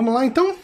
Vamos 0.00 0.14
lá 0.14 0.24
então? 0.24 0.56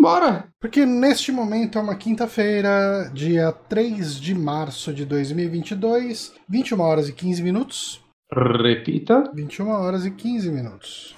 Bora! 0.00 0.46
Porque 0.60 0.86
neste 0.86 1.32
momento 1.32 1.76
é 1.76 1.82
uma 1.82 1.96
quinta-feira, 1.96 3.10
dia 3.12 3.50
3 3.50 4.14
de 4.20 4.32
março 4.32 4.94
de 4.94 5.04
2022, 5.04 6.34
21 6.48 6.80
horas 6.80 7.08
e 7.08 7.12
15 7.12 7.42
minutos. 7.42 8.00
Repita. 8.32 9.28
21 9.34 9.70
horas 9.70 10.06
e 10.06 10.12
15 10.12 10.52
minutos. 10.52 11.16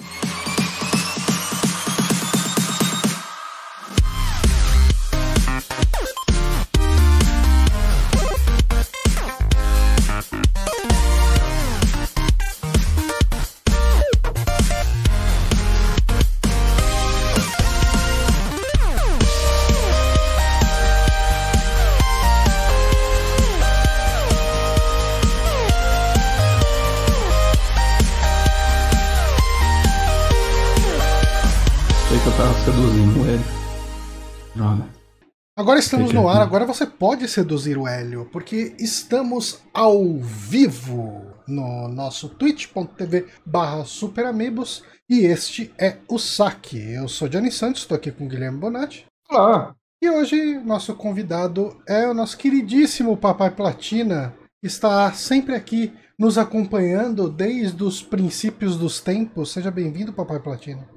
Agora 35.60 35.78
estamos 35.78 36.10
no 36.10 36.26
ar, 36.26 36.40
agora 36.40 36.64
você 36.64 36.86
pode 36.86 37.28
seduzir 37.28 37.76
o 37.76 37.86
Hélio, 37.86 38.26
porque 38.32 38.74
estamos 38.78 39.60
ao 39.74 40.16
vivo 40.16 41.20
no 41.46 41.86
nosso 41.86 42.30
twitch.tv 42.30 43.26
barra 43.44 43.84
superamigos 43.84 44.82
e 45.06 45.26
este 45.26 45.70
é 45.78 45.98
o 46.08 46.18
Saque. 46.18 46.78
Eu 46.94 47.08
sou 47.08 47.28
Johnny 47.28 47.52
Santos, 47.52 47.82
estou 47.82 47.94
aqui 47.94 48.10
com 48.10 48.24
o 48.24 48.26
Guilherme 48.26 48.58
Bonatti. 48.58 49.04
Olá. 49.30 49.74
E 50.02 50.08
hoje 50.08 50.58
nosso 50.64 50.94
convidado 50.94 51.76
é 51.86 52.08
o 52.08 52.14
nosso 52.14 52.38
queridíssimo 52.38 53.14
Papai 53.14 53.50
Platina, 53.50 54.32
que 54.62 54.66
está 54.66 55.12
sempre 55.12 55.54
aqui 55.54 55.92
nos 56.18 56.38
acompanhando 56.38 57.28
desde 57.28 57.84
os 57.84 58.02
princípios 58.02 58.78
dos 58.78 58.98
tempos. 59.02 59.52
Seja 59.52 59.70
bem-vindo, 59.70 60.10
Papai 60.10 60.40
Platina. 60.40 60.88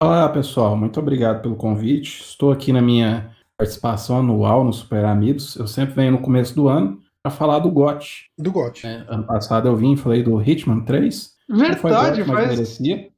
Olá, 0.00 0.28
pessoal. 0.28 0.76
Muito 0.76 1.00
obrigado 1.00 1.42
pelo 1.42 1.56
convite. 1.56 2.22
Estou 2.22 2.52
aqui 2.52 2.72
na 2.72 2.80
minha 2.80 3.34
participação 3.58 4.18
anual 4.18 4.64
no 4.64 4.72
Super 4.72 5.04
Amigos. 5.04 5.56
Eu 5.56 5.66
sempre 5.66 5.94
venho 5.94 6.12
no 6.12 6.20
começo 6.20 6.54
do 6.54 6.68
ano 6.68 7.00
para 7.22 7.32
falar 7.34 7.58
do 7.60 7.70
GOT. 7.70 8.26
Do 8.38 8.52
GOT. 8.52 8.84
né? 8.86 9.04
Ano 9.08 9.24
passado 9.24 9.68
eu 9.68 9.76
vim 9.76 9.92
e 9.92 9.96
falei 9.96 10.22
do 10.22 10.40
Hitman 10.42 10.80
3. 10.84 11.32
Não 11.48 11.58
foi 11.76 11.90
Verdade, 11.90 12.22
GOT, 12.22 12.28
mas 12.32 12.36
faz, 12.46 12.48
merecia. 12.50 13.08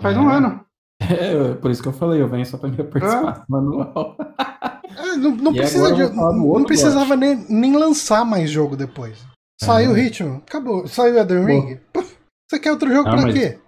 faz 0.00 0.16
É. 0.16 0.20
um 0.20 0.28
ano. 0.28 0.60
É, 1.00 1.54
por 1.54 1.70
isso 1.70 1.82
que 1.82 1.88
eu 1.88 1.92
falei, 1.92 2.22
eu 2.22 2.28
venho 2.28 2.46
só 2.46 2.56
para 2.56 2.68
minha 2.70 2.84
participação 2.84 3.44
anual. 3.52 4.16
Ah, 4.38 5.16
não 5.18 5.32
não 5.32 5.52
precisa 5.52 5.92
de, 5.92 6.08
não 6.14 6.64
precisava 6.64 7.16
nem, 7.16 7.44
nem 7.50 7.76
lançar 7.76 8.24
mais 8.24 8.48
jogo 8.48 8.74
depois. 8.76 9.22
Saiu 9.60 9.90
o 9.90 9.96
É. 9.96 10.00
ritmo, 10.00 10.36
acabou. 10.36 10.86
Saiu 10.86 11.18
Elden 11.18 11.44
Ring. 11.44 11.80
Puf, 11.92 12.16
Você 12.48 12.58
quer 12.60 12.70
outro 12.70 12.90
jogo 12.90 13.10
Não, 13.10 13.18
pra 13.22 13.32
quê? 13.32 13.58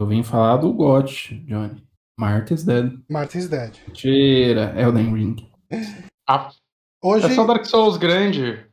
Eu 0.00 0.06
vim 0.06 0.22
falar 0.24 0.56
do 0.58 0.72
GOT, 0.72 1.36
Johnny. 1.46 1.82
Marty's 2.18 2.64
Dead. 2.64 2.92
Martin's 3.08 3.48
Dead. 3.48 3.74
Mentira, 3.86 4.74
Elden 4.76 5.14
Ring. 5.14 5.36
Ah, 6.28 6.50
Hoje, 7.02 7.26
é 7.26 7.34
só 7.34 7.44
Dark 7.44 7.64
Souls 7.66 7.96
grande. 7.96 8.64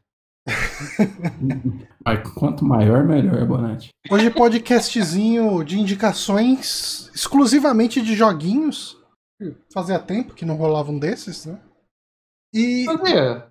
Quanto 2.36 2.66
maior, 2.66 3.03
melhor, 3.03 3.45
Bonatti. 3.45 3.89
hoje 4.09 4.30
podcastzinho 4.30 5.64
de 5.64 5.80
indicações 5.80 7.09
exclusivamente 7.14 8.02
de 8.02 8.16
joguinhos. 8.16 8.97
Fazia 9.73 10.00
tempo 10.00 10.33
que 10.33 10.45
não 10.45 10.56
rolava 10.56 10.91
um 10.91 11.00
desses, 11.00 11.45
né? 11.45 11.59
E 12.53 12.86
Fazia. 12.86 13.47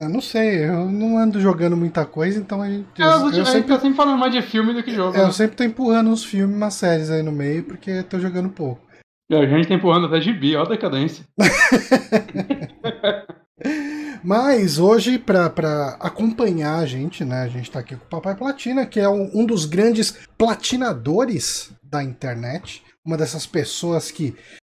eu 0.00 0.08
não 0.08 0.20
sei, 0.20 0.64
eu 0.64 0.90
não 0.90 1.18
ando 1.18 1.40
jogando 1.40 1.76
muita 1.76 2.04
coisa, 2.06 2.38
então 2.40 2.62
a 2.62 2.68
gente, 2.68 2.86
É, 3.00 3.04
eu, 3.04 3.32
gente 3.32 3.48
sempre, 3.48 3.68
tá 3.74 3.80
sempre 3.80 3.96
falando 3.96 4.18
mais 4.18 4.32
de 4.32 4.42
filme 4.42 4.72
do 4.72 4.82
que 4.82 4.92
jogo. 4.94 5.16
eu 5.16 5.26
né? 5.26 5.32
sempre 5.32 5.56
tô 5.56 5.64
empurrando 5.64 6.10
uns 6.10 6.24
filmes, 6.24 6.56
umas 6.56 6.74
séries 6.74 7.10
aí 7.10 7.22
no 7.22 7.32
meio, 7.32 7.64
porque 7.64 7.90
eu 7.90 8.04
tô 8.04 8.18
jogando 8.18 8.48
pouco. 8.48 8.89
E 9.30 9.36
a 9.36 9.46
gente 9.46 9.68
tá 9.68 9.74
empurrando 9.74 10.06
até 10.06 10.20
gibi, 10.20 10.56
ó 10.56 10.62
a 10.62 10.68
decadência. 10.68 11.24
Mas 14.24 14.80
hoje, 14.80 15.20
para 15.20 15.96
acompanhar 16.00 16.80
a 16.80 16.86
gente, 16.86 17.24
né? 17.24 17.42
A 17.42 17.48
gente 17.48 17.70
tá 17.70 17.78
aqui 17.78 17.94
com 17.94 18.04
o 18.04 18.08
Papai 18.08 18.34
Platina, 18.34 18.84
que 18.84 18.98
é 18.98 19.08
um, 19.08 19.30
um 19.32 19.46
dos 19.46 19.66
grandes 19.66 20.18
platinadores 20.36 21.70
da 21.80 22.02
internet. 22.02 22.82
Uma 23.06 23.16
dessas 23.16 23.46
pessoas 23.46 24.10
que 24.10 24.34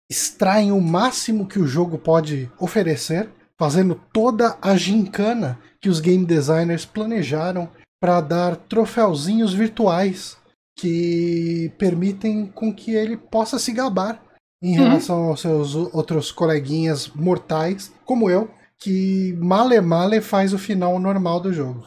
extraem 0.08 0.70
o 0.70 0.80
máximo 0.80 1.48
que 1.48 1.58
o 1.58 1.66
jogo 1.66 1.98
pode 1.98 2.48
oferecer, 2.56 3.28
fazendo 3.58 4.00
toda 4.12 4.56
a 4.62 4.76
gincana 4.76 5.58
que 5.80 5.88
os 5.88 5.98
game 5.98 6.24
designers 6.24 6.84
planejaram 6.84 7.68
para 8.00 8.20
dar 8.20 8.54
troféuzinhos 8.54 9.52
virtuais 9.52 10.36
que 10.78 11.72
permitem 11.76 12.46
com 12.46 12.72
que 12.72 12.94
ele 12.94 13.16
possa 13.16 13.58
se 13.58 13.72
gabar 13.72 14.23
em 14.64 14.78
Uhum. 14.78 14.84
relação 14.88 15.24
aos 15.28 15.40
seus 15.40 15.74
outros 15.74 16.32
coleguinhas 16.32 17.08
mortais, 17.14 17.92
como 18.04 18.30
eu, 18.30 18.50
que 18.78 19.36
male 19.40 19.80
male 19.80 20.20
faz 20.20 20.52
o 20.54 20.58
final 20.58 20.98
normal 20.98 21.38
do 21.40 21.52
jogo. 21.52 21.86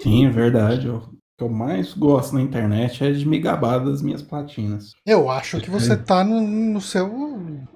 Sim, 0.00 0.26
é 0.26 0.30
verdade. 0.30 0.88
O 0.88 1.00
que 1.38 1.44
eu 1.44 1.48
mais 1.48 1.92
gosto 1.94 2.34
na 2.34 2.40
internet 2.42 3.04
é 3.04 3.12
de 3.12 3.26
me 3.28 3.38
gabar 3.38 3.78
das 3.84 4.00
minhas 4.02 4.22
platinas. 4.22 4.92
Eu 5.06 5.30
acho 5.30 5.60
que 5.60 5.70
você 5.70 5.96
tá 5.96 6.24
no, 6.24 6.40
no 6.40 6.80
seu 6.80 7.08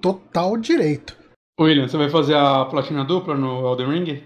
total 0.01 0.57
direito. 0.57 1.15
William, 1.59 1.87
você 1.87 1.97
vai 1.97 2.09
fazer 2.09 2.35
a 2.35 2.65
platina 2.65 3.05
dupla 3.05 3.35
no 3.35 3.65
Elden 3.67 3.89
Ring? 4.03 4.23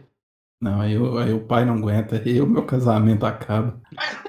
Não, 0.62 0.82
aí, 0.82 0.98
o- 0.98 1.18
aí 1.18 1.32
o 1.34 1.46
pai 1.46 1.64
não 1.64 1.76
aguenta, 1.76 2.18
aí 2.18 2.42
o 2.42 2.48
meu 2.48 2.66
casamento 2.66 3.26
acaba. 3.26 3.80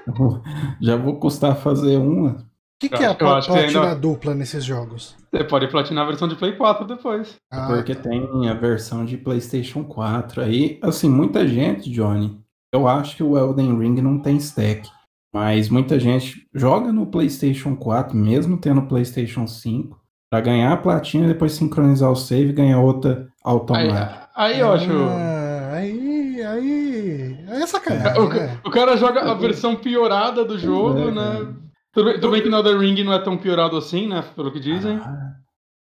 Eu 0.07 0.13
vou- 0.13 0.41
já 0.81 0.95
vou 0.95 1.19
custar 1.19 1.55
fazer 1.57 1.97
uma. 1.97 2.45
O 2.87 2.89
que, 2.89 2.97
que 2.97 3.03
é 3.03 3.07
a 3.07 3.13
platina 3.15 3.59
ainda- 3.59 3.95
dupla 3.95 4.33
nesses 4.33 4.63
jogos? 4.63 5.15
Você 5.31 5.43
pode 5.43 5.67
platinar 5.67 6.03
a 6.03 6.07
versão 6.07 6.27
de 6.27 6.35
Play 6.35 6.53
4 6.53 6.85
depois. 6.85 7.35
Ah, 7.51 7.67
Porque 7.67 7.93
tem 7.93 8.49
a 8.49 8.53
versão 8.53 9.05
de 9.05 9.17
PlayStation 9.17 9.83
4. 9.83 10.41
Aí, 10.41 10.79
assim, 10.81 11.09
muita 11.09 11.47
gente, 11.47 11.89
Johnny, 11.91 12.39
eu 12.73 12.87
acho 12.87 13.15
que 13.15 13.23
o 13.23 13.37
Elden 13.37 13.77
Ring 13.77 14.01
não 14.01 14.17
tem 14.19 14.37
stack. 14.37 14.89
Mas 15.33 15.69
muita 15.69 15.99
gente 15.99 16.45
joga 16.53 16.91
no 16.91 17.05
PlayStation 17.05 17.75
4, 17.75 18.17
mesmo 18.17 18.57
tendo 18.57 18.81
PlayStation 18.81 19.45
5, 19.47 19.97
pra 20.29 20.41
ganhar 20.41 20.73
a 20.73 20.77
platina 20.77 21.25
e 21.25 21.27
depois 21.29 21.53
sincronizar 21.53 22.11
o 22.11 22.15
save 22.15 22.49
e 22.49 22.53
ganhar 22.53 22.79
outra 22.79 23.21
Aí, 23.21 23.27
automática. 23.43 24.29
aí 24.35 24.59
eu 24.59 24.71
acho. 24.73 24.91
Ah, 24.91 25.71
aí, 25.75 26.41
aí. 26.43 27.37
Aí 27.47 27.61
é 27.61 27.67
sacanagem. 27.67 28.21
O, 28.21 28.27
né? 28.29 28.57
o 28.65 28.69
cara 28.71 28.97
joga 28.97 29.21
a 29.29 29.33
versão 29.33 29.75
piorada 29.75 30.43
do 30.43 30.57
jogo, 30.59 30.99
É, 30.99 31.11
né? 31.11 31.21
cara. 31.21 31.61
Tudo 31.93 32.05
bem, 32.05 32.13
tudo 32.15 32.31
bem 32.31 32.41
que 32.41 32.49
no 32.49 32.57
Elden 32.57 32.77
Ring 32.77 33.03
não 33.03 33.13
é 33.13 33.19
tão 33.19 33.37
piorado 33.37 33.75
assim, 33.77 34.07
né? 34.07 34.21
Pelo 34.35 34.51
que 34.51 34.59
dizem. 34.59 34.97
Ah, 34.97 35.27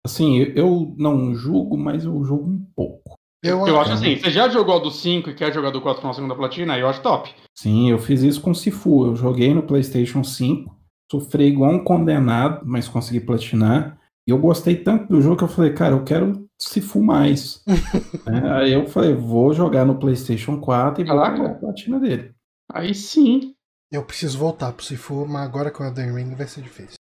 Assim, 0.05 0.37
eu- 0.37 0.53
eu 0.55 0.95
não 0.97 1.35
julgo, 1.35 1.77
mas 1.77 2.05
eu 2.05 2.23
julgo 2.23 2.49
um 2.49 2.65
pouco. 2.75 3.15
Eu, 3.43 3.67
Eu 3.67 3.79
acho 3.79 3.91
assim, 3.93 4.15
você 4.15 4.29
já 4.31 4.47
jogou 4.49 4.81
do 4.81 4.89
5 4.91 5.29
e 5.29 5.33
quer 5.35 5.53
jogar 5.53 5.69
do 5.71 5.81
4 5.81 6.05
na 6.05 6.13
segunda 6.13 6.35
platina, 6.35 6.73
aí 6.73 6.81
eu 6.81 6.87
acho 6.89 7.01
top. 7.01 7.29
Sim, 7.57 7.89
eu 7.91 7.99
fiz 7.99 8.21
isso 8.23 8.41
com 8.41 8.53
Sifu. 8.53 9.05
Eu 9.05 9.15
joguei 9.15 9.53
no 9.53 9.63
PlayStation 9.63 10.23
5, 10.23 10.75
sofri 11.11 11.45
igual 11.47 11.71
um 11.71 11.83
condenado, 11.83 12.65
mas 12.65 12.87
consegui 12.87 13.19
platinar. 13.19 13.97
E 14.27 14.31
eu 14.31 14.37
gostei 14.37 14.75
tanto 14.77 15.07
do 15.09 15.21
jogo 15.21 15.37
que 15.37 15.43
eu 15.43 15.47
falei, 15.49 15.73
cara, 15.73 15.95
eu 15.95 16.03
quero 16.03 16.47
Sifu 16.61 17.01
mais. 17.03 17.61
É, 18.27 18.49
aí 18.51 18.73
eu 18.73 18.85
falei, 18.87 19.13
vou 19.15 19.53
jogar 19.53 19.85
no 19.85 19.97
PlayStation 19.99 20.59
4 20.59 21.01
e 21.03 21.05
vou 21.07 21.15
Caraca. 21.17 21.37
pegar 21.41 21.51
a 21.51 21.55
platina 21.59 21.99
dele. 21.99 22.31
Aí 22.71 22.93
sim. 22.93 23.53
Eu 23.91 24.03
preciso 24.03 24.37
voltar 24.37 24.71
pro 24.73 24.85
Sifu, 24.85 25.25
mas 25.27 25.43
agora 25.45 25.71
com 25.71 25.83
o 25.83 25.87
Elden 25.87 26.13
Ring 26.13 26.35
vai 26.35 26.47
ser 26.47 26.61
difícil. 26.61 26.95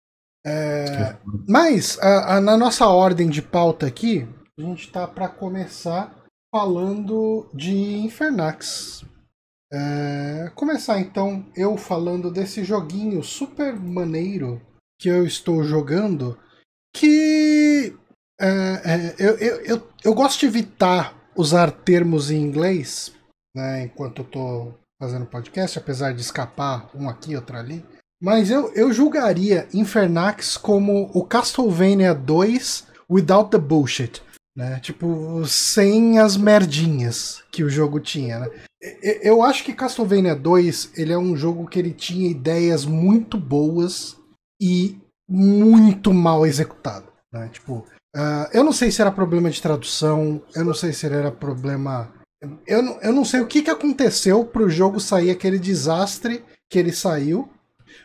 É, 0.46 1.16
Mas, 1.46 1.98
a- 1.98 2.36
a- 2.36 2.40
na 2.40 2.56
nossa 2.56 2.86
ordem 2.86 3.28
de 3.28 3.42
pauta 3.42 3.86
aqui, 3.86 4.26
a 4.58 4.62
gente 4.62 4.90
tá 4.90 5.06
para 5.06 5.28
começar 5.28 6.24
falando 6.54 7.50
de 7.52 7.72
Infernax. 7.98 9.04
É, 9.70 10.50
começar 10.54 10.98
então 10.98 11.44
eu 11.54 11.76
falando 11.76 12.30
desse 12.30 12.64
joguinho 12.64 13.22
super 13.22 13.76
maneiro 13.78 14.62
que 14.98 15.08
eu 15.10 15.26
estou 15.26 15.62
jogando, 15.62 16.38
que 16.96 17.94
é, 18.40 18.46
é, 18.48 19.14
eu, 19.18 19.36
eu, 19.36 19.60
eu, 19.62 19.88
eu 20.04 20.14
gosto 20.14 20.40
de 20.40 20.46
evitar 20.46 21.14
usar 21.36 21.70
termos 21.70 22.30
em 22.30 22.40
inglês 22.40 23.12
né, 23.54 23.84
enquanto 23.84 24.22
eu 24.22 24.24
tô 24.24 24.74
fazendo 25.00 25.26
podcast, 25.26 25.78
apesar 25.78 26.12
de 26.12 26.20
escapar 26.20 26.90
um 26.94 27.08
aqui, 27.08 27.36
outro 27.36 27.56
ali. 27.56 27.84
Mas 28.20 28.50
eu, 28.50 28.72
eu 28.74 28.92
julgaria 28.92 29.68
Infernax 29.72 30.56
como 30.56 31.10
o 31.14 31.24
Castlevania 31.24 32.14
2 32.14 32.86
without 33.08 33.50
the 33.50 33.58
bullshit. 33.58 34.22
Né? 34.56 34.80
Tipo, 34.80 35.46
sem 35.46 36.18
as 36.18 36.36
merdinhas 36.36 37.44
que 37.50 37.62
o 37.62 37.70
jogo 37.70 38.00
tinha. 38.00 38.40
Né? 38.40 38.50
Eu 39.22 39.42
acho 39.42 39.64
que 39.64 39.72
Castlevania 39.72 40.34
2 40.34 40.92
ele 40.96 41.12
é 41.12 41.18
um 41.18 41.36
jogo 41.36 41.68
que 41.68 41.78
ele 41.78 41.92
tinha 41.92 42.28
ideias 42.28 42.84
muito 42.84 43.38
boas 43.38 44.16
e 44.60 44.98
muito 45.28 46.12
mal 46.12 46.44
executado. 46.44 47.06
Né? 47.32 47.48
Tipo, 47.52 47.86
Uh, 48.16 48.48
eu 48.52 48.64
não 48.64 48.72
sei 48.72 48.90
se 48.90 49.00
era 49.00 49.12
problema 49.12 49.50
de 49.50 49.60
tradução, 49.60 50.42
eu 50.54 50.64
não 50.64 50.74
sei 50.74 50.92
se 50.92 51.06
era 51.06 51.30
problema. 51.30 52.12
Eu 52.66 52.82
não, 52.82 53.00
eu 53.00 53.12
não 53.12 53.24
sei 53.24 53.40
o 53.40 53.46
que, 53.46 53.62
que 53.62 53.70
aconteceu 53.70 54.44
pro 54.44 54.70
jogo 54.70 55.00
sair 55.00 55.30
aquele 55.30 55.58
desastre 55.58 56.44
que 56.68 56.78
ele 56.78 56.92
saiu, 56.92 57.48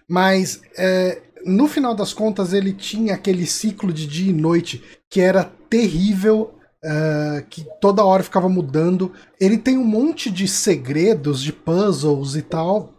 mas 0.08 0.62
é, 0.78 1.22
no 1.46 1.68
final 1.68 1.94
das 1.94 2.14
contas 2.14 2.54
ele 2.54 2.74
tinha 2.74 3.14
aquele 3.14 3.46
ciclo 3.46 3.94
de 3.94 4.08
dia 4.08 4.32
e 4.32 4.34
noite 4.34 4.84
que 5.10 5.22
era 5.22 5.44
terrível. 5.70 6.56
Uh, 6.86 7.42
que 7.50 7.66
toda 7.80 8.04
hora 8.04 8.24
ficava 8.24 8.50
mudando. 8.50 9.14
Ele 9.40 9.58
tem 9.58 9.78
um 9.78 9.86
monte 9.86 10.30
de 10.30 10.50
segredos, 10.50 11.42
de 11.42 11.54
puzzles 11.54 12.36
e 12.36 12.42
tal, 12.42 12.93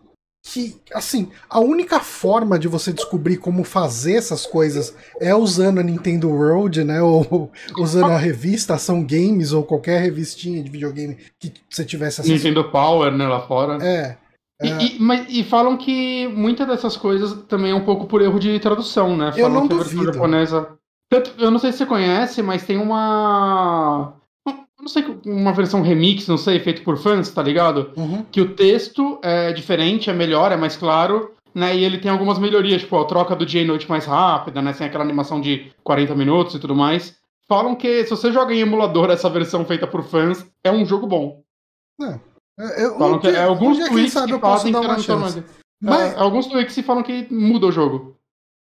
que, 0.44 0.76
assim, 0.93 1.31
a 1.49 1.58
única 1.58 2.00
forma 2.00 2.58
de 2.58 2.69
você 2.69 2.93
descobrir 2.93 3.38
como 3.38 3.64
fazer 3.64 4.17
essas 4.17 4.44
coisas 4.44 4.94
é 5.19 5.35
usando 5.35 5.79
a 5.79 5.82
Nintendo 5.82 6.29
World, 6.29 6.85
né? 6.85 7.00
Ou 7.00 7.50
usando 7.79 8.11
a 8.11 8.19
revista 8.19 8.75
Ação 8.75 9.02
Games 9.02 9.52
ou 9.52 9.64
qualquer 9.64 10.02
revistinha 10.02 10.62
de 10.62 10.70
videogame 10.70 11.17
que 11.41 11.50
você 11.69 11.82
tivesse 11.82 12.20
acesso. 12.20 12.35
Nintendo 12.35 12.70
Power, 12.70 13.11
né, 13.11 13.26
lá 13.26 13.41
fora. 13.41 13.82
É. 13.82 14.19
E, 14.62 14.69
é... 14.69 14.82
e, 14.82 15.00
mas, 15.00 15.26
e 15.31 15.43
falam 15.43 15.79
que 15.79 16.29
muitas 16.29 16.69
dessas 16.69 16.94
coisas 16.94 17.32
também 17.49 17.73
é 17.73 17.75
um 17.75 17.85
pouco 17.85 18.06
por 18.06 18.20
erro 18.20 18.38
de 18.38 18.61
tradução, 18.61 19.17
né? 19.17 19.32
Falam 19.32 19.49
eu 19.49 19.50
não 19.50 19.67
que 19.67 19.75
a 19.75 19.79
versão 19.79 20.05
japonesa. 20.05 20.69
Eu 21.38 21.50
não 21.50 21.58
sei 21.58 21.73
se 21.73 21.79
você 21.79 21.87
conhece, 21.87 22.43
mas 22.43 22.67
tem 22.67 22.76
uma 22.76 24.14
não 24.81 24.88
sei, 24.88 25.05
uma 25.25 25.53
versão 25.53 25.82
remix, 25.82 26.26
não 26.26 26.37
sei, 26.37 26.59
feito 26.61 26.82
por 26.82 26.97
fãs, 26.97 27.31
tá 27.31 27.43
ligado? 27.43 27.93
Uhum. 27.97 28.25
Que 28.31 28.41
o 28.41 28.55
texto 28.55 29.19
é 29.23 29.53
diferente, 29.53 30.11
é 30.11 30.12
melhor, 30.12 30.53
é 30.53 30.56
mais 30.56 30.76
claro, 30.76 31.32
né? 31.55 31.76
E 31.76 31.85
ele 31.85 31.99
tem 31.99 32.11
algumas 32.11 32.38
melhorias, 32.38 32.82
tipo, 32.82 32.99
a 32.99 33.05
troca 33.05 33.37
do 33.37 33.47
dia 33.47 33.62
e 33.62 33.67
noite 33.67 33.88
mais 33.88 34.05
rápida, 34.05 34.61
né? 34.61 34.73
Sem 34.73 34.87
aquela 34.87 35.05
animação 35.05 35.41
de 35.41 35.73
40 35.82 36.15
minutos 36.15 36.55
e 36.55 36.59
tudo 36.59 36.75
mais. 36.75 37.17
Falam 37.47 37.76
que 37.76 38.05
se 38.05 38.11
você 38.11 38.32
joga 38.32 38.55
em 38.55 38.61
emulador 38.61 39.11
essa 39.11 39.31
versão 39.31 39.65
feita 39.65 39.87
por 39.87 40.03
fãs, 40.03 40.47
é 40.65 40.71
um 40.71 40.85
jogo 40.85 41.06
bom. 41.06 41.43
É. 42.03 42.19
Eu, 42.76 42.99
falam 42.99 43.19
que, 43.19 43.29
é 43.29 43.43
alguns 43.43 43.79
um 43.79 43.88
tweets 43.88 44.12
sabe, 44.12 44.32
que 44.32 44.38
fazem 44.38 44.73
que 44.73 45.12
Mas... 45.82 46.15
É, 46.15 46.19
alguns 46.19 46.47
que 46.47 46.82
falam 46.82 47.03
que 47.03 47.26
muda 47.32 47.67
o 47.67 47.73
jogo. 47.73 48.17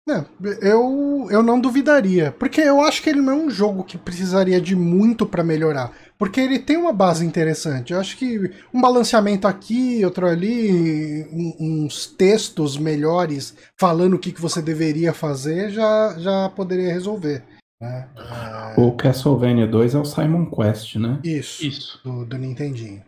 É, 0.09 0.25
eu, 0.61 1.29
eu 1.31 1.43
não 1.45 1.61
duvidaria, 1.61 2.33
porque 2.33 2.61
eu 2.61 2.81
acho 2.81 3.01
que 3.01 3.09
ele 3.09 3.21
não 3.21 3.33
é 3.33 3.37
um 3.37 3.51
jogo 3.51 3.85
que 3.85 3.97
precisaria 3.97 4.61
de 4.61 4.75
muito 4.75 5.25
para 5.25 5.45
melhorar, 5.45 5.93
porque 6.19 6.41
ele 6.41 6.59
tem 6.59 6.77
uma 6.77 6.93
base 6.93 7.25
interessante. 7.25 7.93
Eu 7.93 8.01
acho 8.01 8.17
que 8.17 8.51
um 8.75 8.81
balanceamento 8.81 9.47
aqui, 9.47 10.05
outro 10.05 10.27
ali, 10.27 11.25
um, 11.33 11.85
uns 11.85 12.07
textos 12.07 12.77
melhores 12.77 13.57
falando 13.79 14.15
o 14.15 14.19
que, 14.19 14.33
que 14.33 14.41
você 14.41 14.61
deveria 14.61 15.15
fazer 15.15 15.71
já, 15.71 16.17
já 16.19 16.49
poderia 16.49 16.93
resolver. 16.93 17.45
Né? 17.81 18.09
É... 18.17 18.81
O 18.81 18.97
Castlevania 18.97 19.69
2 19.69 19.95
é 19.95 19.99
o 19.99 20.05
Simon 20.05 20.47
Quest, 20.47 20.97
né? 20.97 21.21
Isso, 21.23 21.65
Isso. 21.65 22.01
Do, 22.05 22.27
do 22.27 22.39
Nintendinho. 22.39 23.05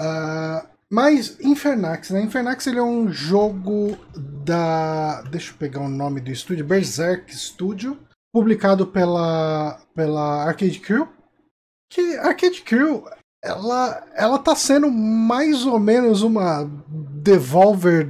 Uh, 0.00 0.71
mas 0.92 1.40
Infernax, 1.40 2.10
né? 2.10 2.20
Infernax 2.20 2.66
ele 2.66 2.78
é 2.78 2.82
um 2.82 3.10
jogo 3.10 3.96
da. 4.44 5.22
Deixa 5.22 5.52
eu 5.52 5.56
pegar 5.56 5.80
o 5.80 5.88
nome 5.88 6.20
do 6.20 6.30
estúdio, 6.30 6.66
Berserk 6.66 7.34
Studio, 7.34 7.98
publicado 8.30 8.86
pela, 8.86 9.80
pela 9.94 10.44
Arcade 10.44 10.78
Crew. 10.80 11.08
Que 11.90 12.18
Arcade 12.18 12.60
Crew, 12.60 13.08
ela, 13.42 14.06
ela 14.14 14.38
tá 14.38 14.54
sendo 14.54 14.90
mais 14.90 15.64
ou 15.64 15.80
menos 15.80 16.20
uma 16.20 16.70
Devolver 17.22 18.06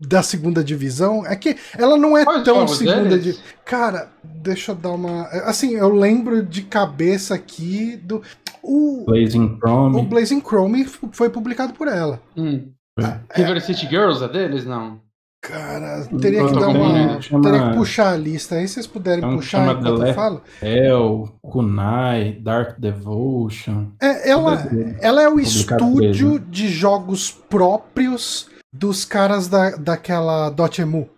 da 0.00 0.22
segunda 0.22 0.62
divisão. 0.62 1.26
É 1.26 1.34
que 1.34 1.56
ela 1.76 1.96
não 1.96 2.16
é 2.16 2.24
Quais 2.24 2.44
tão 2.44 2.66
segunda 2.68 3.18
de. 3.18 3.36
Cara, 3.64 4.10
deixa 4.22 4.72
eu 4.72 4.76
dar 4.76 4.92
uma. 4.92 5.24
Assim, 5.44 5.74
eu 5.74 5.92
lembro 5.92 6.42
de 6.42 6.62
cabeça 6.62 7.34
aqui 7.34 7.96
do. 7.96 8.22
O 8.62 9.04
Blazing 9.06 9.58
Chrome. 9.58 9.96
O 9.96 10.02
Blazing 10.02 10.40
Chrome 10.40 10.84
foi 11.12 11.30
publicado 11.30 11.72
por 11.72 11.88
ela. 11.88 12.20
Hum. 12.36 12.70
Ah, 13.00 13.20
River 13.32 13.56
é... 13.56 13.60
City 13.60 13.86
Girls 13.86 14.22
é 14.22 14.28
deles? 14.28 14.64
Não. 14.64 15.00
Cara, 15.40 16.04
teria 16.20 16.44
que 16.44 16.52
dar 16.52 16.68
uma. 16.68 17.22
Chama... 17.22 17.42
Teria 17.42 17.68
que 17.68 17.76
puxar 17.76 18.12
a 18.12 18.16
lista 18.16 18.56
aí, 18.56 18.66
se 18.66 18.74
vocês 18.74 18.88
puderem 18.88 19.20
então, 19.24 19.36
puxar 19.36 19.72
enquanto 19.72 20.04
eu 20.04 20.14
falo. 20.14 20.42
El, 20.60 21.28
Kunai, 21.40 22.32
Dark 22.32 22.78
Devotion. 22.78 23.86
É, 24.02 24.30
ela, 24.30 24.68
ela 25.00 25.22
é 25.22 25.28
o 25.28 25.38
estúdio 25.38 26.40
de 26.40 26.68
jogos 26.68 27.30
próprios 27.30 28.50
dos 28.78 29.04
caras 29.04 29.48
da, 29.48 29.70
daquela 29.76 30.50
Dotemu. 30.50 31.10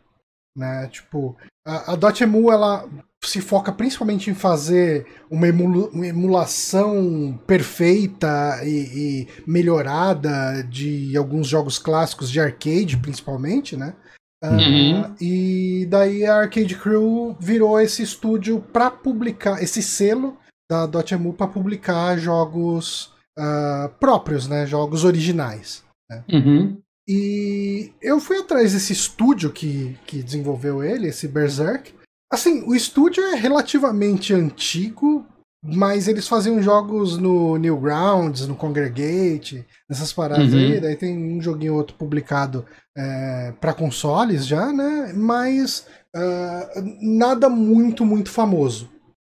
Né? 0.57 0.89
Tipo, 0.89 1.37
a, 1.67 1.93
a 1.93 1.97
Dotemu 1.97 2.51
ela 2.51 2.89
se 3.23 3.41
foca 3.41 3.71
principalmente 3.71 4.31
em 4.31 4.35
fazer 4.35 5.07
uma, 5.31 5.47
emula 5.47 5.89
uma 5.89 6.07
emulação 6.07 7.39
perfeita 7.47 8.61
e, 8.65 9.27
e, 9.27 9.29
melhorada 9.47 10.63
de 10.65 11.15
alguns 11.17 11.47
jogos 11.47 11.79
clássicos 11.79 12.31
de 12.31 12.41
arcade, 12.41 12.97
principalmente, 12.97 13.77
né? 13.77 13.95
Uhum. 14.43 15.03
Uh, 15.03 15.17
e 15.21 15.87
daí 15.91 16.25
a 16.25 16.37
Arcade 16.37 16.75
Crew 16.75 17.37
virou 17.39 17.79
esse 17.79 18.03
estúdio 18.03 18.59
para 18.73 18.91
publicar, 18.91 19.63
esse 19.63 19.83
selo 19.83 20.39
da 20.71 20.87
Dotemu 20.87 21.35
para 21.35 21.47
publicar 21.47 22.17
jogos 22.17 23.13
uh, 23.39 23.91
próprios, 24.01 24.49
né? 24.49 24.65
Jogos 24.65 25.05
originais. 25.05 25.85
Né? 26.09 26.25
Uhum. 26.33 26.81
E 27.11 27.93
eu 28.01 28.21
fui 28.21 28.39
atrás 28.39 28.73
desse 28.73 28.93
estúdio 28.93 29.51
que, 29.51 29.99
que 30.07 30.23
desenvolveu 30.23 30.85
ele, 30.85 31.09
esse 31.09 31.27
Berserk, 31.27 31.93
Assim, 32.33 32.63
o 32.65 32.75
estúdio 32.77 33.25
é 33.25 33.35
relativamente 33.35 34.33
antigo, 34.33 35.27
mas 35.63 36.07
eles 36.07 36.29
faziam 36.29 36.63
jogos 36.63 37.19
no 37.19 37.57
Newgrounds, 37.57 38.47
no 38.47 38.55
Congregate, 38.55 39.67
nessas 39.89 40.13
paradas 40.13 40.53
uhum. 40.53 40.59
aí. 40.61 40.81
Daí 40.81 40.95
tem 40.95 41.19
um 41.19 41.43
joguinho 41.43 41.75
outro 41.75 41.97
publicado 41.97 42.65
é, 42.97 43.53
para 43.61 43.75
consoles 43.75 44.47
já, 44.47 44.73
né? 44.73 45.13
Mas 45.13 45.89
uh, 46.17 46.81
nada 47.03 47.49
muito, 47.49 48.07
muito 48.07 48.31
famoso. 48.31 48.89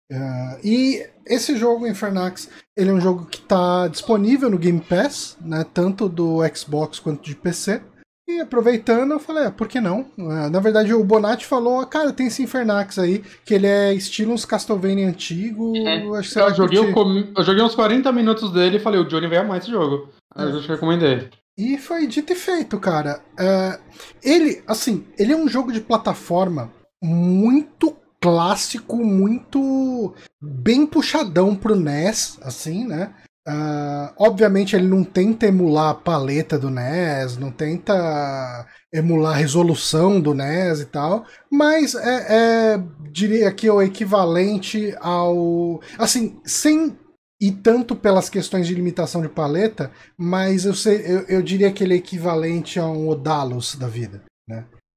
Uh, 0.09 0.59
e 0.63 1.05
esse 1.25 1.57
jogo, 1.57 1.87
Infernax, 1.87 2.49
ele 2.77 2.89
é 2.89 2.93
um 2.93 3.01
jogo 3.01 3.25
que 3.25 3.39
está 3.39 3.87
disponível 3.87 4.49
no 4.49 4.57
Game 4.57 4.79
Pass, 4.79 5.37
né? 5.41 5.65
Tanto 5.73 6.07
do 6.07 6.39
Xbox 6.53 6.99
quanto 6.99 7.23
de 7.23 7.35
PC. 7.35 7.81
E 8.27 8.39
aproveitando, 8.39 9.11
eu 9.11 9.19
falei, 9.19 9.45
ah, 9.45 9.51
por 9.51 9.67
que 9.67 9.79
não? 9.79 10.07
Ah, 10.17 10.49
na 10.49 10.59
verdade, 10.59 10.91
o 10.93 11.03
Bonatti 11.03 11.45
falou, 11.45 11.85
cara, 11.85 12.11
tem 12.11 12.25
esse 12.25 12.41
Infernax 12.41 12.97
aí, 12.97 13.23
que 13.45 13.53
ele 13.53 13.67
é 13.67 13.93
estilo 13.93 14.33
uns 14.33 14.45
Castlevania 14.45 15.07
antigo. 15.07 15.75
É. 15.77 16.17
Acho 16.17 16.33
que 16.33 16.39
eu, 16.39 16.55
joguei 16.55 16.79
eu 16.79 17.43
joguei 17.43 17.63
uns 17.63 17.75
40 17.75 18.11
minutos 18.11 18.51
dele 18.51 18.77
e 18.77 18.79
falei, 18.79 18.99
o 18.99 19.07
Johnny 19.07 19.27
vai 19.27 19.37
amar 19.37 19.59
esse 19.59 19.69
jogo. 19.69 20.09
Aí 20.35 20.49
eu 20.49 20.59
já 20.59 20.73
recomendei. 20.73 21.29
E 21.57 21.77
foi 21.77 22.07
dito 22.07 22.33
e 22.33 22.35
feito, 22.35 22.79
cara. 22.79 23.21
Uh, 23.39 23.79
ele, 24.23 24.63
assim, 24.67 25.05
ele 25.17 25.31
é 25.31 25.37
um 25.37 25.47
jogo 25.47 25.71
de 25.71 25.79
plataforma 25.79 26.71
muito 27.01 27.95
clássico, 28.19 28.97
muito 28.97 30.15
bem 30.45 30.85
puxadão 30.85 31.55
pro 31.55 31.75
NES, 31.75 32.37
assim, 32.41 32.85
né? 32.85 33.13
Uh, 33.47 34.09
obviamente 34.17 34.75
ele 34.75 34.87
não 34.87 35.03
tenta 35.03 35.45
emular 35.45 35.89
a 35.89 35.93
paleta 35.93 36.57
do 36.57 36.71
NES, 36.71 37.37
não 37.37 37.51
tenta 37.51 38.65
emular 38.91 39.33
a 39.33 39.37
resolução 39.37 40.19
do 40.19 40.33
NES 40.33 40.79
e 40.79 40.85
tal, 40.85 41.25
mas 41.51 41.93
é, 41.93 42.25
é 42.29 42.83
diria 43.11 43.51
que 43.51 43.67
é 43.67 43.71
o 43.71 43.81
equivalente 43.81 44.95
ao. 44.99 45.79
Assim, 45.97 46.39
sem 46.43 46.97
ir 47.39 47.51
tanto 47.61 47.95
pelas 47.95 48.29
questões 48.29 48.65
de 48.65 48.73
limitação 48.73 49.21
de 49.21 49.29
paleta, 49.29 49.91
mas 50.17 50.65
eu, 50.65 50.73
sei, 50.73 51.03
eu, 51.05 51.19
eu 51.27 51.41
diria 51.41 51.71
que 51.71 51.83
ele 51.83 51.93
é 51.93 51.97
equivalente 51.97 52.79
a 52.79 52.87
um 52.87 53.07
Odalus 53.07 53.75
da 53.75 53.87
vida. 53.87 54.23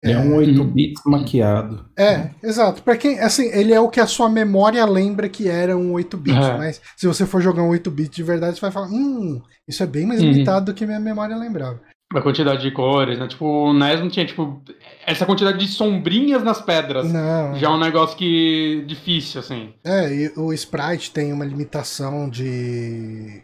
É, 0.02 0.12
é 0.12 0.18
um 0.18 0.36
8 0.36 0.64
bits 0.64 1.02
maquiado. 1.04 1.84
É, 1.98 2.30
exato. 2.42 2.82
Para 2.82 2.96
quem, 2.96 3.18
assim, 3.18 3.48
ele 3.52 3.72
é 3.72 3.80
o 3.80 3.88
que 3.88 4.00
a 4.00 4.06
sua 4.06 4.28
memória 4.28 4.84
lembra 4.86 5.28
que 5.28 5.48
era 5.48 5.76
um 5.76 5.92
8 5.92 6.16
bits, 6.16 6.46
é. 6.46 6.56
mas 6.56 6.80
se 6.96 7.06
você 7.06 7.26
for 7.26 7.42
jogar 7.42 7.62
um 7.62 7.70
8 7.70 7.90
bits 7.90 8.14
de 8.14 8.22
verdade, 8.22 8.54
você 8.54 8.60
vai 8.60 8.70
falar, 8.70 8.88
hum, 8.88 9.42
isso 9.66 9.82
é 9.82 9.86
bem 9.86 10.06
mais 10.06 10.20
uhum. 10.20 10.30
limitado 10.30 10.66
do 10.66 10.74
que 10.74 10.86
minha 10.86 11.00
memória 11.00 11.36
lembrava. 11.36 11.80
A 12.14 12.22
quantidade 12.22 12.62
de 12.62 12.70
cores, 12.70 13.18
né? 13.18 13.28
Tipo, 13.28 13.44
o 13.44 13.74
NES 13.74 14.00
não 14.00 14.08
tinha, 14.08 14.24
tipo, 14.24 14.62
essa 15.04 15.26
quantidade 15.26 15.58
de 15.58 15.68
sombrinhas 15.68 16.42
nas 16.42 16.58
pedras. 16.58 17.12
Não. 17.12 17.54
Já 17.56 17.66
é 17.66 17.70
um 17.70 17.78
negócio 17.78 18.16
que 18.16 18.82
difícil, 18.86 19.40
assim. 19.40 19.74
É, 19.84 20.10
e 20.10 20.32
o 20.34 20.50
Sprite 20.54 21.10
tem 21.10 21.34
uma 21.34 21.44
limitação 21.44 22.30
de 22.30 23.42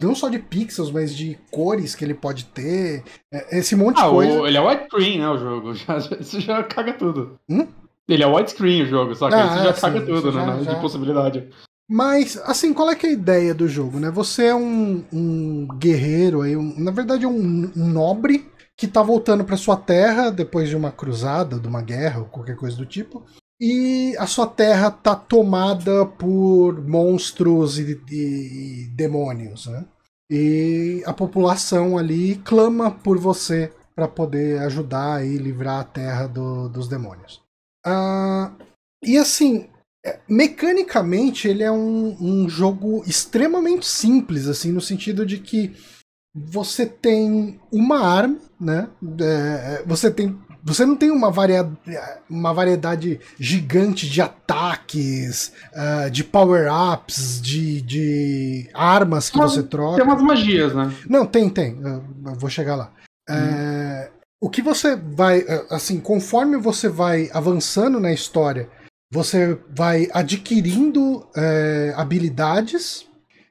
não 0.00 0.14
só 0.14 0.28
de 0.28 0.38
pixels, 0.38 0.90
mas 0.90 1.14
de 1.14 1.38
cores 1.50 1.94
que 1.94 2.04
ele 2.04 2.14
pode 2.14 2.44
ter. 2.46 3.02
É, 3.32 3.58
esse 3.58 3.74
monte 3.74 4.00
ah, 4.00 4.04
de 4.04 4.10
coisa. 4.10 4.40
O, 4.40 4.46
ele 4.46 4.56
é 4.56 4.60
widescreen, 4.60 5.18
né? 5.18 5.28
O 5.28 5.38
jogo. 5.38 5.74
Já, 5.76 5.98
isso 6.20 6.40
já 6.40 6.62
caga 6.62 6.92
tudo. 6.92 7.38
Hum? 7.48 7.66
Ele 8.08 8.22
é 8.22 8.26
widescreen 8.26 8.82
o 8.82 8.86
jogo, 8.86 9.14
só 9.14 9.28
que 9.28 9.34
ah, 9.34 9.46
isso 9.46 9.64
já 9.64 9.70
é, 9.70 9.72
caga 9.72 10.00
tudo, 10.00 10.32
né? 10.32 10.62
Já, 10.64 10.74
de 10.74 10.80
possibilidade. 10.80 11.48
Mas, 11.90 12.36
assim, 12.44 12.72
qual 12.72 12.90
é 12.90 12.94
é 12.94 13.06
a 13.06 13.12
ideia 13.12 13.54
do 13.54 13.66
jogo, 13.66 13.98
né? 13.98 14.10
Você 14.10 14.46
é 14.46 14.54
um, 14.54 15.04
um 15.12 15.68
guerreiro 15.78 16.42
aí, 16.42 16.56
um, 16.56 16.74
na 16.78 16.90
verdade 16.90 17.24
é 17.24 17.28
um, 17.28 17.70
um 17.76 17.88
nobre 17.88 18.46
que 18.76 18.86
tá 18.86 19.02
voltando 19.02 19.44
para 19.44 19.56
sua 19.56 19.76
terra 19.76 20.30
depois 20.30 20.68
de 20.68 20.76
uma 20.76 20.92
cruzada, 20.92 21.58
de 21.58 21.66
uma 21.66 21.82
guerra 21.82 22.20
ou 22.20 22.26
qualquer 22.26 22.56
coisa 22.56 22.76
do 22.76 22.86
tipo. 22.86 23.24
E 23.60 24.16
a 24.18 24.26
sua 24.26 24.46
terra 24.46 24.90
tá 24.90 25.16
tomada 25.16 26.06
por 26.06 26.80
monstros 26.86 27.78
e, 27.78 28.00
e, 28.10 28.84
e 28.84 28.86
demônios, 28.94 29.66
né? 29.66 29.84
E 30.30 31.02
a 31.06 31.12
população 31.12 31.96
ali 31.96 32.36
clama 32.36 32.90
por 32.90 33.18
você 33.18 33.72
para 33.94 34.06
poder 34.06 34.60
ajudar 34.60 35.26
e 35.26 35.36
livrar 35.36 35.80
a 35.80 35.84
terra 35.84 36.26
do, 36.26 36.68
dos 36.68 36.86
demônios. 36.86 37.42
Ah, 37.84 38.52
e 39.02 39.16
assim, 39.16 39.68
é, 40.04 40.20
mecanicamente 40.28 41.48
ele 41.48 41.62
é 41.62 41.72
um, 41.72 42.16
um 42.20 42.48
jogo 42.48 43.02
extremamente 43.06 43.86
simples, 43.86 44.46
assim, 44.46 44.70
no 44.70 44.80
sentido 44.80 45.26
de 45.26 45.38
que 45.38 45.74
você 46.34 46.86
tem 46.86 47.58
uma 47.72 48.00
arma, 48.00 48.38
né? 48.60 48.88
É, 49.20 49.82
você 49.84 50.10
tem 50.10 50.38
você 50.62 50.84
não 50.84 50.96
tem 50.96 51.10
uma, 51.10 51.30
varia 51.30 51.68
uma 52.28 52.52
variedade 52.52 53.20
gigante 53.38 54.08
de 54.08 54.20
ataques, 54.20 55.52
uh, 55.72 56.10
de 56.10 56.24
power-ups, 56.24 57.40
de, 57.40 57.80
de 57.82 58.70
armas 58.74 59.30
que 59.30 59.38
Mas, 59.38 59.52
você 59.52 59.62
troca. 59.62 59.96
Tem 59.96 60.04
umas 60.04 60.22
magias, 60.22 60.74
né? 60.74 60.92
Não, 61.08 61.26
tem, 61.26 61.48
tem. 61.48 61.78
Eu 61.82 62.02
vou 62.36 62.50
chegar 62.50 62.76
lá. 62.76 62.92
Hum. 63.28 63.34
É, 63.34 64.10
o 64.40 64.48
que 64.48 64.62
você 64.62 64.96
vai. 64.96 65.40
É, 65.40 65.66
assim, 65.70 66.00
conforme 66.00 66.56
você 66.56 66.88
vai 66.88 67.30
avançando 67.32 68.00
na 68.00 68.12
história, 68.12 68.68
você 69.12 69.58
vai 69.74 70.08
adquirindo 70.12 71.26
é, 71.36 71.94
habilidades 71.96 73.06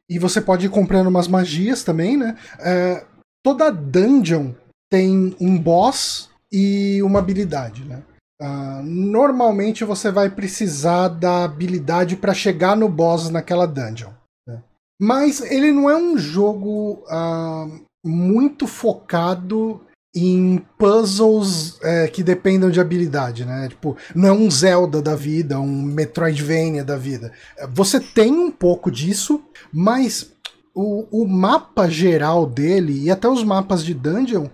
e 0.10 0.20
você 0.20 0.40
pode 0.40 0.66
ir 0.66 0.70
comprando 0.70 1.08
umas 1.08 1.28
magias 1.28 1.84
também, 1.84 2.16
né? 2.16 2.38
É, 2.60 3.06
toda 3.44 3.72
dungeon 3.72 4.54
tem 4.90 5.36
um 5.40 5.58
boss 5.58 6.30
e 6.51 7.01
uma 7.04 7.20
habilidade, 7.20 7.84
né? 7.84 8.04
Uh, 8.39 8.84
normalmente 8.84 9.84
você 9.84 10.12
vai 10.12 10.30
precisar 10.30 11.08
da 11.08 11.44
habilidade 11.44 12.16
para 12.16 12.36
chegar 12.36 12.77
no 12.77 12.88
boss 12.88 13.30
naquela 13.30 13.66
dungeon. 13.66 14.12
Né? 14.48 14.62
Mas 15.01 15.42
ele 15.42 15.72
não 15.72 15.89
é 15.89 15.98
um 15.98 16.18
jogo 16.18 17.04
uh, 17.08 17.82
muito 18.06 18.68
focado 18.68 19.82
em 20.16 20.63
puzzles 20.77 21.80
é, 21.84 22.08
que 22.08 22.24
dependam 22.24 22.72
de 22.72 22.80
habilidade, 22.80 23.46
né? 23.46 23.68
Tipo, 23.70 23.96
não 24.16 24.27
é 24.27 24.32
um 24.32 24.50
Zelda 24.50 25.00
da 25.00 25.16
vida, 25.16 25.60
um 25.60 25.82
Metroidvania 25.84 26.84
da 26.84 26.98
vida. 26.98 27.32
Você 27.74 28.00
tem 28.00 28.34
um 28.34 28.50
pouco 28.50 28.89
disso, 28.89 29.44
mas 29.72 30.32
o, 30.74 31.06
o 31.12 31.27
mapa 31.27 31.88
geral 31.88 32.48
dele 32.48 33.04
e 33.04 33.12
até 33.12 33.27
os 33.27 33.44
mapas 33.44 33.84
de 33.84 33.94
dungeon 33.94 34.48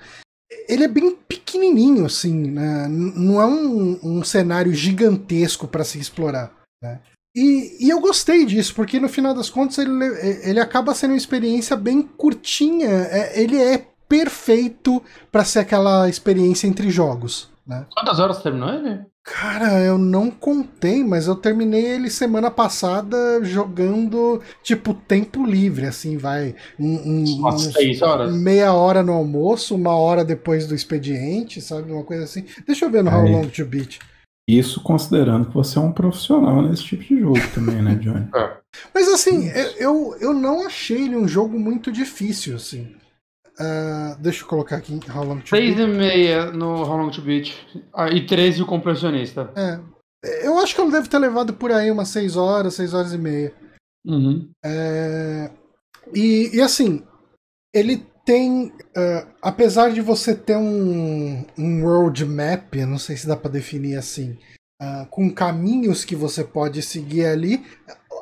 ele 0.67 0.83
é 0.83 0.87
bem 0.87 1.15
pequenininho, 1.27 2.05
assim, 2.05 2.51
né? 2.51 2.87
não 2.87 3.41
é 3.41 3.45
um, 3.45 3.99
um 4.03 4.23
cenário 4.23 4.73
gigantesco 4.73 5.67
para 5.67 5.83
se 5.83 5.99
explorar. 5.99 6.51
Né? 6.81 6.99
E, 7.35 7.85
e, 7.85 7.89
eu 7.89 7.99
gostei 7.99 8.45
disso, 8.45 8.75
porque 8.75 8.99
no 8.99 9.09
final 9.09 9.33
das 9.33 9.49
contas 9.49 9.79
ele, 9.79 9.91
ele 10.43 10.59
acaba 10.59 10.93
sendo 10.93 11.11
uma 11.11 11.17
experiência 11.17 11.75
bem 11.75 12.01
curtinha. 12.03 12.87
É, 12.87 13.41
ele 13.41 13.59
é 13.59 13.87
perfeito 14.07 15.01
para 15.31 15.43
ser 15.43 15.59
aquela 15.59 16.07
experiência 16.07 16.67
entre 16.67 16.91
jogos. 16.91 17.49
Né? 17.65 17.85
Quantas 17.91 18.19
horas 18.19 18.43
terminou 18.43 18.69
ele? 18.69 19.05
Cara, 19.23 19.79
eu 19.79 19.97
não 19.97 20.29
contei, 20.29 21.01
mas 21.01 21.27
eu 21.27 21.35
terminei 21.35 21.85
ele 21.85 22.09
semana 22.09 22.51
passada 22.51 23.41
jogando, 23.41 24.41
tipo, 24.61 24.93
tempo 24.93 25.45
livre, 25.45 25.85
assim, 25.85 26.17
vai. 26.17 26.53
Um, 26.77 26.95
um, 26.95 27.23
Umas 27.39 27.61
seis 27.61 28.01
horas? 28.01 28.35
Meia 28.35 28.73
hora 28.73 29.01
no 29.01 29.13
almoço, 29.13 29.75
uma 29.75 29.95
hora 29.95 30.25
depois 30.25 30.67
do 30.67 30.75
expediente, 30.75 31.61
sabe? 31.61 31.89
Uma 31.89 32.03
coisa 32.03 32.25
assim. 32.25 32.43
Deixa 32.67 32.83
eu 32.83 32.91
ver 32.91 33.01
no 33.01 33.11
How 33.11 33.25
Long 33.25 33.47
to 33.47 33.65
Beat. 33.65 33.99
Isso 34.45 34.81
considerando 34.81 35.47
que 35.47 35.53
você 35.53 35.77
é 35.79 35.81
um 35.81 35.93
profissional 35.93 36.61
nesse 36.61 36.83
tipo 36.83 37.03
de 37.03 37.21
jogo 37.21 37.39
também, 37.55 37.81
né, 37.81 37.95
Johnny? 37.95 38.27
É. 38.35 38.63
Mas 38.91 39.07
assim, 39.07 39.51
eu, 39.77 40.17
eu 40.19 40.33
não 40.33 40.65
achei 40.65 41.03
ele 41.03 41.15
um 41.15 41.27
jogo 41.27 41.59
muito 41.59 41.91
difícil, 41.91 42.55
assim. 42.55 42.95
Uh, 43.59 44.19
deixa 44.19 44.43
eu 44.43 44.47
colocar 44.47 44.77
aqui 44.77 44.99
How 45.13 45.23
Long 45.23 45.39
to 45.39 45.49
6 45.49 45.79
e 45.79 45.85
meia 45.85 46.51
no 46.51 46.81
How 46.81 46.97
Long 46.97 47.11
to 47.11 47.21
Beat 47.21 47.53
ah, 47.93 48.09
e 48.09 48.25
13 48.25 48.63
o 48.63 48.65
compressionista. 48.65 49.51
É. 49.55 49.79
Eu 50.41 50.57
acho 50.57 50.73
que 50.73 50.81
ele 50.81 50.91
deve 50.91 51.09
ter 51.09 51.19
levado 51.19 51.53
por 51.53 51.71
aí 51.71 51.91
umas 51.91 52.07
6 52.09 52.37
horas, 52.37 52.75
6 52.75 52.93
horas 52.93 53.13
e 53.13 53.17
meia. 53.17 53.53
Uhum. 54.05 54.49
É, 54.63 55.51
e, 56.13 56.55
e, 56.55 56.61
assim, 56.61 57.03
ele 57.73 58.05
tem. 58.25 58.67
Uh, 58.67 59.27
apesar 59.41 59.91
de 59.91 60.01
você 60.01 60.33
ter 60.33 60.57
um, 60.57 61.45
um 61.57 61.83
world 61.83 62.25
map, 62.25 62.73
não 62.75 62.97
sei 62.97 63.17
se 63.17 63.27
dá 63.27 63.35
para 63.35 63.51
definir 63.51 63.97
assim, 63.97 64.37
uh, 64.81 65.05
com 65.09 65.29
caminhos 65.33 66.05
que 66.05 66.15
você 66.15 66.43
pode 66.43 66.81
seguir 66.81 67.25
ali, 67.25 67.65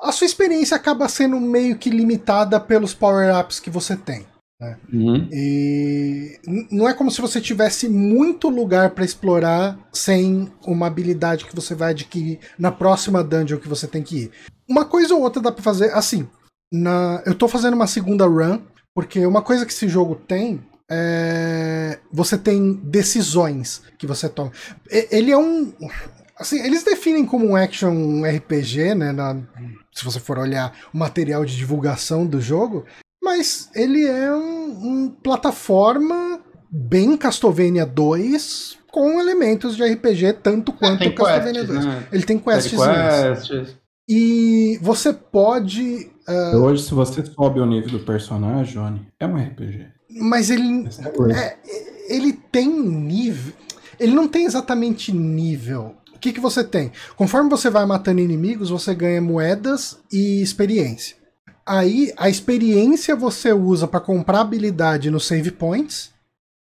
a 0.01 0.11
sua 0.11 0.25
experiência 0.25 0.75
acaba 0.75 1.07
sendo 1.07 1.39
meio 1.39 1.77
que 1.77 1.89
limitada 1.89 2.59
pelos 2.59 2.93
power-ups 2.93 3.59
que 3.59 3.69
você 3.69 3.95
tem. 3.95 4.25
Né? 4.61 4.77
Uhum. 4.93 5.27
E 5.31 6.39
não 6.69 6.87
é 6.87 6.93
como 6.93 7.09
se 7.09 7.19
você 7.19 7.41
tivesse 7.41 7.89
muito 7.89 8.47
lugar 8.47 8.91
para 8.91 9.03
explorar 9.03 9.75
sem 9.91 10.51
uma 10.67 10.85
habilidade 10.85 11.45
que 11.45 11.55
você 11.55 11.73
vai 11.73 11.89
adquirir 11.91 12.39
na 12.59 12.71
próxima 12.71 13.23
dungeon 13.23 13.57
que 13.57 13.67
você 13.67 13.87
tem 13.87 14.03
que 14.03 14.25
ir. 14.25 14.31
Uma 14.69 14.85
coisa 14.85 15.15
ou 15.15 15.21
outra 15.21 15.41
dá 15.41 15.51
para 15.51 15.63
fazer 15.63 15.91
assim. 15.93 16.29
Na, 16.71 17.23
eu 17.25 17.33
tô 17.33 17.47
fazendo 17.47 17.73
uma 17.73 17.87
segunda 17.87 18.25
run 18.27 18.59
porque 18.93 19.25
uma 19.25 19.41
coisa 19.41 19.65
que 19.65 19.73
esse 19.73 19.89
jogo 19.89 20.15
tem 20.15 20.61
é 20.89 21.99
você 22.11 22.37
tem 22.37 22.73
decisões 22.73 23.81
que 23.97 24.05
você 24.05 24.29
toma. 24.29 24.51
Ele 24.89 25.31
é 25.31 25.37
um 25.37 25.73
assim, 26.37 26.59
eles 26.59 26.83
definem 26.83 27.25
como 27.25 27.47
um 27.47 27.55
action 27.55 28.23
RPG, 28.23 28.95
né, 28.95 29.11
na, 29.11 29.37
se 29.93 30.03
você 30.03 30.19
for 30.19 30.37
olhar 30.37 30.73
o 30.93 30.97
material 30.97 31.45
de 31.45 31.55
divulgação 31.55 32.25
do 32.25 32.41
jogo, 32.41 32.85
mas 33.21 33.69
ele 33.75 34.05
é 34.05 34.33
um, 34.33 34.69
um 34.69 35.09
plataforma 35.09 36.39
bem 36.69 37.15
Castlevania 37.17 37.85
2 37.85 38.77
com 38.91 39.19
elementos 39.19 39.75
de 39.75 39.83
RPG 39.83 40.33
tanto 40.41 40.73
quanto 40.73 41.03
é, 41.03 41.11
Castlevania 41.11 41.65
quests, 41.65 41.83
2. 41.83 41.85
Né? 41.85 42.07
Ele 42.11 42.23
tem 42.23 42.39
quests. 42.39 42.71
quests. 42.71 43.81
E 44.07 44.77
você 44.81 45.13
pode. 45.13 46.11
Uh... 46.27 46.57
Hoje, 46.57 46.83
se 46.83 46.93
você 46.93 47.25
sobe 47.25 47.59
o 47.59 47.65
nível 47.65 47.91
do 47.91 47.99
personagem, 47.99 48.73
Johnny, 48.73 49.07
é 49.19 49.25
um 49.25 49.37
RPG. 49.37 49.87
Mas 50.19 50.49
ele. 50.49 50.85
É, 51.33 51.39
é, 51.39 51.57
ele 52.09 52.33
tem 52.33 52.67
nível. 52.67 53.53
Ele 53.99 54.13
não 54.13 54.27
tem 54.27 54.45
exatamente 54.45 55.13
nível. 55.13 55.95
O 56.13 56.19
que, 56.19 56.33
que 56.33 56.39
você 56.39 56.63
tem? 56.63 56.91
Conforme 57.15 57.49
você 57.49 57.69
vai 57.69 57.85
matando 57.85 58.19
inimigos, 58.19 58.69
você 58.69 58.93
ganha 58.93 59.21
moedas 59.21 59.97
e 60.11 60.41
experiência. 60.41 61.15
Aí 61.65 62.13
a 62.17 62.29
experiência 62.29 63.15
você 63.15 63.53
usa 63.53 63.87
para 63.87 63.99
comprar 63.99 64.41
habilidade 64.41 65.11
no 65.11 65.19
save 65.19 65.51
points 65.51 66.11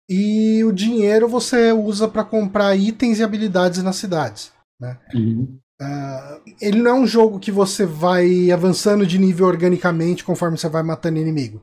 e 0.10 0.64
o 0.64 0.72
dinheiro 0.72 1.28
você 1.28 1.72
usa 1.72 2.08
para 2.08 2.24
comprar 2.24 2.76
itens 2.76 3.20
e 3.20 3.24
habilidades 3.24 3.84
nas 3.84 3.96
cidades. 3.96 4.52
Né? 4.80 4.98
Uhum. 5.14 5.60
Uh, 5.82 6.42
ele 6.60 6.82
não 6.82 6.92
é 6.92 6.94
um 6.94 7.08
jogo 7.08 7.40
que 7.40 7.52
você 7.52 7.86
vai 7.86 8.52
avançando 8.52 9.06
de 9.06 9.18
nível 9.18 9.46
organicamente 9.46 10.24
conforme 10.24 10.58
você 10.58 10.68
vai 10.68 10.84
matando 10.84 11.20
inimigo. 11.20 11.62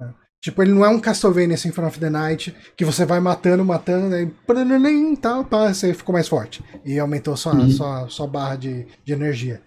Né? 0.00 0.14
Tipo, 0.40 0.62
ele 0.62 0.72
não 0.72 0.84
é 0.84 0.88
um 0.88 1.00
Castlevania 1.00 1.56
Symphony 1.56 1.88
of 1.88 1.98
the 1.98 2.08
Night 2.08 2.56
que 2.76 2.84
você 2.84 3.04
vai 3.04 3.20
matando, 3.20 3.64
matando, 3.64 4.16
e 4.16 5.16
tal, 5.16 5.44
pá, 5.44 5.74
você 5.74 5.92
ficou 5.92 6.12
mais 6.12 6.28
forte. 6.28 6.64
E 6.84 6.98
aumentou 6.98 7.36
sua, 7.36 7.54
uhum. 7.54 7.70
sua, 7.70 8.08
sua 8.08 8.26
barra 8.26 8.56
de, 8.56 8.86
de 9.04 9.12
energia. 9.12 9.60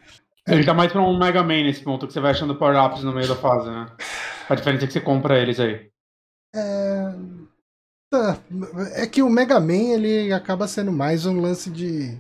Ele 0.48 0.64
tá 0.64 0.74
mais 0.74 0.92
pra 0.92 1.02
um 1.02 1.18
Mega 1.18 1.42
Man 1.42 1.64
nesse 1.64 1.82
ponto, 1.82 2.06
que 2.06 2.14
você 2.14 2.20
vai 2.20 2.32
achando 2.32 2.56
power-ups 2.56 3.04
no 3.04 3.14
meio 3.14 3.28
da 3.28 3.36
fase, 3.36 3.70
né? 3.70 3.88
A 4.48 4.54
diferença 4.54 4.86
é 4.86 4.88
que 4.88 4.94
você 4.94 5.02
compra 5.02 5.40
eles 5.40 5.60
aí. 5.60 5.90
É... 6.56 7.14
Tá. 8.12 8.38
É 8.94 9.08
que 9.08 9.24
o 9.24 9.30
Mega 9.30 9.60
Man, 9.60 9.94
ele 9.94 10.32
acaba 10.32 10.68
sendo 10.68 10.92
mais 10.92 11.26
um 11.26 11.42
lance 11.42 11.70
de... 11.72 12.16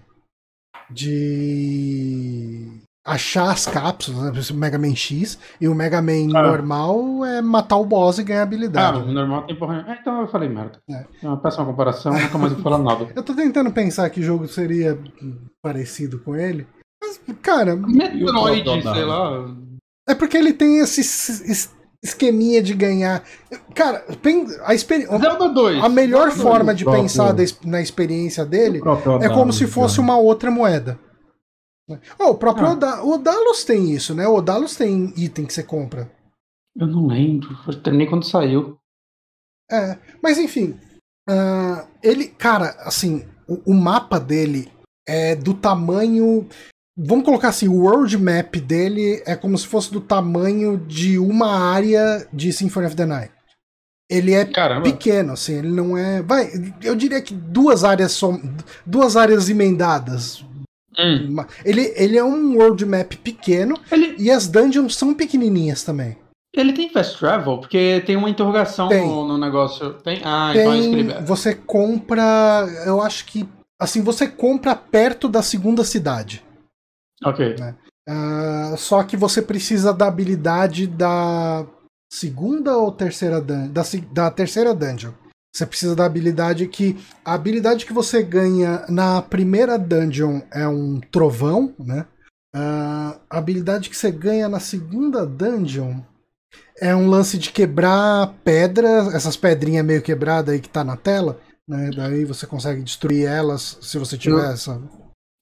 De... 0.89 2.82
Achar 3.05 3.51
as 3.51 3.67
cápsulas, 3.67 4.34
né? 4.34 4.55
o 4.55 4.58
Mega 4.58 4.79
Man 4.79 4.96
X, 4.96 5.38
e 5.62 5.67
o 5.67 5.75
Mega 5.75 6.01
Man 6.01 6.36
ah. 6.36 6.41
normal 6.41 7.24
é 7.24 7.39
matar 7.44 7.77
o 7.77 7.86
boss 7.86 8.17
e 8.17 8.24
ganhar 8.24 8.41
habilidade. 8.41 8.98
Ah, 8.98 9.03
o 9.03 9.12
normal 9.12 9.44
tem 9.44 9.55
porra. 9.55 9.86
É, 9.88 10.00
então 10.01 10.22
eu 10.22 10.27
falei 10.27 10.50
merda. 10.50 10.79
É. 10.89 11.05
é 11.22 11.27
uma 11.27 11.38
péssima 11.38 11.65
comparação, 11.65 12.12
nunca 12.12 12.38
mais 12.39 12.53
vou 12.53 12.63
falar 12.63 12.79
nada. 12.79 13.08
eu 13.15 13.22
tô 13.22 13.36
tentando 13.36 13.72
pensar 13.72 14.10
que 14.10 14.24
jogo 14.24 14.48
seria 14.48 14.98
parecido 15.62 16.17
com 16.17 16.36
ele. 16.36 16.65
Mas, 17.27 17.38
cara. 17.41 17.75
Metroid, 17.75 18.81
sei 18.81 19.05
lá. 19.05 19.55
É 20.07 20.13
porque 20.13 20.38
ele 20.38 20.53
tem 20.53 20.79
esse 20.79 21.01
esqueminha 22.03 22.62
de 22.62 22.74
ganhar. 22.74 23.24
Cara, 23.74 24.05
a 24.63 24.74
experiência. 24.74 25.17
Zelda 25.17 25.50
2. 25.50 25.84
A 25.84 25.89
melhor 25.89 26.29
Zelda 26.29 26.43
forma 26.43 26.65
2, 26.65 26.77
de 26.77 26.84
próprio... 26.84 27.03
pensar 27.03 27.36
na 27.65 27.81
experiência 27.81 28.45
dele 28.45 28.81
é 29.22 29.29
como 29.29 29.51
se 29.51 29.65
fosse 29.67 30.00
uma 30.00 30.17
outra 30.17 30.51
moeda. 30.51 31.00
Oh, 32.19 32.31
o 32.31 32.36
próprio 32.36 32.65
ah. 32.65 33.03
o 33.03 33.13
Odalos 33.13 33.63
tem 33.63 33.91
isso, 33.91 34.15
né? 34.15 34.27
O 34.27 34.36
Odalos 34.36 34.75
tem 34.75 35.13
item 35.15 35.45
que 35.45 35.53
você 35.53 35.62
compra. 35.63 36.12
Eu 36.75 36.88
não 36.88 37.07
lembro. 37.07 37.50
Eu 37.67 37.81
terminei 37.81 38.07
quando 38.07 38.25
saiu. 38.25 38.77
É, 39.72 39.98
mas 40.22 40.38
enfim. 40.38 40.79
Uh, 41.29 41.88
ele, 42.03 42.27
cara, 42.27 42.75
assim, 42.79 43.25
o, 43.48 43.72
o 43.72 43.74
mapa 43.74 44.19
dele 44.19 44.72
é 45.07 45.36
do 45.36 45.53
tamanho. 45.53 46.48
Vamos 46.97 47.25
colocar 47.25 47.49
assim, 47.49 47.67
o 47.67 47.81
world 47.81 48.17
map 48.17 48.55
dele 48.55 49.21
é 49.25 49.35
como 49.35 49.57
se 49.57 49.67
fosse 49.67 49.91
do 49.91 49.99
tamanho 49.99 50.77
de 50.77 51.19
uma 51.19 51.51
área 51.53 52.25
de 52.31 52.53
Symphony 52.53 52.85
of 52.87 52.95
the 52.95 53.05
Night. 53.05 53.33
Ele 54.09 54.33
é 54.33 54.45
Caramba. 54.45 54.83
pequeno, 54.83 55.33
assim, 55.33 55.57
ele 55.57 55.69
não 55.71 55.97
é. 55.97 56.21
Vai, 56.21 56.49
eu 56.83 56.95
diria 56.95 57.21
que 57.21 57.33
duas 57.33 57.83
áreas 57.83 58.11
som, 58.11 58.39
duas 58.85 59.17
áreas 59.17 59.49
emendadas. 59.49 60.45
Hum. 60.97 61.35
Ele, 61.65 61.91
ele 61.97 62.17
é 62.17 62.23
um 62.23 62.55
world 62.55 62.85
map 62.85 63.15
pequeno 63.17 63.77
Ele, 63.91 64.15
e 64.17 64.31
as 64.31 64.47
dungeons 64.47 64.95
são 64.95 65.13
pequenininhas 65.13 65.83
também. 65.83 66.15
ele 66.55 66.71
tem 66.71 66.89
fast 66.89 67.19
travel? 67.19 67.57
Porque 67.57 68.01
tem 68.05 68.15
uma 68.15 68.29
interrogação 68.29 68.87
Tem. 68.87 69.05
no, 69.05 69.27
no 69.27 69.37
negócio. 69.37 69.95
Tem? 69.95 70.21
Ah, 70.23 70.53
então 70.55 70.71
é 70.71 70.77
isso 70.77 70.89
que 70.89 70.95
ele 70.95 71.13
Tem, 71.13 71.25
você 71.25 71.53
compra, 71.53 72.65
eu 72.85 73.01
acho 73.01 73.25
que 73.25 73.45
assim, 73.77 74.01
você 74.01 74.25
compra 74.25 74.73
perto 74.73 75.27
da 75.27 75.41
segunda 75.41 75.83
cidade. 75.83 76.41
Ok. 77.24 77.55
Ah, 78.07 78.75
só 78.77 79.03
que 79.03 79.17
você 79.17 79.41
precisa 79.41 79.93
da 79.93 80.07
habilidade 80.07 80.88
da 80.88 81.65
segunda 82.12 82.77
ou 82.77 82.91
terceira 82.91 83.41
dungeon? 83.41 83.72
Da, 83.72 83.84
da 84.12 84.31
terceira 84.31 84.74
dungeon. 84.74 85.12
Você 85.53 85.65
precisa 85.65 85.95
da 85.95 86.05
habilidade 86.05 86.67
que. 86.67 86.98
A 87.24 87.34
habilidade 87.34 87.86
que 87.86 87.93
você 87.93 88.22
ganha 88.22 88.86
na 88.89 89.22
primeira 89.22 89.77
dungeon 89.77 90.41
é 90.51 90.67
um 90.67 91.00
trovão, 91.00 91.74
né? 91.79 92.05
Ah, 92.53 93.17
a 93.29 93.38
habilidade 93.38 93.89
que 93.89 93.98
você 93.98 94.12
ganha 94.12 94.48
na 94.50 94.60
segunda 94.60 95.25
dungeon 95.25 96.01
é 96.79 96.95
um 96.95 97.10
lance 97.10 97.38
de 97.38 97.51
quebrar 97.51 98.34
pedras, 98.43 99.13
essas 99.13 99.38
pedrinhas 99.38 99.86
meio 99.86 100.01
quebradas 100.01 100.53
aí 100.53 100.60
que 100.60 100.69
tá 100.69 100.84
na 100.84 100.98
tela. 100.98 101.39
Né? 101.67 101.89
Daí 101.95 102.25
você 102.25 102.45
consegue 102.45 102.84
destruir 102.84 103.25
elas 103.25 103.77
se 103.81 103.98
você 103.98 104.17
tiver 104.17 104.53
essa. 104.53 104.81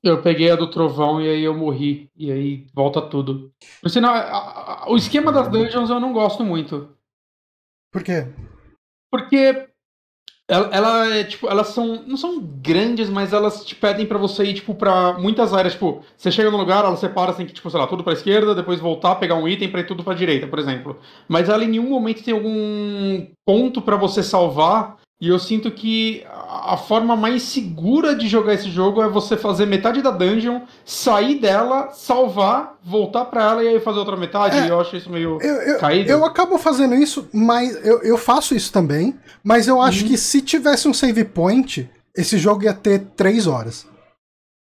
Eu 0.04 0.22
peguei 0.22 0.52
a 0.52 0.56
do 0.56 0.70
trovão 0.70 1.22
e 1.22 1.30
aí 1.30 1.44
eu 1.44 1.54
morri. 1.58 2.10
E 2.16 2.32
aí 2.32 2.68
volta 2.74 3.02
tudo. 3.02 3.52
Por 3.82 3.90
sinal, 3.90 4.14
a- 4.14 4.84
a- 4.84 4.92
o 4.92 4.98
esquema 4.98 5.32
das 5.32 5.48
dungeons 5.50 5.90
eu 5.90 6.00
não 6.00 6.12
gosto 6.12 6.44
muito. 6.44 6.90
Por 7.92 8.04
quê? 8.04 8.28
Porque 9.10 9.70
ela, 10.50 10.68
ela 10.76 11.08
é, 11.16 11.24
tipo, 11.24 11.48
elas 11.48 11.68
são. 11.68 12.04
Não 12.06 12.18
são 12.18 12.42
grandes, 12.42 13.10
mas 13.10 13.32
elas 13.32 13.64
te 13.64 13.76
pedem 13.76 14.06
pra 14.06 14.18
você 14.18 14.44
ir, 14.44 14.56
tipo, 14.56 14.76
pra 14.76 15.14
muitas 15.14 15.54
áreas. 15.54 15.74
Tipo, 15.74 16.04
você 16.18 16.30
chega 16.32 16.52
no 16.52 16.58
lugar, 16.58 16.84
ela 16.84 16.98
separa, 16.98 17.34
tem 17.34 17.46
que, 17.46 17.54
tipo, 17.54 17.70
sei 17.70 17.80
lá, 17.80 17.88
tudo 17.88 18.04
pra 18.04 18.12
esquerda, 18.14 18.54
depois 18.54 18.80
voltar, 18.82 19.16
pegar 19.16 19.36
um 19.36 19.48
item 19.48 19.72
pra 19.72 19.80
ir 19.80 19.88
tudo 19.88 20.04
pra 20.04 20.14
direita, 20.14 20.48
por 20.48 20.60
exemplo. 20.60 21.00
Mas 21.30 21.48
ela 21.48 21.64
em 21.64 21.70
nenhum 21.70 21.90
momento 21.90 22.24
tem 22.24 22.34
algum 22.34 23.26
ponto 23.46 23.82
pra 23.82 23.96
você 23.96 24.22
salvar. 24.22 24.98
E 25.22 25.30
eu 25.30 25.40
sinto 25.40 25.72
que 25.72 26.26
a 26.28 26.76
forma 26.76 27.16
mais 27.16 27.44
segura 27.44 28.14
de 28.14 28.28
jogar 28.28 28.56
esse 28.56 28.70
jogo 28.70 29.02
é 29.02 29.08
você 29.08 29.38
fazer 29.38 29.66
metade 29.66 30.02
da 30.02 30.12
dungeon, 30.12 30.62
sair 30.84 31.36
dela, 31.40 31.92
salvar, 31.94 32.78
voltar 32.84 33.26
pra 33.26 33.44
ela 33.52 33.64
e 33.64 33.68
aí 33.70 33.80
fazer 33.80 34.00
outra 34.00 34.18
metade. 34.18 34.58
É. 34.58 34.66
E 34.66 34.70
eu 34.70 34.82
acho 34.82 34.98
isso 34.98 35.10
meio. 35.10 35.38
Eu, 35.42 35.56
eu, 35.62 35.80
Caído? 35.80 36.12
eu 36.12 36.26
acabo 36.26 36.58
fazendo 36.58 36.94
isso, 36.96 37.30
mas 37.34 37.74
eu, 37.86 38.02
eu 38.02 38.18
faço 38.18 38.54
isso 38.54 38.72
também. 38.74 39.18
Mas 39.44 39.68
eu 39.68 39.82
acho 39.82 40.02
Uhum. 40.04 40.10
que 40.10 40.18
se 40.18 40.42
tivesse 40.42 40.88
um 40.90 40.94
save 40.94 41.24
point, 41.24 41.90
esse 42.18 42.38
jogo 42.38 42.64
ia 42.64 42.74
ter 42.74 43.00
3 43.16 43.48
horas. 43.48 43.86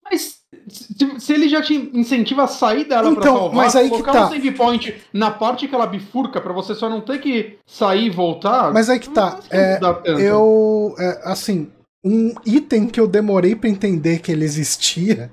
Mas 0.04 0.37
se, 0.70 1.34
ele 1.34 1.48
já 1.48 1.62
te 1.62 1.74
incentiva 1.94 2.44
a 2.44 2.48
sair 2.48 2.86
dela 2.86 3.12
pra 3.12 3.22
Então, 3.22 3.36
salvar, 3.38 3.56
mas 3.56 3.76
aí 3.76 3.86
que 3.86 3.90
colocar 3.92 4.12
tá. 4.14 4.26
um 4.28 4.30
save 4.30 4.52
point 4.52 4.96
na 5.14 5.32
parte 5.32 5.68
que 5.68 5.76
ela 5.76 5.88
bifurca 5.88 6.42
pra 6.42 6.54
você 6.54 6.76
só 6.76 6.90
não 6.90 7.02
ter 7.02 7.20
que 7.20 7.58
sair 7.66 8.06
e 8.08 8.10
voltar. 8.10 8.74
Mas 8.74 8.90
aí 8.90 9.00
que 9.00 9.10
tá. 9.10 9.40
É, 9.50 9.80
eu. 10.06 10.96
é, 11.00 11.22
assim, 11.24 11.70
um 12.04 12.34
item 12.46 12.88
que 12.88 13.00
eu 13.00 13.08
demorei 13.08 13.56
pra 13.56 13.70
entender 13.70 14.20
que 14.20 14.32
ele 14.32 14.46
existia. 14.46 15.32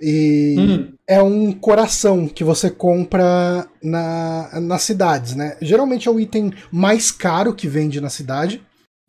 E 0.00 0.56
Hum, 0.58 0.92
é 1.08 1.22
um 1.22 1.52
coração 1.52 2.28
que 2.28 2.44
você 2.44 2.70
compra 2.70 3.66
na, 3.82 4.60
nas 4.60 4.82
cidades, 4.82 5.34
né? 5.34 5.56
Geralmente 5.62 6.06
é 6.06 6.10
o 6.10 6.20
item 6.20 6.52
mais 6.70 7.10
caro 7.10 7.54
que 7.54 7.66
vende 7.66 8.00
na 8.00 8.10
cidade. 8.10 8.60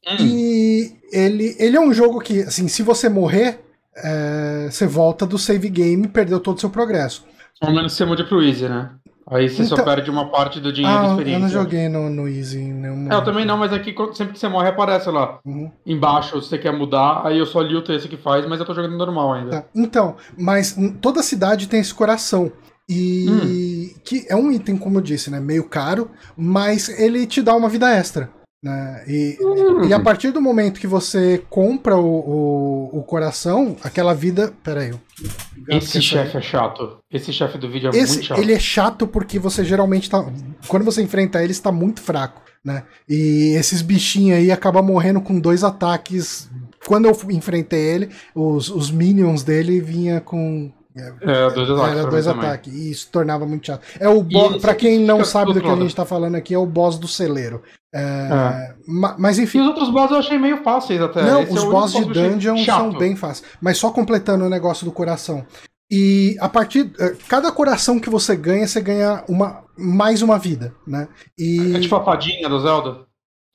hum. 0.08 0.16
E 0.18 0.94
ele, 1.12 1.56
ele 1.60 1.76
é 1.76 1.80
um 1.82 1.94
jogo 1.94 2.20
que, 2.22 2.42
assim, 2.42 2.68
se 2.70 2.84
você 2.84 3.10
morrer, 3.10 3.60
é, 4.04 4.68
você 4.72 4.86
volta 4.88 5.26
do 5.26 5.38
save 5.38 5.70
game 5.70 6.06
e 6.06 6.08
perdeu 6.08 6.40
todo 6.40 6.58
o 6.58 6.60
seu 6.60 6.70
progresso. 6.70 7.26
Pelo 7.60 7.74
menos 7.74 7.94
você 7.94 8.06
muda 8.06 8.24
pro 8.24 8.42
Easy, 8.44 8.68
né? 8.70 8.92
Aí 9.30 9.50
você 9.50 9.66
só 9.66 9.76
Então- 9.76 9.84
perde 9.84 10.10
uma 10.10 10.30
parte 10.32 10.60
do 10.62 10.72
dinheiro 10.72 10.98
de 11.00 11.04
Ah, 11.04 11.08
eu 11.08 11.12
experiência. 11.12 11.40
não 11.42 11.50
joguei 11.50 11.90
no, 11.90 12.10
no 12.10 12.30
Easy 12.30 12.60
em 12.60 12.72
nenhum 12.74 13.12
É, 13.12 13.16
eu 13.16 13.24
também 13.26 13.44
não, 13.46 13.58
mas 13.58 13.74
aqui 13.74 13.92
quando- 13.92 14.16
sempre 14.16 14.32
que 14.34 14.40
você 14.40 14.48
morre 14.48 14.70
aparece 14.70 15.10
lá 15.10 15.40
Uhum. 15.46 15.70
embaixo 15.86 16.42
se 16.42 16.48
você 16.50 16.58
quer 16.58 16.72
mudar. 16.72 17.24
Aí 17.26 17.38
eu 17.38 17.46
só 17.46 17.60
li 17.62 17.76
o 17.76 17.82
texto 17.84 18.08
que 18.08 18.16
faz, 18.16 18.48
mas 18.48 18.60
eu 18.60 18.66
tô 18.66 18.74
jogando 18.74 18.96
normal 18.98 19.34
ainda. 19.34 19.52
Tá. 19.52 19.64
Então, 19.76 20.16
mas 20.38 20.78
toda 21.02 21.22
cidade 21.22 21.68
tem 21.68 21.82
esse 21.82 21.94
coração. 21.94 22.52
E 22.90 23.96
que 24.06 24.26
é 24.30 24.36
um 24.36 24.50
item, 24.52 24.78
como 24.78 24.98
eu 24.98 25.02
disse, 25.02 25.30
né? 25.30 25.40
Meio 25.42 25.66
caro, 25.66 26.10
mas 26.38 26.88
ele 26.98 27.26
te 27.28 27.42
dá 27.42 27.54
uma 27.54 27.68
vida 27.68 27.90
extra. 27.92 28.30
Né? 28.64 29.04
E, 29.08 29.38
Hum. 29.40 29.86
e 29.86 29.94
a 29.94 30.00
partir 30.00 30.32
do 30.32 30.42
momento 30.42 30.80
que 30.80 30.88
você 30.88 31.44
compra 31.50 31.96
o, 31.96 32.90
o, 32.92 33.00
o 33.00 33.04
coração, 33.04 33.78
aquela 33.84 34.14
vida. 34.14 34.52
Pera 34.64 34.82
aí. 34.82 34.94
Esse 35.70 36.02
chefe 36.02 36.38
é 36.38 36.42
chato. 36.42 36.98
Esse 37.12 37.32
chefe 37.32 37.58
do 37.58 37.70
vídeo 37.70 37.92
é 37.94 37.98
Esse, 37.98 38.14
muito 38.16 38.26
chato. 38.26 38.42
ele 38.42 38.54
é 38.54 38.60
chato 38.60 39.06
porque 39.08 39.38
você 39.38 39.64
geralmente 39.64 40.10
tá. 40.10 40.26
Quando 40.68 40.84
você 40.84 41.02
enfrenta 41.04 41.42
ele, 41.44 41.52
está 41.52 41.72
muito 41.72 42.02
fraco, 42.02 42.42
né? 42.66 42.84
E 43.08 43.54
esses 43.58 43.82
bichinhos 43.82 44.40
aí 44.40 44.52
acabam 44.52 44.84
morrendo 44.84 45.22
com 45.22 45.40
dois 45.40 45.64
ataques. 45.64 46.50
Quando 46.86 47.06
eu 47.06 47.16
enfrentei 47.32 47.80
ele, 47.80 48.10
os, 48.34 48.70
os 48.70 48.90
minions 48.90 49.44
dele 49.44 49.80
vinha 49.82 50.20
com. 50.20 50.72
É, 51.22 51.50
dois 51.52 51.70
ataques. 51.70 51.98
Era 52.00 52.10
dois 52.10 52.28
ataques. 52.28 52.74
E 52.74 52.92
isso 52.92 53.10
tornava 53.12 53.46
muito 53.46 53.66
chato. 53.68 53.82
É 54.00 54.08
o 54.10 54.20
E 54.20 54.24
boss. 54.24 54.62
Pra 54.62 54.74
quem 54.76 55.00
não 55.00 55.24
sabe 55.24 55.54
do 55.54 55.62
que 55.62 55.68
a 55.68 55.76
gente 55.76 55.96
tá 55.96 56.06
falando 56.06 56.36
aqui, 56.36 56.54
é 56.54 56.58
o 56.58 56.66
boss 56.66 56.98
do 56.98 57.08
celeiro. 57.08 57.62
É, 57.94 58.00
É. 58.02 58.74
ma- 58.88 59.16
Mas 59.18 59.38
E 59.38 59.44
enfim. 59.44 59.62
os 59.62 59.68
outros 59.68 59.90
boss 59.90 60.12
eu 60.12 60.18
achei 60.18 60.38
meio 60.38 60.64
fáceis 60.64 61.02
até. 61.02 61.24
Não, 61.24 61.42
Esse 61.44 61.52
é 61.52 61.54
os 61.56 61.64
o 61.64 61.68
único 61.68 61.80
boss 61.82 61.92
de 61.94 62.06
dungeon 62.06 62.58
são 62.66 62.92
bem 62.98 63.16
fáceis. 63.16 63.48
Mas 63.62 63.78
só 63.78 63.90
completando 63.92 64.46
o 64.46 64.50
negócio 64.50 64.86
do 64.86 64.92
coração. 64.92 65.46
E 65.90 66.36
a 66.42 66.50
partir. 66.50 66.92
Cada 67.30 67.52
coração 67.52 67.98
que 68.00 68.10
você 68.10 68.36
ganha, 68.36 68.68
você 68.68 68.82
ganha 68.82 69.24
uma, 69.30 69.64
mais 69.78 70.22
uma 70.22 70.38
vida, 70.38 70.74
né? 70.86 71.08
E. 71.38 71.76
É 71.76 71.80
tipo 71.80 71.96
a 71.96 72.04
fadinha 72.04 72.50
do 72.50 72.60
Zelda? 72.60 73.06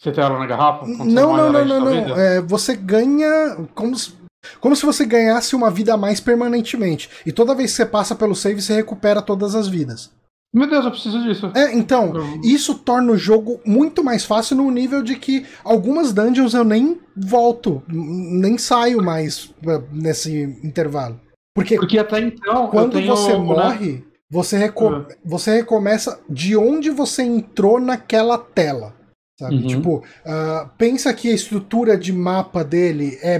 Você 0.01 0.11
tem 0.11 0.25
ela 0.25 0.39
na 0.39 0.47
garrafa? 0.47 0.87
Não, 0.87 1.37
não, 1.37 1.53
não, 1.53 1.65
não, 1.65 1.81
não. 1.81 2.17
É, 2.17 2.41
você 2.41 2.75
ganha 2.75 3.57
como 3.75 3.95
se, 3.97 4.15
como 4.61 4.77
se 4.77 4.85
você 4.85 5.05
ganhasse 5.05 5.55
uma 5.55 5.71
vida 5.71 5.95
a 5.95 5.97
mais 5.97 6.21
permanentemente. 6.21 7.09
E 7.25 7.33
toda 7.33 7.55
vez 7.55 7.71
que 7.71 7.77
você 7.77 7.87
passa 7.87 8.15
pelo 8.15 8.35
save, 8.35 8.61
você 8.61 8.75
recupera 8.75 9.23
todas 9.23 9.55
as 9.55 9.69
vidas. 9.69 10.11
Meu 10.55 10.69
Deus, 10.69 10.85
eu 10.85 10.91
preciso 10.91 11.23
disso. 11.23 11.51
É, 11.55 11.73
então, 11.73 12.13
isso 12.45 12.75
torna 12.75 13.13
o 13.13 13.17
jogo 13.17 13.59
muito 13.65 14.05
mais 14.05 14.23
fácil 14.23 14.57
no 14.57 14.71
nível 14.71 15.03
de 15.03 15.17
que 15.17 15.47
algumas 15.65 16.13
dungeons 16.13 16.53
eu 16.53 16.63
nem 16.63 17.01
volto, 17.17 17.83
nem 17.89 18.59
saio 18.59 19.03
mais 19.03 19.51
eh, 19.67 19.83
nesse 19.91 20.43
intervalo. 20.63 21.19
Porque 21.55 21.77
Porque 21.77 21.99
até 21.99 22.21
então. 22.21 22.69
quando 22.69 23.01
você 23.01 23.33
né, 23.33 23.39
morre, 23.39 24.05
você, 24.31 24.59
reco- 24.59 25.07
você 25.25 25.57
recomeça 25.57 26.21
de 26.29 26.55
onde 26.55 26.91
você 26.91 27.23
entrou 27.23 27.81
naquela 27.81 28.37
tela. 28.37 28.95
Sabe? 29.41 29.57
Uhum. 29.57 29.67
Tipo, 29.67 30.05
ah, 30.27 30.71
pensa 30.77 31.13
que 31.15 31.31
a 31.31 31.35
estrutura 31.35 31.97
de 31.97 32.13
mapa 32.13 32.63
dele 32.63 33.19
é 33.23 33.39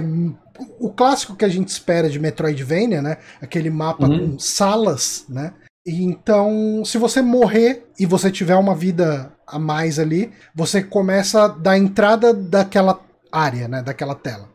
o 0.79 0.91
clássico 0.91 1.35
que 1.35 1.45
a 1.45 1.49
gente 1.49 1.67
espera 1.69 2.09
de 2.09 2.19
Metroidvania, 2.19 3.01
né? 3.01 3.17
Aquele 3.41 3.69
mapa 3.69 4.05
Uhum. 4.07 4.31
com 4.33 4.39
salas, 4.39 5.25
né? 5.27 5.53
E 5.85 6.03
então, 6.03 6.83
se 6.85 6.97
você 6.97 7.21
morrer 7.21 7.85
e 7.99 8.05
você 8.05 8.31
tiver 8.31 8.55
uma 8.55 8.73
vida 8.75 9.33
a 9.45 9.59
mais 9.59 9.99
ali, 9.99 10.31
você 10.55 10.81
começa 10.83 11.47
da 11.47 11.77
entrada 11.77 12.33
daquela 12.33 12.99
área, 13.31 13.67
né? 13.67 13.81
Daquela 13.81 14.15
tela. 14.15 14.47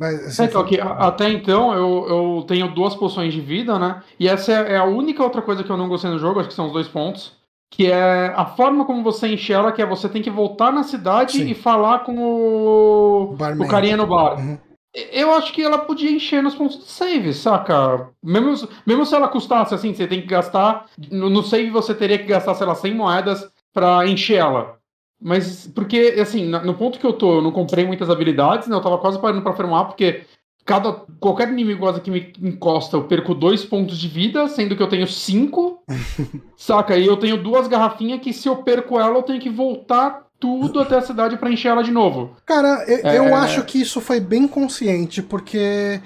Mas, 0.00 0.26
assim, 0.26 0.42
É, 0.42 0.46
então, 0.46 0.64
que 0.64 0.80
a- 0.80 1.06
até 1.08 1.28
então 1.30 1.72
eu, 1.72 2.08
eu 2.08 2.44
tenho 2.48 2.74
duas 2.74 2.94
poções 2.94 3.32
de 3.32 3.40
vida, 3.40 3.78
né? 3.78 4.02
E 4.18 4.28
essa 4.28 4.50
é, 4.52 4.72
é 4.72 4.76
a 4.76 4.84
única 4.84 5.22
outra 5.22 5.40
coisa 5.42 5.62
que 5.62 5.70
eu 5.70 5.76
não 5.76 5.88
gostei 5.88 6.10
no 6.10 6.18
jogo, 6.18 6.40
acho 6.40 6.48
que 6.48 6.54
são 6.54 6.66
os 6.66 6.72
dois 6.72 6.88
pontos. 6.88 7.32
Que 7.70 7.90
é 7.90 8.32
a 8.36 8.46
forma 8.46 8.84
como 8.84 9.02
você 9.02 9.28
enche 9.28 9.52
ela, 9.52 9.72
que 9.72 9.82
é 9.82 9.86
você 9.86 10.08
tem 10.08 10.22
que 10.22 10.30
voltar 10.30 10.72
na 10.72 10.82
cidade 10.84 11.32
Sim. 11.38 11.48
e 11.50 11.54
falar 11.54 12.00
com 12.00 12.16
o, 12.18 13.34
Barman. 13.36 13.66
o 13.66 13.70
carinha 13.70 13.96
no 13.96 14.06
bar. 14.06 14.38
Uhum. 14.38 14.58
Eu 14.94 15.32
acho 15.32 15.52
que 15.52 15.62
ela 15.62 15.78
podia 15.78 16.10
encher 16.10 16.40
nos 16.40 16.54
pontos 16.54 16.78
de 16.78 16.84
save, 16.84 17.34
saca? 17.34 18.10
Mesmo, 18.22 18.68
mesmo 18.86 19.04
se 19.04 19.14
ela 19.14 19.26
custasse 19.26 19.74
assim, 19.74 19.92
você 19.92 20.06
tem 20.06 20.20
que 20.20 20.28
gastar. 20.28 20.86
No, 21.10 21.28
no 21.28 21.42
save 21.42 21.68
você 21.70 21.92
teria 21.92 22.16
que 22.18 22.26
gastar, 22.26 22.54
sei 22.54 22.66
lá, 22.66 22.76
100 22.76 22.94
moedas 22.94 23.50
pra 23.72 24.06
encher 24.06 24.36
ela. 24.38 24.78
Mas, 25.20 25.66
porque, 25.74 26.16
assim, 26.20 26.44
no 26.44 26.74
ponto 26.74 26.98
que 26.98 27.06
eu 27.06 27.12
tô, 27.12 27.36
eu 27.38 27.42
não 27.42 27.50
comprei 27.50 27.84
muitas 27.86 28.10
habilidades, 28.10 28.68
né? 28.68 28.76
Eu 28.76 28.80
tava 28.80 28.98
quase 28.98 29.18
parando 29.18 29.42
pra 29.42 29.54
farmar, 29.54 29.86
porque 29.86 30.24
cada, 30.64 30.92
qualquer 31.20 31.48
inimigo 31.48 31.92
que 32.00 32.10
me 32.10 32.32
encosta, 32.42 32.96
eu 32.96 33.04
perco 33.04 33.34
dois 33.34 33.64
pontos 33.64 33.98
de 33.98 34.08
vida, 34.08 34.48
sendo 34.48 34.76
que 34.76 34.82
eu 34.82 34.88
tenho 34.88 35.06
cinco. 35.06 35.82
saca? 36.56 36.96
E 36.96 37.06
eu 37.06 37.16
tenho 37.16 37.42
duas 37.42 37.68
garrafinhas 37.68 38.20
que 38.20 38.32
se 38.32 38.48
eu 38.48 38.56
perco 38.56 38.98
ela, 38.98 39.18
eu 39.18 39.22
tenho 39.22 39.40
que 39.40 39.50
voltar 39.50 40.24
tudo 40.40 40.80
até 40.80 40.96
a 40.96 41.02
cidade 41.02 41.36
pra 41.36 41.50
encher 41.50 41.68
ela 41.68 41.82
de 41.82 41.90
novo. 41.90 42.36
Cara, 42.44 42.84
eu, 42.86 42.98
É. 43.08 43.18
eu 43.18 43.34
acho 43.34 43.64
que 43.64 43.80
isso 43.80 44.00
foi 44.00 44.20
bem 44.20 44.46
consciente, 44.46 45.22
porque 45.22 46.00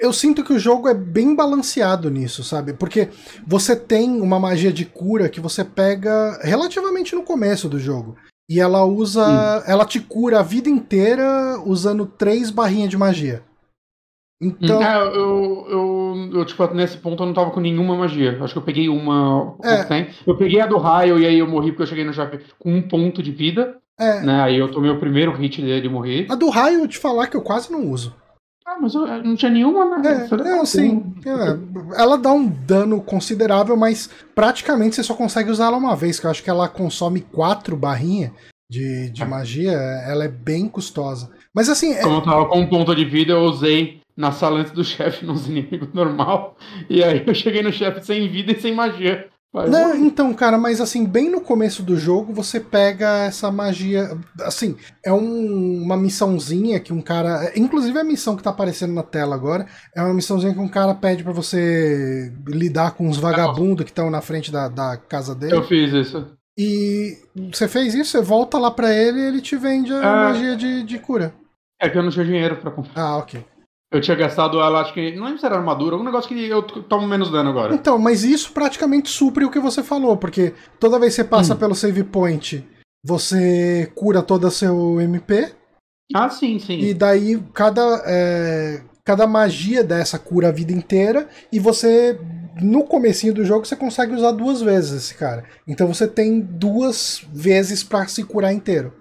eu 0.00 0.12
sinto 0.12 0.42
que 0.42 0.52
o 0.52 0.58
jogo 0.58 0.88
é 0.88 0.94
bem 0.94 1.34
balanceado 1.34 2.10
nisso, 2.10 2.42
sabe? 2.42 2.72
Porque 2.72 3.08
você 3.46 3.76
tem 3.76 4.20
uma 4.20 4.40
magia 4.40 4.72
de 4.72 4.84
cura 4.84 5.28
que 5.28 5.40
você 5.40 5.62
pega 5.62 6.38
relativamente 6.42 7.14
no 7.14 7.22
começo 7.22 7.68
do 7.68 7.78
jogo. 7.78 8.16
E 8.48 8.60
ela 8.60 8.84
usa. 8.84 9.26
Hum. 9.26 9.62
Ela 9.66 9.84
te 9.84 10.00
cura 10.00 10.40
a 10.40 10.42
vida 10.42 10.68
inteira 10.68 11.60
usando 11.64 12.06
três 12.06 12.50
barrinhas 12.50 12.90
de 12.90 12.96
magia. 12.96 13.42
Então. 14.40 14.82
É, 14.82 14.98
eu, 15.16 15.66
eu, 15.68 16.30
eu, 16.34 16.44
tipo, 16.44 16.66
nesse 16.74 16.98
ponto 16.98 17.22
eu 17.22 17.26
não 17.26 17.34
tava 17.34 17.50
com 17.50 17.60
nenhuma 17.60 17.96
magia. 17.96 18.38
Acho 18.42 18.52
que 18.52 18.58
eu 18.58 18.64
peguei 18.64 18.88
uma. 18.88 19.56
É. 19.64 20.08
Eu 20.26 20.36
peguei 20.36 20.60
a 20.60 20.66
do 20.66 20.76
raio 20.76 21.18
e 21.18 21.26
aí 21.26 21.38
eu 21.38 21.48
morri 21.48 21.70
porque 21.70 21.84
eu 21.84 21.86
cheguei 21.86 22.04
no 22.04 22.12
chefe 22.12 22.40
com 22.58 22.72
um 22.72 22.82
ponto 22.82 23.22
de 23.22 23.32
vida. 23.32 23.78
É. 23.98 24.20
Né? 24.20 24.42
Aí 24.42 24.58
eu 24.58 24.70
tomei 24.70 24.90
o 24.90 25.00
primeiro 25.00 25.32
hit 25.32 25.62
dele 25.62 25.86
e 25.86 25.90
morri. 25.90 26.26
A 26.30 26.34
do 26.34 26.50
raio, 26.50 26.80
eu 26.80 26.88
te 26.88 26.98
falar 26.98 27.28
que 27.28 27.36
eu 27.36 27.42
quase 27.42 27.72
não 27.72 27.90
uso. 27.90 28.14
Ah, 28.66 28.78
mas 28.80 28.94
eu, 28.94 29.06
não 29.22 29.36
tinha 29.36 29.50
nenhuma, 29.50 29.98
né? 29.98 30.28
É, 30.30 30.36
não, 30.36 30.66
sim. 30.66 31.14
É, 31.24 32.00
ela 32.02 32.18
dá 32.18 32.32
um 32.32 32.46
dano 32.46 33.00
considerável, 33.00 33.76
mas 33.76 34.10
praticamente 34.34 34.96
você 34.96 35.04
só 35.04 35.14
consegue 35.14 35.50
usar 35.50 35.66
ela 35.66 35.76
uma 35.76 35.94
vez, 35.94 36.18
que 36.18 36.26
eu 36.26 36.30
acho 36.30 36.42
que 36.42 36.50
ela 36.50 36.68
consome 36.68 37.20
quatro 37.20 37.76
barrinhas 37.76 38.32
de, 38.68 39.08
de 39.10 39.22
é. 39.22 39.24
magia. 39.24 39.72
Ela 39.72 40.24
é 40.24 40.28
bem 40.28 40.68
custosa. 40.68 41.30
Mas 41.54 41.68
assim. 41.68 41.94
É 41.94 42.02
Como 42.02 42.16
eu 42.16 42.22
tava 42.22 42.44
com 42.46 42.58
um 42.58 42.68
ponto 42.68 42.94
de 42.94 43.04
vida, 43.04 43.32
eu 43.32 43.44
usei 43.44 44.00
na 44.16 44.32
sala 44.32 44.60
antes 44.60 44.72
do 44.72 44.82
chefe 44.84 45.24
nos 45.26 45.46
inimigos 45.46 45.92
normal. 45.92 46.56
E 46.88 47.02
aí 47.02 47.22
eu 47.26 47.34
cheguei 47.34 47.62
no 47.62 47.72
chefe 47.72 48.04
sem 48.04 48.28
vida 48.28 48.52
e 48.52 48.60
sem 48.60 48.74
magia. 48.74 49.28
Não, 49.70 49.94
então, 49.96 50.34
cara, 50.34 50.58
mas 50.58 50.82
assim, 50.82 51.06
bem 51.06 51.30
no 51.30 51.40
começo 51.40 51.82
do 51.82 51.96
jogo 51.96 52.32
você 52.32 52.60
pega 52.60 53.24
essa 53.24 53.50
magia. 53.50 54.10
Assim, 54.42 54.76
é 55.02 55.10
um, 55.10 55.82
uma 55.82 55.96
missãozinha 55.96 56.78
que 56.78 56.92
um 56.92 57.00
cara. 57.00 57.52
Inclusive 57.56 57.98
a 57.98 58.04
missão 58.04 58.36
que 58.36 58.42
tá 58.42 58.50
aparecendo 58.50 58.92
na 58.92 59.02
tela 59.02 59.34
agora 59.34 59.66
é 59.94 60.02
uma 60.02 60.12
missãozinha 60.12 60.52
que 60.52 60.60
um 60.60 60.68
cara 60.68 60.94
pede 60.94 61.24
para 61.24 61.32
você 61.32 62.30
lidar 62.46 62.92
com 62.92 63.08
os 63.08 63.16
vagabundos 63.16 63.84
que 63.84 63.90
estão 63.90 64.10
na 64.10 64.20
frente 64.20 64.52
da, 64.52 64.68
da 64.68 64.98
casa 64.98 65.34
dele. 65.34 65.54
Eu 65.54 65.64
fiz 65.64 65.90
isso. 65.92 66.26
E 66.58 67.16
você 67.50 67.66
fez 67.66 67.94
isso, 67.94 68.10
você 68.10 68.22
volta 68.22 68.58
lá 68.58 68.70
para 68.70 68.94
ele 68.94 69.20
e 69.20 69.24
ele 69.24 69.40
te 69.40 69.56
vende 69.56 69.92
a 69.92 69.96
é... 69.96 70.02
magia 70.02 70.56
de, 70.56 70.82
de 70.82 70.98
cura. 70.98 71.32
É 71.80 71.88
que 71.88 71.96
eu 71.96 72.02
não 72.02 72.10
tinha 72.10 72.24
dinheiro 72.24 72.56
pra 72.56 72.70
comprar. 72.70 73.02
Ah, 73.02 73.16
ok. 73.18 73.44
Eu 73.92 74.00
tinha 74.00 74.16
gastado 74.16 74.60
ela, 74.60 74.80
acho 74.80 74.92
que. 74.92 75.14
Não 75.14 75.24
lembro 75.24 75.38
se 75.38 75.46
era 75.46 75.56
armadura, 75.56 75.94
algum 75.94 76.04
negócio 76.04 76.28
que 76.28 76.48
eu 76.48 76.62
tomo 76.62 77.06
menos 77.06 77.30
dano 77.30 77.50
agora. 77.50 77.74
Então, 77.74 77.98
mas 77.98 78.24
isso 78.24 78.52
praticamente 78.52 79.08
supre 79.08 79.44
o 79.44 79.50
que 79.50 79.60
você 79.60 79.82
falou, 79.82 80.16
porque 80.16 80.54
toda 80.80 80.98
vez 80.98 81.14
que 81.14 81.22
você 81.22 81.28
passa 81.28 81.54
hum. 81.54 81.56
pelo 81.56 81.74
save 81.74 82.02
point, 82.02 82.66
você 83.04 83.90
cura 83.94 84.22
todo 84.22 84.46
o 84.46 84.50
seu 84.50 85.00
MP. 85.00 85.52
Ah, 86.12 86.28
sim, 86.28 86.58
sim. 86.58 86.78
E 86.80 86.94
daí 86.94 87.40
cada, 87.54 88.02
é, 88.04 88.82
cada 89.04 89.26
magia 89.26 89.84
dessa 89.84 90.18
cura 90.18 90.48
a 90.48 90.52
vida 90.52 90.72
inteira. 90.72 91.28
E 91.52 91.58
você. 91.60 92.18
No 92.60 92.84
comecinho 92.84 93.34
do 93.34 93.44
jogo 93.44 93.66
você 93.66 93.76
consegue 93.76 94.14
usar 94.14 94.32
duas 94.32 94.62
vezes 94.62 95.04
esse 95.04 95.14
cara. 95.14 95.44
Então 95.68 95.86
você 95.86 96.08
tem 96.08 96.40
duas 96.40 97.22
vezes 97.30 97.84
para 97.84 98.06
se 98.08 98.24
curar 98.24 98.52
inteiro. 98.52 98.94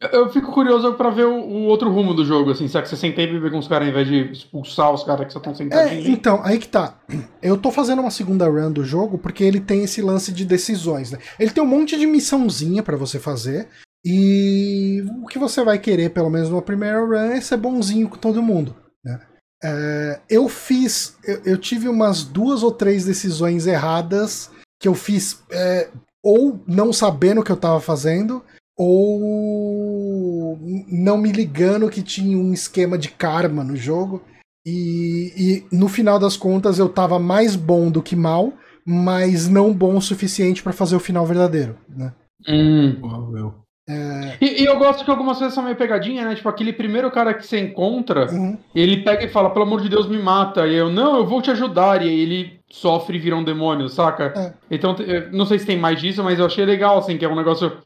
Eu 0.00 0.30
fico 0.30 0.52
curioso 0.52 0.94
pra 0.94 1.10
ver 1.10 1.24
o, 1.24 1.34
o, 1.34 1.62
outro 1.64 1.90
rumo 1.90 2.14
do 2.14 2.24
jogo, 2.24 2.52
assim, 2.52 2.68
será 2.68 2.82
que 2.82 2.88
você 2.88 2.96
senta 2.96 3.20
e 3.20 3.26
beber 3.26 3.50
com 3.50 3.58
os 3.58 3.66
caras 3.66 3.88
ao 3.88 3.92
invés 3.92 4.06
de 4.06 4.30
expulsar 4.30 4.92
os 4.92 5.02
caras 5.02 5.26
que 5.26 5.32
só 5.32 5.40
estão 5.40 5.54
sentados? 5.54 5.90
É, 5.90 6.00
então, 6.08 6.40
aí 6.44 6.58
que 6.58 6.68
tá. 6.68 7.00
Eu 7.42 7.56
tô 7.58 7.72
fazendo 7.72 8.00
uma 8.00 8.10
segunda 8.10 8.46
run 8.46 8.70
do 8.70 8.84
jogo 8.84 9.18
porque 9.18 9.42
ele 9.42 9.58
tem 9.58 9.82
esse 9.82 10.00
lance 10.00 10.30
de 10.30 10.44
decisões, 10.44 11.10
né? 11.10 11.18
Ele 11.38 11.50
tem 11.50 11.62
um 11.62 11.66
monte 11.66 11.98
de 11.98 12.06
missãozinha 12.06 12.80
para 12.80 12.96
você 12.96 13.18
fazer. 13.18 13.68
E 14.04 15.04
o 15.20 15.26
que 15.26 15.38
você 15.38 15.64
vai 15.64 15.80
querer, 15.80 16.10
pelo 16.10 16.30
menos 16.30 16.48
numa 16.48 16.62
primeira 16.62 17.04
run, 17.04 17.14
é 17.14 17.40
ser 17.40 17.56
bonzinho 17.56 18.08
com 18.08 18.16
todo 18.16 18.40
mundo. 18.40 18.76
Né? 19.04 19.20
É, 19.64 20.20
eu 20.30 20.48
fiz. 20.48 21.16
Eu, 21.24 21.42
eu, 21.44 21.58
tive 21.58 21.88
umas 21.88 22.22
duas 22.22 22.62
ou 22.62 22.70
três 22.70 23.04
decisões 23.04 23.66
erradas 23.66 24.48
que 24.80 24.86
eu 24.86 24.94
fiz 24.94 25.42
é, 25.50 25.88
ou 26.22 26.60
não 26.68 26.92
sabendo 26.92 27.40
o 27.40 27.44
que 27.44 27.50
eu 27.50 27.56
tava 27.56 27.80
fazendo 27.80 28.44
ou 28.78 30.56
não 30.88 31.18
me 31.18 31.32
ligando 31.32 31.90
que 31.90 32.00
tinha 32.00 32.38
um 32.38 32.52
esquema 32.52 32.96
de 32.96 33.08
karma 33.10 33.64
no 33.64 33.76
jogo. 33.76 34.22
E, 34.64 35.32
e 35.36 35.76
no 35.76 35.88
final 35.88 36.18
das 36.18 36.36
contas 36.36 36.78
eu 36.78 36.88
tava 36.88 37.18
mais 37.18 37.56
bom 37.56 37.90
do 37.90 38.02
que 38.02 38.14
mal, 38.14 38.52
mas 38.86 39.48
não 39.48 39.72
bom 39.72 39.96
o 39.96 40.02
suficiente 40.02 40.62
para 40.62 40.72
fazer 40.72 40.94
o 40.94 41.00
final 41.00 41.26
verdadeiro, 41.26 41.76
né? 41.88 42.12
Hum. 42.46 42.96
Oh, 43.02 43.68
é... 43.88 44.36
E, 44.38 44.62
e, 44.62 44.66
eu 44.66 44.78
gosto 44.78 45.02
que 45.02 45.10
algumas 45.10 45.40
vezes 45.40 45.54
são 45.54 45.64
meio 45.64 45.74
pegadinha, 45.74 46.22
né? 46.22 46.34
Tipo, 46.34 46.50
aquele 46.50 46.74
primeiro 46.74 47.10
cara 47.10 47.32
que 47.32 47.46
você 47.46 47.58
encontra, 47.58 48.30
uhum. 48.30 48.58
ele 48.74 49.02
pega 49.02 49.24
e 49.24 49.28
fala, 49.28 49.48
pelo 49.48 49.64
amor 49.64 49.80
de 49.80 49.88
Deus, 49.88 50.06
me 50.06 50.18
mata. 50.18 50.66
E 50.66 50.74
eu, 50.74 50.90
não, 50.90 51.16
eu 51.16 51.26
vou 51.26 51.40
te 51.40 51.50
ajudar. 51.50 52.02
E 52.02 52.08
aí 52.08 52.20
ele 52.20 52.60
sofre 52.70 53.16
e 53.16 53.20
vira 53.20 53.34
um 53.34 53.42
demônio, 53.42 53.88
saca? 53.88 54.34
É. 54.36 54.52
Então, 54.70 54.94
não 55.32 55.46
sei 55.46 55.58
se 55.58 55.64
tem 55.64 55.78
mais 55.78 55.98
disso, 55.98 56.22
mas 56.22 56.38
eu 56.38 56.44
achei 56.44 56.66
legal, 56.66 56.98
assim, 56.98 57.16
que 57.16 57.24
é 57.24 57.28
um 57.28 57.36
negócio 57.36 57.78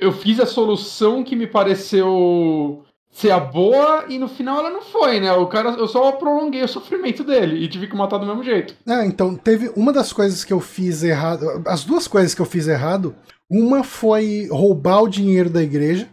eu 0.00 0.12
fiz 0.12 0.40
a 0.40 0.46
solução 0.46 1.22
que 1.22 1.36
me 1.36 1.46
pareceu 1.46 2.82
ser 3.14 3.30
a 3.30 3.38
boa 3.38 4.06
e 4.08 4.18
no 4.18 4.26
final 4.26 4.58
ela 4.58 4.70
não 4.70 4.82
foi, 4.82 5.20
né? 5.20 5.32
O 5.32 5.46
cara, 5.46 5.70
eu 5.70 5.86
só 5.86 6.12
prolonguei 6.12 6.64
o 6.64 6.68
sofrimento 6.68 7.22
dele 7.22 7.62
e 7.62 7.68
tive 7.68 7.86
que 7.86 7.94
matar 7.94 8.18
do 8.18 8.26
mesmo 8.26 8.42
jeito. 8.42 8.74
É, 8.86 9.06
então 9.06 9.36
teve 9.36 9.70
uma 9.76 9.92
das 9.92 10.12
coisas 10.12 10.44
que 10.44 10.52
eu 10.52 10.60
fiz 10.60 11.04
errado, 11.04 11.62
as 11.66 11.84
duas 11.84 12.08
coisas 12.08 12.34
que 12.34 12.40
eu 12.40 12.46
fiz 12.46 12.66
errado, 12.66 13.14
uma 13.48 13.84
foi 13.84 14.48
roubar 14.50 15.02
o 15.02 15.08
dinheiro 15.08 15.48
da 15.48 15.62
igreja. 15.62 16.08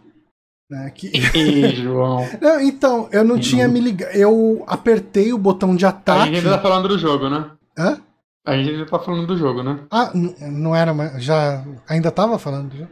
Né, 0.70 0.90
que... 0.94 1.10
Ei, 1.34 1.74
João. 1.74 2.26
não, 2.40 2.60
então, 2.60 3.08
eu 3.12 3.24
não 3.24 3.38
tinha 3.38 3.66
me 3.66 3.80
ligado. 3.80 4.12
Eu 4.12 4.62
apertei 4.66 5.32
o 5.32 5.38
botão 5.38 5.74
de 5.74 5.84
ataque. 5.84 6.22
A 6.22 6.26
gente 6.26 6.36
ainda 6.38 6.56
tá 6.56 6.62
falando 6.62 6.88
do 6.88 6.98
jogo, 6.98 7.28
né? 7.28 7.50
Hã? 7.76 8.00
A 8.46 8.56
gente 8.56 8.70
ainda 8.70 8.86
tá 8.86 8.98
falando 8.98 9.26
do 9.26 9.36
jogo, 9.36 9.62
né? 9.62 9.80
Ah, 9.90 10.12
não 10.14 10.74
era, 10.74 10.94
mas 10.94 11.22
já. 11.22 11.64
Ainda 11.88 12.10
tava 12.10 12.38
falando 12.38 12.70
do 12.70 12.76
jogo? 12.76 12.90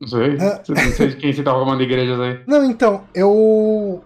Não 0.00 0.08
sei. 0.08 0.36
Ah. 0.40 0.62
Não 0.68 0.92
sei 0.92 1.14
quem 1.14 1.32
você 1.32 1.42
tava 1.42 1.58
arrumando 1.58 1.82
igrejas 1.82 2.20
aí. 2.20 2.40
Não, 2.46 2.64
então, 2.64 3.04
eu, 3.14 4.04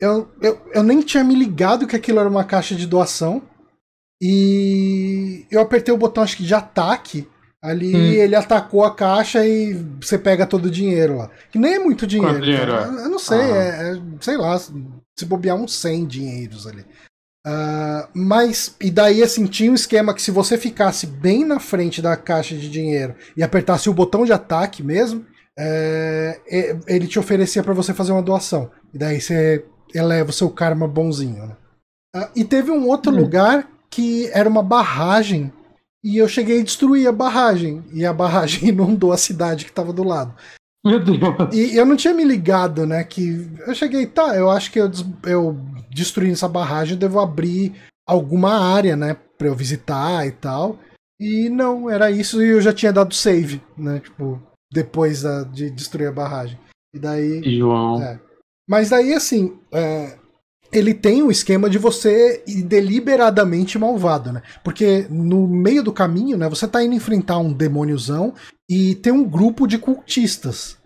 eu, 0.00 0.28
eu. 0.40 0.60
Eu 0.72 0.82
nem 0.82 1.00
tinha 1.00 1.24
me 1.24 1.34
ligado 1.34 1.86
que 1.86 1.96
aquilo 1.96 2.20
era 2.20 2.28
uma 2.28 2.44
caixa 2.44 2.74
de 2.74 2.86
doação. 2.86 3.42
E 4.22 5.46
eu 5.50 5.60
apertei 5.60 5.94
o 5.94 5.98
botão, 5.98 6.22
acho 6.22 6.36
que 6.36 6.44
de 6.44 6.54
ataque. 6.54 7.26
Ali 7.62 7.94
hum. 7.94 8.12
ele 8.12 8.34
atacou 8.34 8.84
a 8.84 8.94
caixa 8.94 9.46
e 9.46 9.74
você 10.00 10.18
pega 10.18 10.46
todo 10.46 10.66
o 10.66 10.70
dinheiro 10.70 11.18
lá. 11.18 11.30
Que 11.50 11.58
nem 11.58 11.74
é 11.74 11.78
muito 11.78 12.06
dinheiro. 12.06 12.34
Quanto 12.34 12.44
dinheiro 12.44 12.72
é? 12.72 12.84
Eu 12.84 13.10
não 13.10 13.18
sei, 13.18 13.38
é, 13.38 13.92
é, 13.92 14.00
sei 14.18 14.38
lá, 14.38 14.58
se 14.58 15.26
bobear 15.26 15.56
uns 15.56 15.74
100 15.74 16.06
dinheiros 16.06 16.66
ali. 16.66 16.86
Uh, 17.46 18.06
mas, 18.14 18.76
e 18.80 18.90
daí 18.90 19.22
assim, 19.22 19.46
tinha 19.46 19.70
um 19.70 19.74
esquema 19.74 20.14
que 20.14 20.20
se 20.20 20.30
você 20.30 20.58
ficasse 20.58 21.06
bem 21.06 21.44
na 21.44 21.58
frente 21.58 22.02
da 22.02 22.16
caixa 22.16 22.54
de 22.54 22.68
dinheiro 22.68 23.14
e 23.36 23.42
apertasse 23.42 23.88
o 23.88 23.94
botão 23.94 24.24
de 24.24 24.32
ataque 24.32 24.82
mesmo, 24.82 25.24
é, 25.58 26.40
ele 26.86 27.06
te 27.06 27.18
oferecia 27.18 27.62
para 27.62 27.74
você 27.74 27.92
fazer 27.92 28.12
uma 28.12 28.22
doação. 28.22 28.70
E 28.92 28.98
daí 28.98 29.20
você 29.20 29.64
eleva 29.94 30.30
o 30.30 30.34
seu 30.34 30.50
karma 30.50 30.86
bonzinho. 30.86 31.46
Né? 31.46 31.56
Uh, 32.16 32.28
e 32.36 32.44
teve 32.44 32.70
um 32.70 32.86
outro 32.86 33.12
hum. 33.12 33.16
lugar 33.16 33.68
que 33.88 34.30
era 34.32 34.48
uma 34.48 34.62
barragem. 34.62 35.52
E 36.02 36.16
eu 36.16 36.28
cheguei 36.28 36.60
a 36.60 36.64
destruir 36.64 37.06
a 37.06 37.12
barragem. 37.12 37.84
E 37.92 38.06
a 38.06 38.12
barragem 38.12 38.68
inundou 38.70 39.12
a 39.12 39.18
cidade 39.18 39.64
que 39.64 39.70
estava 39.70 39.92
do 39.92 40.04
lado. 40.04 40.34
Meu 40.84 40.98
Deus. 40.98 41.18
E 41.52 41.76
eu 41.76 41.84
não 41.84 41.94
tinha 41.94 42.14
me 42.14 42.24
ligado, 42.24 42.86
né? 42.86 43.04
Que 43.04 43.46
eu 43.66 43.74
cheguei, 43.74 44.06
tá, 44.06 44.34
eu 44.34 44.50
acho 44.50 44.72
que 44.72 44.80
eu, 44.80 44.90
eu 45.26 45.58
destruindo 45.90 46.32
essa 46.32 46.48
barragem, 46.48 46.94
eu 46.94 46.98
devo 46.98 47.20
abrir 47.20 47.74
alguma 48.06 48.58
área, 48.74 48.96
né? 48.96 49.16
Pra 49.36 49.48
eu 49.48 49.54
visitar 49.54 50.26
e 50.26 50.32
tal. 50.32 50.78
E 51.18 51.48
não, 51.48 51.90
era 51.90 52.10
isso 52.10 52.42
e 52.42 52.48
eu 52.48 52.60
já 52.60 52.72
tinha 52.72 52.92
dado 52.92 53.14
save, 53.14 53.60
né? 53.76 54.00
Tipo, 54.00 54.40
depois 54.72 55.22
da, 55.22 55.42
de 55.42 55.70
destruir 55.70 56.08
a 56.08 56.12
barragem. 56.12 56.58
E 56.94 56.98
daí. 56.98 57.58
João. 57.58 58.02
É. 58.02 58.18
Mas 58.68 58.90
daí, 58.90 59.12
assim, 59.12 59.58
é, 59.72 60.16
ele 60.72 60.94
tem 60.94 61.22
um 61.22 61.30
esquema 61.30 61.68
de 61.68 61.78
você 61.78 62.42
ir 62.46 62.62
deliberadamente 62.62 63.78
malvado, 63.78 64.32
né? 64.32 64.42
Porque 64.62 65.06
no 65.10 65.46
meio 65.46 65.82
do 65.82 65.92
caminho, 65.92 66.36
né, 66.36 66.48
você 66.48 66.66
tá 66.68 66.82
indo 66.82 66.94
enfrentar 66.94 67.38
um 67.38 67.52
demôniozão 67.52 68.34
e 68.68 68.94
tem 68.94 69.12
um 69.12 69.28
grupo 69.28 69.66
de 69.66 69.78
cultistas. 69.78 70.78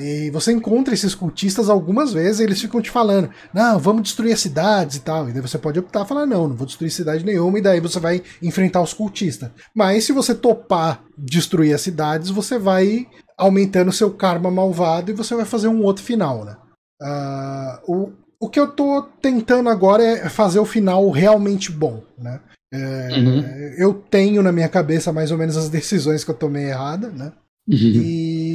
E 0.00 0.30
você 0.30 0.52
encontra 0.52 0.94
esses 0.94 1.14
cultistas 1.14 1.68
algumas 1.68 2.12
vezes 2.12 2.40
e 2.40 2.44
eles 2.44 2.60
ficam 2.60 2.80
te 2.80 2.90
falando: 2.90 3.30
não, 3.52 3.78
vamos 3.78 4.02
destruir 4.02 4.32
as 4.32 4.40
cidades 4.40 4.96
e 4.96 5.00
tal. 5.00 5.28
E 5.28 5.32
daí 5.32 5.42
você 5.42 5.58
pode 5.58 5.78
optar 5.78 6.04
e 6.04 6.08
falar: 6.08 6.26
não, 6.26 6.48
não 6.48 6.56
vou 6.56 6.66
destruir 6.66 6.90
cidade 6.90 7.24
nenhuma, 7.24 7.58
e 7.58 7.62
daí 7.62 7.80
você 7.80 8.00
vai 8.00 8.22
enfrentar 8.42 8.82
os 8.82 8.94
cultistas. 8.94 9.50
Mas 9.74 10.04
se 10.04 10.12
você 10.12 10.34
topar 10.34 11.02
destruir 11.16 11.74
as 11.74 11.80
cidades, 11.80 12.30
você 12.30 12.58
vai 12.58 13.06
aumentando 13.36 13.92
seu 13.92 14.10
karma 14.10 14.50
malvado 14.50 15.10
e 15.10 15.14
você 15.14 15.34
vai 15.34 15.44
fazer 15.44 15.68
um 15.68 15.82
outro 15.82 16.02
final, 16.02 16.44
né? 16.44 16.56
Uh, 17.00 17.92
o, 17.92 18.12
o 18.40 18.48
que 18.48 18.58
eu 18.58 18.68
tô 18.68 19.02
tentando 19.22 19.68
agora 19.68 20.02
é 20.02 20.28
fazer 20.28 20.58
o 20.58 20.64
final 20.64 21.08
realmente 21.10 21.70
bom, 21.70 22.02
né? 22.18 22.40
É, 22.72 23.08
uhum. 23.12 23.40
Eu 23.78 23.94
tenho 23.94 24.42
na 24.42 24.52
minha 24.52 24.68
cabeça 24.68 25.12
mais 25.12 25.30
ou 25.30 25.38
menos 25.38 25.56
as 25.56 25.68
decisões 25.68 26.22
que 26.22 26.30
eu 26.30 26.34
tomei 26.34 26.66
errada, 26.66 27.08
né? 27.08 27.32
Uhum. 27.68 27.76
E, 27.76 28.47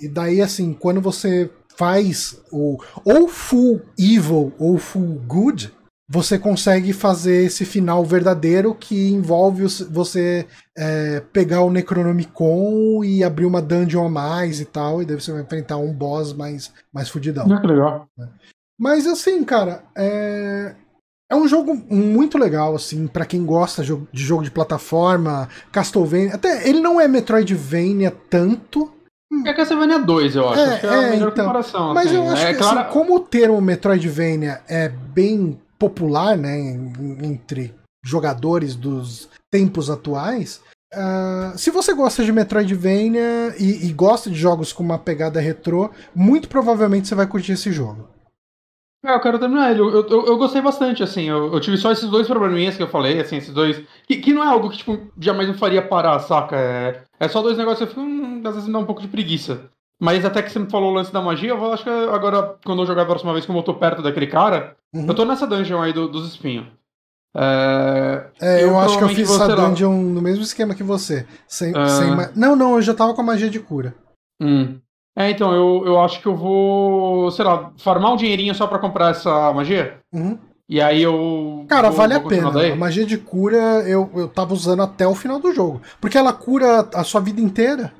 e, 0.00 0.08
daí, 0.08 0.40
assim, 0.40 0.72
quando 0.72 1.00
você 1.00 1.50
faz 1.76 2.40
o 2.52 2.78
ou 3.04 3.28
full 3.28 3.80
evil 3.98 4.52
ou 4.58 4.76
full 4.78 5.20
good, 5.26 5.72
você 6.12 6.36
consegue 6.36 6.92
fazer 6.92 7.44
esse 7.44 7.64
final 7.64 8.04
verdadeiro 8.04 8.74
que 8.74 9.10
envolve 9.10 9.64
você 9.88 10.44
é, 10.76 11.22
pegar 11.32 11.62
o 11.62 11.70
Necronomicon 11.70 13.04
e 13.04 13.22
abrir 13.22 13.46
uma 13.46 13.62
dungeon 13.62 14.06
a 14.06 14.10
mais 14.10 14.60
e 14.60 14.64
tal, 14.64 15.00
e 15.00 15.06
daí 15.06 15.14
você 15.14 15.30
vai 15.30 15.42
enfrentar 15.42 15.76
um 15.76 15.92
boss 15.92 16.32
mais, 16.32 16.72
mais 16.92 17.08
fudidão. 17.08 17.46
Que 17.46 17.66
legal. 17.66 18.08
Mas 18.76 19.06
assim, 19.06 19.44
cara, 19.44 19.84
é, 19.96 20.74
é 21.30 21.36
um 21.36 21.46
jogo 21.46 21.76
muito 21.88 22.36
legal, 22.36 22.74
assim, 22.74 23.06
para 23.06 23.24
quem 23.24 23.46
gosta 23.46 23.84
de 23.84 24.22
jogo 24.24 24.42
de 24.42 24.50
plataforma, 24.50 25.48
Castlevania. 25.70 26.34
Até 26.34 26.68
ele 26.68 26.80
não 26.80 27.00
é 27.00 27.06
Metroidvania 27.06 28.10
tanto. 28.10 28.92
É 29.46 29.54
Castlevania 29.54 29.98
2, 29.98 30.36
eu 30.36 30.48
acho. 30.48 30.60
É, 30.60 30.64
acho 30.64 30.80
que 30.80 30.86
é 30.86 30.90
a 30.90 31.02
é, 31.02 31.10
melhor 31.10 31.30
então. 31.30 31.44
comparação. 31.46 31.94
Mas 31.94 32.06
assim. 32.06 32.16
eu 32.16 32.28
acho 32.28 32.46
é, 32.46 32.52
que, 32.52 32.58
claro... 32.58 32.80
assim, 32.80 32.90
como 32.90 33.16
o 33.16 33.20
termo 33.20 33.60
Metroidvania 33.60 34.60
é 34.68 34.88
bem 34.88 35.60
popular, 35.78 36.36
né, 36.36 36.58
entre 37.22 37.74
jogadores 38.04 38.74
dos 38.74 39.28
tempos 39.50 39.88
atuais, 39.88 40.60
ah, 40.92 41.52
se 41.56 41.70
você 41.70 41.94
gosta 41.94 42.24
de 42.24 42.32
Metroidvania 42.32 43.54
e, 43.58 43.86
e 43.86 43.92
gosta 43.92 44.28
de 44.28 44.36
jogos 44.36 44.72
com 44.72 44.82
uma 44.82 44.98
pegada 44.98 45.40
retrô, 45.40 45.90
muito 46.14 46.48
provavelmente 46.48 47.06
você 47.06 47.14
vai 47.14 47.26
curtir 47.26 47.52
esse 47.52 47.70
jogo. 47.70 48.08
É, 49.04 49.14
eu 49.14 49.20
quero 49.20 49.38
terminar 49.38 49.70
ele. 49.70 49.80
Eu, 49.80 49.90
eu, 49.90 50.26
eu- 50.26 50.36
gostei 50.36 50.60
bastante, 50.60 51.02
assim. 51.02 51.22
Eu, 51.24 51.52
eu 51.54 51.60
tive 51.60 51.76
só 51.78 51.90
esses 51.90 52.08
dois 52.10 52.26
probleminhas 52.26 52.76
que 52.76 52.82
eu 52.82 52.88
falei, 52.88 53.18
assim, 53.20 53.36
esses 53.38 53.52
dois. 53.54 53.82
Que, 54.06 54.16
que 54.18 54.32
não 54.34 54.44
é 54.44 54.46
algo 54.48 54.68
que, 54.68 54.76
tipo, 54.78 54.98
jamais 55.18 55.48
me 55.48 55.54
faria 55.54 55.80
parar, 55.80 56.18
saca? 56.20 56.54
É, 56.56 57.02
é 57.18 57.28
só 57.28 57.40
dois 57.40 57.56
negócios 57.56 57.78
que 57.78 57.84
eu 57.84 57.88
fico, 57.88 58.00
hum, 58.00 58.42
às 58.44 58.52
vezes 58.54 58.66
me 58.66 58.72
dá 58.74 58.78
um 58.78 58.84
pouco 58.84 59.00
de 59.00 59.08
preguiça. 59.08 59.70
Mas 59.98 60.24
até 60.24 60.42
que 60.42 60.50
você 60.50 60.58
me 60.58 60.70
falou 60.70 60.90
o 60.90 60.94
lance 60.94 61.12
da 61.12 61.20
magia, 61.22 61.50
eu 61.50 61.58
vou- 61.58 61.72
acho 61.72 61.84
que 61.84 61.90
agora, 61.90 62.56
quando 62.64 62.82
eu 62.82 62.86
jogar 62.86 63.02
a 63.02 63.06
próxima 63.06 63.32
vez, 63.32 63.46
como 63.46 63.58
eu 63.58 63.62
tô 63.62 63.74
perto 63.74 64.02
daquele 64.02 64.26
cara, 64.26 64.76
Uhum. 64.94 65.06
eu 65.08 65.14
tô 65.14 65.24
nessa 65.24 65.46
dungeon 65.46 65.80
aí 65.82 65.92
do- 65.92 66.08
dos 66.08 66.26
espinhos. 66.28 66.66
É, 67.36 68.26
É, 68.40 68.62
eu, 68.64 68.68
Eu 68.70 68.80
acho 68.80 68.98
que 68.98 69.04
eu 69.04 69.08
fiz 69.10 69.30
essa 69.30 69.46
sei 69.46 69.54
lá. 69.54 69.68
dungeon 69.68 69.92
no 69.94 70.20
mesmo 70.20 70.42
esquema 70.42 70.74
que 70.74 70.82
você. 70.82 71.26
Sem, 71.46 71.72
Ah. 71.76 71.86
sem 71.86 72.10
ma- 72.14 72.30
Não, 72.34 72.56
não, 72.56 72.76
eu 72.76 72.82
já 72.82 72.92
tava 72.92 73.14
com 73.14 73.20
a 73.20 73.24
magia 73.24 73.48
de 73.48 73.60
cura. 73.60 73.94
hum. 74.42 74.78
É, 75.16 75.28
então, 75.30 75.52
eu, 75.54 75.84
eu 75.86 76.00
acho 76.00 76.20
que 76.20 76.26
eu 76.26 76.36
vou, 76.36 77.30
sei 77.32 77.44
lá, 77.44 77.72
farmar 77.78 78.12
um 78.12 78.16
dinheirinho 78.16 78.54
só 78.54 78.66
pra 78.66 78.78
comprar 78.78 79.10
essa 79.10 79.52
magia. 79.52 79.98
Uhum. 80.12 80.38
E 80.68 80.80
aí 80.80 81.02
eu. 81.02 81.66
Cara, 81.68 81.88
vou- 81.88 81.96
vale 81.98 82.14
vou 82.14 82.26
a 82.26 82.28
pena. 82.28 82.50
daí. 82.52 82.72
A 82.72 82.76
magia 82.76 83.04
de 83.04 83.18
cura 83.18 83.58
eu, 83.88 84.08
eu 84.14 84.28
tava 84.28 84.54
usando 84.54 84.82
até 84.82 85.06
o 85.06 85.14
final 85.16 85.40
do 85.40 85.52
jogo. 85.52 85.82
Porque 86.00 86.16
ela 86.16 86.32
cura 86.32 86.88
a 86.94 87.02
sua 87.02 87.20
vida 87.20 87.40
inteira. 87.40 87.92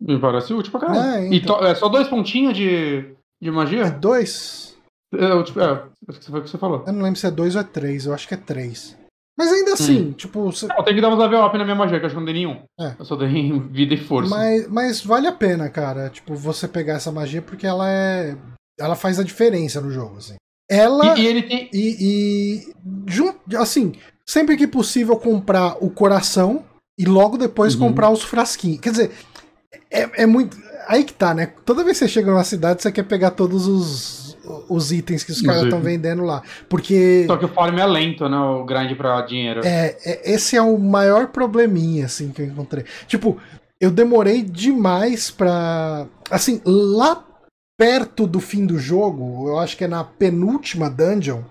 Me 0.00 0.18
parece 0.18 0.52
útil 0.52 0.70
pra 0.72 0.80
caralho. 0.80 1.00
É, 1.00 1.28
E 1.28 1.36
então. 1.38 1.58
to- 1.58 1.64
é 1.64 1.74
só 1.74 1.88
dois 1.88 2.08
pontinhos 2.08 2.54
de, 2.54 3.14
de 3.40 3.48
É 3.48 3.52
magia? 3.52 3.90
dois? 3.90 4.76
É, 5.14 5.42
tipo, 5.42 5.60
é, 5.60 5.82
acho 6.08 6.20
que 6.20 6.30
foi 6.30 6.40
o 6.40 6.42
que 6.42 6.50
você 6.50 6.58
falou. 6.58 6.82
Eu 6.86 6.92
não 6.92 7.02
lembro 7.02 7.18
se 7.20 7.26
é 7.26 7.30
dois 7.30 7.54
ou 7.54 7.60
é 7.60 7.64
três. 7.64 8.04
Eu 8.06 8.12
acho 8.12 8.26
que 8.26 8.34
é 8.34 8.38
três. 8.38 8.96
Mas 9.36 9.52
ainda 9.52 9.72
assim, 9.72 10.12
tipo. 10.12 10.52
cê- 10.52 10.66
Não, 10.68 10.82
tem 10.84 10.94
que 10.94 11.00
dar 11.00 11.08
uns 11.08 11.18
level 11.18 11.44
up 11.44 11.58
na 11.58 11.64
minha 11.64 11.74
magia, 11.74 11.98
que 11.98 12.04
eu 12.04 12.06
acho 12.06 12.14
que 12.14 12.18
não 12.20 12.24
dei 12.24 12.34
nenhum. 12.34 12.62
É. 12.80 12.94
Eu 12.98 13.04
só 13.04 13.16
dei 13.16 13.28
vida 13.70 13.94
e 13.94 13.96
força. 13.96 14.30
Mas, 14.30 14.68
mas 14.68 15.00
vale 15.04 15.26
a 15.26 15.32
pena, 15.32 15.68
cara. 15.68 16.08
Tipo, 16.08 16.34
você 16.36 16.68
pegar 16.68 16.94
essa 16.94 17.10
magia 17.10 17.42
porque 17.42 17.66
ela 17.66 17.90
é. 17.90 18.36
Ela 18.78 18.94
faz 18.96 19.18
a 19.18 19.24
diferença 19.24 19.80
no 19.80 19.90
jogo, 19.90 20.18
assim. 20.18 20.34
Ela. 20.70 21.18
E, 21.18 21.22
e 21.22 21.26
ele 21.26 21.42
tem. 21.42 21.68
E, 21.72 21.96
e 22.00 22.74
jun- 23.10 23.34
assim, 23.56 23.92
sempre 24.26 24.56
que 24.56 24.66
possível 24.66 25.16
comprar 25.16 25.76
o 25.84 25.90
coração 25.90 26.64
e 26.98 27.04
logo 27.04 27.36
depois 27.36 27.74
Uhum. 27.74 27.88
comprar 27.88 28.10
os 28.10 28.22
frasquinhos. 28.22 28.80
Quer 28.80 28.90
dizer, 28.90 29.10
é, 29.90 30.22
é 30.22 30.26
muito. 30.26 30.56
Aí 30.86 31.02
que 31.02 31.12
tá, 31.12 31.34
né? 31.34 31.46
Toda 31.64 31.82
vez 31.82 31.98
que 31.98 32.04
você 32.04 32.08
chega 32.12 32.30
numa 32.30 32.44
cidade, 32.44 32.82
você 32.82 32.92
quer 32.92 33.02
pegar 33.04 33.30
todos 33.32 33.66
os, 33.66 34.23
os 34.68 34.92
itens 34.92 35.22
que 35.24 35.32
os 35.32 35.40
caras 35.42 35.64
estão 35.64 35.80
vendendo 35.80 36.22
lá. 36.22 36.42
Porque 36.68 37.24
Só 37.26 37.36
que 37.36 37.44
o 37.44 37.48
farm 37.48 37.78
é 37.78 37.86
lento, 37.86 38.28
né? 38.28 38.36
O 38.38 38.64
grind 38.64 38.96
pra 38.96 39.22
dinheiro. 39.22 39.60
é, 39.64 39.96
é- 40.04 40.32
esse 40.32 40.56
é 40.56 40.62
o 40.62 40.78
maior 40.78 41.28
probleminha, 41.28 42.06
assim, 42.06 42.30
que 42.30 42.42
eu 42.42 42.46
encontrei. 42.46 42.84
Tipo, 43.06 43.38
eu 43.80 43.90
demorei 43.90 44.42
demais 44.42 45.30
pra. 45.30 46.06
Assim, 46.30 46.60
lá 46.64 47.24
perto 47.78 48.26
do 48.26 48.38
fim 48.40 48.64
do 48.64 48.78
jogo, 48.78 49.48
eu 49.48 49.58
acho 49.58 49.76
que 49.76 49.84
é 49.84 49.88
na 49.88 50.04
penúltima 50.04 50.88
dungeon, 50.88 51.42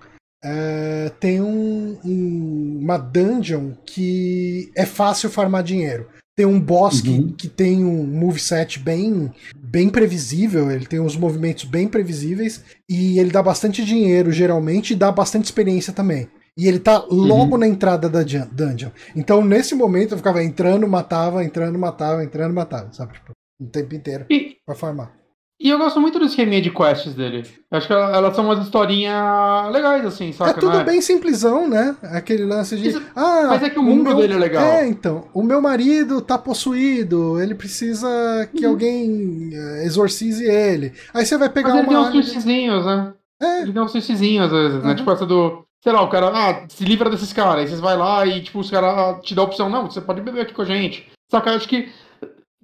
é, 0.42 1.10
tem 1.20 1.40
um- 1.40 1.98
um- 2.04 2.78
uma 2.82 2.96
dungeon 2.98 3.72
que 3.84 4.70
é 4.76 4.86
fácil 4.86 5.28
farmar 5.30 5.62
dinheiro. 5.62 6.08
Tem 6.36 6.44
um 6.46 6.58
boss 6.60 7.00
que, 7.00 7.10
Uhum. 7.10 7.32
que 7.32 7.48
tem 7.48 7.84
um 7.84 8.04
moveset 8.04 8.78
bem, 8.80 9.32
bem 9.56 9.88
previsível, 9.88 10.70
ele 10.70 10.84
tem 10.86 10.98
uns 10.98 11.16
movimentos 11.16 11.64
bem 11.64 11.86
previsíveis 11.86 12.64
e 12.88 13.18
ele 13.20 13.30
dá 13.30 13.40
bastante 13.42 13.84
dinheiro, 13.84 14.32
geralmente, 14.32 14.92
e 14.92 14.96
dá 14.96 15.12
bastante 15.12 15.44
experiência 15.44 15.92
também. 15.92 16.26
E 16.56 16.66
ele 16.68 16.78
tá 16.78 17.04
logo 17.10 17.56
na 17.56 17.66
entrada 17.68 18.08
da 18.08 18.22
dun- 18.22 18.48
dungeon. 18.52 18.90
Então, 19.14 19.44
nesse 19.44 19.74
momento, 19.74 20.12
eu 20.12 20.18
ficava 20.18 20.42
entrando, 20.42 20.86
matava, 20.88 21.44
entrando, 21.44 21.78
matava, 21.78 22.24
entrando, 22.24 22.52
matava, 22.54 22.92
sabe? 22.92 23.12
Tipo, 23.14 23.32
o 23.60 23.66
tempo 23.66 23.94
inteiro 23.94 24.26
E, 24.30 24.56
pra 24.66 24.74
farmar. 24.74 25.12
E 25.60 25.70
eu 25.70 25.78
gosto 25.78 26.00
muito 26.00 26.18
do 26.18 26.24
esqueminha 26.26 26.60
de 26.60 26.70
quests 26.70 27.14
dele. 27.14 27.44
Eu 27.70 27.78
acho 27.78 27.86
que 27.86 27.92
ela- 27.92 28.14
elas 28.16 28.34
são 28.36 28.44
umas 28.44 28.64
historinhas 28.64 29.72
legais, 29.72 30.04
assim, 30.04 30.32
saca? 30.32 30.50
É 30.50 30.54
tudo 30.54 30.76
Não 30.78 30.84
bem 30.84 31.00
simplesão, 31.00 31.68
né? 31.68 31.96
Aquele 32.02 32.44
lance 32.44 32.76
de. 32.76 32.88
Isso- 32.88 33.02
ah, 33.14 33.44
mas 33.48 33.62
é 33.62 33.70
que 33.70 33.78
o 33.78 33.82
mundo 33.82 34.14
dele 34.14 34.34
é 34.34 34.38
legal. 34.38 34.62
É, 34.62 34.86
então. 34.86 35.28
O 35.32 35.42
meu 35.42 35.60
marido 35.60 36.20
tá 36.20 36.36
possuído, 36.38 37.40
ele 37.40 37.54
precisa 37.54 38.06
Uhum. 38.08 38.58
que 38.58 38.64
alguém 38.64 39.50
eh, 39.52 39.84
exorcize 39.84 40.44
ele. 40.44 40.92
Aí 41.12 41.24
você 41.24 41.36
vai 41.38 41.48
pegar 41.48 41.70
Mas 41.70 41.78
ele 41.78 41.88
tem 41.88 41.96
uma. 41.96 42.06
uns 42.06 42.12
twistzinhos, 42.12 42.84
né? 42.86 43.12
É. 43.42 43.62
Ele 43.62 43.72
tem 43.72 43.82
uns 43.82 43.92
twistzinhos, 43.92 44.46
às 44.46 44.52
vezes, 44.52 44.82
né? 44.82 44.90
Uhum. 44.90 44.96
Tipo 44.96 45.10
essa 45.12 45.26
do. 45.26 45.64
Sei 45.82 45.92
lá, 45.92 46.00
o 46.00 46.08
cara, 46.08 46.28
ah, 46.32 46.64
se 46.68 46.82
livra 46.84 47.10
desses 47.10 47.32
caras. 47.32 47.60
Aí 47.60 47.68
vocês 47.68 47.80
vai 47.80 47.94
lá 47.96 48.24
e, 48.26 48.42
tipo, 48.42 48.58
os 48.58 48.70
caras 48.70 49.20
te 49.22 49.34
dão 49.34 49.44
a 49.44 49.46
opção, 49.46 49.68
não, 49.68 49.90
você 49.90 50.00
pode 50.00 50.22
beber 50.22 50.40
aqui 50.40 50.54
com 50.54 50.62
a 50.62 50.64
gente. 50.64 51.06
Saca? 51.30 51.50
Eu 51.50 51.56
acho 51.56 51.68
que 51.68 51.90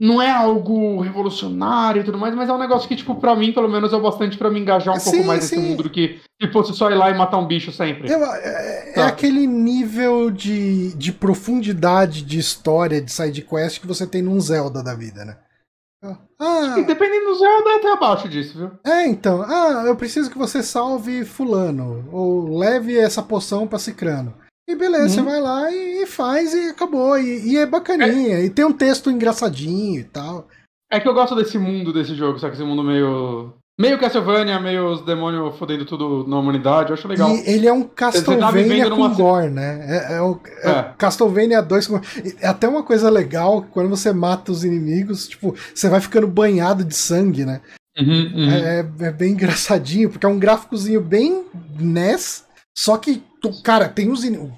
não 0.00 0.20
é 0.22 0.30
algo 0.30 1.00
revolucionário 1.00 2.00
e 2.00 2.04
tudo 2.04 2.16
mais, 2.16 2.34
mas 2.34 2.48
é 2.48 2.52
um 2.52 2.58
negócio 2.58 2.88
que, 2.88 2.96
tipo, 2.96 3.14
pra 3.16 3.36
mim, 3.36 3.52
pelo 3.52 3.68
menos, 3.68 3.92
é 3.92 4.00
bastante 4.00 4.38
pra 4.38 4.50
me 4.50 4.58
engajar 4.58 4.94
um 4.96 4.98
Sim, 4.98 5.10
pouco 5.10 5.26
mais 5.26 5.40
nesse 5.42 5.54
sim. 5.56 5.60
mundo 5.62 5.82
do 5.82 5.90
que 5.90 6.18
se 6.42 6.50
fosse 6.50 6.72
só 6.72 6.90
ir 6.90 6.94
lá 6.94 7.10
e 7.10 7.14
matar 7.18 7.36
um 7.36 7.46
bicho 7.46 7.70
sempre. 7.70 8.10
Eu- 8.10 8.24
é, 8.24 8.90
é 8.90 8.92
Tá. 8.94 9.06
aquele 9.08 9.46
nível 9.46 10.30
de, 10.30 10.94
de 10.96 11.12
profundidade 11.12 12.22
de 12.22 12.38
história 12.38 13.00
de 13.00 13.12
side 13.12 13.42
quest 13.42 13.80
que 13.80 13.86
você 13.86 14.06
tem 14.06 14.22
num 14.22 14.40
Zelda 14.40 14.82
da 14.82 14.94
vida, 14.94 15.24
né? 15.24 15.36
Ah, 16.38 16.76
E 16.78 16.84
dependendo 16.84 17.26
do 17.26 17.34
Zelda, 17.38 17.70
é 17.70 17.76
até 17.76 17.92
abaixo 17.92 18.26
disso, 18.26 18.56
viu? 18.56 18.70
É, 18.86 19.06
então. 19.06 19.42
Ah, 19.42 19.84
eu 19.86 19.94
preciso 19.94 20.30
que 20.30 20.38
você 20.38 20.62
salve 20.62 21.26
fulano. 21.26 22.08
Ou 22.10 22.56
leve 22.58 22.96
essa 22.98 23.22
poção 23.22 23.66
pra 23.66 23.78
cicrano. 23.78 24.32
E 24.70 24.76
beleza, 24.76 25.04
Uhum. 25.04 25.08
você 25.10 25.22
vai 25.22 25.40
lá 25.40 25.70
e, 25.70 26.02
e 26.02 26.06
faz 26.06 26.54
e 26.54 26.68
acabou. 26.70 27.18
E, 27.18 27.52
e 27.52 27.56
é 27.58 27.66
bacaninha. 27.66 28.40
E 28.40 28.50
tem 28.50 28.64
um 28.64 28.72
texto 28.72 29.10
engraçadinho 29.10 30.00
e 30.00 30.04
tal. 30.04 30.46
É 30.90 30.98
que 31.00 31.08
eu 31.08 31.14
gosto 31.14 31.34
desse 31.34 31.58
mundo 31.58 31.92
desse 31.92 32.14
jogo, 32.14 32.38
sabe? 32.38 32.54
Esse 32.54 32.64
mundo 32.64 32.82
meio. 32.82 33.52
Meio 33.80 33.98
Castlevania, 33.98 34.60
meio 34.60 34.90
os 34.92 35.00
demônios 35.06 35.56
fodendo 35.56 35.86
tudo 35.86 36.26
na 36.28 36.38
humanidade. 36.38 36.90
Eu 36.90 36.94
acho 36.94 37.08
legal. 37.08 37.30
E 37.30 37.48
ele 37.48 37.66
é 37.66 37.72
um 37.72 37.82
Castlevania 37.84 38.50
vivendo 38.52 38.90
com 38.90 39.04
numa- 39.04 39.14
gore, 39.14 39.48
né? 39.48 39.86
É, 39.88 40.16
é 40.16 40.20
o 40.20 40.38
é 40.62 40.68
É. 40.70 40.82
Castlevania 40.98 41.62
2 41.62 41.86
com... 41.86 41.98
É 42.42 42.46
até 42.46 42.68
uma 42.68 42.82
coisa 42.82 43.08
legal, 43.08 43.66
quando 43.70 43.88
você 43.88 44.12
mata 44.12 44.52
os 44.52 44.64
inimigos, 44.64 45.26
tipo, 45.28 45.54
você 45.74 45.88
vai 45.88 45.98
ficando 46.00 46.26
banhado 46.26 46.84
de 46.84 46.94
sangue, 46.94 47.46
né? 47.46 47.62
Uhum, 47.98 48.32
uhum. 48.34 48.50
É, 48.50 48.78
é 49.00 49.10
bem 49.12 49.32
engraçadinho, 49.32 50.10
porque 50.10 50.26
é 50.26 50.28
um 50.28 50.38
gráficozinho 50.38 51.00
bem 51.00 51.44
NES, 51.78 52.44
só 52.76 52.98
que, 52.98 53.22
tu- 53.40 53.62
cara, 53.62 53.88
tem 53.88 54.08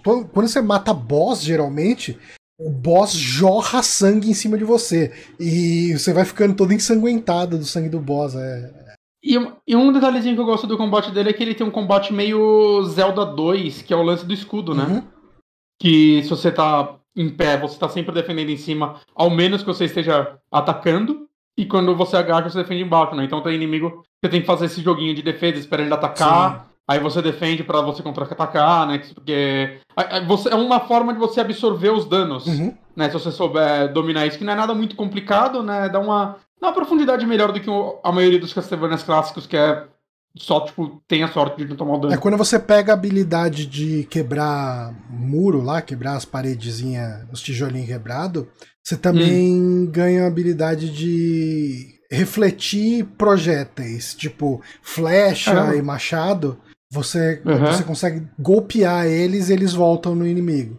to- 0.03 0.29
Quando 0.33 0.49
você 0.49 0.61
mata 0.61 0.93
boss, 0.93 1.43
geralmente, 1.43 2.19
o 2.59 2.71
boss 2.71 3.13
jorra 3.13 3.83
sangue 3.83 4.31
em 4.31 4.35
cima 4.35 4.57
de 4.59 4.65
você. 4.65 5.13
E 5.39 5.93
você 5.99 6.13
vai 6.13 6.25
ficando 6.25 6.55
todo 6.55 6.73
ensanguentado 6.73 7.59
do 7.59 7.65
sangue 7.65 7.89
do 7.89 8.01
boss. 8.01 8.35
É, 8.35 8.83
E, 9.25 9.39
um- 9.39 9.53
e 9.67 9.77
um 9.77 9.93
detalhezinho 9.93 10.35
que 10.35 10.41
eu 10.41 10.47
gosto 10.47 10.67
do 10.67 10.77
combate 10.77 11.13
dele 11.13 11.31
é 11.31 11.33
que 11.33 11.43
ele 11.43 11.55
tem 11.55 11.65
um 11.67 11.71
combate 11.71 12.13
meio 12.13 12.83
Zelda 12.87 13.25
2, 13.25 13.81
que 13.83 13.95
é 13.95 13.97
o 13.97 14.03
lance 14.03 14.27
do 14.27 14.35
escudo, 14.35 14.75
né? 14.75 14.85
Uhum. 14.85 15.03
Que 15.81 16.23
se 16.25 16.29
você 16.29 16.51
tá 16.51 16.97
em 17.17 17.29
pé, 17.31 17.57
você 17.57 17.79
tá 17.79 17.89
sempre 17.89 18.13
defendendo 18.15 18.51
em 18.51 18.57
cima, 18.57 19.01
ao 19.15 19.31
menos 19.31 19.61
que 19.61 19.67
você 19.67 19.85
esteja 19.85 20.37
atacando. 20.51 21.29
E 21.57 21.67
quando 21.67 21.95
você 21.95 22.17
agacha, 22.17 22.49
você 22.51 22.59
defende 22.63 22.83
embaixo, 22.83 23.15
né? 23.15 23.25
Então 23.25 23.43
tem 23.43 23.55
inimigo, 23.55 24.03
você 24.25 24.31
tem 24.31 24.41
que 24.41 24.47
fazer 24.47 24.65
esse 24.67 24.81
joguinho 24.81 25.15
de 25.15 25.23
defesa, 25.23 25.59
esperar 25.59 25.85
ele 25.85 25.93
atacar. 25.95 26.67
Aí 26.93 26.99
você 27.01 27.23
defende 27.23 27.63
pra 27.65 27.81
você 27.81 28.03
contra-atacar, 28.03 28.87
né? 28.87 29.01
Porque 29.15 29.79
você- 30.27 30.51
é 30.51 30.55
uma 30.55 30.81
forma 30.81 31.13
de 31.13 31.19
você 31.19 31.41
absorver 31.41 31.91
os 31.91 32.05
danos, 32.05 32.47
Uhum. 32.47 32.75
né? 32.95 33.07
Se 33.09 33.15
você 33.15 33.31
souber 33.33 33.93
dominar 33.93 34.27
isso, 34.27 34.37
que 34.39 34.45
não 34.45 34.53
é 34.53 34.57
nada 34.57 34.75
muito 34.75 34.95
complicado, 34.95 35.63
né? 35.63 35.89
Dá 35.89 35.99
uma, 35.99 36.37
dá 36.61 36.69
uma 36.69 36.75
profundidade 36.75 37.25
melhor 37.27 37.51
do 37.51 37.61
que 37.61 37.71
a 38.05 38.13
maioria 38.13 38.39
dos 38.39 38.53
Castlevanias 38.53 39.03
clássicos, 39.03 39.47
que 39.47 39.57
é 39.57 39.85
só, 40.37 40.61
tipo, 40.61 41.03
tem 41.09 41.23
a 41.23 41.29
sorte 41.29 41.57
de 41.59 41.69
não 41.69 41.77
tomar 41.77 41.95
o 41.95 41.99
dano. 42.01 42.15
É 42.15 42.17
quando 42.17 42.37
você 42.39 42.59
pega 42.59 42.93
a 42.93 42.95
habilidade 42.95 43.67
de 43.67 44.05
quebrar 44.11 44.95
muro 45.11 45.63
lá, 45.63 45.81
quebrar 45.83 46.15
as 46.17 46.25
paredezinhas, 46.25 47.27
os 47.33 47.41
tijolinhos 47.43 47.87
quebrados, 47.89 48.45
você 48.83 48.97
também 48.97 49.87
ganha 49.91 50.25
a 50.25 50.27
habilidade 50.27 50.91
de 50.91 52.01
refletir 52.11 53.05
projéteis, 53.17 54.15
tipo 54.15 54.61
flecha 54.83 55.75
e 55.75 55.83
machado. 55.83 56.59
Você, 56.93 57.41
uhum. 57.45 57.67
você 57.67 57.83
consegue 57.83 58.29
golpear 58.39 59.07
eles 59.07 59.49
e 59.49 59.55
eles 59.55 59.73
voltam 59.73 60.15
no 60.15 60.27
inimigo. 60.27 60.79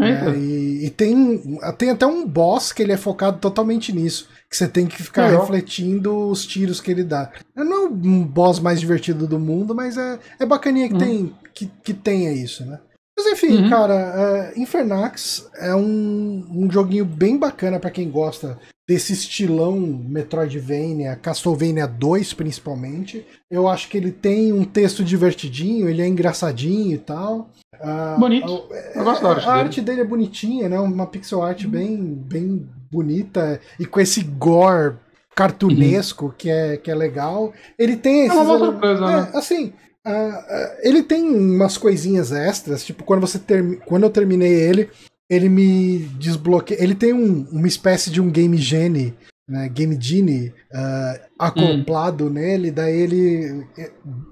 É, 0.00 0.30
e, 0.36 0.86
e, 0.86 0.90
tem, 0.90 1.58
tem 1.76 1.90
até 1.90 2.06
um 2.06 2.24
boss 2.24 2.70
que 2.70 2.82
ele 2.82 2.92
é 2.92 2.96
focado 2.96 3.38
totalmente 3.38 3.92
nisso. 3.92 4.28
Que 4.48 4.56
você 4.56 4.68
tem 4.68 4.86
que 4.86 5.02
ficar 5.02 5.28
refletindo 5.28 6.28
os 6.28 6.46
tiros 6.46 6.80
que 6.80 6.90
ele 6.90 7.02
dá. 7.02 7.32
Não 7.56 7.86
é 7.86 7.88
um 7.88 8.22
boss 8.22 8.60
mais 8.60 8.78
divertido 8.78 9.26
do 9.26 9.40
mundo, 9.40 9.74
mas 9.74 9.96
é, 9.96 10.18
é 10.38 10.46
bacaninha 10.46 10.86
que, 10.88 10.94
uhum. 10.94 11.00
tem, 11.00 11.34
que, 11.52 11.66
que 11.82 11.94
tenha 11.94 12.30
isso, 12.30 12.64
né? 12.64 12.78
Mas 13.18 13.26
enfim, 13.26 13.64
uhum. 13.64 13.68
cara, 13.68 14.52
é, 14.54 14.60
Infernax 14.60 15.50
é 15.56 15.74
um, 15.74 16.46
um 16.52 16.70
joguinho 16.70 17.04
bem 17.04 17.36
bacana 17.36 17.80
para 17.80 17.90
quem 17.90 18.08
gosta 18.08 18.56
desse 18.88 19.12
estilão 19.12 19.76
Metroidvania, 19.76 21.16
Castlevania 21.16 21.84
2 21.88 22.32
principalmente. 22.34 23.26
Eu 23.50 23.66
acho 23.66 23.88
que 23.88 23.96
ele 23.96 24.12
tem 24.12 24.52
um 24.52 24.62
texto 24.62 25.02
divertidinho, 25.02 25.88
ele 25.88 26.00
é 26.00 26.06
engraçadinho 26.06 26.94
e 26.94 26.98
tal. 26.98 27.50
Uh, 27.74 28.20
Bonito. 28.20 28.68
Eu 28.94 29.02
gosto 29.02 29.20
da 29.20 29.30
arte 29.30 29.48
A 29.48 29.50
dele. 29.50 29.62
arte 29.64 29.80
dele 29.80 30.00
é 30.02 30.04
bonitinha, 30.04 30.68
né? 30.68 30.78
Uma 30.78 31.06
pixel 31.08 31.42
art 31.42 31.64
uhum. 31.64 31.70
bem, 31.70 31.96
bem 31.96 32.68
bonita 32.88 33.60
e 33.80 33.84
com 33.84 33.98
esse 33.98 34.22
gore 34.22 34.94
cartunesco 35.34 36.26
uhum. 36.26 36.32
que, 36.38 36.48
é, 36.48 36.76
que 36.76 36.88
é 36.88 36.94
legal. 36.94 37.52
Ele 37.76 37.96
tem 37.96 38.26
esses. 38.26 38.38
É 38.38 38.40
uma 38.40 38.44
boa 38.44 38.70
surpresa, 38.70 39.04
é, 39.04 39.06
né? 39.08 39.30
Assim, 39.34 39.72
Uh, 40.06 40.78
ele 40.82 41.02
tem 41.02 41.22
umas 41.22 41.76
coisinhas 41.76 42.32
extras, 42.32 42.84
tipo, 42.84 43.04
quando 43.04 43.20
você 43.20 43.38
quando 43.84 44.04
eu 44.04 44.10
terminei 44.10 44.52
ele, 44.52 44.90
ele 45.28 45.48
me 45.48 45.98
desbloqueia. 46.18 46.82
Ele 46.82 46.94
tem 46.94 47.12
um, 47.12 47.46
uma 47.50 47.68
espécie 47.68 48.10
de 48.10 48.20
um 48.20 48.30
Game 48.30 48.56
Genie, 48.56 49.14
né, 49.48 49.68
Game 49.68 49.98
Genie 50.00 50.52
uh, 50.72 51.20
acoplado 51.38 52.26
hum. 52.26 52.30
nele, 52.30 52.70
daí 52.70 53.00
ele. 53.00 53.66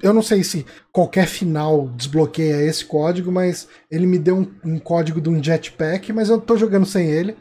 Eu 0.02 0.12
não 0.12 0.22
sei 0.22 0.42
se 0.44 0.64
qualquer 0.92 1.26
final 1.26 1.88
desbloqueia 1.88 2.62
esse 2.62 2.84
código, 2.84 3.30
mas 3.30 3.68
ele 3.90 4.06
me 4.06 4.18
deu 4.18 4.38
um, 4.38 4.54
um 4.64 4.78
código 4.78 5.20
de 5.20 5.28
um 5.28 5.42
jetpack, 5.42 6.12
mas 6.12 6.28
eu 6.28 6.40
tô 6.40 6.56
jogando 6.56 6.86
sem 6.86 7.10
ele. 7.10 7.36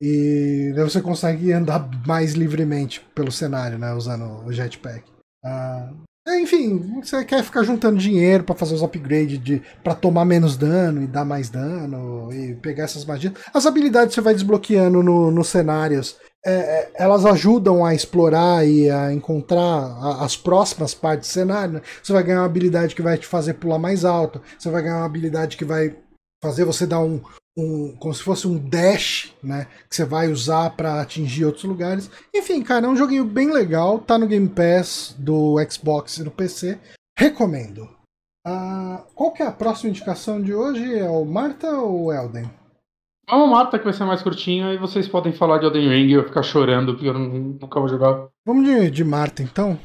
E 0.00 0.72
daí 0.74 0.84
você 0.84 1.00
consegue 1.00 1.52
andar 1.52 1.88
mais 2.06 2.34
livremente 2.34 3.00
pelo 3.14 3.32
cenário, 3.32 3.78
né? 3.78 3.94
Usando 3.94 4.44
o 4.44 4.52
jetpack. 4.52 5.04
Uh, 5.44 6.02
enfim, 6.26 7.00
você 7.02 7.22
quer 7.24 7.42
ficar 7.42 7.62
juntando 7.62 7.98
dinheiro 7.98 8.44
para 8.44 8.54
fazer 8.54 8.74
os 8.74 8.82
upgrades 8.82 9.38
de 9.42 9.62
para 9.82 9.94
tomar 9.94 10.24
menos 10.24 10.56
dano 10.56 11.02
e 11.02 11.06
dar 11.06 11.24
mais 11.24 11.50
dano 11.50 12.32
e 12.32 12.54
pegar 12.54 12.84
essas 12.84 13.04
magias. 13.04 13.34
As 13.52 13.66
habilidades 13.66 14.14
você 14.14 14.20
vai 14.22 14.32
desbloqueando 14.32 15.02
no, 15.02 15.30
nos 15.30 15.48
cenários, 15.48 16.16
é, 16.46 16.52
é, 16.52 16.90
elas 16.94 17.24
ajudam 17.24 17.84
a 17.84 17.94
explorar 17.94 18.66
e 18.66 18.90
a 18.90 19.12
encontrar 19.12 19.60
a, 19.60 20.24
as 20.24 20.36
próximas 20.36 20.94
partes 20.94 21.28
do 21.28 21.32
cenário. 21.32 21.74
Né? 21.74 21.82
Você 22.02 22.12
vai 22.12 22.22
ganhar 22.22 22.40
uma 22.40 22.46
habilidade 22.46 22.94
que 22.94 23.02
vai 23.02 23.18
te 23.18 23.26
fazer 23.26 23.54
pular 23.54 23.78
mais 23.78 24.04
alto. 24.04 24.40
Você 24.58 24.70
vai 24.70 24.82
ganhar 24.82 24.98
uma 24.98 25.06
habilidade 25.06 25.56
que 25.56 25.64
vai 25.64 25.96
fazer 26.42 26.64
você 26.64 26.86
dar 26.86 27.00
um, 27.00 27.22
um, 27.56 27.94
como 27.96 28.12
se 28.12 28.22
fosse 28.22 28.46
um 28.46 28.58
dash, 28.58 29.32
né? 29.42 29.66
Que 29.88 29.94
você 29.94 30.04
vai 30.04 30.28
usar 30.28 30.70
para 30.70 31.00
atingir 31.00 31.44
outros 31.44 31.64
lugares. 31.64 32.10
Enfim, 32.34 32.62
cara, 32.62 32.86
é 32.86 32.88
um 32.88 32.96
joguinho 32.96 33.24
bem 33.24 33.52
legal. 33.52 33.98
Tá 33.98 34.18
no 34.18 34.26
Game 34.26 34.48
Pass 34.48 35.14
do 35.18 35.56
Xbox 35.70 36.18
e 36.18 36.24
do 36.24 36.30
PC. 36.30 36.78
Recomendo. 37.18 37.88
Uh, 38.46 39.02
qual 39.14 39.32
que 39.32 39.42
é 39.42 39.46
a 39.46 39.52
próxima 39.52 39.90
indicação 39.90 40.40
de 40.42 40.52
hoje? 40.52 40.98
É 40.98 41.08
o 41.08 41.24
Marta 41.24 41.70
ou 41.78 42.06
o 42.06 42.12
Elden? 42.12 42.50
Vamos 43.28 43.48
Marta, 43.48 43.78
que 43.78 43.84
vai 43.84 43.94
ser 43.94 44.04
mais 44.04 44.22
curtinho, 44.22 44.70
e 44.70 44.76
vocês 44.76 45.08
podem 45.08 45.32
falar 45.32 45.56
de 45.56 45.64
Elden 45.64 45.88
Ring 45.88 46.08
e 46.08 46.12
eu 46.12 46.24
ficar 46.24 46.42
chorando, 46.42 46.92
porque 46.92 47.08
eu 47.08 47.14
nunca 47.14 47.80
vou 47.80 47.88
jogar. 47.88 48.28
Vamos 48.44 48.66
de, 48.66 48.90
de 48.90 49.02
Marta, 49.02 49.42
então? 49.42 49.78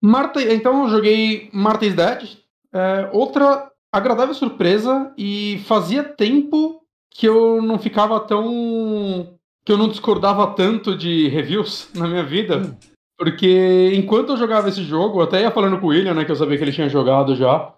Marta, 0.00 0.40
então 0.40 0.84
eu 0.84 0.90
joguei 0.90 1.50
Marta 1.52 1.86
is 1.86 1.94
Dead. 1.94 2.38
É, 2.72 3.10
outra 3.12 3.72
agradável 3.92 4.34
surpresa 4.34 5.12
e 5.16 5.62
fazia 5.66 6.04
tempo 6.04 6.80
que 7.10 7.26
eu 7.26 7.62
não 7.62 7.78
ficava 7.78 8.20
tão. 8.20 9.34
que 9.64 9.72
eu 9.72 9.78
não 9.78 9.88
discordava 9.88 10.46
tanto 10.48 10.96
de 10.96 11.28
reviews 11.28 11.90
na 11.96 12.06
minha 12.06 12.22
vida. 12.22 12.58
Hum. 12.58 12.76
Porque 13.18 13.92
enquanto 13.94 14.30
eu 14.30 14.36
jogava 14.36 14.68
esse 14.68 14.82
jogo, 14.82 15.18
eu 15.18 15.24
até 15.24 15.40
ia 15.40 15.50
falando 15.50 15.78
com 15.80 15.86
o 15.86 15.88
William, 15.88 16.12
né, 16.12 16.24
que 16.24 16.30
eu 16.30 16.36
sabia 16.36 16.58
que 16.58 16.64
ele 16.64 16.72
tinha 16.72 16.88
jogado 16.88 17.34
já. 17.34 17.72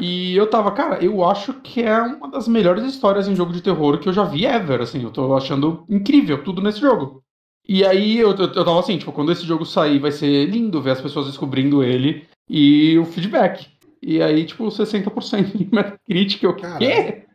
E 0.00 0.36
eu 0.36 0.48
tava, 0.48 0.72
cara, 0.72 1.04
eu 1.04 1.24
acho 1.24 1.54
que 1.54 1.82
é 1.82 2.00
uma 2.00 2.28
das 2.28 2.48
melhores 2.48 2.84
histórias 2.84 3.28
em 3.28 3.36
jogo 3.36 3.52
de 3.52 3.62
terror 3.62 3.98
que 3.98 4.08
eu 4.08 4.12
já 4.12 4.24
vi 4.24 4.46
ever, 4.46 4.80
assim. 4.80 5.02
Eu 5.02 5.10
tô 5.10 5.36
achando 5.36 5.84
incrível 5.88 6.42
tudo 6.42 6.60
nesse 6.60 6.80
jogo. 6.80 7.22
E 7.68 7.84
aí 7.84 8.18
eu, 8.18 8.30
eu, 8.30 8.46
eu 8.46 8.64
tava 8.64 8.80
assim, 8.80 8.98
tipo, 8.98 9.12
quando 9.12 9.30
esse 9.30 9.44
jogo 9.44 9.64
sair, 9.64 9.98
vai 9.98 10.10
ser 10.10 10.46
lindo 10.46 10.82
ver 10.82 10.92
as 10.92 11.00
pessoas 11.00 11.26
descobrindo 11.26 11.84
ele 11.84 12.26
e 12.48 12.98
o 12.98 13.04
feedback. 13.04 13.68
E 14.02 14.22
aí, 14.22 14.44
tipo, 14.44 14.64
60% 14.66 15.56
de 15.56 15.68
Metacritic, 15.72 16.44
o 16.44 16.54
quê? 16.54 17.26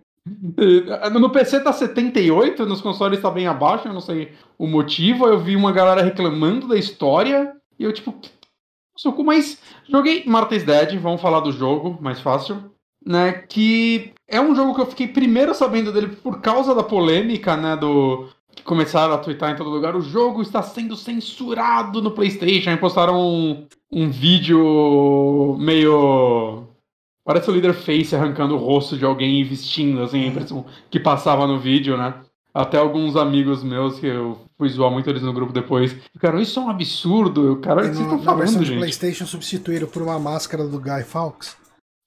No 1.12 1.30
PC 1.30 1.60
tá 1.60 1.72
78, 1.72 2.66
nos 2.66 2.82
consoles 2.82 3.22
tá 3.22 3.30
bem 3.30 3.46
abaixo, 3.46 3.88
eu 3.88 3.94
não 3.94 4.02
sei 4.02 4.32
o 4.58 4.66
motivo. 4.66 5.28
Eu 5.28 5.40
vi 5.40 5.56
uma 5.56 5.72
galera 5.72 6.02
reclamando 6.02 6.68
da 6.68 6.78
história 6.78 7.56
e 7.78 7.84
eu, 7.84 7.94
tipo, 7.94 8.16
soco, 8.98 9.24
mas 9.24 9.62
joguei 9.88 10.24
Martha's 10.26 10.64
Dead, 10.64 10.98
vamos 11.00 11.22
falar 11.22 11.42
do 11.42 11.52
jogo, 11.52 11.98
mais 12.02 12.20
fácil. 12.20 12.72
Né, 13.06 13.34
que 13.34 14.14
é 14.28 14.42
um 14.42 14.56
jogo 14.56 14.74
que 14.74 14.82
eu 14.82 14.88
fiquei 14.88 15.08
primeiro 15.08 15.54
sabendo 15.54 15.94
dele 15.94 16.08
por 16.08 16.42
causa 16.42 16.74
da 16.74 16.82
polêmica, 16.82 17.56
né, 17.56 17.78
do 17.78 18.28
que 18.56 18.64
começaram 18.64 19.14
a 19.14 19.18
twittar 19.20 19.52
em 19.52 19.56
todo 19.56 19.70
lugar. 19.70 19.96
O 19.96 20.02
jogo 20.02 20.42
está 20.42 20.64
sendo 20.64 20.96
censurado 20.96 22.02
no 22.02 22.12
PlayStation. 22.12 22.72
Aí 22.72 22.78
postaram 22.78 23.68
um, 23.96 24.10
vídeo 24.10 25.58
meio. 25.60 26.68
Parece 27.24 27.50
o 27.50 27.54
Leader 27.54 27.74
Face 27.74 28.16
arrancando 28.16 28.56
o 28.56 28.60
rosto 28.60 28.98
de 28.98 29.06
alguém 29.06 29.42
e 29.42 29.44
vestindo, 29.44 30.04
assim, 30.04 30.24
a 30.24 30.28
impressão 30.28 30.66
que 30.92 31.00
passava 31.00 31.48
no 31.48 31.60
vídeo, 31.60 31.98
né? 31.98 32.14
Até 32.54 32.78
alguns 32.78 33.16
amigos 33.16 33.64
meus 33.64 34.00
que 34.00 34.06
eu 34.06 34.40
fui 34.58 34.70
zoar 34.70 34.92
muito 34.92 35.10
eles 35.10 35.22
no 35.22 35.34
grupo 35.34 35.52
depois. 35.52 35.94
Ficaram, 36.14 36.40
isso 36.40 36.60
é 36.60 36.64
um 36.64 36.70
absurdo. 36.70 37.58
Cara, 37.58 37.82
o 37.82 37.90
que 37.90 37.96
vocês 37.96 38.00
estão 38.00 38.22
falando, 38.22 38.48
gente? 38.48 38.72
de 38.72 38.78
PlayStation 38.78 39.26
substituíram 39.26 39.88
por 39.88 40.02
uma 40.02 40.20
máscara 40.20 40.66
do 40.66 40.80
Guy 40.80 41.04
Fawkes? 41.04 41.58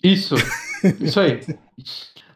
Isso, 0.02 0.36
isso 1.00 1.20
aí. 1.20 1.40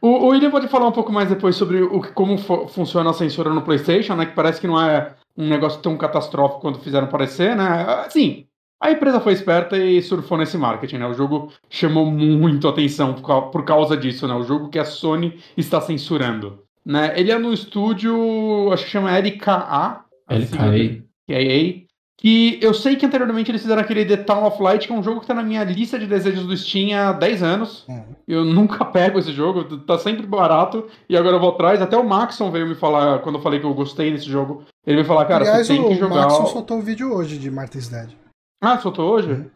O, 0.01 0.09
o 0.09 0.27
William 0.29 0.51
pode 0.51 0.67
falar 0.67 0.89
um 0.89 0.93
pouco 0.93 1.13
mais 1.13 1.29
depois 1.29 1.55
sobre 1.55 1.81
o, 1.81 2.03
como 2.13 2.37
funciona 2.69 3.11
a 3.11 3.15
censura 3.15 3.55
no 3.55 3.63
PlayStation, 3.63 4.17
né? 4.17 4.27
Que 4.27 4.35
parece 4.35 4.61
que 4.61 4.67
não 4.67 4.81
é 4.81 5.15
um 5.37 5.49
negócio 5.49 5.81
tão 5.81 5.97
catastrófico 5.97 6.61
quanto 6.61 6.81
fizeram 6.81 7.07
parecer, 7.07 7.57
né? 7.57 7.85
Assim, 8.05 8.47
a 8.83 8.91
empresa 8.91 9.21
foi 9.21 9.33
esperta 9.33 9.79
e 9.79 10.03
surfou 10.03 10.37
nesse 10.37 10.59
marketing, 10.59 10.97
né? 10.97 11.07
O 11.07 11.15
jogo 11.15 11.53
chamou 11.71 12.05
muito 12.05 12.67
atenção 12.67 13.15
por 13.15 13.65
causa 13.65 13.97
disso, 13.97 14.27
né? 14.27 14.35
O 14.35 14.43
jogo 14.43 14.69
que 14.69 14.79
a 14.79 14.85
Sony 14.85 15.39
está 15.57 15.81
censurando. 15.81 16.59
Né? 16.85 17.13
Ele 17.15 17.31
é 17.31 17.39
no 17.39 17.53
estúdio, 17.53 18.73
acho 18.73 18.85
que 18.85 18.91
chama 18.91 19.17
LKA. 19.17 20.05
LKA. 20.29 21.05
LKA. 21.29 21.83
Que 22.19 22.59
eu 22.61 22.75
sei 22.75 22.97
que 22.97 23.07
anteriormente 23.07 23.53
eles 23.53 23.63
fizeram 23.63 23.83
aquele 23.83 24.05
The 24.05 24.17
Town 24.17 24.45
of 24.45 24.61
Light, 24.61 24.87
que 24.87 24.93
é 24.93 24.97
um 24.97 25.03
jogo 25.03 25.21
que 25.21 25.27
tá 25.29 25.35
na 25.35 25.45
minha 25.45 25.63
lista 25.63 25.97
de 25.97 26.07
desejos 26.07 26.45
do 26.45 26.57
Steam 26.57 26.97
há 26.97 27.13
10 27.13 27.43
anos. 27.43 27.85
Uhum. 27.89 28.05
Eu 28.27 28.45
nunca 28.45 28.85
pego 28.87 29.19
esse 29.21 29.33
jogo, 29.33 29.79
tá 29.79 29.97
sempre 29.97 30.27
barato, 30.27 30.89
e 31.09 31.17
agora 31.17 31.37
eu 31.37 31.41
vou 31.41 31.51
atrás. 31.51 31.81
Até 31.81 31.97
o 31.97 32.05
Maxon 32.05 32.51
veio 32.51 32.67
me 32.67 32.75
falar, 32.75 33.21
quando 33.21 33.37
eu 33.37 33.43
falei 33.43 33.61
que 33.61 33.67
eu 33.67 33.75
gostei 33.75 34.11
desse 34.11 34.27
jogo, 34.27 34.65
ele 34.85 34.97
veio 34.97 35.07
falar, 35.07 35.25
cara, 35.27 35.45
Aliás, 35.45 35.67
você 35.69 35.77
tem 35.77 35.89
que 35.89 35.95
jogar... 35.95 36.27
o 36.27 36.31
Maxon 36.31 36.47
soltou 36.47 36.79
um 36.79 36.83
vídeo 36.83 37.13
hoje 37.13 37.39
de 37.39 37.49
Martha's 37.49 37.89
Dead. 37.89 38.22
Ah, 38.63 38.79
soltou 38.79 39.11
hoje? 39.13 39.33
Uhum. 39.33 39.51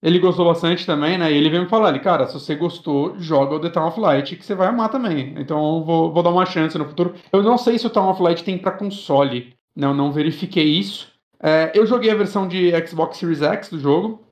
Ele 0.00 0.20
gostou 0.20 0.44
bastante 0.44 0.86
também, 0.86 1.18
né? 1.18 1.32
E 1.32 1.36
ele 1.36 1.50
veio 1.50 1.64
me 1.64 1.68
falar, 1.68 1.88
ele, 1.88 1.98
cara, 1.98 2.26
se 2.26 2.34
você 2.34 2.54
gostou, 2.54 3.18
joga 3.18 3.56
o 3.56 3.60
The 3.60 3.70
Town 3.70 3.88
of 3.88 3.98
Light, 3.98 4.36
que 4.36 4.44
você 4.44 4.54
vai 4.54 4.68
amar 4.68 4.90
também. 4.90 5.34
Então 5.38 5.82
vou, 5.82 6.12
vou 6.12 6.22
dar 6.22 6.30
uma 6.30 6.46
chance 6.46 6.78
no 6.78 6.84
futuro. 6.84 7.14
Eu 7.32 7.42
não 7.42 7.58
sei 7.58 7.78
se 7.78 7.86
o 7.86 7.90
Town 7.90 8.10
of 8.10 8.22
Light 8.22 8.44
tem 8.44 8.56
para 8.56 8.72
console. 8.72 9.54
Não, 9.74 9.92
não 9.92 10.12
verifiquei 10.12 10.78
isso. 10.78 11.12
É, 11.42 11.72
eu 11.74 11.84
joguei 11.86 12.10
a 12.10 12.14
versão 12.14 12.46
de 12.46 12.70
Xbox 12.86 13.16
Series 13.16 13.42
X 13.42 13.70
do 13.70 13.80
jogo. 13.80 14.24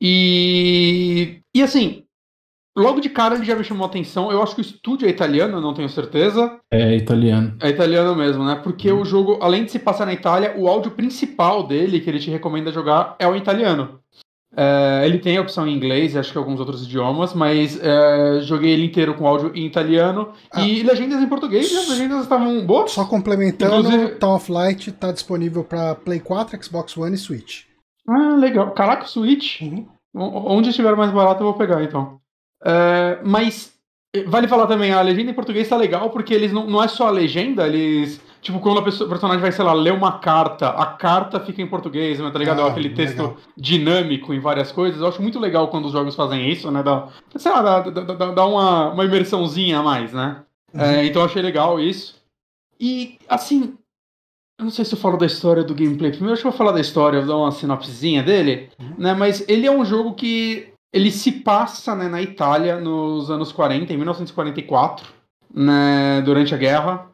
E. 0.00 1.40
E 1.54 1.62
assim, 1.62 2.05
logo 2.76 3.00
de 3.00 3.08
cara 3.08 3.34
ele 3.34 3.44
já 3.44 3.56
me 3.56 3.64
chamou 3.64 3.84
a 3.84 3.88
atenção. 3.88 4.30
Eu 4.30 4.42
acho 4.42 4.54
que 4.54 4.60
o 4.60 4.62
estúdio 4.62 5.06
é 5.06 5.10
italiano, 5.10 5.60
não 5.60 5.74
tenho 5.74 5.88
certeza. 5.88 6.58
É 6.70 6.94
italiano. 6.94 7.56
É 7.60 7.70
italiano 7.70 8.14
mesmo, 8.14 8.44
né? 8.44 8.60
Porque 8.62 8.92
hum. 8.92 9.00
o 9.00 9.04
jogo, 9.04 9.38
além 9.40 9.64
de 9.64 9.72
se 9.72 9.78
passar 9.78 10.06
na 10.06 10.12
Itália, 10.12 10.54
o 10.56 10.68
áudio 10.68 10.90
principal 10.90 11.66
dele, 11.66 12.00
que 12.00 12.10
ele 12.10 12.18
te 12.18 12.30
recomenda 12.30 12.70
jogar, 12.70 13.16
é 13.18 13.26
o 13.26 13.34
italiano. 13.34 14.00
É, 14.58 15.02
ele 15.04 15.18
tem 15.18 15.36
a 15.36 15.42
opção 15.42 15.66
em 15.66 15.76
inglês 15.76 16.14
e 16.14 16.18
acho 16.18 16.32
que 16.32 16.38
alguns 16.38 16.58
outros 16.58 16.82
idiomas, 16.84 17.34
mas 17.34 17.78
é, 17.82 18.40
joguei 18.40 18.72
ele 18.72 18.86
inteiro 18.86 19.14
com 19.14 19.26
áudio 19.26 19.52
em 19.54 19.66
italiano 19.66 20.32
ah. 20.50 20.62
e 20.62 20.82
legendas 20.82 21.22
em 21.22 21.28
português 21.28 21.70
e 21.70 21.76
as 21.76 21.88
legendas 21.90 22.22
estavam 22.22 22.64
boas. 22.64 22.90
Só 22.92 23.04
complementando, 23.04 23.88
Inclusive... 23.88 24.14
Town 24.18 24.34
of 24.36 24.50
Light 24.50 24.88
está 24.88 25.12
disponível 25.12 25.62
para 25.62 25.94
Play 25.94 26.20
4, 26.20 26.64
Xbox 26.64 26.96
One 26.96 27.14
e 27.14 27.18
Switch. 27.18 27.64
Ah, 28.08 28.34
legal. 28.36 28.70
Caraca, 28.70 29.06
Switch? 29.06 29.60
Uhum. 29.60 29.86
Onde 30.14 30.70
estiver 30.70 30.96
mais 30.96 31.10
barato 31.10 31.42
eu 31.42 31.48
vou 31.48 31.58
pegar 31.58 31.82
então. 31.82 32.18
É, 32.66 33.20
mas 33.24 33.74
vale 34.26 34.48
falar 34.48 34.66
também, 34.66 34.92
a 34.92 35.00
legenda 35.02 35.30
em 35.30 35.34
português 35.34 35.66
está 35.66 35.76
legal 35.76 36.10
porque 36.10 36.34
eles 36.34 36.52
não, 36.52 36.66
não 36.66 36.82
é 36.82 36.88
só 36.88 37.06
a 37.08 37.10
legenda, 37.10 37.66
eles 37.66 38.20
Tipo, 38.46 38.60
quando 38.60 38.78
a 38.78 38.82
pessoa, 38.82 39.06
o 39.08 39.10
personagem 39.10 39.42
vai, 39.42 39.50
sei 39.50 39.64
lá, 39.64 39.72
ler 39.72 39.92
uma 39.92 40.20
carta, 40.20 40.68
a 40.68 40.86
carta 40.86 41.40
fica 41.40 41.60
em 41.60 41.66
português, 41.66 42.20
né? 42.20 42.30
Tá 42.30 42.38
ligado? 42.38 42.62
Ah, 42.62 42.68
Aquele 42.68 42.90
texto 42.90 43.16
legal. 43.18 43.36
dinâmico 43.56 44.32
em 44.32 44.38
várias 44.38 44.70
coisas. 44.70 45.00
Eu 45.00 45.08
acho 45.08 45.20
muito 45.20 45.40
legal 45.40 45.66
quando 45.66 45.86
os 45.86 45.92
jogos 45.92 46.14
fazem 46.14 46.48
isso, 46.48 46.70
né? 46.70 46.80
Dá, 46.80 47.08
sei 47.34 47.50
lá, 47.50 47.80
dá, 47.80 47.90
dá, 47.90 48.30
dá- 48.30 48.46
uma, 48.46 48.90
uma 48.92 49.04
imersãozinha 49.04 49.80
a 49.80 49.82
mais, 49.82 50.12
né? 50.12 50.44
Uhum. 50.72 50.80
É, 50.80 51.04
então 51.06 51.22
eu 51.22 51.26
achei 51.26 51.42
legal 51.42 51.80
isso. 51.80 52.22
E, 52.78 53.18
assim, 53.28 53.76
eu 54.60 54.64
não 54.64 54.70
sei 54.70 54.84
se 54.84 54.94
eu 54.94 54.98
falo 55.00 55.16
da 55.16 55.26
história 55.26 55.64
do 55.64 55.74
gameplay. 55.74 56.12
Primeiro, 56.12 56.34
acho 56.34 56.42
que 56.42 56.46
eu 56.46 56.52
vou 56.52 56.58
falar 56.58 56.70
da 56.70 56.80
história, 56.80 57.16
eu 57.16 57.22
vou 57.26 57.34
dar 57.34 57.42
uma 57.42 57.50
sinopsezinha 57.50 58.22
dele, 58.22 58.68
Uhum. 58.78 58.94
né? 58.96 59.12
Mas 59.12 59.44
ele 59.48 59.66
é 59.66 59.72
um 59.72 59.84
jogo 59.84 60.14
que 60.14 60.68
ele 60.92 61.10
se 61.10 61.32
passa 61.32 61.94
né, 61.94 62.08
na 62.08 62.22
Itália 62.22 62.80
nos 62.80 63.30
anos 63.30 63.52
40, 63.52 63.92
em 63.92 63.96
1944, 63.96 65.06
né, 65.54 66.22
durante 66.22 66.54
a 66.54 66.58
guerra. 66.58 67.10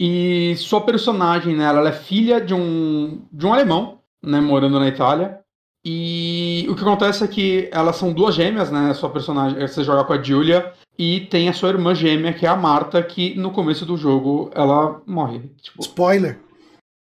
E 0.00 0.54
sua 0.56 0.80
personagem, 0.80 1.54
né, 1.56 1.64
ela 1.64 1.88
é 1.88 1.92
filha 1.92 2.40
de 2.40 2.52
um, 2.52 3.22
de 3.32 3.46
um 3.46 3.52
alemão, 3.52 4.00
né, 4.22 4.40
morando 4.40 4.78
na 4.78 4.88
Itália. 4.88 5.40
E 5.84 6.66
o 6.70 6.74
que 6.74 6.80
acontece 6.80 7.22
é 7.22 7.28
que 7.28 7.68
elas 7.70 7.96
são 7.96 8.10
duas 8.10 8.34
gêmeas, 8.34 8.70
né? 8.70 8.94
Sua 8.94 9.10
personagem, 9.10 9.60
você 9.60 9.84
joga 9.84 10.02
com 10.04 10.14
a 10.14 10.22
Julia 10.22 10.72
e 10.98 11.20
tem 11.26 11.46
a 11.46 11.52
sua 11.52 11.68
irmã 11.68 11.94
gêmea, 11.94 12.32
que 12.32 12.46
é 12.46 12.48
a 12.48 12.56
Marta, 12.56 13.02
que 13.02 13.34
no 13.34 13.50
começo 13.50 13.84
do 13.84 13.94
jogo 13.98 14.50
ela 14.54 15.02
morre. 15.06 15.40
Tipo, 15.60 15.82
Spoiler. 15.82 16.40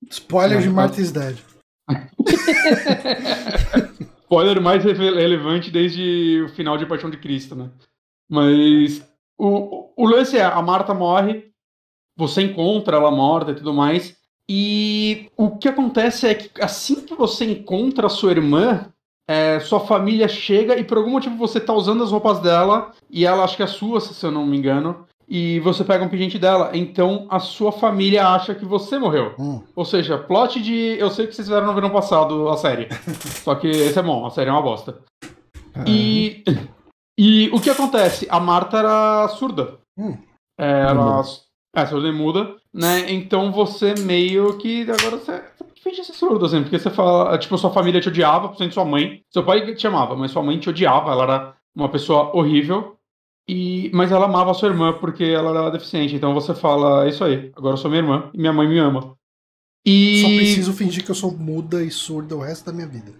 Spoiler 0.08 0.58
É, 0.58 0.60
de 0.60 0.68
tá. 0.68 0.72
Martha 0.72 1.00
is 1.00 1.10
Dead. 1.10 1.36
spoiler 4.30 4.62
mais 4.62 4.84
rele- 4.84 5.20
relevante 5.20 5.72
desde 5.72 6.42
o 6.44 6.48
final 6.50 6.78
de 6.78 6.86
Paixão 6.86 7.10
de 7.10 7.16
Cristo, 7.16 7.56
né? 7.56 7.68
Mas 8.28 9.04
o, 9.36 9.90
o 9.96 10.06
lance 10.06 10.38
é, 10.38 10.44
a 10.44 10.62
Marta 10.62 10.94
morre, 10.94 11.50
você 12.16 12.42
encontra 12.42 12.96
ela 12.96 13.10
morta 13.10 13.50
e 13.50 13.56
tudo 13.56 13.74
mais, 13.74 14.16
e 14.48 15.28
o 15.36 15.56
que 15.56 15.68
acontece 15.68 16.28
é 16.28 16.34
que 16.34 16.62
assim 16.62 17.04
que 17.04 17.14
você 17.14 17.44
encontra 17.44 18.06
a 18.06 18.10
sua 18.10 18.30
irmã, 18.30 18.86
é, 19.26 19.58
sua 19.58 19.80
família 19.80 20.28
chega 20.28 20.78
e 20.78 20.84
por 20.84 20.98
algum 20.98 21.10
motivo 21.10 21.36
você 21.36 21.58
tá 21.58 21.72
usando 21.72 22.04
as 22.04 22.12
roupas 22.12 22.38
dela, 22.38 22.92
e 23.10 23.26
ela 23.26 23.42
acho 23.42 23.56
que 23.56 23.64
é 23.64 23.66
sua, 23.66 24.00
se 24.00 24.24
eu 24.24 24.30
não 24.30 24.46
me 24.46 24.56
engano, 24.56 25.06
e 25.30 25.60
você 25.60 25.84
pega 25.84 26.04
um 26.04 26.08
pingente 26.08 26.40
dela, 26.40 26.72
então 26.74 27.28
a 27.30 27.38
sua 27.38 27.70
família 27.70 28.26
acha 28.26 28.52
que 28.52 28.64
você 28.64 28.98
morreu. 28.98 29.32
Hum. 29.38 29.62
Ou 29.76 29.84
seja, 29.84 30.18
plot 30.18 30.60
de. 30.60 30.96
Eu 30.98 31.08
sei 31.08 31.28
que 31.28 31.32
vocês 31.32 31.46
fizeram 31.46 31.68
no 31.68 31.74
verão 31.74 31.90
passado 31.90 32.48
a 32.48 32.56
série. 32.56 32.88
Só 33.44 33.54
que 33.54 33.68
esse 33.68 33.96
é 33.96 34.02
bom, 34.02 34.26
a 34.26 34.30
série 34.30 34.50
é 34.50 34.52
uma 34.52 34.60
bosta. 34.60 34.98
E. 35.86 36.42
E 37.16 37.48
o 37.52 37.60
que 37.60 37.70
acontece? 37.70 38.26
A 38.28 38.40
Marta 38.40 38.78
era 38.78 39.28
surda. 39.28 39.78
Hum. 39.96 40.18
É, 40.58 40.80
ela. 40.88 41.22
É, 41.76 41.86
surda 41.86 42.08
e 42.08 42.12
muda, 42.12 42.56
né? 42.74 43.08
Então 43.12 43.52
você 43.52 43.94
meio 44.00 44.58
que. 44.58 44.82
Agora 44.82 45.16
você 45.16 45.44
finge 45.80 46.02
ser 46.02 46.12
surdo, 46.12 46.46
assim, 46.46 46.62
porque 46.62 46.78
você 46.78 46.90
fala. 46.90 47.38
Tipo, 47.38 47.56
sua 47.56 47.70
família 47.70 48.00
te 48.00 48.08
odiava, 48.08 48.48
principalmente 48.48 48.74
sua 48.74 48.84
mãe. 48.84 49.22
Seu 49.30 49.44
pai 49.44 49.74
te 49.76 49.86
amava, 49.86 50.16
mas 50.16 50.32
sua 50.32 50.42
mãe 50.42 50.58
te 50.58 50.68
odiava. 50.68 51.12
Ela 51.12 51.22
era 51.22 51.54
uma 51.72 51.88
pessoa 51.88 52.36
horrível. 52.36 52.96
E, 53.48 53.90
mas 53.92 54.12
ela 54.12 54.26
amava 54.26 54.50
a 54.52 54.54
sua 54.54 54.68
irmã 54.68 54.92
porque 54.98 55.24
ela 55.24 55.50
era 55.50 55.70
deficiente. 55.70 56.14
Então 56.14 56.32
você 56.34 56.54
fala, 56.54 57.06
é 57.06 57.08
isso 57.08 57.24
aí, 57.24 57.50
agora 57.56 57.74
eu 57.74 57.78
sou 57.78 57.90
minha 57.90 58.02
irmã 58.02 58.30
e 58.32 58.38
minha 58.38 58.52
mãe 58.52 58.68
me 58.68 58.78
ama. 58.78 59.16
E. 59.84 60.20
Só 60.22 60.28
preciso 60.28 60.72
fingir 60.72 61.04
que 61.04 61.10
eu 61.10 61.14
sou 61.14 61.36
muda 61.36 61.82
e 61.82 61.90
surda 61.90 62.36
o 62.36 62.40
resto 62.40 62.66
da 62.66 62.72
minha 62.72 62.86
vida. 62.86 63.12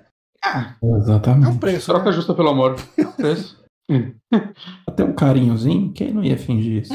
Ah, 0.44 0.76
É 0.82 0.86
um 0.86 0.96
Exatamente. 0.96 1.58
preço. 1.58 1.86
troca 1.86 2.06
Né? 2.10 2.12
justa 2.12 2.34
pelo 2.34 2.48
amor. 2.50 2.76
É 2.96 3.02
o 3.06 3.12
preço. 3.12 3.60
Até 4.86 5.04
um 5.04 5.12
carinhozinho, 5.14 5.92
quem 5.92 6.12
não 6.12 6.22
ia 6.22 6.38
fingir 6.38 6.82
isso? 6.82 6.92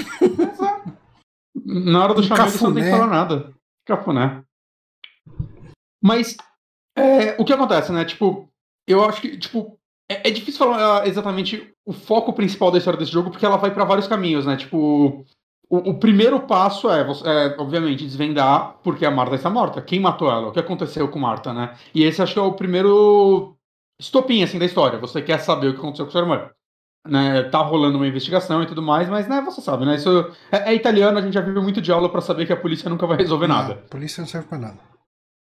Na 1.65 2.03
hora 2.03 2.13
do 2.13 2.21
Um 2.21 2.23
chamego 2.23 2.49
você 2.49 2.63
não 2.63 2.73
tem 2.73 2.83
que 2.83 2.89
falar 2.89 3.07
nada. 3.07 3.53
Cafuné. 3.85 4.43
Mas 6.01 6.37
é, 6.97 7.39
o 7.41 7.43
que 7.45 7.51
acontece, 7.53 7.91
né? 7.91 8.05
Tipo, 8.05 8.49
eu 8.87 9.03
acho 9.03 9.21
que, 9.21 9.37
tipo, 9.37 9.77
é, 10.09 10.29
é 10.29 10.31
difícil 10.31 10.59
falar 10.59 11.01
ah, 11.01 11.07
exatamente 11.07 11.71
o 11.85 11.93
foco 11.93 12.33
principal 12.33 12.71
da 12.71 12.77
história 12.77 12.99
desse 12.99 13.11
jogo, 13.11 13.31
porque 13.31 13.45
ela 13.45 13.57
vai 13.57 13.71
pra 13.71 13.85
vários 13.85 14.07
caminhos, 14.07 14.45
né? 14.45 14.55
Tipo, 14.55 15.25
o, 15.69 15.77
o 15.89 15.99
primeiro 15.99 16.39
passo 16.41 16.89
é, 16.89 17.01
é, 17.01 17.55
obviamente, 17.57 18.05
desvendar 18.05 18.77
porque 18.83 19.05
a 19.05 19.11
Marta 19.11 19.35
está 19.35 19.49
morta. 19.49 19.81
Quem 19.81 19.99
matou 19.99 20.29
ela? 20.29 20.47
O 20.47 20.51
que 20.51 20.59
aconteceu 20.59 21.07
com 21.07 21.19
Marta, 21.19 21.53
né? 21.53 21.75
E 21.93 22.03
esse 22.03 22.21
acho 22.21 22.33
que 22.33 22.39
é 22.39 22.43
o 22.43 22.53
primeiro 22.53 23.55
estopim, 23.99 24.43
assim, 24.43 24.59
da 24.59 24.65
história. 24.65 24.99
Você 24.99 25.21
quer 25.21 25.39
saber 25.39 25.69
o 25.69 25.73
que 25.73 25.79
aconteceu 25.79 26.05
com 26.05 26.11
sua 26.11 26.21
irmã. 26.21 26.49
Né, 27.07 27.43
tá 27.43 27.59
rolando 27.59 27.97
uma 27.97 28.07
investigação 28.07 28.63
e 28.63 28.65
tudo 28.65 28.81
mais, 28.81 29.07
mas 29.07 29.27
né, 29.27 29.39
você 29.39 29.61
sabe, 29.61 29.85
né? 29.85 29.93
Isso 29.93 30.09
é, 30.51 30.71
é 30.71 30.73
italiano, 30.73 31.19
a 31.19 31.21
gente 31.21 31.35
já 31.35 31.41
viu 31.41 31.61
muito 31.61 31.79
diálogo 31.79 32.09
pra 32.09 32.19
saber 32.19 32.47
que 32.47 32.53
a 32.53 32.57
polícia 32.57 32.89
nunca 32.89 33.05
vai 33.05 33.15
resolver 33.15 33.45
nada. 33.45 33.75
Não, 33.75 33.89
polícia 33.89 34.21
não 34.21 34.27
serve 34.27 34.47
pra 34.47 34.57
nada. 34.57 34.79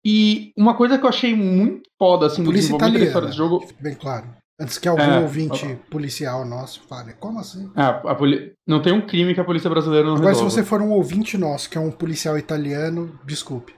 E 0.05 0.53
uma 0.55 0.75
coisa 0.75 0.99
que 0.99 1.03
eu 1.03 1.09
achei 1.09 1.35
muito 1.35 1.89
foda 1.97 2.27
assim 2.27 2.45
Polícia 2.45 2.67
desenvolvimento 2.67 2.99
da 2.99 3.05
italiana. 3.05 3.07
história 3.07 3.27
desse 3.29 3.37
jogo. 3.39 3.81
bem 3.81 3.95
claro. 3.95 4.27
Antes 4.59 4.77
que 4.77 4.87
algum 4.87 5.01
É. 5.01 5.19
ouvinte 5.19 5.77
policial 5.91 6.45
nosso 6.45 6.81
fale, 6.87 7.13
como 7.19 7.39
assim? 7.39 7.69
É, 7.75 7.81
a 7.83 8.15
poli- 8.15 8.53
não 8.65 8.81
tem 8.81 8.93
um 8.93 9.05
crime 9.05 9.33
que 9.33 9.39
a 9.41 9.43
polícia 9.43 9.69
brasileira 9.69 10.05
não 10.07 10.15
Agora, 10.15 10.33
se 10.33 10.41
resolva. 10.43 10.49
você 10.51 10.63
for 10.63 10.81
um 10.81 10.91
ouvinte 10.91 11.37
nosso, 11.37 11.69
que 11.69 11.77
é 11.77 11.81
um 11.81 11.91
policial 11.91 12.37
italiano, 12.37 13.19
desculpe. 13.25 13.73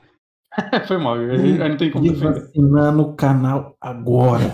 Foi 0.88 0.97
mal, 0.97 1.15
Hum. 1.17 1.32
eu 1.57 1.69
não 1.69 1.78
tenho 1.78 1.91
como 1.91 2.03
defender. 2.03 2.41
vacinar 2.41 2.91
no 2.93 3.15
canal 3.15 3.75
agora. 3.82 4.53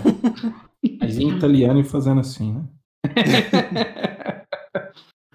Mas 1.00 1.18
em 1.18 1.28
italiano 1.30 1.80
e 1.80 1.84
fazendo 1.84 2.20
assim, 2.20 2.54
né? 2.54 2.62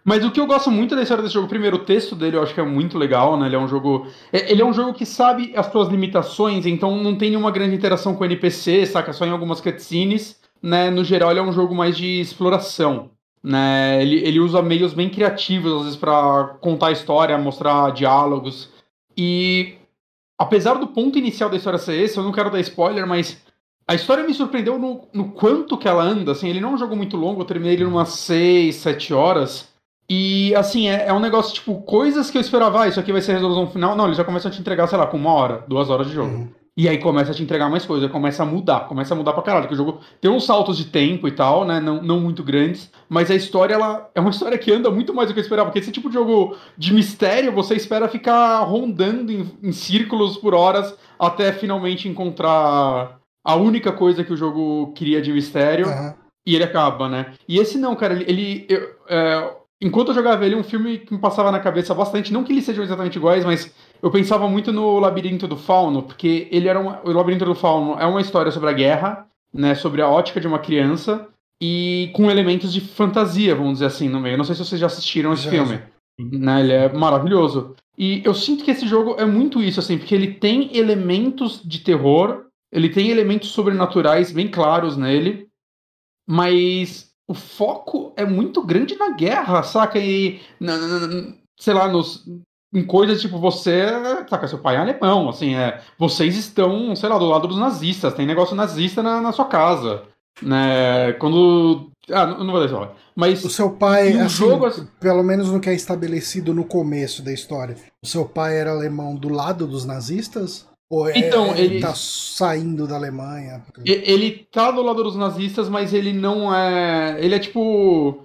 Mas 0.04 0.26
o 0.26 0.32
que 0.32 0.40
eu 0.40 0.48
gosto 0.48 0.72
muito 0.72 0.96
da 0.96 1.04
história 1.04 1.22
desse 1.22 1.36
jogo, 1.36 1.48
primeiro, 1.48 1.76
o 1.78 1.86
texto 1.86 2.16
dele 2.16 2.36
eu 2.36 2.42
acho 2.42 2.54
que 2.54 2.60
é 2.60 2.66
muito 2.66 2.98
legal, 2.98 3.38
né? 3.38 3.46
Ele 3.46 3.56
é 3.56 3.60
um 3.60 3.68
jogo. 3.68 4.08
é- 4.34 4.52
Ele 4.52 4.62
é 4.62 4.66
um 4.66 4.74
jogo 4.74 4.92
que 4.94 5.06
sabe 5.06 5.54
as 5.56 5.68
suas 5.68 5.88
limitações, 5.90 6.66
então 6.66 6.96
não 7.04 7.16
tem 7.16 7.30
nenhuma 7.30 7.52
grande 7.52 7.76
interação 7.76 8.16
com 8.16 8.24
o 8.24 8.26
NPC, 8.26 8.88
saca? 8.88 9.14
Só 9.14 9.24
em 9.26 9.30
algumas 9.30 9.62
cutscenes. 9.62 10.39
Né? 10.62 10.90
No 10.90 11.04
geral, 11.04 11.32
ele 11.32 11.40
é 11.40 11.44
um 11.44 11.54
jogo 11.54 11.74
mais 11.74 11.98
de 11.98 12.20
exploração. 12.20 13.10
Né? 13.44 14.02
Ele, 14.02 14.18
ele 14.18 14.40
usa 14.40 14.62
meios 14.62 14.94
bem 14.94 15.10
criativos, 15.10 15.72
às 15.72 15.84
vezes, 15.84 15.98
pra 15.98 16.58
contar 16.62 16.88
a 16.88 16.92
história, 16.92 17.38
mostrar 17.38 17.92
diálogos. 17.92 18.70
E 19.16 19.76
apesar 20.38 20.76
do 20.76 20.88
ponto 20.88 21.18
inicial 21.18 21.50
da 21.50 21.58
história 21.58 21.80
ser 21.80 21.96
esse, 21.96 22.18
eu 22.18 22.24
não 22.24 22.32
quero 22.32 22.50
dar 22.50 22.60
spoiler, 22.60 23.06
mas 23.06 23.42
a 23.88 23.96
história 23.96 24.24
me 24.24 24.34
surpreendeu 24.34 24.78
no, 24.78 25.08
no 25.14 25.32
quanto 25.32 25.78
que 25.78 25.88
ela 25.88 26.04
anda. 26.04 26.32
Assim, 26.32 26.48
ele 26.48 26.62
não 26.62 26.72
é 26.72 26.74
um 26.74 26.78
jogo 26.78 26.96
muito 26.96 27.18
longo, 27.18 27.42
eu 27.42 27.46
terminei 27.46 27.74
ele 27.74 27.86
umas 27.86 28.10
6, 28.10 28.76
7 28.76 29.14
horas. 29.14 29.70
E 30.10 30.56
assim, 30.56 30.88
é, 30.88 31.08
é 31.08 31.14
um 31.14 31.20
negócio, 31.20 31.54
tipo, 31.54 31.82
coisas 31.82 32.32
que 32.32 32.38
eu 32.38 32.42
esperava, 32.42 32.82
ah, 32.82 32.88
isso 32.88 33.00
aqui 33.00 33.12
vai 33.12 33.22
ser 33.22 33.34
resolução 33.34 33.68
final. 33.68 33.96
Não, 33.96 34.06
ele 34.06 34.16
já 34.16 34.24
começa 34.24 34.48
a 34.48 34.52
te 34.52 34.60
entregar, 34.60 34.88
sei 34.88 34.98
lá, 34.98 35.06
com 35.06 35.18
uma 35.18 35.34
hora, 35.34 35.64
duas 35.68 35.90
horas 35.90 36.08
de 36.08 36.14
jogo. 36.14 36.34
Uhum. 36.34 36.50
E 36.80 36.88
aí 36.88 36.98
começa 36.98 37.32
a 37.32 37.34
te 37.34 37.44
entregar 37.44 37.70
mais 37.70 37.86
coisa, 37.86 38.08
começa 38.08 38.42
a 38.42 38.46
mudar, 38.46 38.88
começa 38.88 39.14
a 39.14 39.18
mudar 39.18 39.34
pra 39.34 39.42
caralho. 39.44 39.68
Que 39.68 39.74
o 39.74 39.78
jogo 39.78 40.00
tem 40.22 40.32
uns 40.32 40.46
saltos 40.46 40.78
de 40.78 40.86
tempo 40.86 41.28
e 41.28 41.32
tal, 41.34 41.66
né? 41.66 41.78
Não, 41.78 42.02
não 42.02 42.22
muito 42.22 42.42
grandes. 42.42 42.90
Mas 43.10 43.30
a 43.30 43.36
história, 43.36 43.74
ela 43.74 44.10
é 44.16 44.22
uma 44.22 44.30
história 44.30 44.58
que 44.58 44.72
anda 44.72 44.90
muito 44.90 45.14
mais 45.14 45.28
do 45.28 45.34
que 45.34 45.42
eu 45.42 45.44
esperava. 45.44 45.68
Porque 45.70 45.80
esse 45.80 45.92
tipo 45.92 46.08
de 46.08 46.14
jogo 46.14 46.56
de 46.78 46.94
mistério, 46.94 47.52
você 47.52 47.76
espera 47.76 48.08
ficar 48.08 48.60
rondando 48.60 49.30
em, 49.30 49.46
em 49.62 49.74
círculos 49.74 50.38
por 50.38 50.54
horas 50.54 50.96
até 51.20 51.52
finalmente 51.52 52.08
encontrar 52.08 53.20
a 53.44 53.56
única 53.56 53.92
coisa 53.92 54.24
que 54.24 54.32
o 54.32 54.38
jogo 54.38 54.94
queria 54.94 55.22
de 55.22 55.34
mistério. 55.34 55.86
Aham. 55.86 56.16
E 56.48 56.56
ele 56.56 56.64
acaba, 56.64 57.10
né? 57.10 57.34
E 57.46 57.60
esse 57.60 57.78
não, 57.78 57.94
cara, 57.94 58.14
ele. 58.14 58.24
ele- 58.26 58.66
eu, 58.70 58.90
é, 59.10 59.52
enquanto 59.82 60.10
eu 60.10 60.16
jogava 60.16 60.46
ele, 60.46 60.56
um 60.56 60.64
filme 60.64 61.00
que 61.00 61.14
me 61.14 61.20
passava 61.20 61.52
na 61.52 61.60
cabeça 61.60 61.94
bastante, 61.94 62.32
não 62.32 62.46
que 62.46 62.54
eles 62.54 62.64
sejam 62.64 62.86
exatamente 62.86 63.18
iguais, 63.18 63.44
mas 63.44 63.70
eu 64.02 64.12
pensava 64.12 64.48
muito 64.48 64.72
no 64.72 65.00
Labirinto 65.00 65.48
do 65.48 65.58
Fauno, 65.58 66.04
porque 66.04 66.48
ele 66.52 66.68
era 66.68 66.80
uma, 66.80 67.02
o 67.04 67.12
Labirinto 67.12 67.46
do 67.46 67.56
Fauno 67.56 68.00
é 68.00 68.06
uma 68.06 68.22
história 68.22 68.52
sobre 68.52 68.70
a 68.70 68.74
guerra, 68.74 69.28
né? 69.54 69.76
Sobre 69.76 70.02
a 70.02 70.08
ótica 70.10 70.40
de 70.40 70.48
uma 70.48 70.60
criança 70.60 71.28
e 71.62 72.10
com 72.14 72.30
elementos 72.32 72.72
de 72.72 72.80
fantasia, 72.82 73.54
vamos 73.56 73.74
dizer 73.74 73.86
assim, 73.88 74.08
no 74.08 74.20
meio. 74.20 74.38
Não 74.38 74.46
sei 74.46 74.56
se 74.56 74.64
vocês 74.64 74.80
já 74.80 74.88
assistiram 74.88 75.34
esse 75.34 75.44
Já, 75.44 75.52
filme. 75.52 75.80
Né, 76.20 76.60
ele 76.62 76.72
é 76.74 76.94
maravilhoso. 76.94 77.76
E 77.98 78.22
eu 78.26 78.34
sinto 78.34 78.64
que 78.64 78.72
esse 78.72 78.88
jogo 78.88 79.16
é 79.18 79.26
muito 79.26 79.62
isso, 79.62 79.80
assim, 79.80 79.98
porque 79.98 80.16
ele 80.16 80.34
tem 80.34 80.76
elementos 80.78 81.62
de 81.64 81.80
terror, 81.80 82.46
ele 82.72 82.90
tem 82.90 83.10
elementos 83.10 83.50
sobrenaturais 83.50 84.32
bem 84.32 84.48
claros 84.48 84.96
nele, 84.96 85.48
mas 86.28 87.12
o 87.28 87.34
foco 87.34 88.14
é 88.16 88.26
muito 88.26 88.64
grande 88.64 88.96
na 88.98 89.10
guerra, 89.12 89.64
saca? 89.64 90.00
E, 90.00 90.40
na- 90.60 90.78
na- 90.78 91.08
na- 91.08 91.34
sei 91.60 91.74
lá, 91.74 91.88
nos, 91.88 92.26
em 92.74 92.86
coisas 92.86 93.20
tipo 93.22 93.40
você, 93.40 93.84
saca, 94.30 94.48
seu 94.48 94.60
pai 94.60 94.76
é 94.76 94.80
alemão, 94.80 95.28
assim, 95.30 95.56
é, 95.56 95.80
vocês 95.98 96.36
estão, 96.38 96.96
sei 96.96 97.10
lá, 97.10 97.18
do 97.18 97.26
lado 97.26 97.48
dos 97.48 97.58
nazistas, 97.58 98.14
tem 98.14 98.26
negócio 98.28 98.56
nazista 98.56 99.02
na, 99.02 99.20
na 99.22 99.32
sua 99.32 99.46
casa, 99.46 100.04
né? 100.42 101.14
Quando. 101.14 101.90
Ah, 102.12 102.26
não, 102.26 102.44
não 102.44 102.54
vou 102.54 102.66
spoiler. 102.66 102.90
Mas. 103.16 103.44
O 103.44 103.50
seu 103.50 103.72
pai, 103.72 104.14
o 104.16 104.22
assim, 104.22 104.30
jogo, 104.30 104.66
assim- 104.66 104.88
pelo 105.00 105.22
menos 105.24 105.50
no 105.52 105.60
que 105.60 105.70
é 105.70 105.74
estabelecido 105.74 106.54
no 106.54 106.64
começo 106.64 107.22
da 107.24 107.32
história, 107.34 107.76
o 108.04 108.08
seu 108.08 108.26
pai 108.26 108.58
era 108.58 108.72
alemão 108.72 109.16
do 109.16 109.30
lado 109.30 109.68
dos 109.68 109.86
nazistas? 109.86 110.68
Ou 110.92 111.08
é, 111.08 111.20
Então, 111.20 111.56
ele- 111.56 111.80
tá 111.80 111.94
saindo 111.96 112.88
da 112.88 112.96
Alemanha? 112.96 113.62
E- 113.86 113.92
Ele 114.12 114.48
tá 114.52 114.72
do 114.72 114.82
lado 114.82 115.04
dos 115.04 115.16
nazistas, 115.16 115.70
mas 115.70 115.94
ele 115.94 116.12
não 116.14 116.54
é. 116.54 117.18
Ele 117.24 117.36
é 117.36 117.40
tipo. 117.40 118.24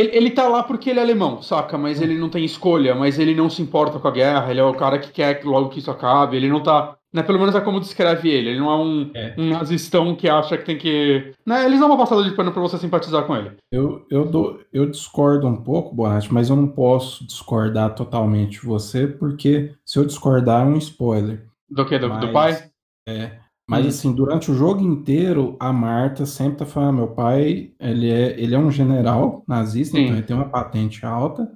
Ele, 0.00 0.16
ele 0.16 0.30
tá 0.30 0.48
lá 0.48 0.62
porque 0.62 0.88
ele 0.88 0.98
é 0.98 1.02
alemão, 1.02 1.42
saca? 1.42 1.76
Mas 1.76 2.00
ele 2.00 2.16
não 2.16 2.30
tem 2.30 2.42
escolha, 2.42 2.94
mas 2.94 3.18
ele 3.18 3.34
não 3.34 3.50
se 3.50 3.60
importa 3.60 3.98
com 3.98 4.08
a 4.08 4.10
guerra, 4.10 4.50
ele 4.50 4.60
é 4.60 4.64
o 4.64 4.74
cara 4.74 4.98
que 4.98 5.12
quer 5.12 5.42
logo 5.44 5.68
que 5.68 5.78
isso 5.78 5.90
acabe, 5.90 6.36
ele 6.36 6.48
não 6.48 6.62
tá. 6.62 6.96
Né, 7.12 7.24
pelo 7.24 7.40
menos 7.40 7.56
é 7.56 7.60
como 7.60 7.80
descreve 7.80 8.30
ele. 8.30 8.50
Ele 8.50 8.60
não 8.60 8.70
é 8.70 8.76
um, 8.76 9.10
é. 9.14 9.34
um 9.36 9.48
nazistão 9.48 10.14
que 10.14 10.28
acha 10.28 10.56
que 10.56 10.64
tem 10.64 10.78
que. 10.78 11.32
Né, 11.44 11.66
eles 11.66 11.80
dão 11.80 11.88
uma 11.88 11.98
passada 11.98 12.22
de 12.22 12.30
pano 12.30 12.52
pra 12.52 12.62
você 12.62 12.78
simpatizar 12.78 13.24
com 13.24 13.36
ele. 13.36 13.50
Eu, 13.72 14.06
eu, 14.08 14.24
dou, 14.24 14.60
eu 14.72 14.88
discordo 14.88 15.46
um 15.46 15.56
pouco, 15.56 15.94
Bonatti, 15.94 16.32
mas 16.32 16.48
eu 16.48 16.54
não 16.56 16.68
posso 16.68 17.26
discordar 17.26 17.96
totalmente 17.96 18.60
de 18.60 18.66
você, 18.66 19.08
porque 19.08 19.74
se 19.84 19.98
eu 19.98 20.04
discordar 20.04 20.62
é 20.62 20.70
um 20.70 20.76
spoiler. 20.76 21.44
Do 21.68 21.84
que? 21.84 21.98
Do, 21.98 22.08
mas, 22.08 22.20
do 22.20 22.32
pai? 22.32 22.64
É. 23.08 23.39
Mas 23.70 23.84
hum. 23.84 23.88
assim, 23.88 24.12
durante 24.12 24.50
o 24.50 24.54
jogo 24.56 24.80
inteiro, 24.80 25.56
a 25.60 25.72
Marta 25.72 26.26
sempre 26.26 26.58
tá 26.58 26.66
falando, 26.66 26.96
meu 26.96 27.06
pai, 27.06 27.70
ele 27.78 28.10
é, 28.10 28.34
ele 28.36 28.52
é 28.52 28.58
um 28.58 28.68
general 28.68 29.44
nazista, 29.46 29.96
Sim. 29.96 30.02
então 30.02 30.16
ele 30.16 30.26
tem 30.26 30.34
uma 30.34 30.48
patente 30.48 31.06
alta, 31.06 31.48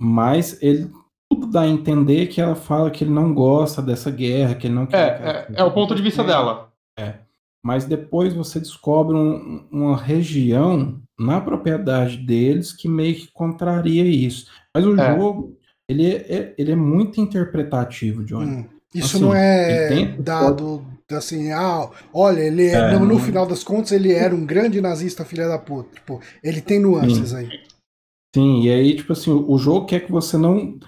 mas 0.00 0.62
ele 0.62 0.88
tudo 1.28 1.48
dá 1.48 1.62
a 1.62 1.68
entender 1.68 2.28
que 2.28 2.40
ela 2.40 2.54
fala 2.54 2.88
que 2.88 3.02
ele 3.02 3.10
não 3.10 3.34
gosta 3.34 3.82
dessa 3.82 4.12
guerra, 4.12 4.54
que 4.54 4.68
ele 4.68 4.74
não 4.74 4.86
quer. 4.86 5.20
É, 5.20 5.28
é, 5.28 5.46
é 5.56 5.64
o 5.64 5.72
ponto 5.72 5.92
de 5.92 6.02
vista 6.02 6.22
dela. 6.22 6.70
É. 6.96 7.14
Mas 7.64 7.84
depois 7.84 8.32
você 8.32 8.60
descobre 8.60 9.16
um, 9.16 9.66
uma 9.68 9.96
região 9.96 11.00
na 11.18 11.40
propriedade 11.40 12.18
deles 12.18 12.72
que 12.72 12.88
meio 12.88 13.16
que 13.16 13.26
contraria 13.32 14.04
isso. 14.04 14.46
Mas 14.72 14.86
o 14.86 14.94
é. 14.94 15.16
jogo, 15.16 15.58
ele 15.88 16.06
é, 16.06 16.32
é 16.32 16.54
ele 16.56 16.70
é 16.70 16.76
muito 16.76 17.20
interpretativo, 17.20 18.22
Johnny. 18.22 18.58
Hum. 18.58 18.68
Isso 18.94 19.16
assim, 19.16 19.24
não 19.24 19.34
é 19.34 20.16
dado 20.20 20.86
assim, 21.14 21.52
ah, 21.52 21.88
olha, 22.12 22.40
ele 22.40 22.66
é, 22.66 22.74
é 22.74 22.98
no, 22.98 23.06
no, 23.06 23.18
final 23.18 23.46
das 23.46 23.62
contas 23.62 23.92
ele 23.92 24.12
era 24.12 24.34
um 24.34 24.44
grande 24.44 24.80
nazista 24.80 25.24
filha 25.24 25.46
da 25.46 25.58
puta. 25.58 25.94
Tipo, 25.94 26.20
ele 26.42 26.60
tem 26.60 26.80
nuances 26.80 27.30
sim. 27.30 27.36
aí. 27.36 27.48
Sim, 28.34 28.62
e 28.62 28.70
aí, 28.70 28.96
tipo 28.96 29.12
assim, 29.12 29.30
o 29.30 29.56
jogo 29.56 29.86
quer 29.86 30.00
que 30.00 30.12
você 30.12 30.36
não. 30.36 30.78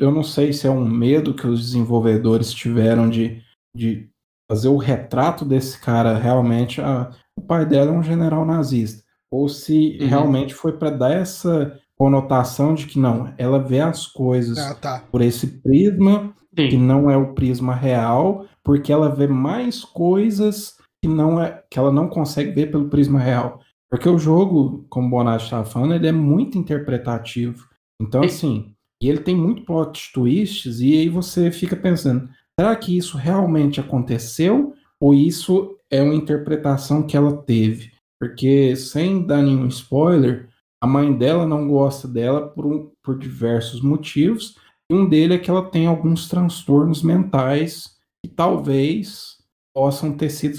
Eu 0.00 0.10
não 0.10 0.24
sei 0.24 0.52
se 0.52 0.66
é 0.66 0.70
um 0.70 0.84
medo 0.84 1.34
que 1.34 1.46
os 1.46 1.60
desenvolvedores 1.60 2.52
tiveram 2.52 3.08
de, 3.08 3.40
de 3.76 4.08
fazer 4.50 4.68
o 4.68 4.76
retrato 4.76 5.44
desse 5.44 5.78
cara 5.80 6.18
realmente. 6.18 6.80
Ah, 6.80 7.10
o 7.38 7.42
pai 7.42 7.64
dela 7.64 7.92
é 7.92 7.94
um 7.94 8.02
general 8.02 8.44
nazista. 8.44 9.04
Ou 9.30 9.48
se 9.48 9.98
uhum. 10.00 10.08
realmente 10.08 10.54
foi 10.54 10.72
para 10.72 10.90
dar 10.90 11.12
essa 11.12 11.78
conotação 11.96 12.74
de 12.74 12.86
que 12.86 12.98
não, 12.98 13.34
ela 13.36 13.58
vê 13.58 13.80
as 13.80 14.06
coisas 14.06 14.56
ah, 14.56 14.74
tá. 14.74 15.04
por 15.10 15.20
esse 15.20 15.46
prisma 15.46 16.32
Sim. 16.56 16.68
que 16.68 16.76
não 16.76 17.10
é 17.10 17.16
o 17.16 17.34
prisma 17.34 17.74
real, 17.74 18.46
porque 18.68 18.92
ela 18.92 19.08
vê 19.08 19.26
mais 19.26 19.82
coisas 19.82 20.76
que 21.02 21.08
não 21.08 21.40
é 21.40 21.64
que 21.70 21.78
ela 21.78 21.90
não 21.90 22.06
consegue 22.06 22.50
ver 22.50 22.70
pelo 22.70 22.90
prisma 22.90 23.18
real. 23.18 23.62
Porque 23.90 24.06
o 24.06 24.18
jogo, 24.18 24.84
como 24.90 25.06
o 25.06 25.10
Bonatti 25.10 25.44
estava 25.44 25.64
falando, 25.64 25.94
ele 25.94 26.06
é 26.06 26.12
muito 26.12 26.58
interpretativo. 26.58 27.66
Então, 27.98 28.22
assim, 28.22 28.74
e 29.02 29.08
ele 29.08 29.20
tem 29.20 29.34
muito 29.34 29.64
plot 29.64 30.12
twists, 30.12 30.80
e 30.80 30.98
aí 30.98 31.08
você 31.08 31.50
fica 31.50 31.74
pensando, 31.74 32.28
será 32.60 32.76
que 32.76 32.94
isso 32.94 33.16
realmente 33.16 33.80
aconteceu? 33.80 34.74
Ou 35.00 35.14
isso 35.14 35.78
é 35.90 36.02
uma 36.02 36.14
interpretação 36.14 37.02
que 37.02 37.16
ela 37.16 37.38
teve? 37.38 37.92
Porque, 38.20 38.76
sem 38.76 39.26
dar 39.26 39.40
nenhum 39.40 39.68
spoiler, 39.68 40.46
a 40.78 40.86
mãe 40.86 41.10
dela 41.10 41.46
não 41.46 41.66
gosta 41.68 42.06
dela 42.06 42.48
por, 42.48 42.66
um, 42.66 42.90
por 43.02 43.18
diversos 43.18 43.80
motivos, 43.80 44.58
e 44.92 44.94
um 44.94 45.08
deles 45.08 45.38
é 45.38 45.40
que 45.40 45.48
ela 45.48 45.64
tem 45.64 45.86
alguns 45.86 46.28
transtornos 46.28 47.02
mentais 47.02 47.96
que 48.28 48.34
talvez 48.34 49.38
possam 49.74 50.12
ter 50.12 50.30
sido, 50.30 50.58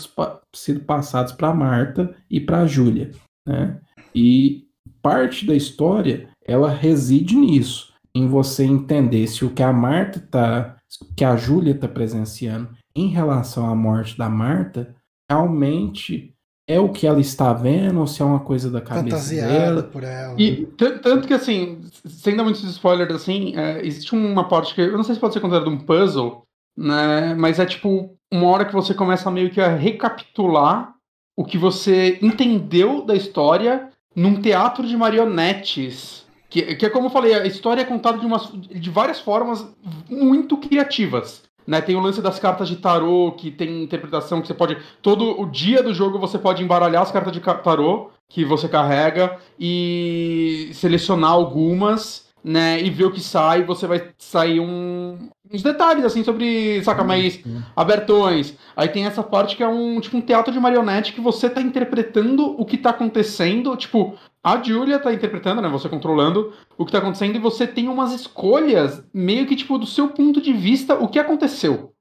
sido 0.55 0.79
passados 0.81 1.33
para 1.33 1.53
Marta 1.53 2.15
e 2.29 2.39
para 2.39 2.65
Júlia, 2.65 3.11
né? 3.45 3.79
E 4.15 4.67
parte 5.01 5.45
da 5.45 5.55
história 5.55 6.29
ela 6.45 6.69
reside 6.69 7.35
nisso, 7.35 7.93
em 8.15 8.27
você 8.27 8.63
entender 8.63 9.27
se 9.27 9.45
o 9.45 9.51
que 9.51 9.61
a 9.61 9.71
Marta 9.71 10.19
tá, 10.19 10.77
que 11.15 11.23
a 11.23 11.35
Júlia 11.35 11.75
tá 11.75 11.87
presenciando 11.87 12.69
em 12.95 13.07
relação 13.07 13.69
à 13.69 13.75
morte 13.75 14.17
da 14.17 14.29
Marta 14.29 14.95
realmente 15.29 16.33
é 16.67 16.79
o 16.79 16.89
que 16.89 17.07
ela 17.07 17.19
está 17.19 17.51
vendo 17.51 17.99
ou 17.99 18.07
se 18.07 18.21
é 18.21 18.25
uma 18.25 18.39
coisa 18.39 18.69
da 18.69 18.79
cabeça 18.79 19.35
dela. 19.35 19.83
por 19.83 20.03
ela. 20.03 20.35
E 20.39 20.67
tanto 20.77 21.27
que 21.27 21.33
assim, 21.33 21.81
sem 22.05 22.35
dar 22.35 22.43
muitos 22.43 22.63
spoilers 22.63 23.13
assim, 23.13 23.55
é, 23.57 23.85
existe 23.85 24.13
uma 24.13 24.47
parte 24.47 24.75
que 24.75 24.81
eu 24.81 24.95
não 24.95 25.03
sei 25.03 25.15
se 25.15 25.21
pode 25.21 25.33
ser 25.33 25.39
considerado 25.39 25.69
um 25.69 25.79
puzzle, 25.79 26.43
né? 26.77 27.33
Mas 27.35 27.59
é 27.59 27.65
tipo 27.65 28.15
uma 28.31 28.47
hora 28.47 28.65
que 28.65 28.73
você 28.73 28.93
começa 28.93 29.31
meio 29.31 29.49
que 29.49 29.59
a 29.59 29.75
recapitular 29.75 30.93
o 31.39 31.45
que 31.45 31.57
você 31.57 32.19
entendeu 32.21 33.01
da 33.05 33.15
história 33.15 33.89
num 34.13 34.41
teatro 34.41 34.85
de 34.85 34.97
marionetes. 34.97 36.27
Que, 36.49 36.75
que 36.75 36.85
é 36.85 36.89
como 36.89 37.05
eu 37.05 37.11
falei, 37.11 37.33
a 37.33 37.45
história 37.45 37.81
é 37.81 37.85
contada 37.85 38.17
de, 38.17 38.25
umas, 38.25 38.51
de 38.51 38.89
várias 38.89 39.21
formas 39.21 39.65
muito 40.09 40.57
criativas. 40.57 41.43
Né, 41.65 41.79
tem 41.79 41.95
o 41.95 42.01
lance 42.01 42.21
das 42.21 42.39
cartas 42.39 42.67
de 42.67 42.77
tarô, 42.77 43.35
que 43.37 43.51
tem 43.51 43.83
interpretação 43.83 44.41
que 44.41 44.47
você 44.47 44.53
pode. 44.53 44.77
Todo 45.01 45.39
o 45.39 45.45
dia 45.45 45.81
do 45.81 45.93
jogo 45.93 46.19
você 46.19 46.37
pode 46.37 46.63
embaralhar 46.63 47.03
as 47.03 47.11
cartas 47.11 47.31
de 47.31 47.39
tarô 47.39 48.09
que 48.27 48.43
você 48.43 48.67
carrega 48.67 49.37
e 49.57 50.71
selecionar 50.73 51.31
algumas, 51.31 52.27
né? 52.43 52.81
E 52.81 52.89
ver 52.89 53.05
o 53.05 53.11
que 53.11 53.21
sai. 53.21 53.63
Você 53.63 53.87
vai 53.87 54.09
sair 54.17 54.59
um, 54.59 55.29
uns 55.51 55.61
detalhes, 55.61 56.05
assim, 56.05 56.23
sobre, 56.23 56.83
saca, 56.83 57.03
mais 57.03 57.41
abertões. 57.75 58.57
Aí 58.75 58.87
tem 58.87 59.05
essa 59.05 59.23
parte 59.23 59.55
que 59.55 59.63
é 59.63 59.67
um, 59.67 59.99
tipo, 59.99 60.17
um 60.17 60.21
teatro 60.21 60.53
de 60.53 60.59
marionete 60.59 61.13
que 61.13 61.21
você 61.21 61.49
tá 61.49 61.61
interpretando 61.61 62.59
o 62.59 62.65
que 62.65 62.77
tá 62.77 62.91
acontecendo. 62.91 63.75
Tipo, 63.75 64.15
a 64.43 64.61
Julia 64.61 64.99
tá 64.99 65.13
interpretando, 65.13 65.61
né? 65.61 65.69
Você 65.69 65.89
controlando 65.89 66.53
o 66.77 66.85
que 66.85 66.91
tá 66.91 66.99
acontecendo 66.99 67.35
e 67.35 67.39
você 67.39 67.67
tem 67.67 67.87
umas 67.87 68.13
escolhas 68.13 69.03
meio 69.13 69.45
que, 69.45 69.55
tipo, 69.55 69.77
do 69.77 69.85
seu 69.85 70.09
ponto 70.09 70.41
de 70.41 70.53
vista, 70.53 70.95
o 70.95 71.07
que 71.07 71.19
aconteceu. 71.19 71.93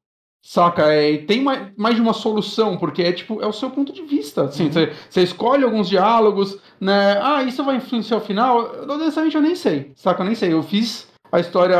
Saca? 0.42 0.92
É, 0.92 1.18
tem 1.18 1.42
mais, 1.42 1.68
mais 1.76 1.94
de 1.96 2.00
uma 2.00 2.12
solução, 2.12 2.78
porque 2.78 3.02
é 3.02 3.12
tipo, 3.12 3.42
é 3.42 3.46
o 3.46 3.52
seu 3.52 3.70
ponto 3.70 3.92
de 3.92 4.02
vista. 4.02 4.44
Assim, 4.44 4.64
uhum. 4.64 4.72
você, 4.72 4.92
você 5.10 5.22
escolhe 5.22 5.64
alguns 5.64 5.88
diálogos, 5.88 6.58
né? 6.80 7.18
Ah, 7.20 7.42
isso 7.42 7.64
vai 7.64 7.76
influenciar 7.76 8.18
o 8.18 8.22
final? 8.22 8.72
Honestamente, 8.88 9.36
eu 9.36 9.42
nem 9.42 9.54
sei. 9.54 9.92
Saca? 9.94 10.22
Eu 10.22 10.26
nem 10.26 10.34
sei. 10.34 10.52
Eu 10.52 10.62
fiz 10.62 11.08
a 11.30 11.40
história 11.40 11.78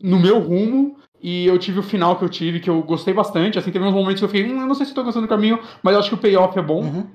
no 0.00 0.18
meu 0.18 0.38
rumo. 0.38 0.96
E 1.20 1.46
eu 1.46 1.58
tive 1.58 1.80
o 1.80 1.82
final 1.82 2.16
que 2.16 2.24
eu 2.24 2.28
tive, 2.28 2.60
que 2.60 2.70
eu 2.70 2.80
gostei 2.82 3.12
bastante. 3.12 3.58
Assim, 3.58 3.72
teve 3.72 3.84
uns 3.84 3.92
momentos 3.92 4.20
que 4.20 4.24
eu 4.24 4.28
fiquei, 4.28 4.48
hum, 4.48 4.60
eu 4.60 4.66
não 4.68 4.74
sei 4.74 4.86
se 4.86 4.92
estou 4.92 5.02
gostando 5.02 5.26
do 5.26 5.28
caminho, 5.28 5.58
mas 5.82 5.94
eu 5.94 6.00
acho 6.00 6.10
que 6.10 6.14
o 6.14 6.18
payoff 6.18 6.56
é 6.56 6.62
bom. 6.62 6.82
Uhum. 6.82 7.06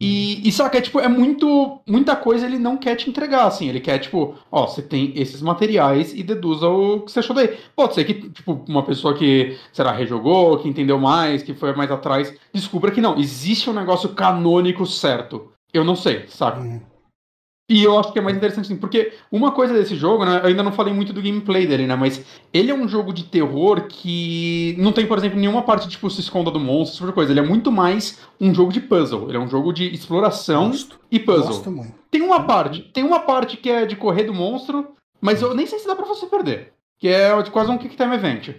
E, 0.00 0.46
e 0.46 0.50
saca, 0.50 0.78
é, 0.78 0.80
tipo, 0.80 0.98
é 0.98 1.08
muito. 1.08 1.80
Muita 1.86 2.16
coisa 2.16 2.46
ele 2.46 2.58
não 2.58 2.76
quer 2.76 2.96
te 2.96 3.08
entregar, 3.08 3.46
assim. 3.46 3.68
Ele 3.68 3.80
quer, 3.80 3.98
tipo, 3.98 4.34
ó, 4.50 4.66
você 4.66 4.82
tem 4.82 5.12
esses 5.16 5.40
materiais 5.40 6.12
e 6.12 6.22
deduza 6.22 6.68
o 6.68 7.00
que 7.00 7.12
você 7.12 7.20
achou 7.20 7.34
daí. 7.34 7.56
Pode 7.76 7.94
ser 7.94 8.04
que, 8.04 8.28
tipo, 8.30 8.64
uma 8.68 8.82
pessoa 8.82 9.16
que, 9.16 9.56
será, 9.72 9.92
rejogou, 9.92 10.58
que 10.58 10.68
entendeu 10.68 10.98
mais, 10.98 11.42
que 11.42 11.54
foi 11.54 11.74
mais 11.74 11.90
atrás, 11.90 12.34
descubra 12.52 12.90
que 12.90 13.00
não, 13.00 13.18
existe 13.18 13.70
um 13.70 13.72
negócio 13.72 14.08
canônico 14.10 14.84
certo. 14.84 15.52
Eu 15.72 15.84
não 15.84 15.96
sei, 15.96 16.26
saca? 16.28 16.60
Uhum. 16.60 16.93
E 17.68 17.82
eu 17.82 17.98
acho 17.98 18.12
que 18.12 18.18
é 18.18 18.22
mais 18.22 18.36
interessante 18.36 18.66
assim, 18.66 18.76
porque 18.76 19.14
uma 19.32 19.50
coisa 19.50 19.72
desse 19.72 19.96
jogo, 19.96 20.24
né, 20.24 20.40
eu 20.42 20.48
ainda 20.48 20.62
não 20.62 20.72
falei 20.72 20.92
muito 20.92 21.14
do 21.14 21.22
gameplay 21.22 21.66
dele, 21.66 21.86
né, 21.86 21.96
mas 21.96 22.22
ele 22.52 22.70
é 22.70 22.74
um 22.74 22.86
jogo 22.86 23.10
de 23.10 23.24
terror 23.24 23.86
que 23.88 24.76
não 24.78 24.92
tem, 24.92 25.06
por 25.06 25.16
exemplo, 25.16 25.38
nenhuma 25.38 25.62
parte 25.62 25.88
tipo 25.88 26.10
se 26.10 26.20
esconda 26.20 26.50
do 26.50 26.60
monstro, 26.60 26.96
tipo 26.96 27.06
de 27.06 27.12
coisa. 27.14 27.32
Ele 27.32 27.40
é 27.40 27.44
muito 27.44 27.72
mais 27.72 28.20
um 28.38 28.52
jogo 28.52 28.70
de 28.70 28.82
puzzle, 28.82 29.28
ele 29.28 29.38
é 29.38 29.40
um 29.40 29.48
jogo 29.48 29.72
de 29.72 29.86
exploração 29.94 30.68
Gosto. 30.68 31.00
e 31.10 31.18
puzzle. 31.18 31.46
Gosto 31.46 31.70
muito. 31.70 31.94
Tem 32.10 32.20
uma 32.20 32.44
parte, 32.44 32.82
tem 32.92 33.02
uma 33.02 33.20
parte 33.20 33.56
que 33.56 33.70
é 33.70 33.86
de 33.86 33.96
correr 33.96 34.24
do 34.24 34.34
monstro, 34.34 34.88
mas 35.18 35.40
eu 35.40 35.54
nem 35.54 35.66
sei 35.66 35.78
se 35.78 35.86
dá 35.86 35.96
para 35.96 36.04
você 36.04 36.26
perder, 36.26 36.74
que 36.98 37.08
é 37.08 37.30
quase 37.44 37.70
um 37.70 37.78
kick 37.78 37.96
time 37.96 38.14
event. 38.14 38.50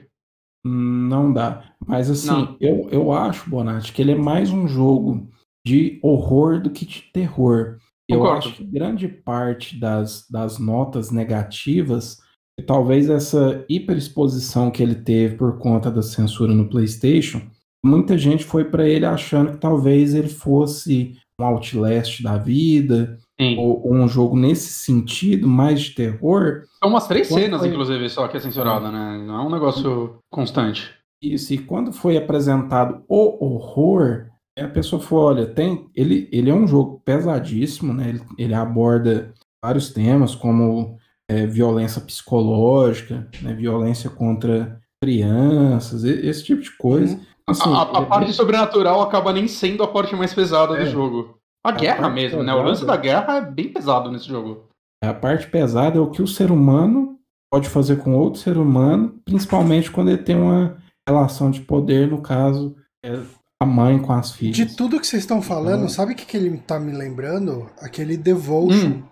Não 0.65 1.31
dá. 1.31 1.63
Mas 1.85 2.09
assim, 2.09 2.57
eu, 2.59 2.89
eu 2.91 3.11
acho, 3.11 3.47
Bonatti, 3.47 3.93
que 3.93 4.01
ele 4.01 4.13
é 4.13 4.15
mais 4.15 4.49
um 4.49 4.67
jogo 4.67 5.29
de 5.63 5.99
horror 6.01 6.59
do 6.59 6.71
que 6.71 6.85
de 6.85 7.03
terror. 7.13 7.77
Eu 8.07 8.19
Concordo. 8.19 8.47
acho 8.47 8.57
que 8.57 8.63
grande 8.63 9.07
parte 9.07 9.79
das, 9.79 10.27
das 10.29 10.59
notas 10.59 11.11
negativas, 11.11 12.21
talvez 12.65 13.09
essa 13.09 13.65
hiperexposição 13.67 14.69
que 14.69 14.83
ele 14.83 14.95
teve 14.95 15.35
por 15.37 15.57
conta 15.57 15.89
da 15.89 16.01
censura 16.01 16.53
no 16.53 16.69
PlayStation, 16.69 17.41
muita 17.83 18.17
gente 18.17 18.43
foi 18.43 18.65
para 18.65 18.87
ele 18.87 19.05
achando 19.05 19.53
que 19.53 19.57
talvez 19.57 20.13
ele 20.13 20.29
fosse 20.29 21.17
um 21.39 21.43
Outlast 21.43 22.21
da 22.21 22.37
vida, 22.37 23.17
ou, 23.57 23.87
ou, 23.87 23.93
um 23.93 24.07
jogo 24.07 24.37
nesse 24.37 24.71
sentido, 24.71 25.47
mais 25.47 25.81
de 25.81 25.95
terror. 25.95 26.63
São 26.79 26.89
umas 26.89 27.07
três 27.07 27.27
cenas, 27.27 27.59
foi... 27.59 27.69
inclusive, 27.69 28.09
só 28.09 28.27
que 28.27 28.37
é 28.37 28.39
censurada, 28.39 28.89
né? 28.89 29.23
Não 29.25 29.41
é 29.41 29.45
um 29.45 29.51
negócio 29.51 30.19
constante. 30.31 30.93
Isso, 31.21 31.53
e 31.53 31.57
quando 31.57 31.91
foi 31.91 32.17
apresentado 32.17 33.03
o 33.09 33.45
horror, 33.45 34.27
a 34.61 34.67
pessoa 34.67 35.01
falou, 35.01 35.25
olha, 35.25 35.45
tem, 35.45 35.89
ele, 35.93 36.29
ele 36.31 36.49
é 36.49 36.53
um 36.53 36.67
jogo 36.67 37.01
pesadíssimo, 37.03 37.93
né? 37.93 38.09
Ele, 38.09 38.21
ele 38.37 38.53
aborda 38.53 39.33
vários 39.63 39.91
temas 39.91 40.33
como 40.33 40.97
é, 41.29 41.45
violência 41.45 41.99
psicológica, 41.99 43.27
né? 43.41 43.53
violência 43.53 44.09
contra 44.09 44.79
crianças, 45.03 46.03
esse 46.03 46.43
tipo 46.43 46.61
de 46.61 46.71
coisa. 46.77 47.15
Uhum. 47.15 47.21
Assim, 47.47 47.69
a, 47.69 47.77
a, 47.77 47.97
a 47.99 48.05
parte 48.05 48.33
sobrenatural 48.33 49.01
acaba 49.01 49.33
nem 49.33 49.47
sendo 49.47 49.83
a 49.83 49.87
parte 49.87 50.15
mais 50.15 50.33
pesada 50.33 50.77
é. 50.77 50.85
do 50.85 50.89
jogo. 50.89 51.37
A, 51.63 51.69
a 51.69 51.71
guerra 51.73 52.09
mesmo, 52.09 52.39
pesada, 52.39 52.43
né? 52.43 52.53
O 52.53 52.65
lance 52.65 52.85
da 52.85 52.95
guerra 52.95 53.37
é 53.37 53.41
bem 53.41 53.73
pesado 53.73 54.11
nesse 54.11 54.27
jogo. 54.27 54.69
A 55.03 55.13
parte 55.13 55.47
pesada 55.47 55.97
é 55.97 56.01
o 56.01 56.09
que 56.09 56.21
o 56.21 56.27
ser 56.27 56.51
humano 56.51 57.19
pode 57.51 57.69
fazer 57.69 57.97
com 57.97 58.17
outro 58.17 58.39
ser 58.39 58.57
humano, 58.57 59.19
principalmente 59.23 59.91
quando 59.91 60.09
ele 60.09 60.23
tem 60.23 60.35
uma 60.35 60.77
relação 61.07 61.51
de 61.51 61.61
poder, 61.61 62.07
no 62.07 62.21
caso, 62.21 62.75
é 63.03 63.19
a 63.61 63.65
mãe 63.65 63.97
com 63.99 64.13
as 64.13 64.31
filhas. 64.31 64.55
De 64.55 64.75
tudo 64.75 64.99
que 64.99 65.07
vocês 65.07 65.23
estão 65.23 65.41
falando, 65.41 65.89
sabe 65.89 66.13
o 66.13 66.15
que, 66.15 66.25
que 66.25 66.37
ele 66.37 66.57
tá 66.57 66.79
me 66.79 66.91
lembrando? 66.91 67.69
Aquele 67.79 68.17
Devotion. 68.17 68.87
Hum. 68.87 69.03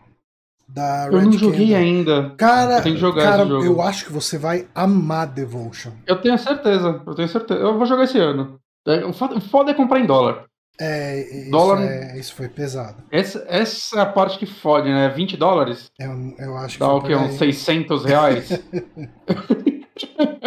Da 0.67 1.07
eu 1.07 1.19
Red 1.19 1.25
não 1.25 1.33
joguei 1.33 1.67
Candle. 1.67 1.77
ainda. 1.77 2.29
Cara, 2.35 2.77
eu, 2.77 2.83
tenho 2.83 2.95
que 2.95 3.01
jogar 3.01 3.23
cara 3.23 3.43
eu 3.43 3.81
acho 3.81 4.05
que 4.05 4.13
você 4.13 4.37
vai 4.37 4.67
amar 4.73 5.27
Devotion. 5.27 5.91
Eu 6.07 6.19
tenho 6.19 6.37
certeza, 6.37 7.01
eu 7.05 7.15
tenho 7.15 7.27
certeza. 7.27 7.59
Eu 7.59 7.77
vou 7.77 7.85
jogar 7.85 8.05
esse 8.05 8.17
ano. 8.17 8.59
É, 8.87 9.05
o 9.05 9.13
foda 9.13 9.71
é 9.71 9.73
comprar 9.73 9.99
em 9.99 10.05
dólar. 10.05 10.45
É, 10.81 11.41
isso, 11.41 11.51
dólar... 11.51 11.81
É, 11.83 12.19
isso 12.19 12.33
foi 12.33 12.49
pesado. 12.49 13.03
Essa, 13.11 13.45
essa 13.47 13.99
é 13.99 14.01
a 14.01 14.05
parte 14.05 14.39
que 14.39 14.47
fode, 14.47 14.89
né? 14.89 15.07
20 15.09 15.37
dólares? 15.37 15.91
Eu, 15.99 16.11
eu 16.39 16.57
acho 16.57 16.75
que 16.75 16.79
Dá 16.79 16.91
o 16.91 17.01
quê? 17.01 17.15
Uns 17.15 17.33
600 17.35 18.05
reais? 18.05 18.49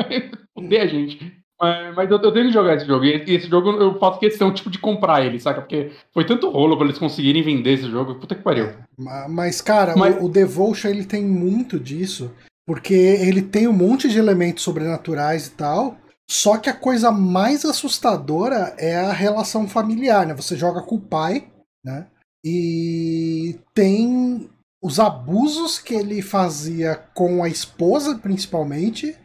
Fuder 0.58 0.82
a 0.82 0.86
gente. 0.86 1.45
Mas, 1.60 1.94
mas 1.94 2.10
eu, 2.10 2.20
eu, 2.20 2.32
tenho 2.32 2.46
que 2.46 2.52
jogar 2.52 2.76
esse 2.76 2.86
jogo. 2.86 3.04
E 3.04 3.22
esse 3.26 3.48
jogo 3.48 3.70
eu 3.70 3.98
faço 3.98 4.20
questão 4.20 4.52
tipo, 4.52 4.70
de 4.70 4.78
comprar 4.78 5.24
ele, 5.24 5.40
saca? 5.40 5.60
Porque 5.60 5.92
foi 6.12 6.24
tanto 6.26 6.50
rolo 6.50 6.76
pra 6.76 6.86
eles 6.86 6.98
conseguirem 6.98 7.42
vender 7.42 7.74
esse 7.74 7.90
jogo. 7.90 8.16
Puta 8.16 8.34
que 8.34 8.42
pariu. 8.42 8.66
É, 8.66 9.28
mas, 9.28 9.60
cara, 9.60 9.96
mas... 9.96 10.20
O, 10.20 10.26
o 10.26 10.28
Devotion 10.28 10.88
ele 10.88 11.04
tem 11.04 11.24
muito 11.24 11.80
disso. 11.80 12.30
Porque 12.66 12.94
ele 12.94 13.42
tem 13.42 13.68
um 13.68 13.72
monte 13.72 14.08
de 14.08 14.18
elementos 14.18 14.64
sobrenaturais 14.64 15.46
e 15.46 15.52
tal. 15.52 15.96
Só 16.28 16.58
que 16.58 16.68
a 16.68 16.74
coisa 16.74 17.12
mais 17.12 17.64
assustadora 17.64 18.74
é 18.78 18.96
a 18.96 19.12
relação 19.12 19.68
familiar, 19.68 20.26
né? 20.26 20.34
Você 20.34 20.56
joga 20.56 20.82
com 20.82 20.96
o 20.96 21.00
pai, 21.00 21.48
né? 21.84 22.06
E 22.44 23.58
tem 23.72 24.50
os 24.82 25.00
abusos 25.00 25.78
que 25.78 25.94
ele 25.94 26.20
fazia 26.20 26.96
com 27.14 27.42
a 27.42 27.48
esposa, 27.48 28.18
principalmente, 28.18 29.16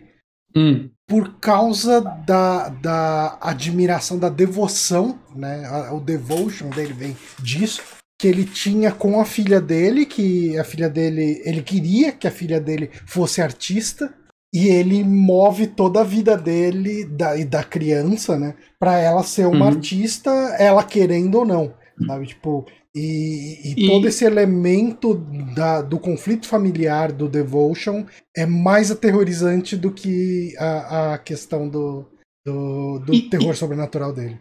hum. 0.56 0.90
Por 1.12 1.34
causa 1.42 2.00
da, 2.00 2.70
da 2.70 3.38
admiração, 3.42 4.18
da 4.18 4.30
devoção, 4.30 5.20
né? 5.36 5.70
O 5.92 6.00
devotion 6.00 6.70
dele 6.70 6.94
vem 6.94 7.18
disso. 7.38 7.82
Que 8.18 8.30
ele 8.30 8.46
tinha 8.46 8.94
com 8.94 9.20
a 9.20 9.26
filha 9.26 9.60
dele, 9.60 10.06
que 10.06 10.58
a 10.58 10.64
filha 10.64 10.90
dele. 10.90 11.42
Ele 11.44 11.62
queria 11.62 12.14
que 12.14 12.30
a 12.30 12.32
filha 12.32 12.62
dele 12.62 12.90
fosse 13.06 13.42
artista 13.42 14.14
e 14.54 14.70
ele 14.70 15.04
move 15.04 15.68
toda 15.68 16.00
a 16.00 16.06
vida 16.06 16.38
dele 16.38 17.04
da, 17.04 17.36
e 17.36 17.44
da 17.44 17.62
criança, 17.62 18.40
né, 18.40 18.56
para 18.80 18.98
ela 18.98 19.24
ser 19.24 19.48
uma 19.48 19.66
uhum. 19.66 19.72
artista, 19.76 20.30
ela 20.60 20.84
querendo 20.84 21.36
ou 21.36 21.46
não, 21.46 21.74
sabe, 22.06 22.28
tipo, 22.28 22.66
e, 22.96 23.60
e, 23.64 23.86
e, 23.86 23.88
todo 23.88 24.08
esse 24.08 24.26
elemento 24.26 25.14
da, 25.56 25.82
do 25.82 25.98
conflito 25.98 26.46
familiar 26.46 27.12
do 27.12 27.30
Devotion 27.30 28.06
é 28.36 28.46
mais 28.46 28.92
aterrorizante 28.92 29.78
do 29.78 29.92
que 29.92 30.54
a, 30.58 31.14
a 31.14 31.18
questão 31.18 31.70
do, 31.70 32.06
do, 32.46 33.00
do 33.00 33.14
e, 33.14 33.22
terror 33.22 33.56
sobrenatural 33.56 34.12
dele. 34.12 34.38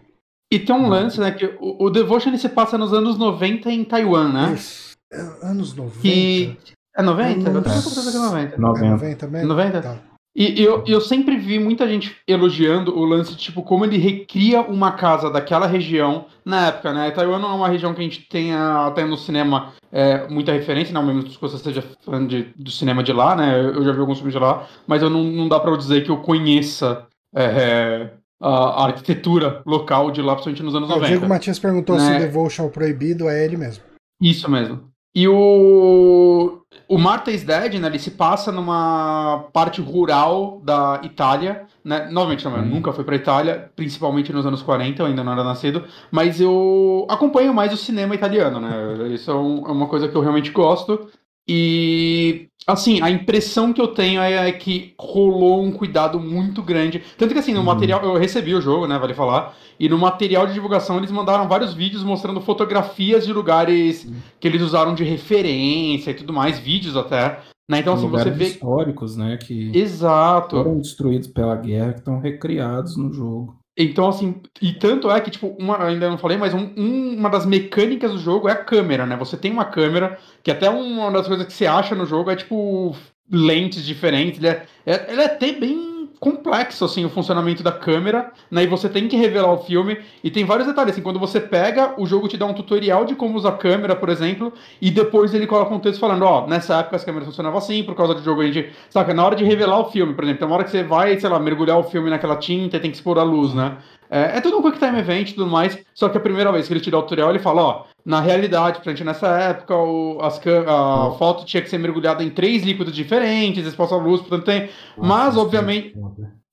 E 0.53 0.59
tem 0.59 0.75
um 0.75 0.89
lance, 0.89 1.21
né, 1.21 1.31
que 1.31 1.47
o, 1.61 1.85
o 1.85 1.91
Devotion 1.91 2.31
ele 2.31 2.39
se 2.39 2.49
passa 2.49 2.77
nos 2.77 2.93
anos 2.93 3.17
90 3.17 3.71
em 3.71 3.85
Taiwan, 3.85 4.33
né? 4.33 4.55
Isso. 4.55 4.97
É, 5.13 5.21
anos 5.43 5.75
90. 5.75 6.01
Que 6.01 6.57
é 6.97 7.03
90? 7.03 7.39
Eu 7.39 7.45
também 7.45 7.63
tô 7.63 7.71
pensando 7.71 8.11
que 8.11 8.17
é 8.17 8.21
90. 8.21 8.59
90. 8.59 8.85
É 8.85 8.91
90 8.91 9.27
mesmo? 9.29 9.49
90? 9.49 9.83
Tá. 9.83 9.99
E 10.35 10.63
eu, 10.63 10.85
eu 10.87 11.01
sempre 11.01 11.37
vi 11.37 11.59
muita 11.59 11.89
gente 11.89 12.17
elogiando 12.27 12.97
o 12.97 13.05
lance, 13.05 13.37
tipo, 13.37 13.63
como 13.63 13.85
ele 13.85 13.99
recria 13.99 14.61
uma 14.61 14.93
casa 14.93 15.29
daquela 15.29 15.67
região 15.67 16.27
na 16.51 16.67
época, 16.67 16.93
né? 16.93 17.11
Taiwan 17.11 17.39
não 17.39 17.53
é 17.53 17.55
uma 17.55 17.69
região 17.69 17.95
que 17.95 18.01
a 18.01 18.05
gente 18.05 18.29
tenha 18.29 18.87
até 18.87 19.05
no 19.05 19.17
cinema 19.17 19.73
é, 19.91 20.29
muita 20.29 20.53
referência, 20.53 20.93
não 20.93 21.03
mesmo 21.03 21.23
que 21.23 21.41
você 21.41 21.57
seja 21.59 21.83
fã 22.05 22.25
de, 22.27 22.53
do 22.57 22.71
cinema 22.71 23.03
de 23.03 23.13
lá, 23.13 23.35
né? 23.35 23.61
Eu 23.61 23.83
já 23.85 23.93
vi 23.93 24.01
alguns 24.01 24.19
filmes 24.19 24.35
de 24.35 24.41
lá, 24.41 24.67
mas 24.87 25.03
eu 25.03 25.09
não, 25.09 25.23
não 25.23 25.49
dá 25.49 25.59
pra 25.59 25.71
eu 25.71 25.77
dizer 25.77 26.05
que 26.05 26.11
eu 26.11 26.19
conheça 26.19 27.07
é, 27.35 27.45
é 27.45 28.11
a, 28.41 28.87
arquitetura 28.87 29.63
local 29.65 30.11
de 30.11 30.21
lá, 30.21 30.35
principalmente 30.35 30.63
nos 30.63 30.75
anos 30.75 30.91
é, 30.91 30.95
90. 30.95 31.07
O 31.07 31.09
Diego 31.09 31.29
Matias 31.29 31.59
perguntou 31.59 31.97
né? 31.97 32.03
se 32.03 32.19
Devotion 32.19 32.67
é 32.67 32.69
proibido, 32.69 33.29
é 33.29 33.45
ele 33.45 33.57
mesmo. 33.57 33.85
Isso 34.21 34.51
mesmo. 34.51 34.91
E 35.15 35.27
o 35.27 36.60
o 36.91 36.99
Marta 36.99 37.31
is 37.31 37.45
Dead, 37.45 37.75
né, 37.75 37.87
ele 37.87 38.01
se 38.01 38.11
passa 38.11 38.51
numa 38.51 39.45
parte 39.53 39.81
rural 39.81 40.61
da 40.65 41.01
Itália, 41.05 41.65
né? 41.85 42.09
Novamente, 42.11 42.45
não, 42.45 42.57
eu 42.57 42.63
uhum. 42.65 42.69
nunca 42.69 42.93
fui 42.93 43.05
para 43.05 43.15
Itália, 43.15 43.71
principalmente 43.77 44.33
nos 44.33 44.45
anos 44.45 44.61
40, 44.61 45.01
eu 45.01 45.07
ainda 45.07 45.23
não 45.23 45.31
era 45.31 45.45
nascido, 45.45 45.85
mas 46.11 46.41
eu 46.41 47.07
acompanho 47.09 47.55
mais 47.55 47.73
o 47.73 47.77
cinema 47.77 48.13
italiano, 48.13 48.59
né? 48.59 49.07
Isso 49.15 49.31
é, 49.31 49.35
um, 49.35 49.69
é 49.69 49.71
uma 49.71 49.87
coisa 49.87 50.09
que 50.09 50.17
eu 50.17 50.21
realmente 50.21 50.51
gosto. 50.51 51.09
E 51.47 52.49
assim, 52.73 53.01
a 53.03 53.11
impressão 53.11 53.73
que 53.73 53.81
eu 53.81 53.89
tenho 53.89 54.21
é, 54.21 54.49
é, 54.49 54.53
que 54.53 54.95
rolou 54.99 55.63
um 55.63 55.73
cuidado 55.73 56.19
muito 56.19 56.63
grande. 56.63 57.03
Tanto 57.17 57.33
que 57.33 57.41
assim, 57.41 57.53
no 57.53 57.61
uhum. 57.61 57.67
material, 57.67 58.03
eu 58.03 58.17
recebi 58.17 58.55
o 58.55 58.61
jogo, 58.61 58.87
né? 58.87 58.99
Vale 58.99 59.15
falar. 59.15 59.55
E 59.79 59.89
no 59.89 59.99
material 59.99 60.47
de 60.47 60.53
divulgação 60.53 60.99
eles 60.99 61.11
mandaram 61.11 61.49
vários 61.49 61.73
vídeos 61.73 62.05
mostrando 62.05 62.41
fotografias 62.41 63.27
de 63.27 63.33
lugares 63.33 64.05
uhum. 64.05 64.17
que 64.39 64.47
eles 64.47 64.63
usaram 64.63 64.95
de 64.95 65.05
referência 65.05 66.11
e 66.11 66.15
tudo 66.15 66.33
mais, 66.33 66.59
vídeos 66.59 66.97
até. 66.97 67.41
Né? 67.71 67.79
Então, 67.79 67.95
assim, 67.95 68.09
você 68.09 68.31
vê. 68.31 68.47
históricos, 68.47 69.17
né? 69.17 69.37
Que 69.37 69.71
Exato. 69.73 70.57
foram 70.57 70.79
destruídos 70.79 71.29
pela 71.29 71.55
guerra, 71.55 71.93
que 71.93 72.01
estão 72.01 72.19
recriados 72.19 72.97
no 72.97 73.13
jogo. 73.13 73.60
Então, 73.83 74.09
assim, 74.09 74.43
e 74.61 74.73
tanto 74.75 75.11
é 75.11 75.21
que, 75.21 75.31
tipo, 75.31 75.49
uma, 75.59 75.85
ainda 75.85 76.11
não 76.11 76.19
falei, 76.19 76.37
mas 76.37 76.53
um, 76.53 76.71
um, 76.77 77.17
uma 77.17 77.31
das 77.31 77.47
mecânicas 77.47 78.13
do 78.13 78.19
jogo 78.19 78.49
é 78.49 78.53
a 78.53 78.65
câmera, 78.65 79.07
né? 79.07 79.17
Você 79.17 79.37
tem 79.37 79.51
uma 79.51 79.65
câmera, 79.65 80.19
que 80.43 80.51
até 80.51 80.69
uma 80.69 81.11
das 81.11 81.27
coisas 81.27 81.47
que 81.47 81.53
você 81.53 81.67
acha 81.67 81.95
no 81.95 82.05
jogo 82.05 82.31
é, 82.31 82.37
tipo, 82.37 82.95
lentes 83.31 83.85
diferentes. 83.85 84.39
Ele 84.39 84.49
é, 84.49 84.67
é, 84.85 85.13
ele 85.13 85.23
é 85.23 85.25
até 85.25 85.53
bem 85.53 85.90
complexo 86.21 86.85
assim 86.85 87.05
o 87.05 87.09
funcionamento 87.09 87.63
da 87.63 87.73
câmera, 87.73 88.31
né? 88.51 88.63
E 88.63 88.67
você 88.67 88.89
tem 88.91 89.09
que 89.09 89.17
revelar 89.17 89.53
o 89.53 89.59
filme 89.59 89.99
e 90.23 90.31
tem 90.31 90.45
vários 90.45 90.69
detalhes 90.69 90.93
assim, 90.93 91.03
quando 91.03 91.19
você 91.19 91.41
pega, 91.41 91.95
o 91.97 92.07
jogo 92.07 92.29
te 92.29 92.37
dá 92.37 92.45
um 92.45 92.53
tutorial 92.53 93.07
de 93.07 93.15
como 93.15 93.37
usar 93.37 93.49
a 93.49 93.57
câmera, 93.57 93.97
por 93.97 94.11
exemplo, 94.11 94.53
e 94.81 94.91
depois 94.91 95.33
ele 95.33 95.47
coloca 95.47 95.75
um 95.75 95.81
texto 95.81 95.99
falando, 95.99 96.23
ó, 96.25 96.45
oh, 96.45 96.47
nessa 96.47 96.77
época 96.77 96.97
as 96.97 97.05
câmeras 97.05 97.27
funcionavam 97.27 97.59
assim, 97.59 97.83
por 97.83 97.95
causa 97.95 98.15
do 98.15 98.23
jogo 98.23 98.43
a 98.43 98.47
gente, 98.47 98.71
saca, 98.91 99.15
na 99.15 99.25
hora 99.25 99.35
de 99.35 99.45
revelar 99.45 99.81
o 99.81 99.91
filme, 99.91 100.13
por 100.13 100.25
exemplo, 100.25 100.41
tem 100.41 100.47
uma 100.47 100.57
hora 100.57 100.65
que 100.65 100.71
você 100.71 100.83
vai, 100.83 101.19
sei 101.19 101.31
lá, 101.31 101.41
mergulhar 101.41 101.79
o 101.79 101.85
filme 101.85 102.11
naquela 102.11 102.37
tinta 102.37 102.77
e 102.77 102.81
tem 102.81 102.91
que 102.91 102.99
expor 102.99 103.19
a 103.19 103.23
luz, 103.23 103.55
né? 103.55 103.79
É, 104.11 104.39
é 104.39 104.41
tudo 104.41 104.59
um 104.59 104.63
quick 104.63 104.79
time 104.79 104.99
event 104.99 105.31
e 105.31 105.35
tudo 105.35 105.47
mais, 105.47 105.79
só 105.95 106.09
que 106.09 106.19
a 106.19 106.21
primeira 106.21 106.51
vez 106.51 106.67
que 106.67 106.73
ele 106.73 106.81
te 106.81 106.91
dá 106.91 106.99
o 106.99 107.03
tutorial, 107.03 107.31
ele 107.31 107.39
fala, 107.39 107.63
ó, 107.63 107.85
na 108.05 108.21
realidade, 108.21 108.81
gente 108.85 109.05
nessa 109.05 109.29
época, 109.29 109.77
o, 109.77 110.19
as, 110.21 110.41
a 110.67 111.09
oh. 111.09 111.13
foto 111.17 111.45
tinha 111.45 111.63
que 111.63 111.71
ser 111.71 111.79
mergulhada 111.79 112.25
em 112.25 112.31
três 112.31 112.65
líquidos 112.65 112.95
diferentes, 112.95 113.65
exposta 113.65 113.95
à 113.95 113.99
luz, 113.99 114.21
portanto 114.21 114.45
tem. 114.45 114.69
Mas, 114.97 115.37
obviamente. 115.37 115.95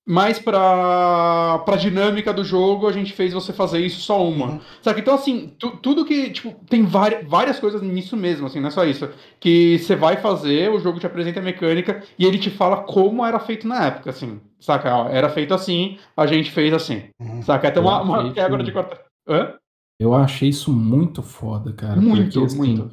Mas 0.10 0.39
pra, 0.39 1.60
pra 1.66 1.76
dinâmica 1.76 2.34
do 2.34 2.41
jogo, 2.41 2.88
a 2.88 2.93
gente 2.93 3.12
fez 3.12 3.34
você 3.34 3.51
fazer 3.51 3.82
isso 3.82 3.99
só 3.99 4.26
uma. 4.26 4.51
Uhum. 4.51 4.60
Sabe? 4.82 5.01
Então, 5.01 5.14
assim, 5.14 5.53
tu, 5.60 5.72
tudo 5.72 6.05
que. 6.05 6.30
Tipo, 6.30 6.55
tem 6.70 6.84
várias, 6.84 7.28
várias 7.28 7.60
coisas 7.60 7.82
nisso 7.82 8.16
mesmo, 8.16 8.47
assim, 8.47 8.62
não 8.62 8.70
é 8.70 8.72
só 8.72 8.86
isso. 8.86 9.10
Que 9.38 9.78
você 9.78 9.97
vai 9.97 10.16
fazer, 10.16 10.72
o 10.72 10.80
jogo 10.80 10.97
te 10.97 11.05
apresenta 11.05 11.41
a 11.41 11.43
mecânica 11.43 12.01
e 12.18 12.26
ele 12.26 12.39
te 12.39 12.49
fala 12.49 12.84
como 12.84 13.26
era 13.26 13.38
feito 13.38 13.68
na 13.68 13.86
época, 13.86 14.12
assim. 14.12 14.39
Saca? 14.62 14.95
Ó, 14.95 15.10
era 15.10 15.28
feito 15.28 15.53
assim, 15.53 15.97
a 16.16 16.26
gente 16.26 16.51
fez 16.51 16.74
assim. 16.74 17.03
Uhum. 17.20 17.41
Saca? 17.41 17.68
Até 17.68 17.82
uma, 17.82 18.01
uma 18.01 18.32
quebra 18.32 18.64
de 18.64 18.72
quarta. 18.72 19.01
Hã? 19.28 19.55
Eu 19.99 20.14
achei 20.14 20.47
isso 20.47 20.72
muito 20.72 21.22
foda, 21.22 21.74
cara. 21.74 21.99
Muito, 21.99 22.32
porque, 22.32 22.45
assim, 22.45 22.58
muito. 22.58 22.91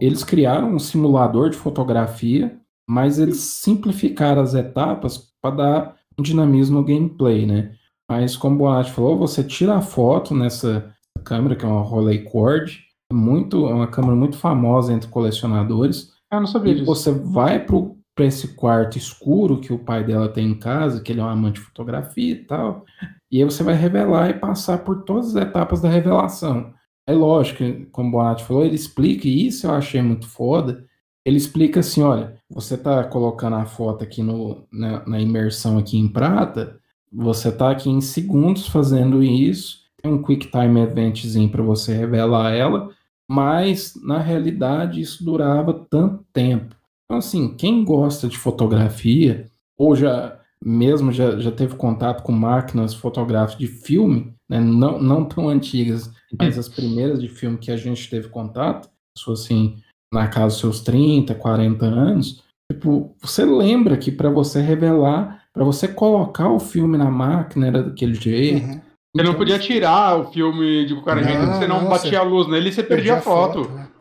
Eles 0.00 0.24
criaram 0.24 0.74
um 0.74 0.80
simulador 0.80 1.50
de 1.50 1.56
fotografia, 1.56 2.58
mas 2.88 3.20
eles 3.20 3.36
simplificaram 3.36 4.42
as 4.42 4.52
etapas 4.52 5.30
para 5.40 5.54
dar 5.54 5.99
dinamismo 6.22 6.78
no 6.78 6.84
gameplay, 6.84 7.46
né? 7.46 7.74
Mas 8.10 8.36
como 8.36 8.56
o 8.56 8.58
Bonatti 8.58 8.90
falou, 8.90 9.16
você 9.16 9.44
tira 9.44 9.76
a 9.76 9.80
foto 9.80 10.34
nessa 10.34 10.92
câmera, 11.24 11.54
que 11.54 11.64
é 11.64 11.68
uma 11.68 11.82
Rolleicord, 11.82 12.80
é 13.10 13.14
muito, 13.14 13.66
é 13.68 13.74
uma 13.74 13.86
câmera 13.86 14.16
muito 14.16 14.36
famosa 14.36 14.92
entre 14.92 15.08
colecionadores. 15.08 16.12
Ah, 16.30 16.36
eu 16.36 16.40
não 16.40 16.46
sabia 16.46 16.72
e 16.72 16.74
disso. 16.76 16.86
você 16.86 17.12
vai 17.12 17.64
para 17.64 18.24
esse 18.24 18.54
quarto 18.54 18.98
escuro 18.98 19.60
que 19.60 19.72
o 19.72 19.78
pai 19.78 20.04
dela 20.04 20.28
tem 20.28 20.48
em 20.48 20.58
casa, 20.58 21.00
que 21.00 21.12
ele 21.12 21.20
é 21.20 21.24
um 21.24 21.28
amante 21.28 21.60
de 21.60 21.66
fotografia 21.66 22.32
e 22.32 22.44
tal, 22.44 22.84
e 23.30 23.38
aí 23.38 23.44
você 23.44 23.62
vai 23.62 23.74
revelar 23.74 24.30
e 24.30 24.34
passar 24.34 24.78
por 24.78 25.04
todas 25.04 25.36
as 25.36 25.42
etapas 25.42 25.80
da 25.80 25.88
revelação. 25.88 26.72
É 27.06 27.12
lógico, 27.12 27.64
como 27.92 28.08
o 28.08 28.12
Bonatti 28.12 28.44
falou, 28.44 28.64
ele 28.64 28.74
explica, 28.74 29.26
e 29.26 29.46
isso 29.46 29.66
eu 29.66 29.72
achei 29.72 30.02
muito 30.02 30.28
foda, 30.28 30.84
ele 31.24 31.36
explica 31.36 31.80
assim, 31.80 32.02
olha, 32.02 32.36
você 32.48 32.74
está 32.74 33.04
colocando 33.04 33.56
a 33.56 33.66
foto 33.66 34.02
aqui 34.02 34.22
no, 34.22 34.66
na, 34.72 35.06
na, 35.06 35.20
imersão 35.20 35.78
aqui 35.78 35.98
em 35.98 36.08
prata, 36.08 36.78
você 37.12 37.48
está 37.48 37.70
aqui 37.70 37.90
em 37.90 38.00
segundos 38.00 38.66
fazendo 38.66 39.22
isso, 39.22 39.80
tem 40.02 40.12
um 40.12 40.22
quick 40.22 40.50
time 40.50 40.80
eventzinho 40.80 41.50
para 41.50 41.62
você 41.62 41.94
revelar 41.94 42.52
ela, 42.52 42.90
mas 43.28 43.94
na 44.02 44.18
realidade 44.18 45.00
isso 45.00 45.24
durava 45.24 45.86
tanto 45.90 46.24
tempo. 46.32 46.74
Então 47.04 47.18
assim, 47.18 47.54
quem 47.54 47.84
gosta 47.84 48.26
de 48.26 48.38
fotografia 48.38 49.46
ou 49.76 49.94
já 49.94 50.40
mesmo 50.62 51.10
já, 51.10 51.38
já 51.38 51.50
teve 51.50 51.74
contato 51.74 52.22
com 52.22 52.32
máquinas 52.32 52.92
fotográficas 52.92 53.58
de 53.58 53.66
filme, 53.66 54.34
né, 54.48 54.60
não, 54.60 55.00
não 55.00 55.24
tão 55.24 55.48
antigas, 55.48 56.10
mas 56.38 56.58
as 56.58 56.68
primeiras 56.68 57.20
de 57.20 57.28
filme 57.28 57.56
que 57.56 57.70
a 57.70 57.76
gente 57.76 58.08
teve 58.10 58.28
contato, 58.28 58.90
isso 59.16 59.32
assim, 59.32 59.78
na 60.12 60.28
casa 60.28 60.48
dos 60.48 60.58
seus 60.58 60.80
30, 60.80 61.34
40 61.34 61.86
anos, 61.86 62.42
tipo, 62.70 63.14
você 63.20 63.44
lembra 63.44 63.96
que 63.96 64.10
para 64.10 64.30
você 64.30 64.60
revelar, 64.60 65.44
para 65.52 65.64
você 65.64 65.86
colocar 65.86 66.50
o 66.50 66.58
filme 66.58 66.98
na 66.98 67.10
máquina 67.10 67.66
era 67.66 67.82
daquele 67.82 68.14
jeito. 68.14 68.66
Uhum. 68.66 68.80
Você 69.16 69.24
não 69.24 69.34
podia 69.34 69.58
tirar 69.58 70.20
o 70.20 70.32
filme 70.32 70.86
de 70.86 70.94
qualquer 70.94 71.24
jeito, 71.24 71.46
você 71.46 71.66
não, 71.66 71.82
não 71.82 71.88
batia 71.88 72.10
você 72.10 72.16
a 72.16 72.22
luz 72.22 72.48
nele 72.48 72.68
e 72.68 72.72
você 72.72 72.82
perdia, 72.82 73.16
a 73.16 73.20
foto. 73.20 73.64
foto 73.64 73.74
né? 73.74 73.88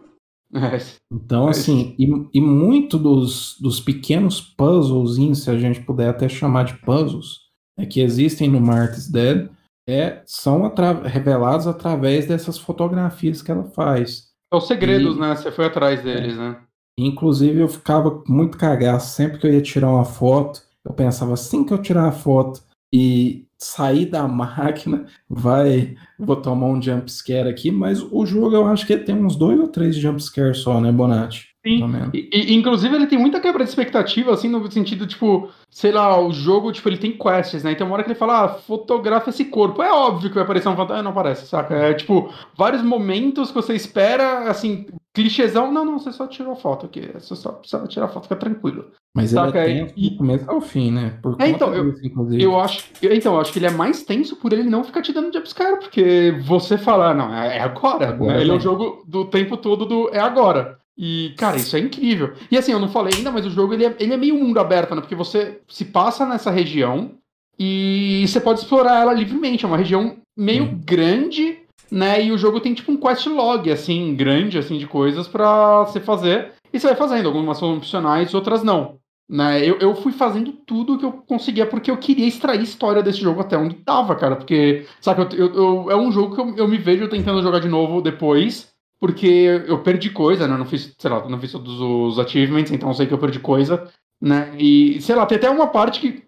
É. 0.52 0.80
Então, 1.14 1.48
assim, 1.48 1.96
e, 2.00 2.08
e 2.34 2.42
muito 2.42 2.98
dos, 2.98 3.56
dos 3.62 3.80
pequenos 3.80 4.42
puzzles, 4.42 5.38
se 5.38 5.50
a 5.52 5.58
gente 5.58 5.82
puder 5.82 6.10
até 6.10 6.28
chamar 6.28 6.64
de 6.64 6.74
puzzles, 6.80 7.42
é, 7.78 7.86
que 7.86 8.02
existem 8.02 8.50
no 8.50 8.60
Martha's 8.60 9.08
Dead, 9.08 9.48
é, 9.88 10.22
são 10.26 10.66
atra 10.66 11.08
revelados 11.08 11.68
através 11.68 12.28
dessas 12.28 12.58
fotografias 12.58 13.42
que 13.42 13.52
ela 13.52 13.66
faz. 13.66 14.29
São 14.52 14.62
segredos, 14.62 15.16
e, 15.16 15.20
né? 15.20 15.36
Você 15.36 15.52
foi 15.52 15.66
atrás 15.66 16.02
deles, 16.02 16.34
é. 16.34 16.38
né? 16.38 16.62
Inclusive, 16.98 17.60
eu 17.62 17.68
ficava 17.68 18.24
muito 18.28 18.58
cagaço 18.58 19.16
sempre 19.16 19.40
que 19.40 19.48
eu 19.48 19.54
ia 19.54 19.62
tirar 19.62 19.90
uma 19.90 20.06
foto. 20.06 20.62
Eu 20.84 20.94
pensava, 20.94 21.34
assim 21.34 21.64
que 21.64 21.74
eu 21.74 21.82
tirar 21.82 22.08
a 22.08 22.12
foto 22.12 22.62
e 22.94 23.46
sair 23.58 24.06
da 24.06 24.28
máquina, 24.28 25.06
vai. 25.30 25.96
Vou 26.18 26.36
tomar 26.36 26.68
um 26.68 26.82
jump 26.82 27.10
scare 27.12 27.50
aqui, 27.50 27.72
mas 27.72 28.02
o 28.02 28.26
jogo 28.26 28.56
eu 28.56 28.66
acho 28.66 28.86
que 28.86 28.98
tem 28.98 29.16
uns 29.16 29.36
dois 29.36 29.60
ou 29.60 29.68
três 29.68 29.96
jump 29.96 30.22
scare 30.22 30.56
só, 30.56 30.82
né, 30.82 30.92
Bonatti? 30.92 31.49
Sim. 31.66 31.84
E, 32.14 32.30
e, 32.32 32.56
inclusive 32.56 32.96
ele 32.96 33.08
tem 33.08 33.20
muita 33.20 33.40
quebra 33.40 33.64
de 33.64 33.70
expectativa, 33.70 34.34
assim, 34.34 34.48
no 34.48 34.72
sentido, 34.72 35.06
tipo, 35.06 35.50
sei 35.70 35.92
lá, 35.92 36.20
o 36.20 36.32
jogo, 36.32 36.72
tipo, 36.72 36.88
ele 36.88 36.98
tem 36.98 37.18
quests, 37.18 37.64
né? 37.64 37.74
Então 37.74 37.86
uma 37.86 37.96
hora 37.96 38.04
que 38.04 38.10
ele 38.10 38.20
fala, 38.20 38.46
ah, 38.46 38.50
fotografa 38.50 39.30
esse 39.30 39.46
corpo. 39.46 39.84
É 39.84 39.92
óbvio 39.92 40.30
que 40.30 40.36
vai 40.36 40.44
aparecer 40.44 40.70
um 40.70 40.76
fantasma. 40.76 41.04
Não 41.04 41.12
aparece, 41.12 41.46
saca? 41.46 41.76
É 41.76 41.94
tipo, 41.94 42.34
vários 42.56 42.82
momentos 42.82 43.50
que 43.50 43.56
você 43.56 43.74
espera, 43.76 44.50
assim, 44.50 44.86
clichêzão. 45.14 45.72
Não, 45.72 45.84
não, 45.84 46.00
você 46.00 46.14
só 46.14 46.28
tirou 46.28 46.56
foto 46.56 46.86
aqui. 46.86 47.10
Você 47.14 47.36
só 47.36 47.52
precisa 47.52 47.86
tirar 47.88 48.08
foto, 48.08 48.24
fica 48.24 48.38
tranquilo. 48.38 48.86
Mas 49.14 49.32
saca? 49.32 49.66
ele 49.66 49.80
é 49.80 49.84
tenso 49.84 49.94
e... 49.98 50.10
do 50.12 50.18
começo 50.18 50.50
ao 50.50 50.62
fim, 50.62 50.92
né? 50.92 51.18
Por 51.22 51.36
é, 51.40 51.50
então, 51.50 51.74
eu, 51.74 51.92
disso, 51.92 52.28
eu 52.40 52.60
acho. 52.60 52.86
Então, 53.02 53.34
eu 53.34 53.42
acho 53.42 53.52
que 53.52 53.60
ele 53.60 53.68
é 53.68 53.72
mais 53.72 54.04
tenso 54.04 54.38
por 54.38 54.54
ele 54.54 54.64
não 54.64 54.84
ficar 54.84 55.02
te 55.02 55.12
dando 55.12 55.34
jumpscare, 55.34 55.80
porque 55.80 56.38
você 56.46 56.78
falar, 56.78 57.14
não, 57.14 57.34
é, 57.34 57.58
é 57.58 57.60
agora. 57.60 58.10
agora 58.10 58.36
né? 58.36 58.42
Ele 58.42 58.52
é 58.52 58.54
o 58.54 58.60
jogo 58.60 59.04
do 59.06 59.26
tempo 59.26 59.58
todo 59.58 59.86
do 59.86 60.10
é 60.14 60.20
agora. 60.20 60.79
E, 61.02 61.34
cara, 61.38 61.56
isso 61.56 61.78
é 61.78 61.80
incrível. 61.80 62.34
E 62.52 62.58
assim, 62.58 62.74
eu 62.74 62.80
não 62.80 62.90
falei 62.90 63.14
ainda, 63.16 63.32
mas 63.32 63.46
o 63.46 63.50
jogo 63.50 63.74
ele 63.74 63.86
é, 63.86 63.96
ele 64.02 64.14
é 64.14 64.18
meio 64.18 64.36
mundo 64.36 64.60
aberto, 64.60 64.94
né? 64.94 65.00
Porque 65.00 65.16
você 65.16 65.62
se 65.66 65.86
passa 65.86 66.26
nessa 66.26 66.52
região 66.52 67.12
e 67.58 68.26
você 68.28 68.42
pode 68.42 68.60
explorar 68.60 69.00
ela 69.00 69.14
livremente. 69.14 69.64
É 69.64 69.68
uma 69.68 69.78
região 69.78 70.18
meio 70.38 70.66
hum. 70.66 70.82
grande, 70.84 71.60
né? 71.90 72.22
E 72.22 72.34
o 72.34 72.38
jogo 72.38 72.60
tem 72.60 72.74
tipo 72.74 72.92
um 72.92 72.98
quest 72.98 73.26
log, 73.28 73.72
assim, 73.72 74.14
grande, 74.14 74.58
assim, 74.58 74.78
de 74.78 74.86
coisas 74.86 75.26
para 75.26 75.86
você 75.86 76.02
fazer. 76.02 76.52
E 76.74 76.78
você 76.78 76.88
vai 76.88 76.98
fazendo. 76.98 77.28
Algumas 77.28 77.58
são 77.58 77.78
opcionais, 77.78 78.34
outras 78.34 78.62
não. 78.62 78.98
Né? 79.30 79.64
Eu, 79.64 79.78
eu 79.80 79.96
fui 79.96 80.12
fazendo 80.12 80.52
tudo 80.52 80.98
que 80.98 81.06
eu 81.06 81.14
conseguia 81.14 81.66
porque 81.66 81.90
eu 81.90 81.96
queria 81.96 82.28
extrair 82.28 82.62
história 82.62 83.02
desse 83.02 83.22
jogo 83.22 83.40
até 83.40 83.58
onde 83.58 83.76
tava, 83.76 84.18
cara. 84.18 84.36
Porque, 84.36 84.86
sabe, 85.00 85.22
eu, 85.22 85.48
eu, 85.48 85.56
eu 85.56 85.92
é 85.92 85.96
um 85.96 86.12
jogo 86.12 86.36
que 86.36 86.42
eu, 86.42 86.58
eu 86.58 86.68
me 86.68 86.78
vejo 86.78 87.08
tentando 87.08 87.42
jogar 87.42 87.60
de 87.60 87.70
novo 87.70 88.02
depois 88.02 88.78
porque 89.00 89.64
eu 89.68 89.82
perdi 89.82 90.10
coisa, 90.10 90.48
né? 90.48 90.54
Eu 90.54 90.58
não 90.58 90.66
fiz, 90.66 90.94
sei 90.98 91.10
lá, 91.10 91.28
não 91.28 91.40
fiz 91.40 91.52
todos 91.52 91.80
os 91.80 92.20
achievements, 92.20 92.72
então 92.72 92.90
eu 92.90 92.94
sei 92.94 93.08
que 93.08 93.14
eu 93.14 93.18
perdi 93.18 93.40
coisa, 93.40 93.90
né? 94.22 94.54
E, 94.58 95.02
sei 95.02 95.16
lá, 95.16 95.26
tem 95.26 95.38
até 95.38 95.50
uma 95.50 95.68
parte 95.68 96.02
que, 96.02 96.24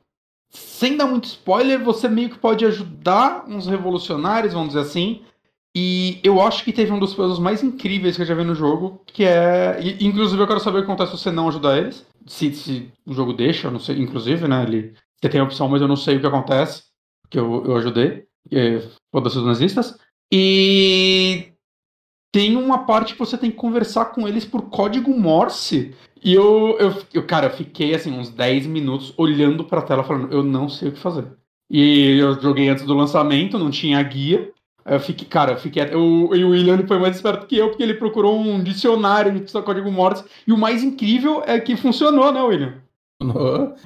sem 0.50 0.96
dar 0.96 1.06
muito 1.06 1.26
spoiler, 1.26 1.84
você 1.84 2.08
meio 2.08 2.30
que 2.30 2.40
pode 2.40 2.66
ajudar 2.66 3.46
uns 3.48 3.68
revolucionários, 3.68 4.54
vamos 4.54 4.70
dizer 4.70 4.82
assim. 4.82 5.22
E 5.76 6.20
eu 6.24 6.42
acho 6.42 6.64
que 6.64 6.74
teve 6.74 6.92
um 6.92 7.00
dos 7.00 7.14
puzzles 7.14 7.40
mais 7.40 7.64
incríveis 7.64 8.16
que 8.16 8.22
eu 8.22 8.26
já 8.26 8.36
vi 8.36 8.44
no 8.44 8.56
jogo, 8.56 9.02
que 9.06 9.24
é. 9.26 9.78
E, 9.82 10.06
inclusive, 10.06 10.42
eu 10.42 10.48
quero 10.48 10.60
saber 10.60 10.80
o 10.80 10.82
que 10.82 10.92
acontece 10.92 11.12
se 11.12 11.24
você 11.24 11.32
não 11.32 11.50
ajudar 11.50 11.78
eles. 11.78 12.06
Se, 12.26 12.54
se 12.54 12.92
o 13.06 13.14
jogo 13.14 13.34
deixa, 13.34 13.68
eu 13.68 13.72
não 13.72 13.80
sei, 13.80 14.00
inclusive, 14.00 14.48
né? 14.48 14.64
Ele, 14.64 14.94
você 15.20 15.30
tem 15.30 15.42
a 15.42 15.44
opção, 15.44 15.68
mas 15.68 15.82
eu 15.82 15.88
não 15.88 15.96
sei 15.98 16.18
o 16.18 16.20
que 16.22 16.28
acontece, 16.28 16.84
porque 17.22 17.40
eu, 17.40 17.66
eu 17.66 17.76
ajudei. 17.78 18.26
Foda-se 19.12 19.38
os 19.38 19.46
nazistas. 19.46 19.98
E 20.32 21.51
tem 22.32 22.56
uma 22.56 22.86
parte 22.86 23.14
que 23.14 23.20
você 23.20 23.38
tem 23.38 23.52
que 23.52 23.58
conversar 23.58 24.06
com 24.06 24.28
eles 24.28 24.46
por 24.46 24.64
código 24.70 25.12
Morse. 25.18 25.94
E 26.24 26.34
eu, 26.34 26.78
eu, 26.80 26.96
eu 27.14 27.26
cara, 27.26 27.48
eu 27.48 27.52
fiquei 27.52 27.94
assim 27.94 28.12
uns 28.12 28.30
10 28.30 28.68
minutos 28.68 29.14
olhando 29.18 29.64
pra 29.66 29.82
tela 29.82 30.04
falando, 30.04 30.32
eu 30.32 30.44
não 30.44 30.70
sei 30.70 30.90
o 30.90 30.92
que 30.92 31.00
fazer. 31.00 31.26
E 31.70 32.18
eu 32.20 32.40
joguei 32.40 32.70
antes 32.70 32.86
do 32.86 32.94
lançamento, 32.94 33.58
não 33.58 33.70
tinha 33.70 34.02
guia. 34.04 34.52
Eu 34.86 35.00
fiquei, 35.00 35.28
cara, 35.28 35.54
eu 35.54 35.58
fiquei. 35.58 35.84
Eu, 35.84 36.30
e 36.34 36.44
o 36.44 36.50
William 36.50 36.86
foi 36.88 37.00
mais 37.00 37.16
esperto 37.16 37.46
que 37.48 37.58
eu, 37.58 37.70
porque 37.70 37.84
ele 37.84 37.94
procurou 37.94 38.40
um 38.40 38.64
dicionário 38.64 39.32
de 39.32 39.52
código 39.62 39.92
Morse. 39.92 40.24
E 40.48 40.52
o 40.52 40.58
mais 40.58 40.84
incrível 40.84 41.44
é 41.46 41.60
que 41.60 41.76
funcionou, 41.76 42.32
né, 42.32 42.42
William? 42.42 42.74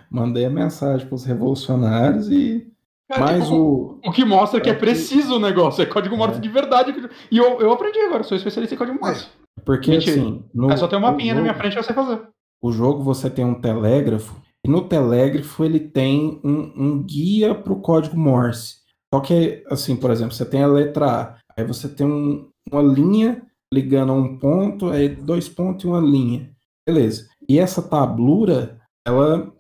Mandei 0.10 0.46
a 0.46 0.50
mensagem 0.50 1.06
pros 1.08 1.26
revolucionários 1.26 2.30
e 2.32 2.66
Mas 3.10 3.44
tipo, 3.44 3.56
o... 3.56 4.00
o 4.04 4.12
que 4.12 4.26
mostra 4.26 4.60
que 4.60 4.70
é 4.70 4.74
preciso 4.74 5.36
o 5.36 5.40
negócio, 5.40 5.82
é 5.82 5.86
código 5.86 6.18
morto 6.18 6.38
é. 6.38 6.40
de 6.40 6.50
verdade. 6.50 6.94
E 7.32 7.38
eu, 7.38 7.60
eu 7.62 7.72
aprendi 7.72 8.00
agora, 8.00 8.24
sou 8.24 8.36
especialista 8.36 8.74
em 8.74 8.78
código 8.78 9.00
morto. 9.00 9.28
Porque 9.64 9.92
Mentira. 9.92 10.22
assim. 10.22 10.44
No, 10.54 10.72
é 10.72 10.78
só 10.78 10.88
ter 10.88 10.96
uma 10.96 11.12
mapinha 11.12 11.34
jogo, 11.34 11.46
na 11.46 11.54
minha 11.54 11.54
frente 11.54 11.78
e 11.78 11.84
você 11.84 11.94
fazer. 11.94 12.22
O 12.62 12.72
jogo 12.72 13.04
você 13.04 13.30
tem 13.30 13.46
um 13.46 13.60
telégrafo, 13.62 14.36
e 14.66 14.70
no 14.70 14.82
telégrafo 14.82 15.64
ele 15.64 15.80
tem 15.80 16.42
um, 16.44 16.74
um 16.76 17.04
guia 17.04 17.54
para 17.54 17.72
o 17.72 17.80
código 17.80 18.18
Morse. 18.18 18.78
Só 19.14 19.20
que, 19.22 19.64
assim, 19.70 19.96
por 19.96 20.10
exemplo, 20.10 20.34
você 20.34 20.44
tem 20.44 20.64
a 20.64 20.68
letra 20.68 21.06
A, 21.06 21.38
aí 21.56 21.66
você 21.66 21.88
tem 21.88 22.06
um, 22.06 22.50
uma 22.72 22.82
linha 22.82 23.44
ligando 23.74 24.12
a 24.12 24.16
um 24.16 24.38
ponto, 24.38 24.90
aí 24.90 25.10
dois 25.10 25.48
pontos 25.48 25.86
e 25.86 25.88
uma 25.88 26.00
linha. 26.00 26.52
Beleza. 26.88 27.28
E 27.48 27.60
essa 27.60 27.82
tablura, 27.82 28.80
ela 29.08 29.52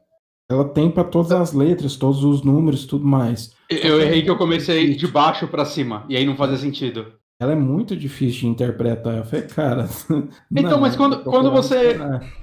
ela 0.49 0.67
tem 0.67 0.91
para 0.91 1.03
todas 1.03 1.31
as 1.31 1.53
letras, 1.53 1.95
todos 1.95 2.23
os 2.23 2.43
números, 2.43 2.85
tudo 2.85 3.05
mais. 3.05 3.55
Eu 3.69 3.99
errei 3.99 4.21
que 4.21 4.29
eu 4.29 4.37
comecei 4.37 4.93
de 4.95 5.07
baixo 5.07 5.47
para 5.47 5.65
cima 5.65 6.05
e 6.07 6.15
aí 6.15 6.25
não 6.25 6.35
fazia 6.35 6.57
sentido. 6.57 7.13
Ela 7.39 7.51
é 7.51 7.55
muito 7.55 7.97
difícil 7.97 8.41
de 8.41 8.47
interpretar. 8.47 9.17
Eu 9.17 9.25
falei, 9.25 9.45
cara. 9.47 9.89
Então, 10.51 10.71
não, 10.71 10.79
mas 10.79 10.95
quando, 10.95 11.23
quando 11.23 11.51
você. 11.51 11.97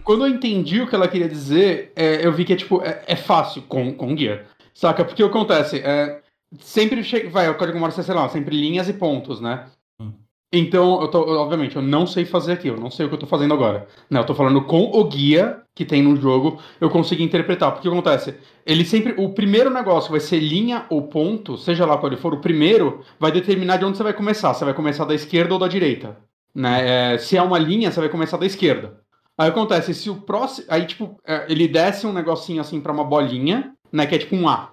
Quando 0.04 0.26
eu 0.26 0.28
entendi 0.28 0.80
o 0.80 0.86
que 0.86 0.94
ela 0.94 1.08
queria 1.08 1.28
dizer, 1.28 1.92
é, 1.96 2.26
eu 2.26 2.32
vi 2.32 2.44
que 2.44 2.52
é 2.52 2.56
tipo, 2.56 2.82
é, 2.82 3.02
é, 3.06 3.16
fácil 3.16 3.62
com, 3.62 3.94
com 3.94 4.14
guia. 4.14 4.44
Saca? 4.74 5.04
Porque 5.04 5.22
o 5.22 5.30
que 5.30 5.36
acontece? 5.36 5.78
É, 5.78 6.20
sempre 6.60 7.02
chega. 7.02 7.30
Vai, 7.30 7.48
o 7.48 7.56
código 7.56 7.78
Morse, 7.78 8.02
sei 8.02 8.14
lá, 8.14 8.28
sempre 8.28 8.54
linhas 8.54 8.88
e 8.88 8.92
pontos, 8.92 9.40
né? 9.40 9.66
Então, 10.52 11.00
eu 11.00 11.08
tô, 11.08 11.20
obviamente, 11.38 11.76
eu 11.76 11.82
não 11.82 12.06
sei 12.06 12.26
fazer 12.26 12.52
aqui, 12.52 12.68
eu 12.68 12.76
não 12.76 12.90
sei 12.90 13.06
o 13.06 13.08
que 13.08 13.14
eu 13.14 13.18
tô 13.18 13.26
fazendo 13.26 13.54
agora. 13.54 13.86
Né? 14.10 14.20
Eu 14.20 14.26
tô 14.26 14.34
falando 14.34 14.62
com 14.64 14.90
o 14.92 15.04
guia 15.04 15.62
que 15.74 15.84
tem 15.84 16.02
no 16.02 16.14
jogo, 16.14 16.60
eu 16.78 16.90
consigo 16.90 17.22
interpretar. 17.22 17.72
Porque 17.72 17.88
o 17.88 17.90
que 17.90 17.98
acontece? 17.98 18.34
Ele 18.66 18.84
sempre. 18.84 19.14
O 19.16 19.32
primeiro 19.32 19.70
negócio 19.70 20.10
vai 20.10 20.20
ser 20.20 20.40
linha 20.40 20.84
ou 20.90 21.08
ponto, 21.08 21.56
seja 21.56 21.86
lá 21.86 21.96
qual 21.96 22.12
ele 22.12 22.20
for, 22.20 22.34
o 22.34 22.40
primeiro 22.40 23.00
vai 23.18 23.32
determinar 23.32 23.78
de 23.78 23.86
onde 23.86 23.96
você 23.96 24.02
vai 24.02 24.12
começar. 24.12 24.52
Você 24.52 24.64
vai 24.64 24.74
começar 24.74 25.06
da 25.06 25.14
esquerda 25.14 25.54
ou 25.54 25.58
da 25.58 25.68
direita. 25.68 26.18
Né? 26.54 27.14
É, 27.14 27.18
se 27.18 27.34
é 27.34 27.42
uma 27.42 27.58
linha, 27.58 27.90
você 27.90 28.00
vai 28.00 28.10
começar 28.10 28.36
da 28.36 28.44
esquerda. 28.44 29.00
Aí 29.38 29.48
acontece, 29.48 29.94
se 29.94 30.10
o 30.10 30.16
próximo. 30.20 30.66
Aí, 30.68 30.86
tipo, 30.86 31.18
é, 31.26 31.46
ele 31.50 31.66
desce 31.66 32.06
um 32.06 32.12
negocinho 32.12 32.60
assim 32.60 32.78
para 32.78 32.92
uma 32.92 33.04
bolinha, 33.04 33.72
né? 33.90 34.06
Que 34.06 34.16
é 34.16 34.18
tipo 34.18 34.36
um 34.36 34.46
A. 34.46 34.71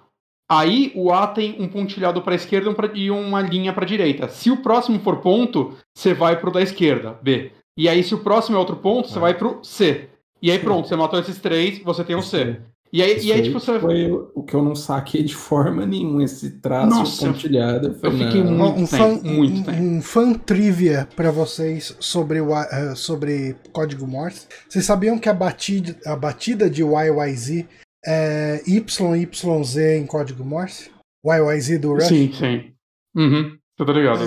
Aí 0.50 0.90
o 0.96 1.12
A 1.12 1.28
tem 1.28 1.54
um 1.60 1.68
pontilhado 1.68 2.20
para 2.22 2.32
a 2.32 2.34
esquerda 2.34 2.74
e 2.92 3.08
uma 3.08 3.40
linha 3.40 3.72
para 3.72 3.84
a 3.84 3.86
direita. 3.86 4.28
Se 4.28 4.50
o 4.50 4.56
próximo 4.56 4.98
for 4.98 5.18
ponto, 5.18 5.74
você 5.94 6.12
vai 6.12 6.40
pro 6.40 6.50
da 6.50 6.60
esquerda, 6.60 7.16
B. 7.22 7.52
E 7.78 7.88
aí 7.88 8.02
se 8.02 8.16
o 8.16 8.18
próximo 8.18 8.56
é 8.56 8.58
outro 8.58 8.74
ponto, 8.74 9.08
você 9.08 9.18
é. 9.18 9.20
vai 9.20 9.34
pro 9.34 9.60
C. 9.62 10.08
E 10.42 10.50
aí 10.50 10.58
pronto, 10.58 10.88
você 10.88 10.96
matou 10.96 11.20
esses 11.20 11.38
três, 11.38 11.80
você 11.84 12.02
tem 12.02 12.16
o 12.16 12.22
C. 12.22 12.56
E 12.92 13.00
aí, 13.00 13.20
e 13.24 13.32
aí 13.32 13.42
tipo, 13.42 13.60
você 13.60 13.78
foi 13.78 14.10
o 14.34 14.42
que 14.42 14.52
eu 14.52 14.64
não 14.64 14.74
saquei 14.74 15.22
de 15.22 15.36
forma 15.36 15.86
nenhuma, 15.86 16.24
esse 16.24 16.58
traço 16.58 16.88
Nossa, 16.88 17.24
pontilhado. 17.24 17.96
Eu, 18.02 18.10
eu 18.10 18.18
fiquei 18.18 18.42
muito, 18.42 18.80
um, 18.80 18.86
fã, 18.88 19.08
muito 19.22 19.64
tempo. 19.64 19.80
Um, 19.80 19.98
um 19.98 20.02
fã 20.02 20.34
trivia 20.34 21.08
para 21.14 21.30
vocês 21.30 21.96
sobre, 22.00 22.40
o, 22.40 22.52
uh, 22.52 22.96
sobre 22.96 23.54
código 23.70 24.04
Morse. 24.04 24.48
Vocês 24.68 24.84
sabiam 24.84 25.16
que 25.16 25.28
a 25.28 25.34
batida, 25.34 25.96
a 26.04 26.16
batida 26.16 26.68
de 26.68 26.82
YYZ 26.82 27.66
é, 28.06 28.62
YYZ 28.66 29.76
em 29.76 30.06
código 30.06 30.44
Morse? 30.44 30.90
YYZ 31.24 31.78
do 31.80 31.94
Rush? 31.94 32.08
Sim, 32.08 32.32
sim. 32.32 32.72
Uhum. 33.14 33.56
Ligado. 33.78 34.20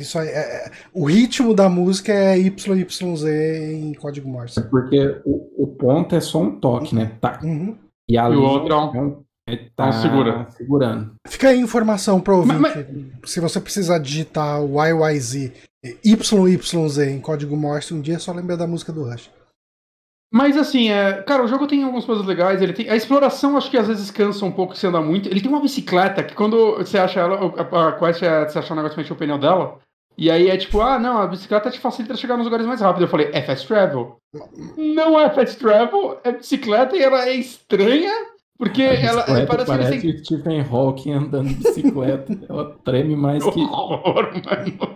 Isso 0.00 0.18
aí, 0.18 0.28
é, 0.28 0.66
é, 0.66 0.70
o 0.94 1.04
ritmo 1.04 1.52
da 1.52 1.68
música 1.68 2.12
é 2.12 2.38
YYZ 2.38 3.24
em 3.24 3.92
código 3.92 4.28
Morse. 4.28 4.58
É 4.58 4.62
porque 4.62 5.20
o, 5.26 5.64
o 5.64 5.66
ponto 5.66 6.14
é 6.14 6.20
só 6.20 6.40
um 6.40 6.58
toque, 6.58 6.94
né? 6.94 7.12
Tá. 7.20 7.40
Uhum. 7.42 7.76
E, 8.08 8.16
a 8.16 8.30
e 8.30 8.36
o 8.36 8.42
outro 8.42 8.72
é 8.72 9.00
um, 9.00 9.22
é, 9.46 9.56
tá 9.76 9.92
segura. 9.92 10.46
segurando. 10.50 11.14
Fica 11.26 11.48
aí 11.48 11.60
informação 11.60 12.20
pro 12.20 12.38
ouvinte. 12.38 12.58
Mas, 12.58 12.74
mas... 12.74 13.30
Se 13.30 13.38
você 13.38 13.60
precisar 13.60 13.98
digitar 13.98 14.60
YYZ, 14.62 15.52
YYZ 16.04 16.98
em 16.98 17.20
código 17.20 17.56
Morse 17.56 17.92
um 17.92 18.00
dia, 18.00 18.18
só 18.18 18.32
lembra 18.32 18.56
da 18.56 18.66
música 18.66 18.92
do 18.92 19.04
Rush. 19.04 19.30
Mas 20.30 20.56
assim, 20.56 20.90
é, 20.90 21.22
cara, 21.22 21.42
o 21.42 21.48
jogo 21.48 21.66
tem 21.66 21.82
algumas 21.82 22.04
coisas 22.04 22.26
legais. 22.26 22.60
Ele 22.60 22.72
tem 22.72 22.88
a 22.88 22.96
exploração, 22.96 23.56
acho 23.56 23.70
que 23.70 23.78
às 23.78 23.88
vezes 23.88 24.10
cansa 24.10 24.44
um 24.44 24.52
pouco 24.52 24.76
se 24.76 24.86
anda 24.86 25.00
muito. 25.00 25.28
Ele 25.28 25.40
tem 25.40 25.50
uma 25.50 25.60
bicicleta 25.60 26.22
que 26.22 26.34
quando 26.34 26.76
você 26.76 26.98
acha 26.98 27.20
ela, 27.20 27.38
a, 27.56 27.88
a 27.88 27.92
quest 27.92 28.22
é 28.22 28.46
você 28.46 28.58
achar 28.58 28.74
um 28.74 28.76
negócio 28.76 28.98
mexer 28.98 29.12
o 29.12 29.16
pneu 29.16 29.38
dela. 29.38 29.78
E 30.16 30.30
aí 30.30 30.50
é 30.50 30.56
tipo, 30.56 30.80
ah, 30.80 30.98
não, 30.98 31.18
a 31.18 31.26
bicicleta 31.28 31.70
te 31.70 31.78
facilita 31.78 32.16
chegar 32.16 32.36
nos 32.36 32.44
lugares 32.44 32.66
mais 32.66 32.80
rápido. 32.80 33.02
Eu 33.02 33.08
falei, 33.08 33.30
é 33.32 33.40
fast 33.40 33.66
travel. 33.66 34.16
Não 34.76 35.18
é 35.18 35.30
fast 35.30 35.56
travel, 35.56 36.18
é 36.24 36.32
bicicleta 36.32 36.96
e 36.96 37.02
ela 37.02 37.26
é 37.26 37.34
estranha. 37.34 38.12
Porque 38.58 38.82
ela 38.82 39.22
Bicicleta 39.22 39.46
parece, 39.46 39.66
parece 39.66 40.00
que 40.00 40.08
ele 40.08 40.24
Stephen 40.24 40.66
Hawking 40.68 41.12
andando 41.12 41.48
de 41.48 41.54
bicicleta. 41.54 42.36
Ela 42.48 42.76
treme 42.84 43.14
mais 43.14 43.44
que. 43.44 43.60
horror, 43.62 44.32
mano. 44.44 44.94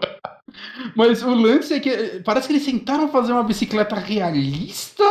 Mas 0.95 1.23
o 1.23 1.35
lance 1.35 1.75
é 1.75 1.81
que 1.81 2.21
parece 2.25 2.47
que 2.47 2.55
eles 2.55 2.65
tentaram 2.65 3.09
fazer 3.09 3.33
uma 3.33 3.43
bicicleta 3.43 3.97
realista. 3.97 5.05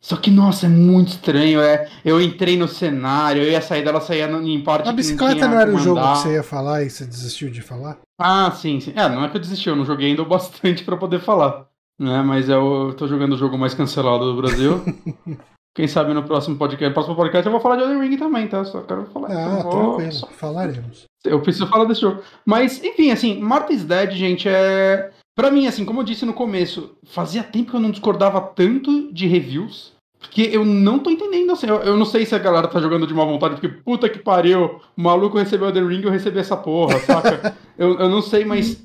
Só 0.00 0.16
que, 0.16 0.30
nossa, 0.30 0.66
é 0.66 0.68
muito 0.68 1.08
estranho. 1.08 1.60
É, 1.60 1.88
eu 2.04 2.20
entrei 2.20 2.56
no 2.56 2.68
cenário, 2.68 3.42
eu 3.42 3.50
ia 3.50 3.60
sair 3.60 3.84
dela, 3.84 4.00
saía 4.00 4.26
em 4.30 4.62
parte 4.62 4.88
A 4.88 4.92
bicicleta 4.92 5.48
não 5.48 5.58
era 5.58 5.74
o 5.74 5.78
jogo 5.78 6.00
que 6.00 6.18
você 6.18 6.34
ia 6.34 6.42
falar 6.42 6.84
e 6.84 6.90
você 6.90 7.04
desistiu 7.04 7.50
de 7.50 7.60
falar? 7.60 7.98
Ah, 8.18 8.50
sim, 8.52 8.78
sim. 8.78 8.92
É, 8.94 9.08
não 9.08 9.24
é 9.24 9.28
que 9.28 9.36
eu 9.36 9.40
desisti, 9.40 9.68
eu 9.68 9.74
não 9.74 9.84
joguei 9.84 10.08
ainda 10.08 10.22
o 10.22 10.26
bastante 10.26 10.82
pra 10.86 10.96
poder 10.96 11.20
falar. 11.20 11.66
Né? 11.98 12.22
Mas 12.22 12.48
eu 12.48 12.94
tô 12.96 13.08
jogando 13.08 13.32
o 13.32 13.38
jogo 13.38 13.58
mais 13.58 13.74
cancelado 13.74 14.32
do 14.32 14.40
Brasil. 14.40 14.82
Quem 15.76 15.86
sabe 15.86 16.14
no 16.14 16.22
próximo 16.22 16.56
podcast. 16.56 16.88
No 16.88 16.94
próximo 16.94 17.14
podcast 17.14 17.44
eu 17.44 17.52
vou 17.52 17.60
falar 17.60 17.76
de 17.76 17.82
Elden 17.82 18.00
Ring 18.00 18.16
também, 18.16 18.48
tá? 18.48 18.64
Só 18.64 18.80
quero 18.80 19.04
falar. 19.12 19.28
Ah, 19.30 19.62
vou- 19.62 19.96
tranquilo. 19.98 20.28
Falaremos. 20.32 21.04
Eu 21.22 21.40
preciso 21.42 21.66
falar 21.66 21.84
desse 21.84 22.00
jogo. 22.00 22.22
Mas, 22.46 22.82
enfim, 22.82 23.10
assim, 23.10 23.38
Martha's 23.38 23.84
Dead, 23.84 24.12
gente, 24.12 24.48
é. 24.48 25.10
Pra 25.36 25.50
mim, 25.50 25.66
assim, 25.66 25.84
como 25.84 26.00
eu 26.00 26.04
disse 26.04 26.24
no 26.24 26.32
começo, 26.32 26.96
fazia 27.04 27.42
tempo 27.42 27.72
que 27.72 27.76
eu 27.76 27.80
não 27.80 27.90
discordava 27.90 28.40
tanto 28.40 29.12
de 29.12 29.26
reviews. 29.26 29.92
Porque 30.18 30.48
eu 30.50 30.64
não 30.64 30.98
tô 30.98 31.10
entendendo, 31.10 31.52
assim. 31.52 31.66
Eu, 31.68 31.76
eu 31.82 31.96
não 31.96 32.06
sei 32.06 32.24
se 32.24 32.34
a 32.34 32.38
galera 32.38 32.68
tá 32.68 32.80
jogando 32.80 33.06
de 33.06 33.12
má 33.12 33.22
vontade, 33.24 33.56
porque 33.56 33.68
puta 33.68 34.08
que 34.08 34.18
pariu, 34.18 34.80
o 34.96 35.02
maluco 35.02 35.36
recebeu 35.36 35.68
Elden 35.68 35.86
Ring, 35.86 36.02
eu 36.02 36.10
recebi 36.10 36.38
essa 36.38 36.56
porra, 36.56 36.98
saca? 37.00 37.54
eu, 37.76 37.98
eu 38.00 38.08
não 38.08 38.22
sei, 38.22 38.46
mas. 38.46 38.82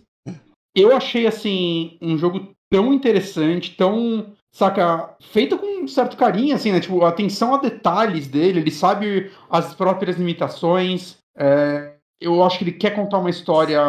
Eu 0.75 0.93
achei, 0.93 1.25
assim, 1.25 1.97
um 2.01 2.17
jogo 2.17 2.49
tão 2.69 2.93
interessante, 2.93 3.75
tão. 3.77 4.33
Saca, 4.53 5.15
feito 5.31 5.57
com 5.57 5.83
um 5.83 5.87
certo 5.87 6.17
carinho, 6.17 6.53
assim, 6.53 6.71
né? 6.71 6.79
Tipo, 6.79 7.05
atenção 7.05 7.53
a 7.53 7.57
detalhes 7.57 8.27
dele, 8.27 8.59
ele 8.59 8.71
sabe 8.71 9.31
as 9.49 9.73
próprias 9.73 10.17
limitações. 10.17 11.17
É, 11.37 11.93
eu 12.19 12.43
acho 12.43 12.57
que 12.57 12.65
ele 12.65 12.73
quer 12.73 12.91
contar 12.91 13.19
uma 13.19 13.29
história 13.29 13.79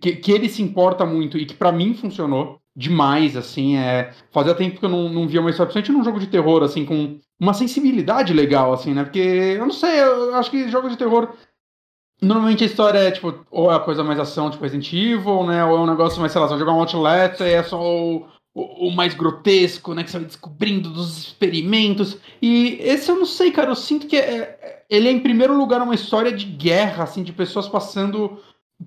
que, 0.00 0.16
que 0.16 0.30
ele 0.30 0.48
se 0.48 0.62
importa 0.62 1.06
muito 1.06 1.38
e 1.38 1.46
que 1.46 1.54
pra 1.54 1.72
mim 1.72 1.94
funcionou 1.94 2.60
demais, 2.76 3.36
assim, 3.36 3.76
é... 3.76 4.12
Fazia 4.30 4.54
tempo 4.54 4.78
que 4.78 4.84
eu 4.84 4.90
não, 4.90 5.08
não 5.08 5.26
via 5.26 5.40
uma 5.40 5.50
história, 5.50 5.72
principalmente 5.72 5.98
num 5.98 6.04
jogo 6.04 6.20
de 6.20 6.28
terror, 6.28 6.62
assim, 6.62 6.84
com 6.84 7.18
uma 7.40 7.54
sensibilidade 7.54 8.32
legal, 8.32 8.72
assim, 8.72 8.94
né? 8.94 9.02
Porque, 9.02 9.18
eu 9.18 9.64
não 9.64 9.72
sei, 9.72 10.00
eu 10.00 10.34
acho 10.36 10.50
que 10.50 10.68
jogo 10.68 10.88
de 10.88 10.96
terror... 10.96 11.34
Normalmente 12.20 12.64
a 12.64 12.66
história 12.66 12.98
é, 12.98 13.12
tipo, 13.12 13.46
ou 13.48 13.70
é 13.70 13.76
a 13.76 13.80
coisa 13.80 14.02
mais 14.02 14.18
ação, 14.18 14.50
tipo 14.50 14.64
Resident 14.64 14.92
Evil, 14.92 15.46
né? 15.46 15.64
Ou 15.64 15.76
é 15.76 15.80
um 15.80 15.86
negócio 15.86 16.20
mais, 16.20 16.32
sei 16.32 16.40
lá, 16.40 16.48
vai 16.48 16.58
jogar 16.58 16.72
um 16.72 16.80
Outlast 16.80 17.40
e 17.40 17.44
é 17.44 17.62
só 17.62 17.80
o, 18.60 18.90
mais 18.90 19.14
grotesco, 19.14 19.94
né? 19.94 20.02
Que 20.02 20.10
você 20.10 20.18
vai 20.18 20.26
descobrindo 20.26 20.90
dos 20.90 21.18
experimentos. 21.18 22.16
E 22.42 22.78
esse 22.80 23.10
eu 23.10 23.16
não 23.16 23.26
sei, 23.26 23.50
cara, 23.50 23.70
eu 23.70 23.76
sinto 23.76 24.06
que 24.06 24.16
é, 24.16 24.20
é- 24.20 24.82
ele 24.90 25.08
é, 25.08 25.12
em 25.12 25.20
primeiro 25.20 25.56
lugar, 25.56 25.82
uma 25.82 25.94
história 25.94 26.32
de 26.32 26.44
guerra, 26.46 27.04
assim, 27.04 27.22
de 27.22 27.32
pessoas 27.32 27.68
passando 27.68 28.38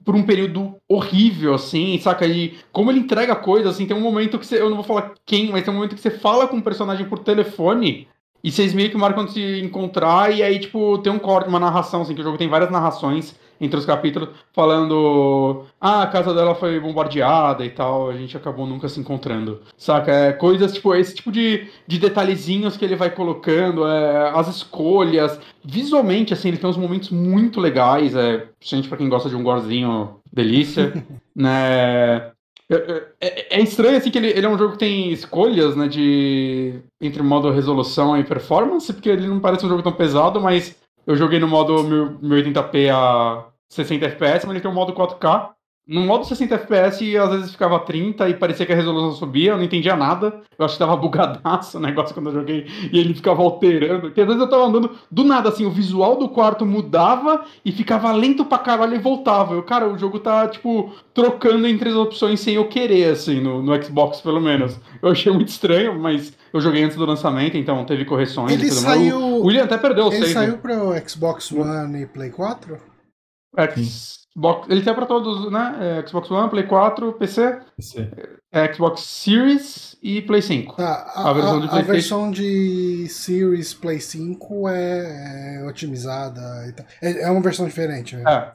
por 0.05 0.15
um 0.15 0.24
período 0.24 0.76
horrível, 0.88 1.53
assim, 1.53 1.97
saca? 1.99 2.26
E 2.26 2.57
como 2.72 2.91
ele 2.91 2.99
entrega 2.99 3.36
coisas, 3.36 3.74
assim, 3.74 3.86
tem 3.86 3.95
um 3.95 4.01
momento 4.01 4.39
que 4.39 4.45
você. 4.45 4.59
Eu 4.59 4.69
não 4.69 4.78
vou 4.78 4.86
falar 4.86 5.13
quem, 5.26 5.51
mas 5.51 5.63
tem 5.63 5.72
um 5.72 5.78
momento 5.78 5.95
que 5.95 6.01
você 6.01 6.11
fala 6.11 6.47
com 6.47 6.57
um 6.57 6.61
personagem 6.61 7.07
por 7.07 7.19
telefone. 7.19 8.07
E 8.43 8.51
vocês 8.51 8.74
meio 8.74 8.89
que 8.89 8.97
marcam 8.97 9.26
de 9.26 9.34
se 9.34 9.61
encontrar, 9.61 10.34
e 10.36 10.41
aí, 10.41 10.59
tipo, 10.59 10.97
tem 10.99 11.13
um 11.13 11.19
corte, 11.19 11.47
uma 11.47 11.59
narração, 11.59 12.01
assim, 12.01 12.15
que 12.15 12.22
o 12.22 12.24
jogo 12.24 12.39
tem 12.39 12.49
várias 12.49 12.72
narrações 12.72 13.36
entre 13.62 13.78
os 13.80 13.86
capítulos, 13.86 14.30
falando. 14.51 15.66
Ah, 15.80 16.01
a 16.03 16.07
casa 16.07 16.34
dela 16.34 16.55
foi 16.55 16.80
bombardeada 16.80 17.64
e 17.64 17.70
tal, 17.70 18.09
a 18.09 18.18
gente 18.18 18.36
acabou 18.36 18.66
nunca 18.68 18.89
se 18.89 18.99
encontrando. 18.99 19.62
Saca? 19.78 20.12
É 20.12 20.34
coisas, 20.34 20.74
tipo, 20.74 20.93
esse 20.95 21.16
tipo 21.16 21.32
de, 21.32 21.68
de 21.88 21.99
detalhezinhos 21.99 22.76
que 22.76 22.84
ele 22.84 22.95
vai 22.95 23.12
colocando, 23.12 23.86
é, 23.88 24.32
as 24.32 24.47
escolhas. 24.47 25.39
Visualmente, 25.64 26.34
assim, 26.34 26.47
ele 26.49 26.57
tem 26.57 26.70
uns 26.70 26.78
momentos 26.78 27.12
muito 27.12 27.59
legais, 27.62 28.16
é, 28.16 28.47
gente, 28.59 28.89
pra 28.89 28.97
quem 28.97 29.07
gosta 29.07 29.30
de 29.30 29.36
um 29.36 29.43
gorzinho, 29.43 30.16
delícia, 30.34 30.91
né? 31.36 32.32
É, 32.70 33.03
é- 33.20 33.57
é 33.57 33.62
estranho 33.62 33.97
assim 33.97 34.09
que 34.09 34.18
ele, 34.18 34.30
ele 34.30 34.45
é 34.45 34.49
um 34.49 34.57
jogo 34.57 34.74
que 34.74 34.80
tem 34.80 35.12
escolhas, 35.12 35.76
né, 35.76 35.89
de 35.89 36.80
entre 37.01 37.22
modo 37.22 37.51
resolução 37.51 38.18
e 38.18 38.24
performance, 38.24 38.93
porque 38.93 39.09
ele 39.09 39.28
não 39.28 39.41
parece 39.41 39.66
um 39.66 39.70
jogo 39.70 39.84
tão 39.84 39.91
pesado, 39.91 40.39
mas 40.39 40.74
eu 41.05 41.18
joguei 41.18 41.38
no 41.39 41.49
modo 41.49 41.84
1080p 42.22 42.89
a 42.89 43.45
60 43.72 44.05
FPS, 44.05 44.45
mas 44.45 44.51
ele 44.55 44.61
tem 44.61 44.69
um 44.69 44.74
modo 44.74 44.93
4K. 44.93 45.49
No 45.88 46.01
modo 46.01 46.24
60 46.24 46.53
FPS, 46.55 47.17
às 47.17 47.30
vezes 47.32 47.51
ficava 47.51 47.80
30 47.80 48.30
e 48.30 48.36
parecia 48.36 48.65
que 48.67 48.72
a 48.72 48.76
resolução 48.76 49.13
subia, 49.13 49.51
eu 49.51 49.57
não 49.57 49.63
entendia 49.63 49.95
nada. 49.95 50.41
Eu 50.57 50.63
acho 50.63 50.76
que 50.76 50.80
tava 50.80 50.95
bugadaço 50.97 51.78
o 51.78 51.82
negócio 51.82 52.13
quando 52.13 52.28
eu 52.30 52.34
joguei 52.34 52.67
e 52.93 52.99
ele 52.99 53.15
ficava 53.15 53.41
alterando. 53.41 54.01
Porque 54.01 54.22
às 54.22 54.28
vezes 54.28 54.41
eu 54.41 54.47
tava 54.49 54.65
andando 54.65 54.91
do 55.09 55.24
nada, 55.24 55.49
assim, 55.49 55.65
o 55.65 55.72
visual 55.72 56.17
do 56.17 56.30
quarto 56.30 56.65
mudava 56.67 57.43
e 57.65 57.72
ficava 57.72 58.11
lento 58.11 58.45
pra 58.45 58.59
caralho 58.59 58.95
e 58.95 58.99
voltava. 58.99 59.55
Eu, 59.55 59.63
cara, 59.63 59.89
o 59.91 59.97
jogo 59.97 60.19
tá, 60.19 60.47
tipo, 60.47 60.93
trocando 61.15 61.65
entre 61.67 61.89
as 61.89 61.95
opções 61.95 62.39
sem 62.39 62.53
eu 62.55 62.67
querer, 62.69 63.09
assim, 63.11 63.41
no, 63.41 63.61
no 63.63 63.84
Xbox 63.84 64.22
pelo 64.22 64.39
menos. 64.39 64.80
Eu 65.01 65.09
achei 65.09 65.34
muito 65.34 65.49
estranho, 65.49 65.99
mas 65.99 66.32
eu 66.53 66.61
joguei 66.61 66.84
antes 66.84 66.95
do 66.95 67.05
lançamento, 67.05 67.57
então 67.57 67.84
teve 67.86 68.05
correções 68.05 68.51
Ele 68.51 68.69
tudo 68.69 68.82
mais. 68.84 68.99
saiu- 68.99 69.17
O 69.19 69.45
William 69.47 69.63
até 69.63 69.78
perdeu 69.80 70.05
o 70.05 70.13
Ele 70.13 70.19
save. 70.28 70.34
saiu 70.34 70.57
pro 70.59 70.93
Xbox 71.09 71.51
One 71.51 72.03
e 72.03 72.05
Play 72.05 72.30
4? 72.30 72.91
Xbox, 74.34 74.68
ele 74.70 74.82
tem 74.82 74.93
pra 74.93 75.06
todos, 75.06 75.52
né? 75.52 75.78
É, 76.04 76.08
Xbox 76.08 76.30
One, 76.32 76.49
Play 76.49 76.64
4, 76.68 77.14
PC, 77.14 77.60
é, 78.52 78.74
Xbox 78.74 79.02
Series 79.02 79.97
e 80.02 80.22
Play 80.22 80.41
5. 80.41 80.76
Tá, 80.78 81.12
a, 81.16 81.30
A 81.30 81.34
versão 81.34 81.60
de 81.60 81.68
a- 81.68 81.76
a 81.76 81.82
versão 81.82 82.32
de 82.32 83.08
Series 83.10 83.74
Play 83.74 83.99
5 83.99 84.68
é, 84.70 85.58
é 85.62 85.66
otimizada 85.68 86.39
e 86.68 86.74
tal. 86.74 86.86
É, 87.02 87.22
é 87.24 87.30
uma 87.32 87.41
versão 87.41 87.66
diferente, 87.68 88.16
né? 88.16 88.24
É. 88.28 88.52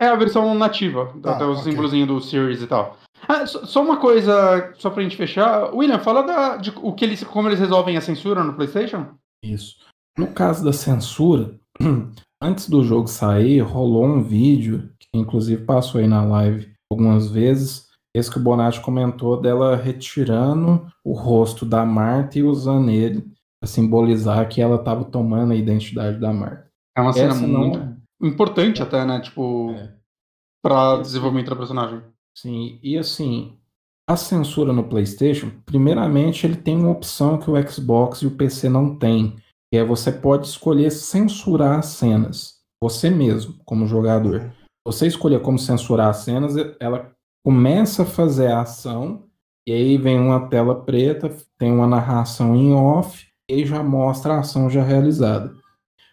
É 0.00 0.08
a 0.08 0.16
versão 0.16 0.54
nativa, 0.56 1.14
Tá, 1.22 1.36
até 1.36 1.44
o 1.44 1.52
ok. 1.52 1.62
símbolozinho 1.62 2.06
do 2.06 2.20
Series 2.20 2.60
e 2.60 2.66
tal. 2.66 2.98
Ah, 3.28 3.46
só, 3.46 3.64
só 3.64 3.82
uma 3.82 3.96
coisa, 3.98 4.72
só 4.76 4.90
pra 4.90 5.02
gente 5.02 5.16
fechar. 5.16 5.72
William, 5.72 6.00
fala 6.00 6.22
da, 6.22 6.56
de 6.56 6.72
o 6.82 6.92
que 6.92 7.04
eles, 7.04 7.22
como 7.24 7.48
eles 7.48 7.60
resolvem 7.60 7.96
a 7.96 8.00
censura 8.00 8.42
no 8.44 8.54
PlayStation? 8.54 9.14
Isso. 9.42 9.76
No 10.18 10.26
caso 10.26 10.64
da 10.64 10.72
censura, 10.72 11.54
antes 12.42 12.68
do 12.68 12.84
jogo 12.84 13.08
sair, 13.08 13.60
rolou 13.60 14.04
um 14.04 14.22
vídeo, 14.22 14.90
que 14.98 15.08
inclusive 15.14 15.64
passou 15.64 16.00
aí 16.00 16.06
na 16.06 16.24
live 16.24 16.72
algumas 16.90 17.28
vezes, 17.30 17.88
esse 18.14 18.30
que 18.30 18.38
o 18.38 18.42
Bonatti 18.42 18.80
comentou 18.80 19.40
dela 19.40 19.74
retirando 19.76 20.86
o 21.04 21.12
rosto 21.12 21.66
da 21.66 21.84
Marta 21.84 22.38
e 22.38 22.42
usando 22.42 22.90
ele 22.90 23.22
para 23.60 23.68
simbolizar 23.68 24.48
que 24.48 24.60
ela 24.60 24.76
estava 24.76 25.04
tomando 25.04 25.52
a 25.52 25.56
identidade 25.56 26.18
da 26.20 26.32
Marta. 26.32 26.70
É 26.96 27.00
uma 27.00 27.12
cena 27.12 27.32
Essa 27.32 27.46
muito 27.46 27.96
importante 28.22 28.82
até, 28.82 29.04
né? 29.04 29.20
Tipo, 29.20 29.70
É. 29.72 29.92
pra 30.62 30.98
desenvolvimento 30.98 31.50
da 31.50 31.56
personagem. 31.56 32.00
Sim, 32.36 32.78
e 32.82 32.96
assim, 32.96 33.58
a 34.08 34.16
censura 34.16 34.72
no 34.72 34.84
PlayStation, 34.84 35.50
primeiramente, 35.66 36.46
ele 36.46 36.56
tem 36.56 36.76
uma 36.76 36.90
opção 36.90 37.38
que 37.38 37.50
o 37.50 37.68
Xbox 37.68 38.22
e 38.22 38.26
o 38.26 38.30
PC 38.30 38.68
não 38.68 38.96
tem, 38.96 39.36
que 39.74 39.78
é 39.78 39.84
você 39.84 40.12
pode 40.12 40.46
escolher 40.46 40.88
censurar 40.92 41.80
as 41.80 41.86
cenas, 41.86 42.60
você 42.80 43.10
mesmo, 43.10 43.54
como 43.64 43.88
jogador. 43.88 44.54
Você 44.86 45.08
escolher 45.08 45.42
como 45.42 45.58
censurar 45.58 46.10
as 46.10 46.18
cenas, 46.18 46.54
ela 46.78 47.10
começa 47.44 48.04
a 48.04 48.06
fazer 48.06 48.52
a 48.52 48.60
ação, 48.60 49.24
e 49.66 49.72
aí 49.72 49.98
vem 49.98 50.16
uma 50.16 50.48
tela 50.48 50.84
preta, 50.84 51.36
tem 51.58 51.72
uma 51.72 51.88
narração 51.88 52.54
em 52.54 52.72
off, 52.72 53.26
e 53.50 53.54
aí 53.54 53.66
já 53.66 53.82
mostra 53.82 54.34
a 54.34 54.38
ação 54.38 54.70
já 54.70 54.80
realizada. 54.80 55.52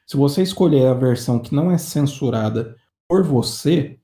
Se 0.07 0.17
você 0.17 0.41
escolher 0.41 0.87
a 0.87 0.95
versão 0.95 1.37
que 1.37 1.53
não 1.53 1.69
é 1.69 1.77
censurada 1.77 2.75
por 3.07 3.21
você, 3.21 3.99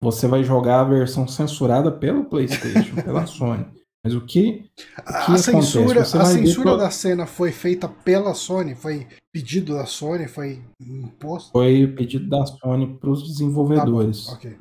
você 0.00 0.26
vai 0.26 0.42
jogar 0.42 0.80
a 0.80 0.84
versão 0.84 1.28
censurada 1.28 1.92
pelo 1.92 2.24
PlayStation, 2.24 2.94
pela 2.94 3.26
Sony. 3.28 3.66
Mas 4.04 4.14
o 4.14 4.20
que, 4.20 4.64
o 4.98 5.02
que 5.26 5.32
A 5.32 5.38
censura, 5.38 6.02
a 6.02 6.24
censura 6.24 6.76
da 6.76 6.90
cena 6.90 7.24
foi 7.24 7.52
feita 7.52 7.88
pela 7.88 8.34
Sony? 8.34 8.74
Foi 8.74 9.06
pedido 9.32 9.74
da 9.74 9.86
Sony? 9.86 10.26
Foi 10.26 10.60
imposto? 10.80 11.52
foi 11.52 11.86
pedido 11.86 12.28
da 12.28 12.44
Sony 12.44 12.98
para 12.98 13.10
os 13.10 13.20
Tá 13.20 13.26
desenvolvedores. 13.28 14.28
ok. 14.28 14.56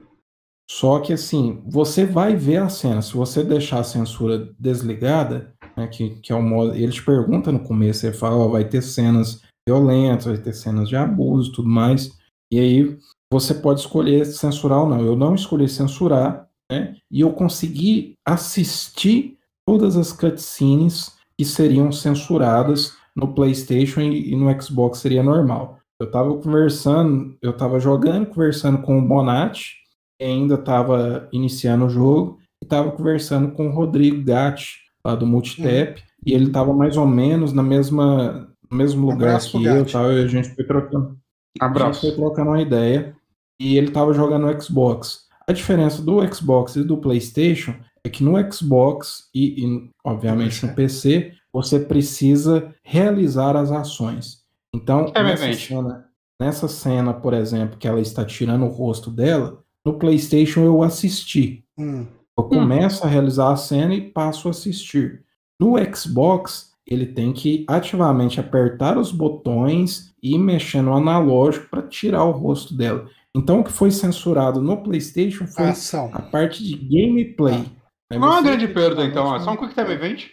Só 0.69 0.99
que 0.99 1.11
assim, 1.11 1.61
você 1.67 2.05
vai 2.05 2.35
ver 2.35 2.57
a 2.57 2.69
cena. 2.69 3.01
Se 3.01 3.13
você 3.13 3.43
deixar 3.43 3.79
a 3.79 3.83
censura 3.83 4.53
desligada, 4.57 5.53
né, 5.75 5.87
que, 5.87 6.11
que 6.21 6.31
é 6.31 6.35
o 6.35 6.41
modo. 6.41 6.73
Ele 6.75 6.91
te 6.91 7.03
pergunta 7.03 7.51
no 7.51 7.59
começo, 7.59 8.05
ele 8.05 8.15
fala, 8.15 8.37
ó, 8.37 8.47
vai 8.47 8.63
ter 8.63 8.81
cenas 8.81 9.41
violentas, 9.67 10.25
vai 10.25 10.37
ter 10.37 10.53
cenas 10.53 10.87
de 10.87 10.95
abuso 10.95 11.49
e 11.49 11.53
tudo 11.53 11.67
mais. 11.67 12.11
E 12.53 12.59
aí 12.59 12.97
você 13.31 13.53
pode 13.53 13.81
escolher 13.81 14.25
censurar 14.25 14.79
ou 14.81 14.89
não. 14.89 15.01
Eu 15.01 15.15
não 15.15 15.35
escolhi 15.35 15.67
censurar, 15.67 16.47
né? 16.72 16.95
E 17.11 17.19
eu 17.19 17.34
consegui 17.34 18.15
assistir 18.26 19.38
todas 19.65 19.97
as 19.97 20.13
cutscenes 20.13 21.17
que 21.38 21.43
seriam 21.43 21.91
censuradas 21.91 22.95
no 23.15 23.34
PlayStation 23.34 23.99
e, 23.99 24.34
no 24.36 24.61
Xbox 24.61 24.99
seria 24.99 25.22
normal. 25.22 25.78
Eu 25.99 26.07
estava 26.07 26.34
conversando, 26.38 27.36
eu 27.41 27.51
estava 27.51 27.80
jogando, 27.80 28.26
conversando 28.26 28.82
com 28.82 28.97
o 28.97 29.07
Bonatti, 29.07 29.76
que 30.17 30.26
ainda 30.26 30.55
estava 30.55 31.28
iniciando 31.32 31.86
o 31.86 31.89
jogo, 31.89 32.39
e 32.61 32.65
estava 32.65 32.89
conversando 32.91 33.51
com 33.51 33.67
o 33.67 33.72
Rodrigo 33.72 34.24
Gatti, 34.24 34.80
lá 35.05 35.13
do 35.13 35.28
Multitap, 35.28 35.99
uhum. 35.99 36.07
e 36.26 36.34
ele 36.34 36.45
estava 36.45 36.74
mais 36.74 36.95
ou 36.95 37.05
menos 37.05 37.53
na 37.53 37.61
mesma, 37.61 38.47
no 38.69 38.78
mesmo 38.78 39.11
lugar 39.11 39.39
que 39.41 39.63
eu, 39.63 39.86
tal, 39.86 40.11
e 40.11 40.24
a 40.24 40.28
gente 40.28 40.55
foi 40.55 40.63
trocando. 40.63 41.17
Abraço. 41.59 41.89
A 41.89 41.91
gente 41.93 42.01
foi 42.01 42.11
trocando 42.24 42.49
uma 42.51 42.61
ideia, 42.61 43.15
e 43.59 43.78
ele 43.78 43.89
estava 43.89 44.13
jogando 44.13 44.47
no 44.47 44.61
Xbox. 44.61 45.28
A 45.51 45.53
diferença 45.53 46.01
do 46.01 46.25
Xbox 46.33 46.77
e 46.77 46.83
do 46.85 46.95
PlayStation 46.95 47.75
é 48.05 48.09
que 48.09 48.23
no 48.23 48.35
Xbox 48.49 49.29
e, 49.35 49.65
e 49.65 49.89
obviamente 50.01 50.65
no 50.65 50.73
PC, 50.73 51.33
você 51.51 51.77
precisa 51.77 52.73
realizar 52.81 53.57
as 53.57 53.69
ações. 53.69 54.45
Então, 54.73 55.11
é 55.13 55.21
nessa, 55.21 55.53
cena, 55.53 56.05
nessa 56.39 56.67
cena, 56.69 57.13
por 57.13 57.33
exemplo, 57.33 57.77
que 57.77 57.85
ela 57.85 57.99
está 57.99 58.23
tirando 58.23 58.63
o 58.63 58.69
rosto 58.69 59.11
dela, 59.11 59.61
no 59.85 59.99
PlayStation 59.99 60.61
eu 60.61 60.81
assisti. 60.81 61.65
Hum. 61.77 62.07
Eu 62.37 62.45
começo 62.45 63.03
hum. 63.03 63.07
a 63.07 63.09
realizar 63.09 63.51
a 63.51 63.57
cena 63.57 63.93
e 63.93 64.09
passo 64.09 64.47
a 64.47 64.51
assistir. 64.51 65.21
No 65.59 65.73
Xbox, 65.93 66.71
ele 66.87 67.07
tem 67.07 67.33
que 67.33 67.65
ativamente 67.67 68.39
apertar 68.39 68.97
os 68.97 69.11
botões 69.11 70.13
e 70.23 70.39
mexer 70.39 70.81
no 70.81 70.95
analógico 70.95 71.67
para 71.69 71.81
tirar 71.81 72.23
o 72.23 72.31
rosto 72.31 72.73
dela. 72.73 73.05
Então, 73.36 73.61
o 73.61 73.63
que 73.63 73.71
foi 73.71 73.91
censurado 73.91 74.61
no 74.61 74.84
PlayStation 74.84 75.47
foi 75.47 75.69
Ação. 75.69 76.09
a 76.13 76.21
parte 76.21 76.63
de 76.63 76.75
gameplay. 76.75 77.65
Ah. 78.11 78.17
Não 78.17 78.27
é 78.27 78.32
uma 78.32 78.41
grande 78.41 78.67
perda, 78.67 79.05
então. 79.05 79.34
É 79.34 79.39
só 79.39 79.51
um 79.51 79.57
Quick 79.57 79.73
Time 79.73 79.91
Event. 79.91 80.29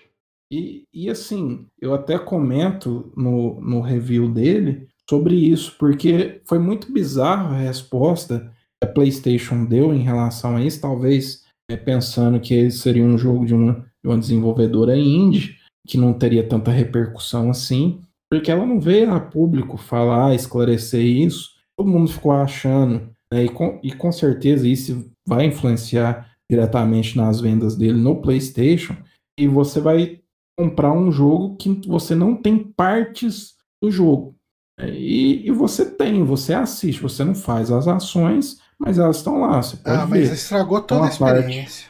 E, 0.53 0.85
e 0.93 1.09
assim, 1.09 1.67
eu 1.81 1.95
até 1.95 2.19
comento 2.19 3.13
no, 3.17 3.61
no 3.61 3.81
review 3.81 4.29
dele 4.29 4.89
sobre 5.09 5.35
isso, 5.35 5.77
porque 5.79 6.41
foi 6.45 6.59
muito 6.59 6.93
bizarro 6.93 7.55
a 7.55 7.59
resposta 7.59 8.51
que 8.81 8.89
a 8.89 8.93
PlayStation 8.93 9.65
deu 9.65 9.95
em 9.95 10.03
relação 10.03 10.57
a 10.57 10.63
isso, 10.63 10.81
talvez 10.81 11.45
é, 11.71 11.77
pensando 11.77 12.41
que 12.41 12.71
seria 12.71 13.05
um 13.05 13.19
jogo 13.19 13.45
de 13.45 13.55
uma, 13.55 13.75
de 14.03 14.09
uma 14.09 14.19
desenvolvedora 14.19 14.97
indie, 14.97 15.57
que 15.87 15.99
não 15.99 16.13
teria 16.13 16.47
tanta 16.47 16.71
repercussão 16.71 17.51
assim, 17.51 18.01
porque 18.31 18.51
ela 18.51 18.67
não 18.67 18.81
veio 18.81 19.13
a 19.13 19.21
público 19.21 19.77
falar, 19.77 20.35
esclarecer 20.35 21.05
isso, 21.05 21.51
todo 21.79 21.89
mundo 21.89 22.11
ficou 22.11 22.33
achando, 22.33 23.09
né, 23.33 23.45
e, 23.45 23.49
com, 23.49 23.79
e 23.83 23.93
com 23.93 24.11
certeza 24.11 24.67
isso 24.67 25.09
vai 25.27 25.47
influenciar 25.47 26.29
diretamente 26.51 27.17
nas 27.17 27.41
vendas 27.41 27.77
dele 27.77 27.99
no 27.99 28.21
PlayStation, 28.21 28.97
e 29.39 29.47
você 29.47 29.81
vai 29.81 30.21
comprar 30.59 30.93
um 30.93 31.13
jogo 31.13 31.57
que 31.57 31.81
você 31.87 32.17
não 32.17 32.35
tem 32.35 32.59
partes 32.59 33.55
do 33.81 33.91
jogo. 33.91 34.35
É, 34.81 34.91
e, 34.91 35.47
e, 35.47 35.51
você 35.53 35.85
tem, 35.85 36.25
você 36.25 36.53
assiste, 36.53 37.01
você 37.01 37.23
não 37.23 37.35
faz 37.35 37.71
as 37.71 37.87
ações, 37.87 38.61
mas 38.79 38.99
elas 38.99 39.19
estão 39.19 39.41
lá. 39.41 39.63
Você 39.63 39.77
pode 39.77 39.97
ah, 39.97 40.05
ver. 40.05 40.21
mas 40.21 40.33
estragou 40.33 40.81
toda 40.81 41.07
a 41.07 41.09
experiência. 41.09 41.89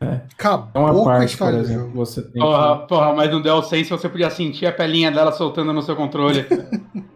É. 0.00 0.20
Acabou 0.32 0.88
é 0.88 0.90
uma 0.90 1.04
parte, 1.04 1.36
por 1.36 1.54
exemplo, 1.54 1.90
você 1.92 2.22
tem. 2.22 2.42
Porra, 2.42 2.80
que... 2.80 2.88
porra, 2.88 3.12
mas 3.14 3.30
no 3.30 3.42
DualSense 3.42 3.90
você 3.90 4.08
podia 4.08 4.30
sentir 4.30 4.66
a 4.66 4.72
pelinha 4.72 5.10
dela 5.10 5.32
soltando 5.32 5.72
no 5.72 5.82
seu 5.82 5.94
controle. 5.94 6.44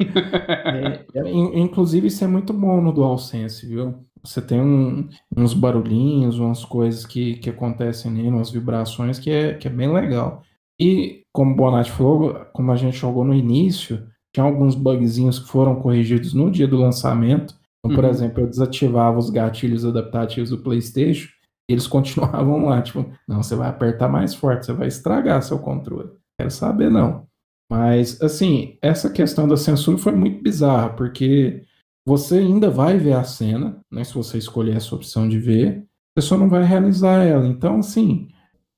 é, 0.00 1.04
é, 1.14 1.58
inclusive, 1.58 2.08
isso 2.08 2.24
é 2.24 2.26
muito 2.26 2.52
bom 2.52 2.80
no 2.80 2.92
DualSense, 2.92 3.66
viu? 3.66 4.04
Você 4.22 4.40
tem 4.40 4.60
um, 4.60 5.08
uns 5.36 5.52
barulhinhos, 5.52 6.38
umas 6.38 6.64
coisas 6.64 7.04
que, 7.04 7.34
que 7.36 7.50
acontecem 7.50 8.10
nele, 8.10 8.28
umas 8.28 8.50
vibrações 8.50 9.18
que 9.18 9.30
é, 9.30 9.54
que 9.54 9.68
é 9.68 9.70
bem 9.70 9.92
legal. 9.92 10.42
E, 10.80 11.22
como 11.32 11.52
o 11.52 11.56
Bonatti 11.56 11.90
falou, 11.90 12.34
como 12.52 12.72
a 12.72 12.76
gente 12.76 12.96
jogou 12.96 13.24
no 13.24 13.34
início, 13.34 14.06
tinha 14.34 14.44
alguns 14.44 14.74
bugzinhos 14.74 15.38
que 15.38 15.48
foram 15.48 15.76
corrigidos 15.76 16.34
no 16.34 16.50
dia 16.50 16.66
do 16.66 16.76
lançamento. 16.76 17.54
Então, 17.78 17.94
por 17.94 18.04
uhum. 18.04 18.10
exemplo, 18.10 18.42
eu 18.42 18.48
desativava 18.48 19.18
os 19.18 19.30
gatilhos 19.30 19.84
adaptativos 19.84 20.50
do 20.50 20.58
PlayStation 20.58 21.28
e 21.68 21.72
eles 21.72 21.86
continuavam 21.88 22.64
lá. 22.64 22.82
Tipo, 22.82 23.06
não, 23.28 23.42
você 23.42 23.54
vai 23.54 23.68
apertar 23.68 24.08
mais 24.08 24.34
forte, 24.34 24.66
você 24.66 24.72
vai 24.72 24.88
estragar 24.88 25.42
seu 25.42 25.58
controle. 25.58 26.10
Quero 26.38 26.50
saber, 26.50 26.90
não. 26.90 27.26
Mas, 27.74 28.22
assim, 28.22 28.78
essa 28.80 29.10
questão 29.10 29.48
da 29.48 29.56
censura 29.56 29.98
foi 29.98 30.12
muito 30.12 30.40
bizarra, 30.40 30.90
porque 30.90 31.64
você 32.06 32.36
ainda 32.36 32.70
vai 32.70 32.96
ver 32.98 33.14
a 33.14 33.24
cena, 33.24 33.80
né? 33.90 34.04
Se 34.04 34.14
você 34.14 34.38
escolher 34.38 34.76
essa 34.76 34.94
opção 34.94 35.28
de 35.28 35.40
ver, 35.40 35.84
você 36.16 36.28
só 36.28 36.38
não 36.38 36.48
vai 36.48 36.62
realizar 36.62 37.24
ela. 37.24 37.44
Então, 37.48 37.80
assim, 37.80 38.28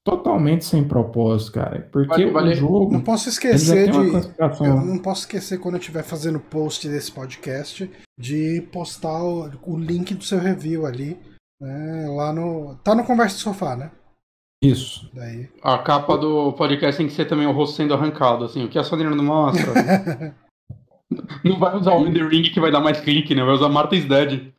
totalmente 0.02 0.64
sem 0.64 0.82
propósito, 0.82 1.52
cara. 1.52 1.86
Porque 1.92 2.24
vale, 2.24 2.30
vale. 2.30 2.52
o 2.52 2.56
jogo. 2.56 2.92
Não 2.94 3.02
posso 3.02 3.28
esquecer 3.28 3.90
de. 3.90 3.98
Eu 3.98 4.76
não 4.86 4.98
posso 4.98 5.20
esquecer 5.20 5.60
quando 5.60 5.74
eu 5.74 5.80
estiver 5.80 6.02
fazendo 6.02 6.40
post 6.40 6.88
desse 6.88 7.12
podcast 7.12 7.90
de 8.18 8.66
postar 8.72 9.22
o, 9.22 9.50
o 9.66 9.78
link 9.78 10.14
do 10.14 10.24
seu 10.24 10.38
review 10.38 10.86
ali. 10.86 11.18
Né, 11.60 12.06
lá 12.08 12.32
no. 12.32 12.76
Tá 12.76 12.94
no 12.94 13.04
Conversa 13.04 13.36
de 13.36 13.42
Sofá, 13.42 13.76
né? 13.76 13.90
Isso. 14.62 15.10
Daí. 15.12 15.48
A 15.62 15.78
capa 15.78 16.16
do 16.16 16.52
podcast 16.52 16.98
tem 16.98 17.06
que 17.06 17.12
ser 17.12 17.26
também 17.26 17.46
o 17.46 17.52
rosto 17.52 17.76
sendo 17.76 17.94
arrancado, 17.94 18.44
assim. 18.44 18.64
O 18.64 18.68
que 18.68 18.78
a 18.78 18.84
Sony 18.84 19.04
não 19.04 19.24
mostra. 19.24 20.34
Não 21.44 21.56
vai 21.58 21.76
usar 21.76 21.94
o 21.94 22.12
The 22.12 22.22
Ring 22.24 22.42
que 22.42 22.58
vai 22.58 22.72
dar 22.72 22.80
mais 22.80 23.00
clique, 23.00 23.32
né? 23.32 23.44
Vai 23.44 23.54
usar 23.54 23.68
Martha's 23.68 24.04
Dead. 24.04 24.52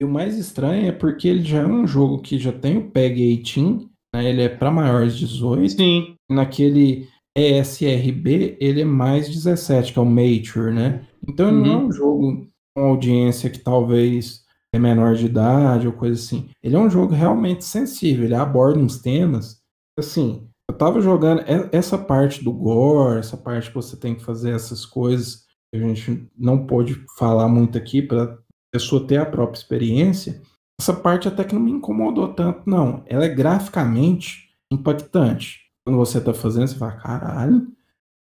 E 0.00 0.04
o 0.04 0.08
mais 0.08 0.38
estranho 0.38 0.88
é 0.88 0.92
porque 0.92 1.28
ele 1.28 1.44
já 1.44 1.58
é 1.58 1.66
um 1.66 1.86
jogo 1.86 2.22
que 2.22 2.38
já 2.38 2.50
tem 2.50 2.78
o 2.78 2.90
PEG 2.90 3.36
18, 3.36 3.90
né? 4.14 4.30
Ele 4.30 4.42
é 4.42 4.48
para 4.48 4.70
maiores 4.70 5.16
de 5.16 5.26
18. 5.26 5.68
Sim. 5.72 6.14
Naquele 6.30 7.06
ESRB, 7.36 8.56
ele 8.58 8.80
é 8.80 8.84
mais 8.84 9.28
17, 9.28 9.92
que 9.92 9.98
é 9.98 10.02
o 10.02 10.06
Mature, 10.06 10.72
né? 10.72 11.06
Então 11.28 11.48
ele 11.48 11.58
uhum. 11.58 11.64
não 11.64 11.72
é 11.72 11.76
uhum. 11.76 11.86
um 11.86 11.92
jogo 11.92 12.46
com 12.74 12.84
audiência 12.84 13.50
que 13.50 13.58
talvez 13.58 14.42
é 14.74 14.78
menor 14.78 15.14
de 15.14 15.26
idade 15.26 15.86
ou 15.86 15.92
coisa 15.92 16.14
assim. 16.14 16.50
Ele 16.62 16.76
é 16.76 16.78
um 16.78 16.90
jogo 16.90 17.12
realmente 17.12 17.64
sensível, 17.64 18.24
ele 18.24 18.34
aborda 18.34 18.78
uns 18.78 18.98
temas, 18.98 19.60
assim, 19.98 20.48
eu 20.68 20.76
tava 20.76 21.00
jogando 21.00 21.42
essa 21.72 21.98
parte 21.98 22.44
do 22.44 22.52
gore, 22.52 23.18
essa 23.18 23.36
parte 23.36 23.68
que 23.68 23.74
você 23.74 23.96
tem 23.96 24.14
que 24.14 24.24
fazer 24.24 24.54
essas 24.54 24.86
coisas 24.86 25.50
a 25.74 25.78
gente 25.78 26.28
não 26.36 26.66
pode 26.66 27.04
falar 27.16 27.48
muito 27.48 27.78
aqui 27.78 28.02
para 28.02 28.38
pessoa 28.72 29.06
ter 29.06 29.18
a 29.18 29.26
própria 29.26 29.58
experiência, 29.58 30.42
essa 30.80 30.92
parte 30.92 31.28
até 31.28 31.44
que 31.44 31.54
não 31.54 31.62
me 31.62 31.70
incomodou 31.70 32.32
tanto, 32.32 32.62
não. 32.66 33.02
Ela 33.06 33.24
é 33.24 33.28
graficamente 33.28 34.50
impactante. 34.72 35.60
Quando 35.84 35.96
você 35.96 36.18
está 36.18 36.32
fazendo, 36.34 36.68
você 36.68 36.76
fala, 36.76 36.92
caralho. 36.92 37.68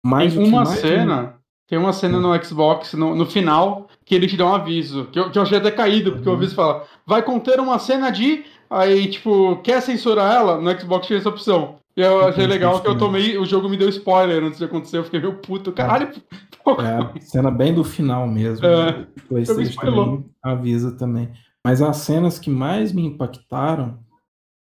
Mas 0.04 0.34
tem 0.34 0.48
uma 0.48 0.66
cena, 0.66 1.39
tem 1.70 1.78
uma 1.78 1.92
cena 1.92 2.18
no 2.18 2.44
Xbox, 2.44 2.94
no, 2.94 3.14
no, 3.14 3.24
final, 3.24 3.86
que 4.04 4.12
ele 4.12 4.26
te 4.26 4.36
dá 4.36 4.44
um 4.44 4.54
aviso, 4.54 5.04
que 5.04 5.20
eu, 5.20 5.30
que 5.30 5.38
eu 5.38 5.42
achei 5.42 5.56
até 5.56 5.70
caído, 5.70 6.10
porque 6.10 6.28
uhum. 6.28 6.34
o 6.34 6.36
aviso 6.36 6.56
fala, 6.56 6.84
vai 7.06 7.22
conter 7.22 7.60
uma 7.60 7.78
cena 7.78 8.10
de. 8.10 8.44
Aí, 8.68 9.08
tipo, 9.08 9.56
quer 9.62 9.80
censurar 9.80 10.34
ela? 10.34 10.60
No 10.60 10.78
Xbox 10.78 11.06
tinha 11.06 11.20
essa 11.20 11.28
opção. 11.28 11.76
E 11.96 12.00
eu 12.00 12.26
achei 12.26 12.46
legal 12.46 12.80
que 12.80 12.88
eu 12.88 12.98
tomei. 12.98 13.38
O 13.38 13.44
jogo 13.44 13.68
me 13.68 13.76
deu 13.76 13.88
spoiler 13.88 14.42
antes 14.42 14.58
de 14.58 14.64
acontecer. 14.64 14.98
Eu 14.98 15.04
fiquei 15.04 15.20
meio 15.20 15.38
puto. 15.38 15.72
Caralho. 15.72 16.10
É, 16.66 17.18
é 17.18 17.20
cena 17.20 17.50
bem 17.50 17.74
do 17.74 17.82
final 17.82 18.26
mesmo. 18.26 18.64
É, 18.64 19.06
o 19.16 19.28
PlayStation 19.28 19.80
também 19.80 20.24
avisa 20.42 20.92
também. 20.92 21.32
Mas 21.64 21.82
as 21.82 21.96
cenas 21.98 22.38
que 22.38 22.50
mais 22.50 22.92
me 22.92 23.04
impactaram 23.04 23.98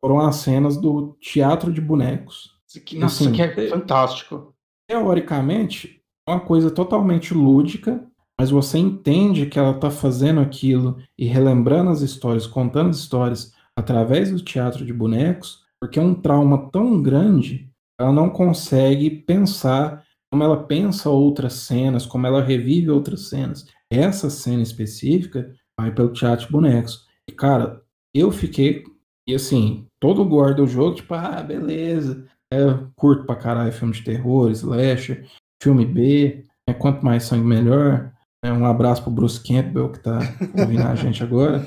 foram 0.01 0.19
as 0.19 0.37
cenas 0.37 0.77
do 0.77 1.17
teatro 1.19 1.71
de 1.71 1.81
bonecos. 1.81 2.51
Que, 2.85 2.97
nossa, 2.97 3.23
assim, 3.23 3.33
que 3.33 3.41
é 3.41 3.67
fantástico. 3.67 4.53
Teoricamente, 4.87 5.96
uma 6.27 6.39
coisa 6.39 6.69
totalmente 6.69 7.33
lúdica, 7.33 8.05
mas 8.39 8.49
você 8.49 8.77
entende 8.77 9.45
que 9.45 9.57
ela 9.57 9.71
está 9.71 9.89
fazendo 9.89 10.39
aquilo 10.39 10.97
e 11.17 11.25
relembrando 11.25 11.89
as 11.89 12.01
histórias, 12.01 12.45
contando 12.45 12.89
as 12.89 12.97
histórias 12.97 13.53
através 13.75 14.31
do 14.31 14.43
teatro 14.43 14.85
de 14.85 14.93
bonecos, 14.93 15.63
porque 15.79 15.99
é 15.99 16.01
um 16.01 16.13
trauma 16.13 16.69
tão 16.71 17.01
grande, 17.01 17.69
ela 17.99 18.11
não 18.11 18.29
consegue 18.29 19.09
pensar 19.09 20.03
como 20.31 20.43
ela 20.43 20.63
pensa 20.63 21.09
outras 21.09 21.53
cenas, 21.53 22.05
como 22.05 22.27
ela 22.27 22.43
revive 22.43 22.89
outras 22.91 23.29
cenas. 23.29 23.65
Essa 23.89 24.29
cena 24.29 24.61
específica 24.61 25.51
vai 25.79 25.91
pelo 25.93 26.11
teatro 26.11 26.45
de 26.45 26.51
bonecos. 26.51 27.05
E, 27.29 27.31
cara, 27.31 27.81
eu 28.13 28.31
fiquei. 28.31 28.83
E 29.27 29.33
assim, 29.33 29.87
todo 29.99 30.21
o 30.21 30.25
gore 30.25 30.55
do 30.55 30.67
jogo, 30.67 30.95
tipo, 30.95 31.13
ah, 31.13 31.41
beleza. 31.41 32.25
É, 32.51 32.57
curto 32.95 33.25
pra 33.25 33.35
caralho 33.35 33.71
filme 33.71 33.93
de 33.93 34.03
terror, 34.03 34.51
slasher, 34.51 35.27
filme 35.61 35.85
B. 35.85 36.43
É, 36.67 36.73
quanto 36.73 37.05
mais 37.05 37.23
sangue, 37.23 37.45
melhor. 37.45 38.11
É, 38.43 38.51
um 38.51 38.65
abraço 38.65 39.01
pro 39.01 39.11
Bruce 39.11 39.41
Campbell, 39.41 39.91
que 39.91 39.99
tá 39.99 40.19
ouvindo 40.57 40.83
a 40.83 40.95
gente 40.95 41.23
agora. 41.23 41.65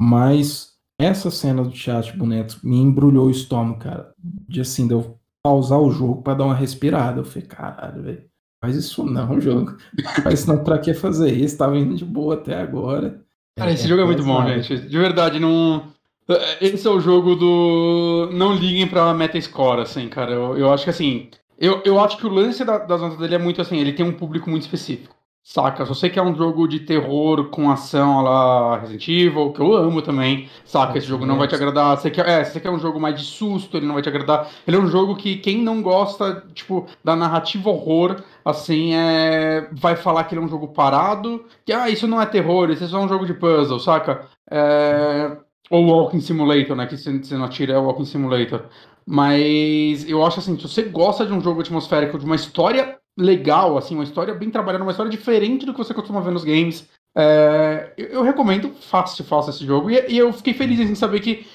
Mas 0.00 0.72
essa 1.00 1.30
cena 1.30 1.62
do 1.62 1.70
teatro 1.70 2.12
de 2.12 2.18
bonecos 2.18 2.62
me 2.62 2.76
embrulhou 2.76 3.26
o 3.26 3.30
estômago, 3.30 3.78
cara. 3.78 4.12
De 4.18 4.60
assim, 4.60 4.86
de 4.86 4.94
eu 4.94 5.18
pausar 5.42 5.80
o 5.80 5.90
jogo 5.90 6.22
para 6.22 6.34
dar 6.34 6.44
uma 6.44 6.54
respirada. 6.54 7.20
Eu 7.20 7.24
falei, 7.24 7.48
caralho, 7.48 8.02
velho. 8.02 8.24
Faz 8.62 8.76
isso 8.76 9.04
não, 9.04 9.40
jogo. 9.40 9.76
Faz 10.22 10.40
isso 10.40 10.48
não 10.48 10.62
pra 10.62 10.78
que 10.78 10.94
fazer 10.94 11.32
isso? 11.32 11.58
Tava 11.58 11.76
indo 11.76 11.96
de 11.96 12.04
boa 12.04 12.34
até 12.34 12.54
agora. 12.54 13.20
Cara, 13.58 13.72
esse 13.72 13.84
é, 13.84 13.88
jogo 13.88 14.02
é 14.02 14.06
muito 14.06 14.22
bom, 14.22 14.46
gente. 14.46 14.88
De 14.88 14.98
verdade, 14.98 15.38
não. 15.38 15.92
É, 16.28 16.64
esse 16.64 16.86
é 16.86 16.90
o 16.90 17.00
jogo 17.00 17.34
do. 17.34 18.30
Não 18.32 18.54
liguem 18.54 18.86
pra 18.86 19.12
Metascore, 19.12 19.82
assim, 19.82 20.08
cara. 20.08 20.32
Eu, 20.32 20.56
eu 20.56 20.72
acho 20.72 20.84
que 20.84 20.90
assim. 20.90 21.28
Eu, 21.62 21.80
eu 21.84 22.00
acho 22.00 22.16
que 22.16 22.26
o 22.26 22.28
lance 22.28 22.64
da, 22.64 22.76
das 22.76 23.00
notas 23.00 23.16
dele 23.18 23.36
é 23.36 23.38
muito 23.38 23.62
assim, 23.62 23.78
ele 23.78 23.92
tem 23.92 24.04
um 24.04 24.12
público 24.12 24.50
muito 24.50 24.62
específico. 24.62 25.14
Saca? 25.44 25.84
Se 25.84 25.88
você 25.88 26.10
quer 26.10 26.22
um 26.22 26.34
jogo 26.34 26.66
de 26.66 26.80
terror 26.80 27.50
com 27.50 27.70
ação 27.70 28.20
lá 28.20 28.78
Resident 28.78 29.06
Evil, 29.08 29.52
que 29.52 29.60
eu 29.60 29.72
amo 29.76 30.02
também, 30.02 30.48
saca? 30.64 30.98
Esse 30.98 31.06
jogo 31.06 31.24
não 31.24 31.38
vai 31.38 31.46
te 31.46 31.54
agradar. 31.54 31.96
Você 31.96 32.10
quer, 32.10 32.28
é, 32.28 32.42
se 32.42 32.52
você 32.52 32.60
quer 32.60 32.70
um 32.70 32.80
jogo 32.80 32.98
mais 32.98 33.14
de 33.20 33.24
susto, 33.24 33.76
ele 33.76 33.86
não 33.86 33.94
vai 33.94 34.02
te 34.02 34.08
agradar. 34.08 34.48
Ele 34.66 34.76
é 34.76 34.80
um 34.80 34.88
jogo 34.88 35.14
que 35.14 35.36
quem 35.36 35.62
não 35.62 35.82
gosta, 35.82 36.44
tipo, 36.52 36.86
da 37.04 37.14
narrativa 37.14 37.70
horror, 37.70 38.22
assim, 38.44 38.94
é... 38.94 39.68
vai 39.72 39.94
falar 39.94 40.24
que 40.24 40.34
ele 40.34 40.42
é 40.42 40.44
um 40.44 40.48
jogo 40.48 40.68
parado, 40.68 41.44
que, 41.64 41.72
ah, 41.72 41.88
isso 41.88 42.08
não 42.08 42.20
é 42.20 42.26
terror, 42.26 42.70
isso 42.70 42.82
é 42.82 42.88
só 42.88 43.00
um 43.00 43.08
jogo 43.08 43.24
de 43.24 43.34
puzzle, 43.34 43.78
saca? 43.78 44.26
É... 44.50 45.36
Ou 45.72 45.86
Walking 45.86 46.20
Simulator, 46.20 46.76
né? 46.76 46.86
Que 46.86 46.98
você 46.98 47.34
não 47.34 47.44
atira 47.44 47.72
é 47.72 47.78
o 47.78 47.84
Walking 47.84 48.04
Simulator. 48.04 48.66
Mas 49.06 50.06
eu 50.06 50.24
acho 50.24 50.38
assim, 50.38 50.54
se 50.56 50.62
você 50.64 50.82
gosta 50.82 51.24
de 51.24 51.32
um 51.32 51.40
jogo 51.40 51.62
atmosférico, 51.62 52.18
de 52.18 52.26
uma 52.26 52.36
história 52.36 52.98
legal, 53.18 53.78
assim, 53.78 53.94
uma 53.94 54.04
história 54.04 54.34
bem 54.34 54.50
trabalhada, 54.50 54.84
uma 54.84 54.90
história 54.90 55.10
diferente 55.10 55.64
do 55.64 55.72
que 55.72 55.78
você 55.78 55.94
costuma 55.94 56.20
ver 56.20 56.30
nos 56.30 56.44
games. 56.44 56.86
É, 57.16 57.90
eu, 57.96 58.08
eu, 58.08 58.22
recomendo 58.22 58.70
fácil, 58.74 59.24
fácil 59.24 59.48
esse 59.48 59.64
jogo. 59.64 59.90
E, 59.90 60.12
e, 60.12 60.18
eu 60.18 60.30
fiquei 60.34 60.52
feliz 60.52 60.78
em 60.78 60.94
saber 60.94 61.20
que 61.20 61.46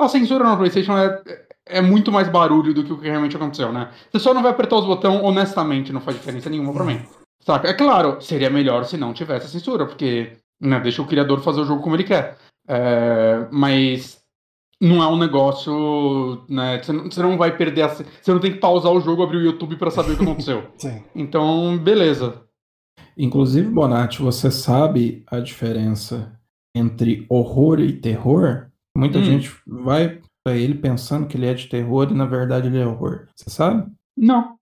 a 0.00 0.08
censura 0.08 0.48
no 0.48 0.56
PlayStation 0.56 0.96
é, 0.96 1.22
é 1.66 1.80
muito 1.80 2.12
mais 2.12 2.28
barulho 2.28 2.72
do 2.72 2.84
que 2.84 2.92
o 2.92 2.98
que 2.98 3.08
realmente 3.08 3.34
aconteceu, 3.34 3.72
né? 3.72 3.90
Você 4.08 4.20
só 4.20 4.32
não 4.32 4.42
vai 4.42 4.52
apertar 4.52 4.76
os 4.76 4.86
botões, 4.86 5.20
honestamente, 5.20 5.92
não 5.92 6.00
faz 6.00 6.16
diferença 6.16 6.48
nenhuma 6.48 6.72
pra 6.72 6.84
mim. 6.84 7.04
Saca? 7.40 7.68
É 7.68 7.74
claro, 7.74 8.20
seria 8.20 8.50
melhor 8.50 8.84
se 8.84 8.96
não 8.96 9.12
tivesse 9.12 9.48
censura, 9.48 9.84
porque 9.84 10.36
né, 10.60 10.78
deixa 10.78 11.02
o 11.02 11.06
criador 11.06 11.40
fazer 11.40 11.60
o 11.60 11.64
jogo 11.64 11.82
como 11.82 11.96
ele 11.96 12.04
quer. 12.04 12.38
É, 12.68 13.46
mas 13.50 14.22
não 14.80 15.02
é 15.02 15.08
um 15.08 15.18
negócio, 15.18 16.44
né? 16.48 16.82
Você 16.82 16.92
não, 16.92 17.04
você 17.04 17.22
não 17.22 17.38
vai 17.38 17.56
perder 17.56 17.82
a, 17.82 17.88
Você 17.88 18.32
não 18.32 18.40
tem 18.40 18.52
que 18.52 18.58
pausar 18.58 18.92
o 18.92 19.00
jogo, 19.00 19.22
abrir 19.22 19.38
o 19.38 19.44
YouTube 19.44 19.76
para 19.76 19.90
saber 19.90 20.12
o 20.12 20.16
que 20.16 20.22
aconteceu. 20.22 20.70
Sim. 20.76 21.02
Então, 21.14 21.78
beleza. 21.78 22.42
Inclusive, 23.16 23.68
Bonatti, 23.68 24.20
você 24.20 24.50
sabe 24.50 25.22
a 25.26 25.38
diferença 25.38 26.38
entre 26.74 27.24
horror 27.28 27.80
e 27.80 27.92
terror? 27.92 28.68
Muita 28.96 29.18
hum. 29.18 29.24
gente 29.24 29.54
vai 29.66 30.20
para 30.44 30.56
ele 30.56 30.74
pensando 30.74 31.26
que 31.26 31.36
ele 31.36 31.46
é 31.46 31.54
de 31.54 31.68
terror 31.68 32.10
e 32.10 32.14
na 32.14 32.26
verdade 32.26 32.68
ele 32.68 32.80
é 32.80 32.86
horror. 32.86 33.28
Você 33.34 33.48
sabe? 33.48 33.90
Não. 34.16 34.56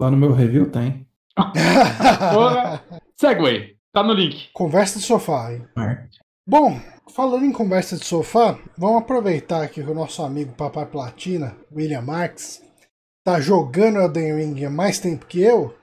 Lá 0.00 0.10
no 0.10 0.16
meu 0.16 0.32
review 0.32 0.70
tem. 0.70 1.06
Segway, 3.14 3.76
tá 3.92 4.02
no 4.02 4.12
link. 4.12 4.48
Conversa 4.52 4.98
de 4.98 5.04
sofá, 5.04 5.52
hein? 5.52 5.64
Bom, 6.46 6.80
falando 7.08 7.44
em 7.44 7.52
conversa 7.52 7.96
de 7.96 8.04
sofá, 8.04 8.58
vamos 8.76 9.02
aproveitar 9.02 9.68
que 9.68 9.80
o 9.80 9.94
nosso 9.94 10.22
amigo 10.22 10.52
Papai 10.54 10.86
Platina, 10.86 11.56
William 11.74 12.02
Marx, 12.02 12.62
tá 13.24 13.40
jogando 13.40 13.98
Elden 13.98 14.36
Ring 14.36 14.64
há 14.64 14.70
mais 14.70 14.98
tempo 14.98 15.26
que 15.26 15.40
eu, 15.40 15.74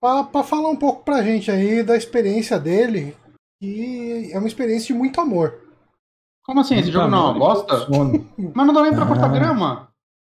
para 0.00 0.42
falar 0.42 0.68
um 0.68 0.76
pouco 0.76 1.04
pra 1.04 1.22
gente 1.22 1.50
aí 1.50 1.82
da 1.82 1.96
experiência 1.96 2.58
dele, 2.58 3.16
que 3.60 4.30
é 4.32 4.38
uma 4.38 4.48
experiência 4.48 4.88
de 4.88 4.94
muito 4.94 5.20
amor. 5.20 5.62
Como 6.44 6.60
assim? 6.60 6.76
Esse 6.76 6.92
jogo 6.92 7.08
não 7.08 7.18
é 7.18 7.30
uma 7.30 7.38
bosta? 7.38 7.88
Mas 8.54 8.66
não 8.66 8.74
dá 8.74 8.82
nem 8.82 8.94
pra 8.94 9.06
cortar 9.06 9.28
grama. 9.28 9.88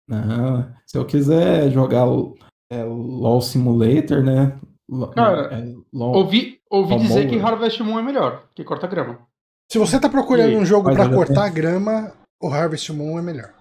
Não, 0.09 0.75
se 0.87 0.99
eu 0.99 1.07
quiser 1.07 1.71
jogar 1.71 2.09
o 2.09 2.37
é, 2.71 2.83
LOL 2.83 3.41
Simulator, 3.41 4.25
né? 4.25 4.59
Cara, 5.15 5.55
é, 5.55 5.75
LOL, 5.93 6.17
ouvi, 6.17 6.59
ouvi 6.69 6.99
dizer 6.99 7.29
que 7.29 7.39
Harvest 7.39 7.81
Moon 7.81 8.01
é 8.01 8.03
melhor 8.03 8.49
que 8.57 8.65
corta 8.65 8.89
grama. 8.89 9.30
Se 9.71 9.79
você 9.79 10.01
tá 10.01 10.09
procurando 10.09 10.57
um 10.57 10.67
jogo 10.67 10.93
para 10.93 11.09
cortar 11.09 11.49
grama, 11.49 12.13
o 12.43 12.49
Harvest 12.49 12.93
Moon 12.93 13.21
é 13.21 13.23
melhor. 13.23 13.55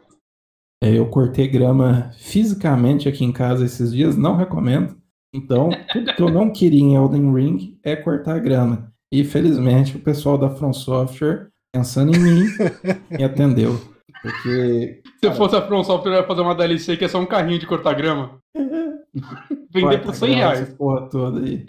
É, 0.83 0.97
eu 0.97 1.07
cortei 1.07 1.47
grama 1.47 2.09
fisicamente 2.17 3.07
aqui 3.07 3.23
em 3.23 3.31
casa 3.31 3.63
esses 3.63 3.91
dias, 3.91 4.17
não 4.17 4.35
recomendo. 4.35 4.97
Então, 5.31 5.69
tudo 5.93 6.15
que 6.15 6.21
eu 6.23 6.31
não 6.31 6.51
queria 6.51 6.81
em 6.81 6.95
Elden 6.95 7.31
Ring 7.31 7.79
é 7.83 7.95
cortar 7.95 8.39
grama. 8.39 8.91
E 9.13 9.23
felizmente 9.23 9.97
o 9.97 9.99
pessoal 9.99 10.35
da 10.35 10.49
From 10.49 10.73
Software, 10.73 11.49
pensando 11.71 12.15
em 12.15 12.19
mim, 12.19 12.45
me 13.11 13.23
atendeu. 13.23 13.79
Porque. 14.23 15.01
Se 15.03 15.21
cara, 15.21 15.35
fosse 15.35 15.55
a 15.57 15.67
From 15.67 15.83
Software, 15.83 16.15
ia 16.15 16.27
fazer 16.27 16.41
uma 16.41 16.55
DLC 16.55 16.97
que 16.97 17.05
é 17.05 17.07
só 17.07 17.19
um 17.19 17.25
carrinho 17.27 17.59
de 17.59 17.67
cortar 17.67 17.93
grama. 17.93 18.39
Vender 19.71 20.01
por 20.01 20.13
100 20.13 20.33
reais. 20.35 20.69
Porra 20.73 21.09
toda 21.09 21.39
aí. 21.39 21.65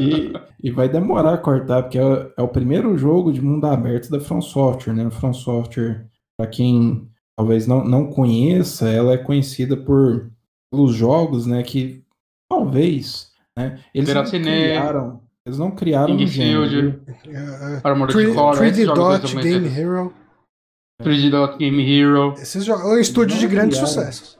E, 0.00 0.32
e 0.68 0.70
vai 0.70 0.88
demorar 0.88 1.34
a 1.34 1.38
cortar, 1.38 1.82
porque 1.82 1.98
é, 1.98 2.32
é, 2.36 2.42
o 2.42 2.48
primeiro 2.48 2.96
jogo 2.96 3.32
de 3.32 3.40
mundo 3.40 3.66
aberto 3.66 4.10
da 4.10 4.20
From 4.20 4.40
Software, 4.40 4.94
né? 4.94 5.06
A 5.06 5.10
From 5.10 5.32
Software, 5.32 6.06
para 6.36 6.48
quem 6.48 7.08
talvez 7.36 7.66
não, 7.66 7.84
não 7.84 8.06
conheça, 8.10 8.88
ela 8.88 9.12
é 9.12 9.18
conhecida 9.18 9.76
por 9.76 10.30
pelos 10.70 10.94
jogos, 10.94 11.46
né? 11.46 11.62
Que 11.62 12.04
talvez, 12.50 13.30
né? 13.56 13.80
Eles 13.94 14.12
não 14.12 14.24
criaram, 14.24 15.20
eles 15.46 15.58
não 15.58 15.70
criaram 15.70 16.16
King 16.16 16.26
Field, 16.26 16.86
uh, 16.86 17.80
Armored 17.84 18.14
3D 18.14 18.94
Dot 18.94 19.36
Game 19.36 19.68
Hero. 19.68 20.12
3D 21.02 21.30
Dot 21.30 21.58
Game 21.58 21.80
Hero. 21.80 22.34
Esses 22.36 22.64
jogos, 22.64 22.84
é 22.84 22.88
um 22.88 22.98
estúdio 22.98 23.38
de 23.38 23.46
grandes 23.46 23.78
sucessos. 23.78 24.37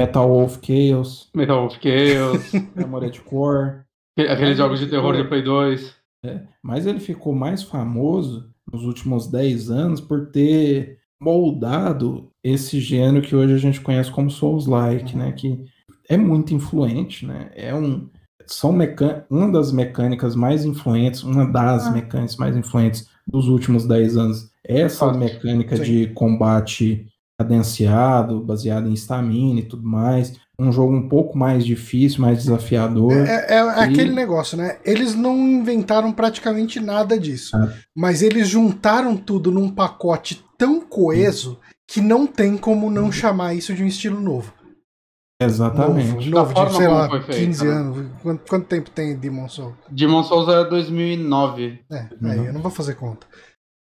Metal 0.00 0.28
Wolf 0.28 0.58
Chaos. 0.62 1.28
Metal 1.34 1.60
Wolf 1.60 1.78
Chaos. 1.80 2.52
Armored 2.76 3.20
Core. 3.22 3.80
Aqueles 4.16 4.56
jogos 4.56 4.80
de 4.80 4.86
terror 4.86 5.16
de 5.16 5.24
Play 5.24 5.42
2. 5.42 5.94
É, 6.24 6.40
mas 6.62 6.86
ele 6.86 7.00
ficou 7.00 7.34
mais 7.34 7.62
famoso 7.62 8.50
nos 8.72 8.84
últimos 8.84 9.28
10 9.28 9.70
anos 9.70 10.00
por 10.00 10.30
ter 10.30 10.98
moldado 11.20 12.30
esse 12.42 12.80
gênero 12.80 13.22
que 13.22 13.34
hoje 13.34 13.54
a 13.54 13.58
gente 13.58 13.80
conhece 13.80 14.10
como 14.10 14.30
Souls-like, 14.30 15.16
né? 15.16 15.32
Que 15.32 15.64
é 16.08 16.16
muito 16.16 16.54
influente, 16.54 17.26
né? 17.26 17.50
É 17.54 17.74
um 17.74 18.08
são 18.46 18.70
uma 19.28 19.52
das 19.52 19.70
mecânicas 19.70 20.34
mais 20.34 20.64
influentes, 20.64 21.22
uma 21.22 21.44
das 21.44 21.86
ah. 21.86 21.90
mecânicas 21.90 22.36
mais 22.36 22.56
influentes 22.56 23.06
dos 23.26 23.46
últimos 23.46 23.86
10 23.86 24.16
anos. 24.16 24.50
Essa 24.64 25.12
mecânica 25.12 25.76
Sim. 25.76 25.82
de 25.82 26.06
combate 26.08 27.06
cadenciado, 27.38 28.40
baseado 28.40 28.88
em 28.88 28.94
stamina 28.94 29.60
e 29.60 29.62
tudo 29.62 29.86
mais. 29.86 30.34
Um 30.60 30.72
jogo 30.72 30.92
um 30.92 31.08
pouco 31.08 31.38
mais 31.38 31.64
difícil, 31.64 32.20
mais 32.20 32.38
desafiador. 32.38 33.12
É, 33.12 33.46
é, 33.48 33.58
é 33.58 33.62
e... 33.62 33.84
aquele 33.84 34.12
negócio, 34.12 34.58
né? 34.58 34.78
Eles 34.84 35.14
não 35.14 35.38
inventaram 35.38 36.12
praticamente 36.12 36.80
nada 36.80 37.16
disso. 37.16 37.56
É. 37.56 37.72
Mas 37.96 38.22
eles 38.22 38.48
juntaram 38.48 39.16
tudo 39.16 39.52
num 39.52 39.70
pacote 39.70 40.44
tão 40.58 40.80
coeso 40.80 41.60
que 41.86 42.00
não 42.00 42.26
tem 42.26 42.56
como 42.56 42.90
não 42.90 43.12
chamar 43.12 43.54
isso 43.54 43.72
de 43.72 43.84
um 43.84 43.86
estilo 43.86 44.20
novo. 44.20 44.52
Exatamente. 45.40 46.28
Novo, 46.28 46.52
novo 46.52 46.70
de, 46.70 46.76
sei 46.76 46.88
lá, 46.88 47.08
feito, 47.08 47.26
15 47.26 47.64
né? 47.64 47.72
anos. 47.72 48.10
Quanto, 48.20 48.48
quanto, 48.48 48.66
tempo 48.66 48.90
tem 48.90 49.16
Demon 49.16 49.48
Souls? 49.48 49.76
Demon 49.88 50.24
Souls 50.24 50.48
é 50.48 50.68
2009. 50.68 51.84
É, 51.88 52.08
aí 52.24 52.46
eu 52.46 52.52
não 52.52 52.60
vou 52.60 52.72
fazer 52.72 52.96
conta. 52.96 53.24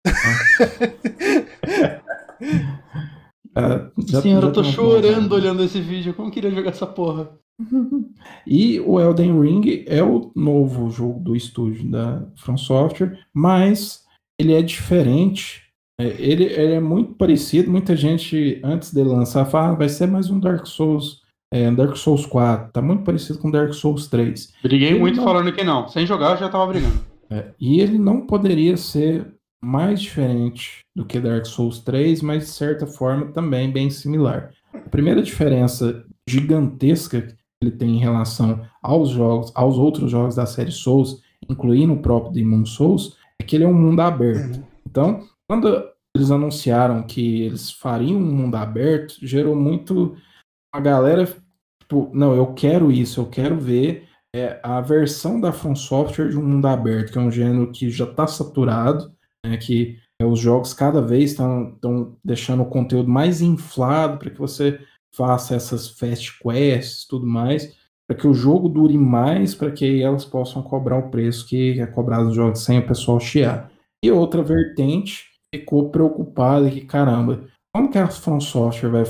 Uh, 3.56 3.90
já, 4.06 4.20
Senhor, 4.20 4.42
já 4.42 4.48
eu 4.48 4.52
tô 4.52 4.62
chorando 4.62 5.32
olhando 5.32 5.64
esse 5.64 5.80
vídeo. 5.80 6.12
Como 6.12 6.28
eu 6.28 6.32
queria 6.32 6.50
jogar 6.50 6.70
essa 6.70 6.86
porra? 6.86 7.30
e 8.46 8.78
o 8.80 9.00
Elden 9.00 9.40
Ring 9.40 9.84
é 9.86 10.02
o 10.02 10.30
novo 10.36 10.90
jogo 10.90 11.18
do 11.20 11.34
estúdio 11.34 11.90
da 11.90 12.22
From 12.36 12.58
Software, 12.58 13.18
mas 13.32 14.04
ele 14.38 14.52
é 14.52 14.60
diferente. 14.60 15.62
É, 15.98 16.08
ele, 16.18 16.44
ele, 16.44 16.74
é 16.74 16.80
muito 16.80 17.14
parecido. 17.14 17.70
Muita 17.70 17.96
gente, 17.96 18.60
antes 18.62 18.92
de 18.92 19.02
lançar, 19.02 19.46
fala: 19.46 19.70
ah, 19.70 19.74
vai 19.74 19.88
ser 19.88 20.06
mais 20.06 20.28
um 20.28 20.38
Dark 20.38 20.66
Souls. 20.66 21.24
É, 21.50 21.70
Dark 21.70 21.96
Souls 21.96 22.26
4, 22.26 22.72
tá 22.72 22.82
muito 22.82 23.04
parecido 23.04 23.38
com 23.38 23.50
Dark 23.50 23.72
Souls 23.72 24.08
3. 24.08 24.52
Briguei 24.62 24.88
ele 24.88 24.98
muito 24.98 25.16
não... 25.16 25.24
falando 25.24 25.52
que 25.52 25.64
não. 25.64 25.88
Sem 25.88 26.04
jogar, 26.04 26.32
eu 26.32 26.36
já 26.38 26.48
tava 26.48 26.66
brigando. 26.66 27.00
É, 27.30 27.52
e 27.58 27.80
ele 27.80 27.98
não 27.98 28.26
poderia 28.26 28.76
ser 28.76 29.35
mais 29.66 30.00
diferente 30.00 30.84
do 30.94 31.04
que 31.04 31.18
Dark 31.18 31.44
Souls 31.44 31.80
3, 31.80 32.22
mas 32.22 32.44
de 32.44 32.50
certa 32.50 32.86
forma 32.86 33.32
também 33.32 33.72
bem 33.72 33.90
similar. 33.90 34.52
A 34.72 34.88
primeira 34.88 35.20
diferença 35.20 36.04
gigantesca 36.28 37.20
que 37.20 37.36
ele 37.60 37.72
tem 37.72 37.96
em 37.96 37.98
relação 37.98 38.64
aos 38.80 39.08
jogos, 39.08 39.50
aos 39.56 39.76
outros 39.76 40.08
jogos 40.08 40.36
da 40.36 40.46
série 40.46 40.70
Souls, 40.70 41.20
incluindo 41.50 41.94
o 41.94 42.00
próprio 42.00 42.32
Demon 42.32 42.64
Souls, 42.64 43.16
é 43.40 43.44
que 43.44 43.56
ele 43.56 43.64
é 43.64 43.68
um 43.68 43.74
mundo 43.74 44.00
aberto. 44.00 44.64
Então, 44.88 45.26
quando 45.48 45.84
eles 46.14 46.30
anunciaram 46.30 47.02
que 47.02 47.42
eles 47.42 47.72
fariam 47.72 48.20
um 48.20 48.32
mundo 48.32 48.54
aberto, 48.54 49.16
gerou 49.20 49.56
muito 49.56 50.16
a 50.72 50.78
galera, 50.78 51.26
tipo, 51.80 52.08
não, 52.14 52.36
eu 52.36 52.54
quero 52.54 52.92
isso, 52.92 53.20
eu 53.20 53.26
quero 53.26 53.58
ver 53.58 54.08
é, 54.32 54.60
a 54.62 54.80
versão 54.80 55.40
da 55.40 55.50
From 55.50 55.74
Software 55.74 56.28
de 56.28 56.38
um 56.38 56.44
mundo 56.44 56.66
aberto, 56.66 57.10
que 57.10 57.18
é 57.18 57.20
um 57.20 57.32
gênero 57.32 57.72
que 57.72 57.90
já 57.90 58.04
está 58.04 58.28
saturado, 58.28 59.15
né, 59.46 59.56
que 59.56 59.98
é, 60.20 60.24
os 60.24 60.38
jogos 60.38 60.72
cada 60.72 61.00
vez 61.00 61.32
estão 61.32 61.76
deixando 62.24 62.62
o 62.62 62.66
conteúdo 62.66 63.08
mais 63.08 63.40
inflado 63.40 64.18
para 64.18 64.30
que 64.30 64.38
você 64.38 64.80
faça 65.14 65.54
essas 65.54 65.88
fast 65.88 66.38
quests 66.38 67.04
e 67.04 67.08
tudo 67.08 67.26
mais, 67.26 67.74
para 68.06 68.16
que 68.16 68.26
o 68.26 68.34
jogo 68.34 68.68
dure 68.68 68.96
mais, 68.98 69.54
para 69.54 69.70
que 69.70 70.02
elas 70.02 70.24
possam 70.24 70.62
cobrar 70.62 70.98
o 70.98 71.10
preço 71.10 71.46
que 71.46 71.80
é 71.80 71.86
cobrado 71.86 72.26
nos 72.26 72.34
jogos 72.34 72.60
sem 72.60 72.78
o 72.78 72.86
pessoal 72.86 73.18
chiar. 73.18 73.70
E 74.04 74.10
outra 74.10 74.42
vertente 74.42 75.24
ficou 75.52 75.90
preocupado 75.90 76.70
que, 76.70 76.82
caramba, 76.82 77.44
como 77.74 77.90
que 77.90 77.98
a 77.98 78.08
From 78.08 78.40
Software 78.40 78.90
vai 78.90 79.04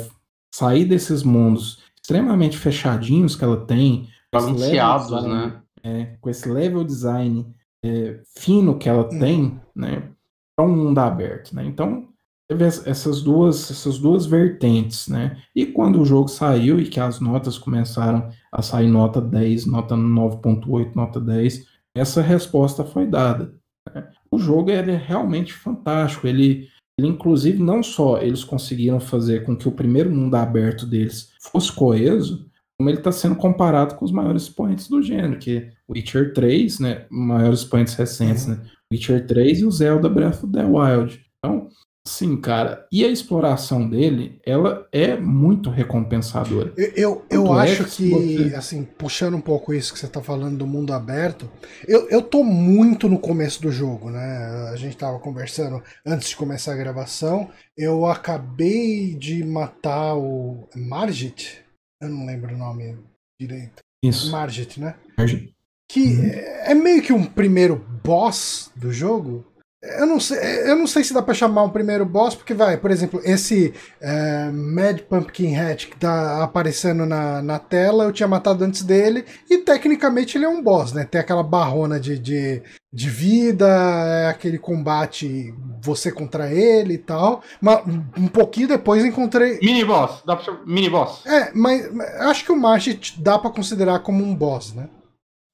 sair 0.55 0.85
desses 0.85 1.23
mundos 1.23 1.83
extremamente 2.01 2.57
fechadinhos 2.57 3.35
que 3.35 3.45
ela 3.45 3.67
tem, 3.67 4.09
balanceados, 4.33 5.11
né? 5.25 5.61
É, 5.83 6.17
com 6.21 6.31
esse 6.31 6.49
level 6.49 6.83
design 6.85 7.47
é, 7.85 8.21
fino 8.37 8.79
que 8.79 8.89
ela 8.89 9.07
hum. 9.07 9.19
tem, 9.19 9.61
né? 9.75 10.09
Para 10.57 10.67
um 10.67 10.75
mundo 10.75 10.99
aberto, 10.99 11.55
né? 11.55 11.65
Então, 11.65 12.09
teve 12.49 12.65
essas 12.65 13.23
duas, 13.23 13.71
essas 13.71 13.99
duas 13.99 14.25
vertentes, 14.25 15.09
né? 15.09 15.43
E 15.55 15.67
quando 15.67 16.01
o 16.01 16.05
jogo 16.05 16.29
saiu 16.29 16.81
e 16.81 16.89
que 16.89 17.01
as 17.01 17.21
notas 17.21 17.59
começaram 17.59 18.31
a 18.51 18.63
sair 18.63 18.89
nota 18.89 19.21
10, 19.21 19.67
nota 19.67 19.95
9.8, 19.95 20.95
nota 20.95 21.21
10, 21.21 21.67
essa 21.95 22.23
resposta 22.23 22.85
foi 22.85 23.07
dada. 23.07 23.55
Né? 23.93 24.09
O 24.31 24.39
jogo 24.39 24.71
é 24.71 24.81
realmente 24.97 25.53
fantástico, 25.53 26.27
ele, 26.27 26.69
ele 26.99 27.09
inclusive 27.09 27.63
não 27.63 27.83
só 27.83 28.19
eles 28.19 28.45
conseguiram 28.45 29.01
fazer 29.01 29.45
com 29.45 29.57
que 29.57 29.69
o 29.69 29.73
primeiro 29.73 30.11
mundo 30.11 30.35
aberto 30.37 30.87
deles 30.87 31.33
fosse 31.41 31.73
coeso, 31.73 32.47
como 32.79 32.91
ele 32.91 32.99
está 32.99 33.11
sendo 33.11 33.37
comparado 33.37 33.95
com 33.95 34.05
os 34.05 34.13
maiores 34.13 34.43
expoentes 34.43 34.89
do 34.89 35.03
gênero, 35.03 35.39
que 35.39 35.57
é 35.57 35.73
Witcher 35.89 36.35
3, 36.35 36.79
né, 36.79 37.07
maiores 37.11 37.61
expoentes 37.61 37.95
recentes, 37.95 38.47
né, 38.47 38.61
Witcher 38.93 39.27
3 39.27 39.61
e 39.61 39.65
o 39.65 39.71
Zelda 39.71 40.09
Breath 40.09 40.45
of 40.45 40.53
the 40.53 40.65
Wild. 40.65 41.25
Então, 41.39 41.69
Sim, 42.07 42.41
cara. 42.41 42.87
E 42.93 43.05
a 43.05 43.09
exploração 43.09 43.91
dele, 43.91 44.41
ela 44.47 44.87
é 44.93 45.17
muito 45.17 45.71
recompensadora. 45.71 46.73
Eu, 46.77 46.93
eu, 46.95 47.27
eu 47.29 47.61
é 47.61 47.65
acho 47.65 47.85
que, 47.85 48.11
você... 48.11 48.55
assim, 48.55 48.85
puxando 48.85 49.35
um 49.35 49.41
pouco 49.41 49.75
isso 49.75 49.93
que 49.93 49.99
você 49.99 50.07
tá 50.07 50.23
falando 50.23 50.57
do 50.57 50.67
mundo 50.67 50.93
aberto, 50.93 51.51
eu, 51.87 52.09
eu 52.09 52.23
tô 52.23 52.45
muito 52.45 53.09
no 53.09 53.19
começo 53.19 53.61
do 53.61 53.73
jogo, 53.73 54.09
né? 54.09 54.71
A 54.73 54.77
gente 54.77 54.97
tava 54.97 55.19
conversando 55.19 55.83
antes 56.07 56.29
de 56.29 56.37
começar 56.37 56.75
a 56.75 56.77
gravação. 56.77 57.51
Eu 57.77 58.07
acabei 58.07 59.17
de 59.17 59.43
matar 59.45 60.15
o 60.15 60.69
Margit. 60.77 61.65
Eu 62.01 62.09
não 62.09 62.25
lembro 62.25 62.55
o 62.55 62.59
nome 62.59 62.97
direito. 63.41 63.83
Isso. 64.05 64.31
Margit, 64.31 64.79
né? 64.79 64.95
Margit. 65.19 65.53
Que 65.91 66.01
uhum. 66.01 66.31
é 66.65 66.75
meio 66.75 67.03
que 67.03 67.13
um 67.13 67.25
primeiro 67.25 67.85
boss 68.07 68.71
do 68.77 68.93
jogo. 68.93 69.45
Eu 69.83 70.07
não 70.07 70.19
sei, 70.19 70.39
eu 70.69 70.75
não 70.75 70.87
sei 70.87 71.05
se 71.05 71.13
dá 71.15 71.23
para 71.23 71.35
chamar 71.35 71.63
um 71.63 71.71
primeiro 71.71 72.05
boss, 72.05 72.35
porque 72.35 72.55
vai, 72.55 72.77
por 72.77 72.91
exemplo, 72.91 73.21
esse 73.23 73.73
é, 74.01 74.51
Mad 74.51 75.01
Pumpkinhead 75.03 75.87
que 75.87 75.97
tá 75.97 76.43
aparecendo 76.43 77.07
na, 77.07 77.41
na 77.43 77.59
tela, 77.59 78.05
eu 78.05 78.13
tinha 78.13 78.27
matado 78.27 78.65
antes 78.65 78.83
dele, 78.83 79.25
e 79.49 79.59
tecnicamente 79.59 80.37
ele 80.37 80.45
é 80.45 80.49
um 80.49 80.63
boss, 80.63 80.93
né? 80.93 81.05
Tem 81.05 81.21
aquela 81.21 81.43
barrona 81.43 82.01
de, 82.01 82.19
de, 82.19 82.63
de 82.93 83.11
vida, 83.11 83.69
é 83.69 84.29
aquele 84.29 84.59
combate 84.59 85.55
você 85.81 86.11
contra 86.11 86.51
ele 86.51 86.95
e 86.95 86.99
tal. 86.99 87.43
Mas 87.61 87.85
um 88.19 88.29
pouquinho 88.29 88.69
depois 88.69 89.05
encontrei. 89.05 89.61
Mini 89.63 89.85
boss, 89.85 90.23
dá 90.25 90.35
pra 90.35 90.45
chamar 90.45 90.67
mini 90.67 90.91
boss. 90.91 91.25
É, 91.27 91.53
mas 91.55 91.87
acho 92.21 92.45
que 92.45 92.51
o 92.51 92.57
March 92.57 93.19
dá 93.19 93.39
para 93.39 93.51
considerar 93.51 94.01
como 94.01 94.25
um 94.25 94.35
boss, 94.35 94.75
né? 94.75 94.89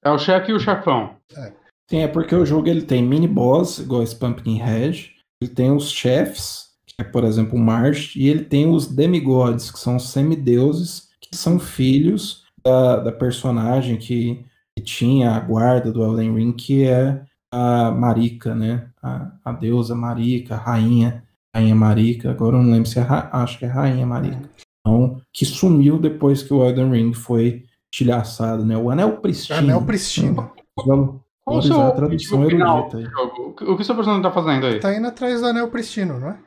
É 0.03 0.11
o 0.11 0.19
chefe 0.19 0.53
e 0.53 0.55
o 0.55 0.61
chefão. 0.61 1.17
É. 1.37 1.62
Sim, 1.93 1.99
é 1.99 2.09
porque 2.09 2.35
o 2.35 2.47
jogo 2.47 2.69
ele 2.69 2.81
tem 2.81 3.07
mini 3.07 3.29
boss, 3.29 3.79
igual 3.79 4.03
esse 4.03 4.17
Pumpkinhead, 4.17 5.15
ele 5.43 5.51
tem 5.51 5.71
os 5.71 5.91
chefes, 5.91 6.69
que 6.87 6.95
é, 6.99 7.05
por 7.05 7.23
exemplo, 7.23 7.59
o 7.59 7.61
Marsh, 7.61 8.17
e 8.17 8.31
ele 8.31 8.47
tem 8.47 8.67
os 8.67 8.87
demigods, 8.87 9.71
que 9.71 9.79
são 9.79 9.97
os 9.97 10.09
semideuses, 10.09 11.11
que 11.21 11.37
são 11.37 11.59
filhos 11.59 12.45
da, 12.65 12.97
da 12.97 13.13
personagem 13.13 13.99
que, 13.99 14.43
que 14.75 14.83
tinha 14.83 15.33
a 15.33 15.41
guarda 15.41 15.93
do 15.93 16.03
Elden 16.03 16.35
Ring, 16.35 16.53
que 16.55 16.85
é 16.85 17.23
a 17.53 17.91
Marika, 17.91 18.55
né? 18.55 18.89
A, 19.03 19.31
a 19.45 19.53
deusa 19.53 19.95
Marika, 19.95 20.55
a 20.55 20.59
rainha, 20.59 21.23
rainha 21.55 21.75
Marika, 21.75 22.31
agora 22.31 22.57
eu 22.57 22.63
não 22.63 22.73
lembro 22.73 22.89
se 22.89 22.99
é, 23.01 23.07
acho 23.07 23.59
que 23.59 23.67
é 23.67 23.69
rainha 23.69 24.07
Marika. 24.07 24.49
Então, 24.81 25.21
que 25.31 25.45
sumiu 25.45 25.99
depois 25.99 26.43
que 26.43 26.55
o 26.55 26.67
Elden 26.67 26.91
Ring 26.91 27.13
foi 27.13 27.67
estilhaçado, 27.93 28.65
né? 28.65 28.79
O 28.79 28.89
Anel 28.89 29.19
Pristino. 29.19 29.59
Anel 29.59 29.83
Pristino. 29.85 30.51
Então, 30.81 31.22
qual 31.45 31.59
o 31.59 31.63
seu 31.63 31.81
a 31.81 31.91
tradução 31.91 32.45
erudita 32.45 32.99
aí. 32.99 33.07
O 33.07 33.53
que 33.53 33.65
o 33.65 33.85
seu 33.85 33.95
personagem 33.95 34.23
tá 34.23 34.31
fazendo 34.31 34.67
aí? 34.67 34.81
Tá 34.81 34.95
indo 34.95 35.07
atrás 35.07 35.41
do 35.41 35.47
anel 35.47 35.69
pristino, 35.69 36.19
não 36.19 36.29
é? 36.31 36.39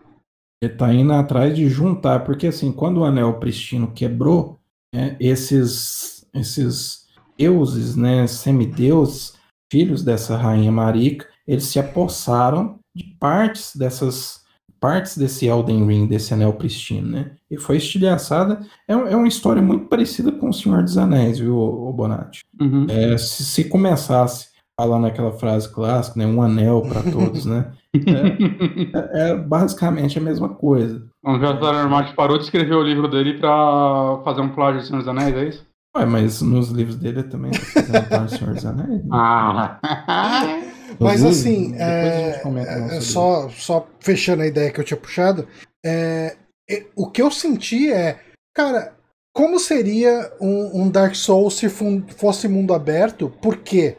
Ele 0.61 0.73
tá 0.73 0.93
indo 0.93 1.13
atrás 1.13 1.55
de 1.55 1.67
juntar, 1.67 2.23
porque 2.23 2.47
assim, 2.47 2.71
quando 2.71 2.99
o 2.99 3.03
anel 3.03 3.33
pristino 3.39 3.91
quebrou, 3.91 4.57
né, 4.93 5.15
esses, 5.19 6.25
esses 6.33 7.07
deuses, 7.37 7.95
né, 7.95 8.25
semideuses, 8.25 9.35
filhos 9.71 10.03
dessa 10.03 10.37
rainha 10.37 10.71
Marika, 10.71 11.27
eles 11.45 11.65
se 11.65 11.79
apossaram 11.79 12.79
de 12.95 13.03
partes 13.19 13.75
dessas 13.75 14.45
partes 14.79 15.17
desse 15.17 15.47
Elden 15.47 15.87
Ring, 15.87 16.07
desse 16.07 16.33
anel 16.33 16.53
pristino, 16.53 17.09
né? 17.09 17.31
E 17.49 17.57
foi 17.57 17.77
estilhaçada. 17.77 18.59
É, 18.87 18.93
é 18.93 19.15
uma 19.15 19.27
história 19.27 19.61
muito 19.61 19.85
parecida 19.87 20.31
com 20.31 20.49
o 20.49 20.53
Senhor 20.53 20.83
dos 20.83 20.95
Anéis, 20.97 21.39
viu, 21.39 21.57
o 21.57 21.91
Bonatti? 21.91 22.43
Uhum. 22.61 22.85
É, 22.87 23.17
se, 23.17 23.43
se 23.43 23.63
começasse 23.63 24.49
falando 24.79 25.07
aquela 25.07 25.31
frase 25.31 25.69
clássica, 25.69 26.19
né? 26.19 26.25
Um 26.25 26.41
anel 26.41 26.81
para 26.81 27.01
todos, 27.11 27.45
né? 27.45 27.71
É, 27.95 29.29
é, 29.29 29.29
é, 29.29 29.35
basicamente 29.37 30.19
a 30.19 30.21
mesma 30.21 30.49
coisa. 30.49 31.01
O 31.23 31.39
George 31.39 31.63
R. 31.63 31.87
Martin 31.87 32.13
parou 32.13 32.37
de 32.37 32.43
escrever 32.43 32.75
o 32.75 32.83
livro 32.83 33.07
dele 33.07 33.39
para 33.39 34.21
fazer 34.25 34.41
um 34.41 34.49
plágio 34.49 34.81
de 34.81 34.87
Senhor 34.87 34.99
dos 34.99 35.07
Anéis, 35.07 35.33
é 35.33 35.45
isso? 35.45 35.65
Ué, 35.95 36.05
mas 36.05 36.41
nos 36.41 36.71
livros 36.71 36.97
dele 36.97 37.23
também 37.23 37.51
tá 37.51 37.59
fazendo 37.59 38.07
plágio 38.09 38.27
de 38.27 38.37
Senhor 38.37 38.53
dos 38.53 38.65
Anéis. 38.65 39.01
Né? 39.01 39.09
Ah. 39.13 39.79
mas 40.99 41.23
assim, 41.23 41.73
é, 41.77 42.41
é 42.97 42.99
só, 42.99 43.47
só 43.47 43.87
fechando 44.01 44.43
a 44.43 44.47
ideia 44.47 44.71
que 44.71 44.81
eu 44.81 44.83
tinha 44.83 44.99
puxado, 44.99 45.47
é, 45.85 46.35
o 46.97 47.09
que 47.09 47.21
eu 47.21 47.31
senti 47.31 47.93
é, 47.93 48.19
cara, 48.53 48.93
como 49.33 49.57
seria 49.57 50.33
um, 50.41 50.81
um 50.81 50.89
Dark 50.89 51.15
Souls 51.15 51.55
se 51.55 51.69
fosse 51.69 52.49
mundo 52.49 52.73
aberto? 52.73 53.29
Por 53.41 53.55
quê? 53.57 53.97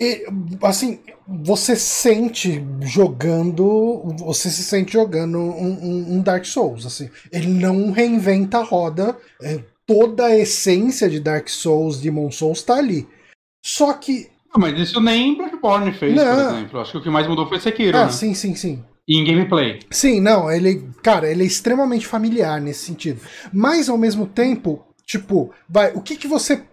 E, 0.00 0.26
assim, 0.62 0.98
você 1.26 1.76
sente 1.76 2.64
jogando. 2.82 4.02
Você 4.18 4.50
se 4.50 4.64
sente 4.64 4.92
jogando 4.92 5.38
um, 5.38 6.16
um, 6.16 6.20
Dark 6.20 6.44
Souls. 6.44 6.84
Assim. 6.84 7.08
Ele 7.30 7.48
não 7.48 7.92
reinventa 7.92 8.58
a 8.58 8.64
roda. 8.64 9.16
É, 9.40 9.60
toda 9.86 10.26
a 10.26 10.36
essência 10.36 11.08
de 11.08 11.20
Dark 11.20 11.48
Souls, 11.48 12.00
Demon 12.00 12.30
Souls, 12.30 12.62
tá 12.62 12.76
ali. 12.76 13.06
Só 13.64 13.92
que. 13.92 14.28
Mas 14.56 14.78
isso 14.78 15.00
nem 15.00 15.36
Bloodborne 15.36 15.92
fez, 15.92 16.14
não. 16.14 16.24
por 16.24 16.54
exemplo. 16.54 16.80
Acho 16.80 16.92
que 16.92 16.98
o 16.98 17.02
que 17.02 17.10
mais 17.10 17.26
mudou 17.26 17.48
foi 17.48 17.60
Sekiro. 17.60 17.96
Ah, 17.96 18.06
né? 18.06 18.12
sim, 18.12 18.34
sim, 18.34 18.54
sim. 18.54 18.84
E 19.06 19.18
em 19.18 19.24
gameplay. 19.24 19.80
Sim, 19.90 20.20
não, 20.20 20.50
ele. 20.50 20.88
Cara, 21.02 21.30
ele 21.30 21.44
é 21.44 21.46
extremamente 21.46 22.06
familiar 22.06 22.60
nesse 22.60 22.84
sentido. 22.86 23.20
Mas 23.52 23.88
ao 23.88 23.98
mesmo 23.98 24.26
tempo, 24.26 24.84
Tipo, 25.06 25.52
vai, 25.68 25.92
o 25.94 26.00
que 26.00 26.16
que 26.16 26.26
você. 26.26 26.64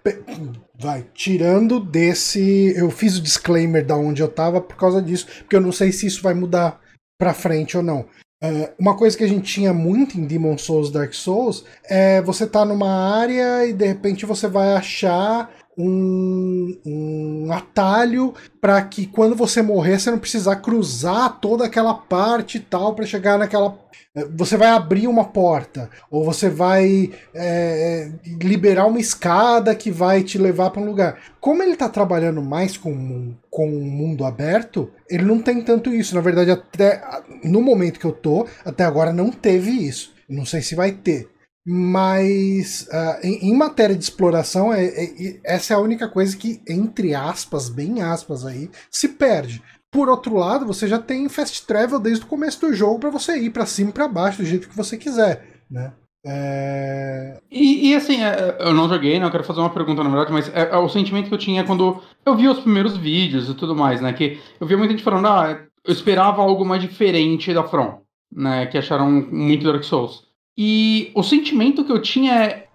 Vai, 0.82 1.06
tirando 1.14 1.80
desse. 1.80 2.74
Eu 2.76 2.90
fiz 2.90 3.16
o 3.16 3.22
disclaimer 3.22 3.86
da 3.86 3.96
onde 3.96 4.20
eu 4.20 4.28
tava 4.28 4.60
por 4.60 4.76
causa 4.76 5.00
disso, 5.00 5.28
porque 5.42 5.56
eu 5.56 5.62
não 5.62 5.72
sei 5.72 5.92
se 5.92 6.08
isso 6.08 6.24
vai 6.24 6.34
mudar 6.34 6.82
pra 7.20 7.36
frente 7.36 7.78
ou 7.78 7.84
não. 7.84 8.08
Uh, 8.44 8.74
uma 8.80 8.98
coisa 8.98 9.16
que 9.16 9.24
a 9.24 9.28
gente 9.28 9.54
tinha 9.54 9.72
muito 9.72 10.20
em 10.20 10.26
Demon 10.26 10.58
Souls 10.58 10.90
Dark 10.90 11.14
Souls 11.14 11.64
é 11.88 12.20
você 12.24 12.48
tá 12.48 12.66
numa 12.66 12.90
área 13.16 13.68
e 13.68 13.74
de 13.74 13.86
repente 13.86 14.26
você 14.26 14.48
vai 14.48 14.74
achar 14.74 15.52
um, 15.78 16.78
um 16.86 17.52
atalho 17.52 18.34
para 18.60 18.82
que 18.82 19.06
quando 19.06 19.36
você 19.36 19.62
morrer 19.62 20.00
você 20.00 20.12
não 20.12 20.20
precisar 20.20 20.58
cruzar 20.58 21.40
toda 21.40 21.66
aquela 21.66 21.94
parte 21.94 22.58
e 22.58 22.62
tal 22.62 22.94
para 22.94 23.06
chegar 23.06 23.38
naquela 23.38 23.78
é, 24.14 24.26
você 24.26 24.58
vai 24.58 24.68
abrir 24.68 25.08
uma 25.08 25.24
porta, 25.24 25.90
ou 26.10 26.26
você 26.26 26.50
vai 26.50 27.12
é, 27.34 28.12
liberar 28.42 28.86
uma 28.86 29.00
escada 29.00 29.74
que 29.74 29.90
vai 29.90 30.22
te 30.22 30.38
levar 30.38 30.70
para 30.70 30.82
um 30.82 30.86
lugar. 30.86 31.18
Como 31.40 31.64
ele 31.64 31.74
está 31.74 31.88
trabalhando 31.88 32.42
mais 32.42 32.76
com, 32.76 33.34
com 33.50 33.70
um 33.70 33.86
mundo 33.86 34.26
aberto, 34.26 34.92
ele 35.10 35.24
não 35.24 35.42
tem 35.42 35.62
tanto 35.62 35.94
isso. 35.94 36.14
Na 36.14 36.20
verdade, 36.22 36.52
até 36.52 37.02
no 37.44 37.62
momento 37.62 38.00
que 38.00 38.06
eu 38.06 38.12
tô, 38.12 38.46
até 38.66 38.84
agora 38.84 39.14
não 39.14 39.32
teve 39.32 39.72
isso. 39.72 40.14
Não 40.28 40.46
sei 40.46 40.62
se 40.62 40.76
vai 40.76 40.92
ter. 40.92 41.30
Mas 41.66 42.88
uh, 42.92 43.26
em, 43.26 43.50
em, 43.50 43.56
matéria 43.56 43.96
de 43.96 44.04
exploração, 44.04 44.74
é, 44.74 44.84
é, 44.84 45.40
essa 45.44 45.74
é 45.74 45.76
a 45.76 45.80
única 45.80 46.08
coisa 46.08 46.36
que, 46.36 46.60
entre 46.68 47.14
aspas, 47.14 47.70
bem 47.70 48.02
aspas 48.02 48.46
aí, 48.46 48.70
se 48.90 49.10
perde. 49.10 49.62
Por 49.92 50.10
outro 50.10 50.36
lado, 50.36 50.66
você 50.66 50.88
já 50.88 50.98
tem 50.98 51.30
fast 51.30 51.66
travel 51.68 52.00
desde 52.00 52.24
o 52.24 52.28
começo 52.28 52.62
do 52.62 52.74
jogo 52.74 53.00
para 53.00 53.10
você 53.10 53.38
ir 53.38 53.52
para 53.52 53.66
cima 53.66 53.90
e 53.90 53.94
para 53.94 54.08
baixo 54.08 54.40
do 54.40 54.46
jeito 54.46 54.70
que 54.70 54.76
você 54.76 54.98
quiser, 54.98 55.62
né? 55.70 55.94
É... 56.26 57.40
E, 57.52 57.90
e, 57.90 57.96
assim, 57.96 58.24
é, 58.24 58.58
eu 58.60 58.74
não 58.74 58.88
joguei, 58.88 59.20
não 59.20 59.32
quero 59.32 59.44
fazer 59.44 59.60
uma 59.60 59.72
pergunta 59.74 60.04
na 60.04 60.10
verdade, 60.10 60.32
mas 60.32 60.50
é, 60.50 60.70
é, 60.72 60.78
o 60.78 60.88
sentimento 60.88 61.28
que 61.28 61.34
eu 61.34 61.40
tinha 61.40 61.64
quando 61.64 62.02
eu 62.26 62.36
vi 62.36 62.48
os 62.48 62.60
primeiros 62.60 62.96
vídeos 62.96 63.50
e 63.50 63.56
tudo 63.56 63.76
mais, 63.76 64.02
né? 64.02 64.14
Que 64.14 64.40
eu 64.60 64.68
via 64.68 64.78
muita 64.78 64.94
gente 64.94 65.04
falando, 65.04 65.28
ah, 65.28 65.60
eu 65.84 65.94
esperava 65.94 66.42
algo 66.42 66.64
mais 66.64 66.82
diferente 66.82 67.54
da 67.54 67.64
From, 67.64 68.02
né? 68.32 68.68
Que 68.68 68.78
acharam 68.78 69.10
muito 69.12 69.66
Dark 69.66 69.84
Souls. 69.84 70.31
E 70.64 71.10
o 71.16 71.24
sentimento 71.24 71.84
que 71.84 71.92
eu 71.92 72.00
tinha 72.00 72.36
é 72.36 72.68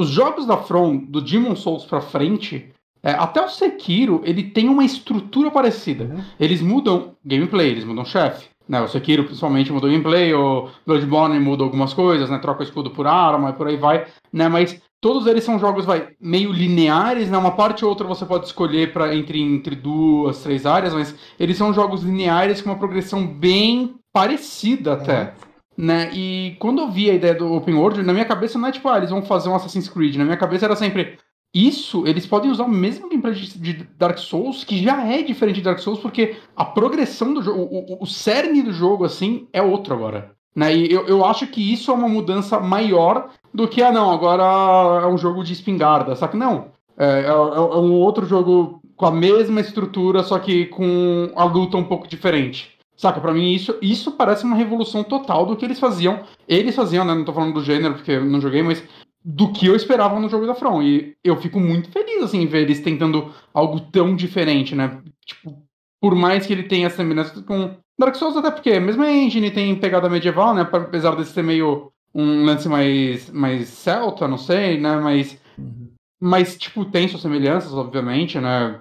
os 0.00 0.08
jogos 0.08 0.46
da 0.46 0.56
From, 0.56 0.96
do 0.96 1.20
Demon 1.20 1.54
Souls 1.54 1.84
pra 1.84 2.00
frente, 2.00 2.70
é, 3.02 3.10
até 3.10 3.44
o 3.44 3.50
Sekiro, 3.50 4.22
ele 4.24 4.44
tem 4.44 4.66
uma 4.66 4.82
estrutura 4.82 5.50
parecida. 5.50 6.04
Uhum. 6.04 6.24
Eles 6.40 6.62
mudam 6.62 7.14
gameplay, 7.22 7.68
eles 7.68 7.84
mudam 7.84 8.02
chefe. 8.02 8.48
Né, 8.66 8.80
o 8.80 8.88
Sekiro 8.88 9.24
principalmente 9.24 9.70
mudou 9.70 9.90
gameplay, 9.90 10.32
o 10.32 10.70
Bloodborne 10.86 11.38
muda 11.38 11.62
algumas 11.62 11.92
coisas, 11.92 12.30
né? 12.30 12.38
Troca 12.38 12.60
o 12.60 12.64
escudo 12.64 12.90
por 12.90 13.06
arma 13.06 13.50
e 13.50 13.52
por 13.52 13.66
aí 13.66 13.76
vai, 13.76 14.06
né? 14.32 14.48
Mas 14.48 14.80
todos 14.98 15.26
eles 15.26 15.44
são 15.44 15.58
jogos 15.58 15.84
vai, 15.84 16.12
meio 16.18 16.50
lineares, 16.50 17.30
né? 17.30 17.36
Uma 17.36 17.50
parte 17.50 17.84
ou 17.84 17.90
outra 17.90 18.06
você 18.06 18.24
pode 18.24 18.46
escolher 18.46 18.90
para 18.90 19.14
entre, 19.14 19.38
entre 19.38 19.76
duas, 19.76 20.42
três 20.42 20.64
áreas, 20.64 20.94
mas 20.94 21.14
eles 21.38 21.58
são 21.58 21.74
jogos 21.74 22.02
lineares 22.02 22.62
com 22.62 22.70
uma 22.70 22.78
progressão 22.78 23.26
bem 23.26 23.96
parecida 24.14 24.94
até. 24.94 25.24
Uhum. 25.24 25.43
Né? 25.76 26.10
E 26.12 26.56
quando 26.60 26.80
eu 26.80 26.90
vi 26.90 27.10
a 27.10 27.14
ideia 27.14 27.34
do 27.34 27.52
Open 27.52 27.74
World, 27.74 28.02
na 28.02 28.12
minha 28.12 28.24
cabeça 28.24 28.58
não 28.58 28.68
é 28.68 28.72
tipo, 28.72 28.88
ah, 28.88 28.98
eles 28.98 29.10
vão 29.10 29.22
fazer 29.22 29.48
um 29.48 29.54
Assassin's 29.54 29.88
Creed. 29.88 30.16
Na 30.16 30.24
minha 30.24 30.36
cabeça 30.36 30.66
era 30.66 30.76
sempre, 30.76 31.18
isso, 31.54 32.06
eles 32.06 32.26
podem 32.26 32.50
usar 32.50 32.64
o 32.64 32.68
mesmo 32.68 33.08
gameplay 33.08 33.34
de 33.34 33.72
Dark 33.96 34.18
Souls, 34.18 34.64
que 34.64 34.82
já 34.82 35.04
é 35.06 35.22
diferente 35.22 35.56
de 35.56 35.62
Dark 35.62 35.78
Souls, 35.78 36.00
porque 36.00 36.36
a 36.56 36.64
progressão 36.64 37.32
do 37.32 37.42
jogo, 37.42 37.68
o, 37.70 38.02
o 38.02 38.06
cerne 38.06 38.62
do 38.62 38.72
jogo, 38.72 39.04
assim, 39.04 39.46
é 39.52 39.62
outro 39.62 39.94
agora. 39.94 40.32
Né? 40.54 40.76
E 40.76 40.92
eu, 40.92 41.06
eu 41.06 41.24
acho 41.24 41.46
que 41.46 41.72
isso 41.72 41.90
é 41.90 41.94
uma 41.94 42.08
mudança 42.08 42.60
maior 42.60 43.30
do 43.52 43.68
que, 43.68 43.82
ah, 43.82 43.92
não, 43.92 44.10
agora 44.10 45.04
é 45.04 45.06
um 45.06 45.18
jogo 45.18 45.44
de 45.44 45.52
espingarda, 45.52 46.16
sabe? 46.16 46.36
Não. 46.36 46.72
É, 46.96 47.22
é, 47.22 47.26
é 47.26 47.32
um 47.32 47.92
outro 47.92 48.24
jogo 48.26 48.80
com 48.96 49.06
a 49.06 49.10
mesma 49.10 49.60
estrutura, 49.60 50.22
só 50.22 50.38
que 50.38 50.66
com 50.66 51.30
a 51.34 51.44
luta 51.44 51.76
um 51.76 51.84
pouco 51.84 52.06
diferente. 52.06 52.73
Saca? 52.96 53.20
Pra 53.20 53.32
mim, 53.32 53.52
isso, 53.52 53.76
isso 53.82 54.12
parece 54.12 54.44
uma 54.44 54.56
revolução 54.56 55.02
total 55.02 55.46
do 55.46 55.56
que 55.56 55.64
eles 55.64 55.80
faziam. 55.80 56.22
Eles 56.48 56.74
faziam, 56.74 57.04
né? 57.04 57.14
Não 57.14 57.24
tô 57.24 57.32
falando 57.32 57.54
do 57.54 57.64
gênero, 57.64 57.94
porque 57.94 58.12
eu 58.12 58.24
não 58.24 58.40
joguei, 58.40 58.62
mas 58.62 58.82
do 59.24 59.52
que 59.52 59.66
eu 59.66 59.74
esperava 59.74 60.20
no 60.20 60.28
jogo 60.28 60.46
da 60.46 60.54
From. 60.54 60.82
E 60.82 61.16
eu 61.24 61.36
fico 61.36 61.58
muito 61.58 61.90
feliz, 61.90 62.22
assim, 62.22 62.42
em 62.42 62.46
ver 62.46 62.62
eles 62.62 62.80
tentando 62.80 63.32
algo 63.52 63.80
tão 63.80 64.14
diferente, 64.14 64.74
né? 64.74 65.00
Tipo, 65.24 65.62
por 66.00 66.14
mais 66.14 66.46
que 66.46 66.52
ele 66.52 66.64
tenha 66.64 66.90
semelhança 66.90 67.42
com 67.42 67.74
Dark 67.98 68.14
Souls, 68.16 68.36
até 68.36 68.50
porque 68.50 68.78
mesmo 68.78 69.02
a 69.02 69.10
engine 69.10 69.50
tem 69.50 69.74
pegada 69.74 70.10
medieval, 70.10 70.54
né? 70.54 70.68
Apesar 70.70 71.16
de 71.16 71.24
ser 71.24 71.42
meio 71.42 71.90
um 72.14 72.44
lance 72.44 72.68
mais, 72.68 73.30
mais 73.30 73.68
celta, 73.68 74.28
não 74.28 74.38
sei, 74.38 74.78
né? 74.78 74.96
Mas, 74.96 75.40
uhum. 75.58 75.88
mas, 76.20 76.56
tipo, 76.56 76.84
tem 76.84 77.08
suas 77.08 77.22
semelhanças, 77.22 77.72
obviamente, 77.72 78.38
né? 78.38 78.80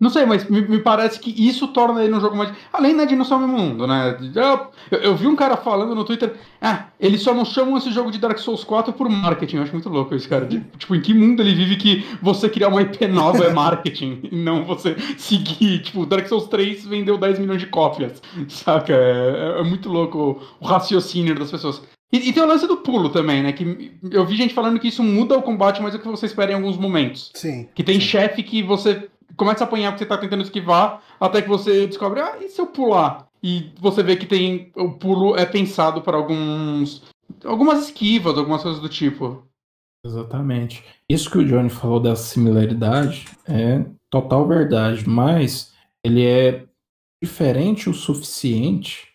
Não 0.00 0.08
sei, 0.08 0.24
mas 0.24 0.48
me, 0.48 0.62
me, 0.62 0.78
parece 0.78 1.20
que 1.20 1.30
isso 1.30 1.68
torna 1.68 2.02
ele 2.02 2.14
um 2.14 2.20
jogo 2.20 2.34
mais. 2.34 2.50
Além 2.72 2.94
né, 2.94 3.04
de 3.04 3.14
não 3.14 3.24
ser 3.24 3.34
o 3.34 3.38
mesmo 3.38 3.58
mundo, 3.58 3.86
né? 3.86 4.16
Eu, 4.90 4.98
eu, 4.98 5.14
vi 5.14 5.26
um 5.26 5.36
cara 5.36 5.58
falando 5.58 5.94
no 5.94 6.06
Twitter. 6.06 6.36
Ah, 6.58 6.86
eles 6.98 7.20
só 7.20 7.34
não 7.34 7.44
chamam 7.44 7.76
esse 7.76 7.92
jogo 7.92 8.10
de 8.10 8.18
Dark 8.18 8.38
Souls 8.38 8.64
4 8.64 8.94
por 8.94 9.10
marketing. 9.10 9.56
Eu 9.56 9.62
acho 9.64 9.72
muito 9.74 9.90
louco 9.90 10.14
isso, 10.14 10.26
cara. 10.26 10.46
De, 10.46 10.60
tipo, 10.78 10.94
em 10.94 11.02
que 11.02 11.12
mundo 11.12 11.42
ele 11.42 11.54
vive 11.54 11.76
que 11.76 12.06
você 12.22 12.48
criar 12.48 12.68
uma 12.68 12.80
IP 12.80 13.06
nova 13.08 13.44
é 13.44 13.52
marketing 13.52 14.20
e 14.32 14.34
não 14.34 14.64
você 14.64 14.96
seguir. 15.18 15.82
Tipo, 15.82 16.06
Dark 16.06 16.26
Souls 16.26 16.48
3 16.48 16.86
vendeu 16.86 17.18
10 17.18 17.38
milhões 17.38 17.60
de 17.60 17.66
cópias, 17.66 18.22
saca? 18.48 18.94
É, 18.94 19.56
é, 19.58 19.60
é 19.60 19.62
muito 19.62 19.90
louco 19.90 20.18
o, 20.60 20.64
o 20.64 20.66
raciocínio 20.66 21.34
das 21.34 21.50
pessoas. 21.50 21.82
E, 22.12 22.30
e, 22.30 22.32
tem 22.32 22.42
o 22.42 22.46
lance 22.46 22.66
do 22.66 22.78
pulo 22.78 23.08
também, 23.08 23.42
né? 23.42 23.52
Que 23.52 23.92
eu 24.10 24.26
vi 24.26 24.34
gente 24.34 24.52
falando 24.54 24.80
que 24.80 24.88
isso 24.88 25.02
muda 25.02 25.36
o 25.36 25.42
combate, 25.42 25.80
mas 25.80 25.94
é 25.94 25.98
o 25.98 26.00
que 26.00 26.08
você 26.08 26.26
espera 26.26 26.50
em 26.50 26.54
alguns 26.54 26.76
momentos. 26.76 27.30
Sim. 27.34 27.68
Que 27.74 27.84
tem 27.84 28.00
sim. 28.00 28.06
chefe 28.06 28.42
que 28.42 28.62
você 28.62 29.09
começa 29.36 29.64
a 29.64 29.66
apanhar 29.66 29.92
porque 29.92 30.04
você 30.04 30.08
tá 30.08 30.18
tentando 30.18 30.42
esquivar, 30.42 31.02
até 31.18 31.42
que 31.42 31.48
você 31.48 31.86
descobre, 31.86 32.20
ah, 32.20 32.38
e 32.40 32.48
se 32.48 32.60
eu 32.60 32.66
pular? 32.66 33.28
E 33.42 33.72
você 33.80 34.02
vê 34.02 34.16
que 34.16 34.26
tem. 34.26 34.70
O 34.76 34.92
pulo 34.92 35.36
é 35.36 35.46
pensado 35.46 36.02
para 36.02 36.16
alguns. 36.16 37.02
algumas 37.44 37.84
esquivas, 37.84 38.36
algumas 38.36 38.62
coisas 38.62 38.80
do 38.80 38.88
tipo. 38.88 39.44
Exatamente. 40.04 40.84
Isso 41.08 41.30
que 41.30 41.38
o 41.38 41.46
Johnny 41.46 41.68
falou 41.68 42.00
da 42.00 42.16
similaridade 42.16 43.26
é 43.46 43.84
total 44.10 44.46
verdade, 44.46 45.08
mas 45.08 45.74
ele 46.04 46.24
é 46.24 46.64
diferente 47.22 47.88
o 47.88 47.94
suficiente 47.94 49.08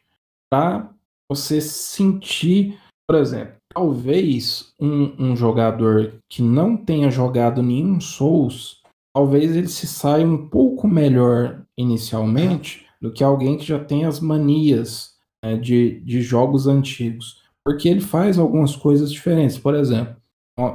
para 0.50 0.90
você 1.28 1.60
sentir, 1.60 2.80
por 3.08 3.18
exemplo, 3.18 3.56
talvez 3.74 4.74
um, 4.80 5.32
um 5.32 5.36
jogador 5.36 6.14
que 6.30 6.42
não 6.42 6.78
tenha 6.78 7.10
jogado 7.10 7.64
nenhum 7.64 8.00
Souls 8.00 8.84
talvez 9.16 9.56
ele 9.56 9.70
se 9.70 9.88
saia 9.88 10.28
um 10.28 10.50
pouco 10.50 10.90
melhor 10.90 11.62
inicialmente 11.78 12.86
do 13.02 13.14
que 13.14 13.24
alguém 13.24 13.58
que 13.58 13.64
já 13.64 13.80
tem 13.80 14.04
as 14.04 14.20
manias 14.20 15.14
né, 15.42 15.56
de, 15.56 16.02
de 16.02 16.22
jogos 16.22 16.68
antigos. 16.68 17.42
Porque 17.64 17.88
ele 17.88 18.02
faz 18.02 18.38
algumas 18.38 18.76
coisas 18.76 19.10
diferentes. 19.10 19.58
Por 19.58 19.74
exemplo, 19.74 20.18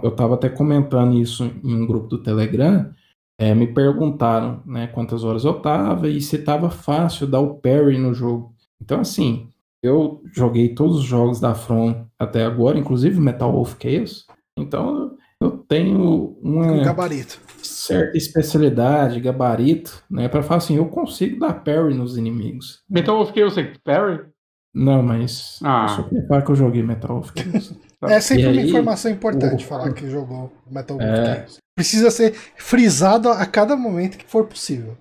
eu 0.03 0.09
estava 0.09 0.37
até 0.37 0.49
comentando 0.49 1.19
isso 1.19 1.45
em 1.63 1.75
um 1.83 1.87
grupo 1.87 2.09
do 2.09 2.23
Telegram. 2.23 2.91
É, 3.39 3.55
me 3.55 3.67
perguntaram 3.67 4.63
né, 4.65 4.87
quantas 4.87 5.23
horas 5.23 5.45
eu 5.45 5.59
estava 5.59 6.09
e 6.09 6.19
se 6.23 6.37
estava 6.37 6.71
fácil 6.71 7.27
dar 7.27 7.41
o 7.41 7.57
parry 7.57 7.99
no 7.99 8.15
jogo. 8.15 8.55
Então, 8.81 9.01
assim, 9.01 9.49
eu 9.83 10.23
joguei 10.33 10.75
todos 10.75 10.97
os 10.97 11.05
jogos 11.05 11.41
da 11.41 11.55
From 11.55 12.07
até 12.19 12.43
agora, 12.43 12.79
inclusive 12.79 13.21
Metal 13.21 13.53
Wolf 13.53 13.77
Chaos. 13.79 14.27
Então, 14.57 15.15
eu 15.39 15.51
tenho 15.69 16.39
uma. 16.43 16.83
gabarito 16.83 17.39
certa 17.67 18.17
especialidade, 18.17 19.21
gabarito, 19.21 20.03
né? 20.11 20.29
Pra 20.29 20.43
falar 20.43 20.59
assim, 20.59 20.77
eu 20.77 20.87
consigo 20.87 21.39
dar 21.39 21.55
parry 21.65 21.95
nos 21.95 22.17
inimigos. 22.17 22.83
Metal 22.89 23.21
of 23.21 23.33
Chaos 23.35 23.55
tem 23.55 23.73
parry? 23.85 24.25
Não, 24.73 25.03
mas 25.03 25.59
ah. 25.65 25.87
eu 25.89 25.89
sou 25.89 26.27
para 26.29 26.43
que 26.43 26.51
eu 26.51 26.55
joguei 26.55 26.83
Metal 26.83 27.19
of 27.19 27.33
Chaos. 27.37 27.75
é 28.03 28.21
sempre 28.21 28.47
uma 28.47 28.63
informação 28.63 29.11
importante 29.11 29.65
o... 29.65 29.69
falar 29.69 29.93
que 29.93 30.09
jogou 30.09 30.53
Metal 30.71 30.97
of 30.97 31.05
é... 31.05 31.37
Chaos. 31.37 31.59
Precisa 31.77 32.11
ser 32.11 32.35
frisado 32.57 33.29
a 33.31 33.47
cada 33.47 33.75
momento 33.75 34.19
que 34.19 34.27
for 34.27 34.47
possível. 34.47 34.97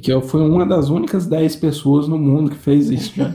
Que 0.00 0.12
eu 0.12 0.20
fui 0.20 0.42
uma 0.42 0.66
das 0.66 0.88
únicas 0.88 1.26
10 1.26 1.56
pessoas 1.56 2.06
no 2.06 2.18
mundo 2.18 2.50
que 2.50 2.56
fez 2.56 2.90
isso 2.90 3.14
já. 3.16 3.32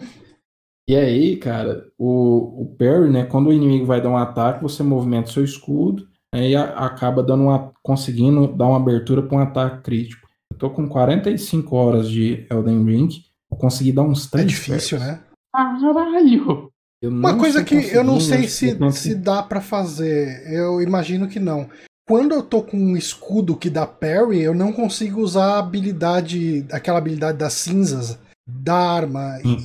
e 0.88 0.96
aí, 0.96 1.36
cara, 1.36 1.86
o, 1.98 2.62
o 2.62 2.76
parry, 2.76 3.10
né? 3.10 3.24
Quando 3.24 3.48
o 3.48 3.52
inimigo 3.52 3.86
vai 3.86 4.00
dar 4.00 4.08
um 4.08 4.16
ataque, 4.16 4.62
você 4.62 4.82
movimenta 4.82 5.30
seu 5.30 5.44
escudo 5.44 6.09
aí 6.34 6.54
acaba 6.56 7.22
dando 7.22 7.44
uma, 7.44 7.72
conseguindo 7.82 8.46
dar 8.48 8.66
uma 8.66 8.76
abertura 8.76 9.22
para 9.22 9.36
um 9.36 9.40
ataque 9.40 9.82
crítico. 9.82 10.28
Eu 10.52 10.58
tô 10.58 10.70
com 10.70 10.88
45 10.88 11.76
horas 11.76 12.10
de 12.10 12.46
Elden 12.50 12.84
Ring, 12.84 13.08
eu 13.50 13.56
consegui 13.56 13.92
dar 13.92 14.02
uns 14.02 14.26
3 14.30 14.44
É 14.44 14.48
difícil, 14.48 14.98
perto. 14.98 15.10
né? 15.10 15.20
Caralho! 15.52 16.70
Uma 17.02 17.36
coisa 17.36 17.64
que 17.64 17.74
eu 17.74 18.04
não 18.04 18.20
sei 18.20 18.46
se, 18.46 18.76
se 18.92 19.14
dá 19.14 19.42
para 19.42 19.60
fazer, 19.60 20.46
eu 20.52 20.82
imagino 20.82 21.28
que 21.28 21.40
não. 21.40 21.68
Quando 22.06 22.34
eu 22.34 22.42
tô 22.42 22.62
com 22.62 22.76
um 22.76 22.96
escudo 22.96 23.56
que 23.56 23.70
dá 23.70 23.86
parry, 23.86 24.42
eu 24.42 24.52
não 24.52 24.72
consigo 24.72 25.20
usar 25.20 25.54
a 25.54 25.58
habilidade, 25.60 26.66
aquela 26.70 26.98
habilidade 26.98 27.38
das 27.38 27.54
cinzas 27.54 28.18
da 28.46 28.74
arma. 28.74 29.38
Hum. 29.44 29.56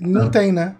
Não, 0.00 0.24
não 0.24 0.30
tem, 0.30 0.52
né? 0.52 0.76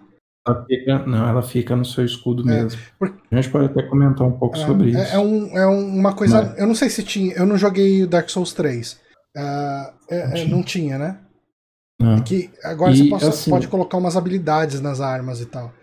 Ela 0.47 0.65
fica, 0.65 0.99
não, 1.07 1.27
ela 1.27 1.41
fica 1.41 1.75
no 1.75 1.83
seu 1.83 2.05
escudo 2.05 2.43
é, 2.49 2.61
mesmo. 2.61 2.79
Porque... 2.99 3.19
A 3.31 3.35
gente 3.35 3.49
pode 3.49 3.65
até 3.65 3.81
comentar 3.83 4.27
um 4.27 4.37
pouco 4.37 4.55
é, 4.55 4.65
sobre 4.65 4.95
é, 4.95 5.01
isso. 5.01 5.15
É, 5.15 5.19
um, 5.19 5.57
é 5.57 5.65
uma 5.65 6.13
coisa. 6.13 6.43
Mas... 6.43 6.59
Eu 6.59 6.67
não 6.67 6.75
sei 6.75 6.89
se 6.89 7.03
tinha. 7.03 7.33
Eu 7.33 7.45
não 7.45 7.57
joguei 7.57 8.05
Dark 8.05 8.29
Souls 8.29 8.53
3. 8.53 8.93
Uh, 8.93 8.97
ah, 9.37 9.93
é, 10.09 10.27
não, 10.27 10.33
tinha. 10.33 10.55
não, 10.55 10.63
tinha. 10.63 10.97
né? 10.97 11.19
Não. 11.99 12.21
Que 12.21 12.51
agora 12.63 12.93
e, 12.93 12.97
você 12.97 13.09
pode, 13.09 13.25
assim, 13.25 13.49
pode, 13.49 13.67
colocar 13.67 13.97
umas 13.97 14.15
habilidades 14.15 14.81
nas 14.81 15.01
armas 15.01 15.41
e 15.41 15.45
tal. 15.45 15.73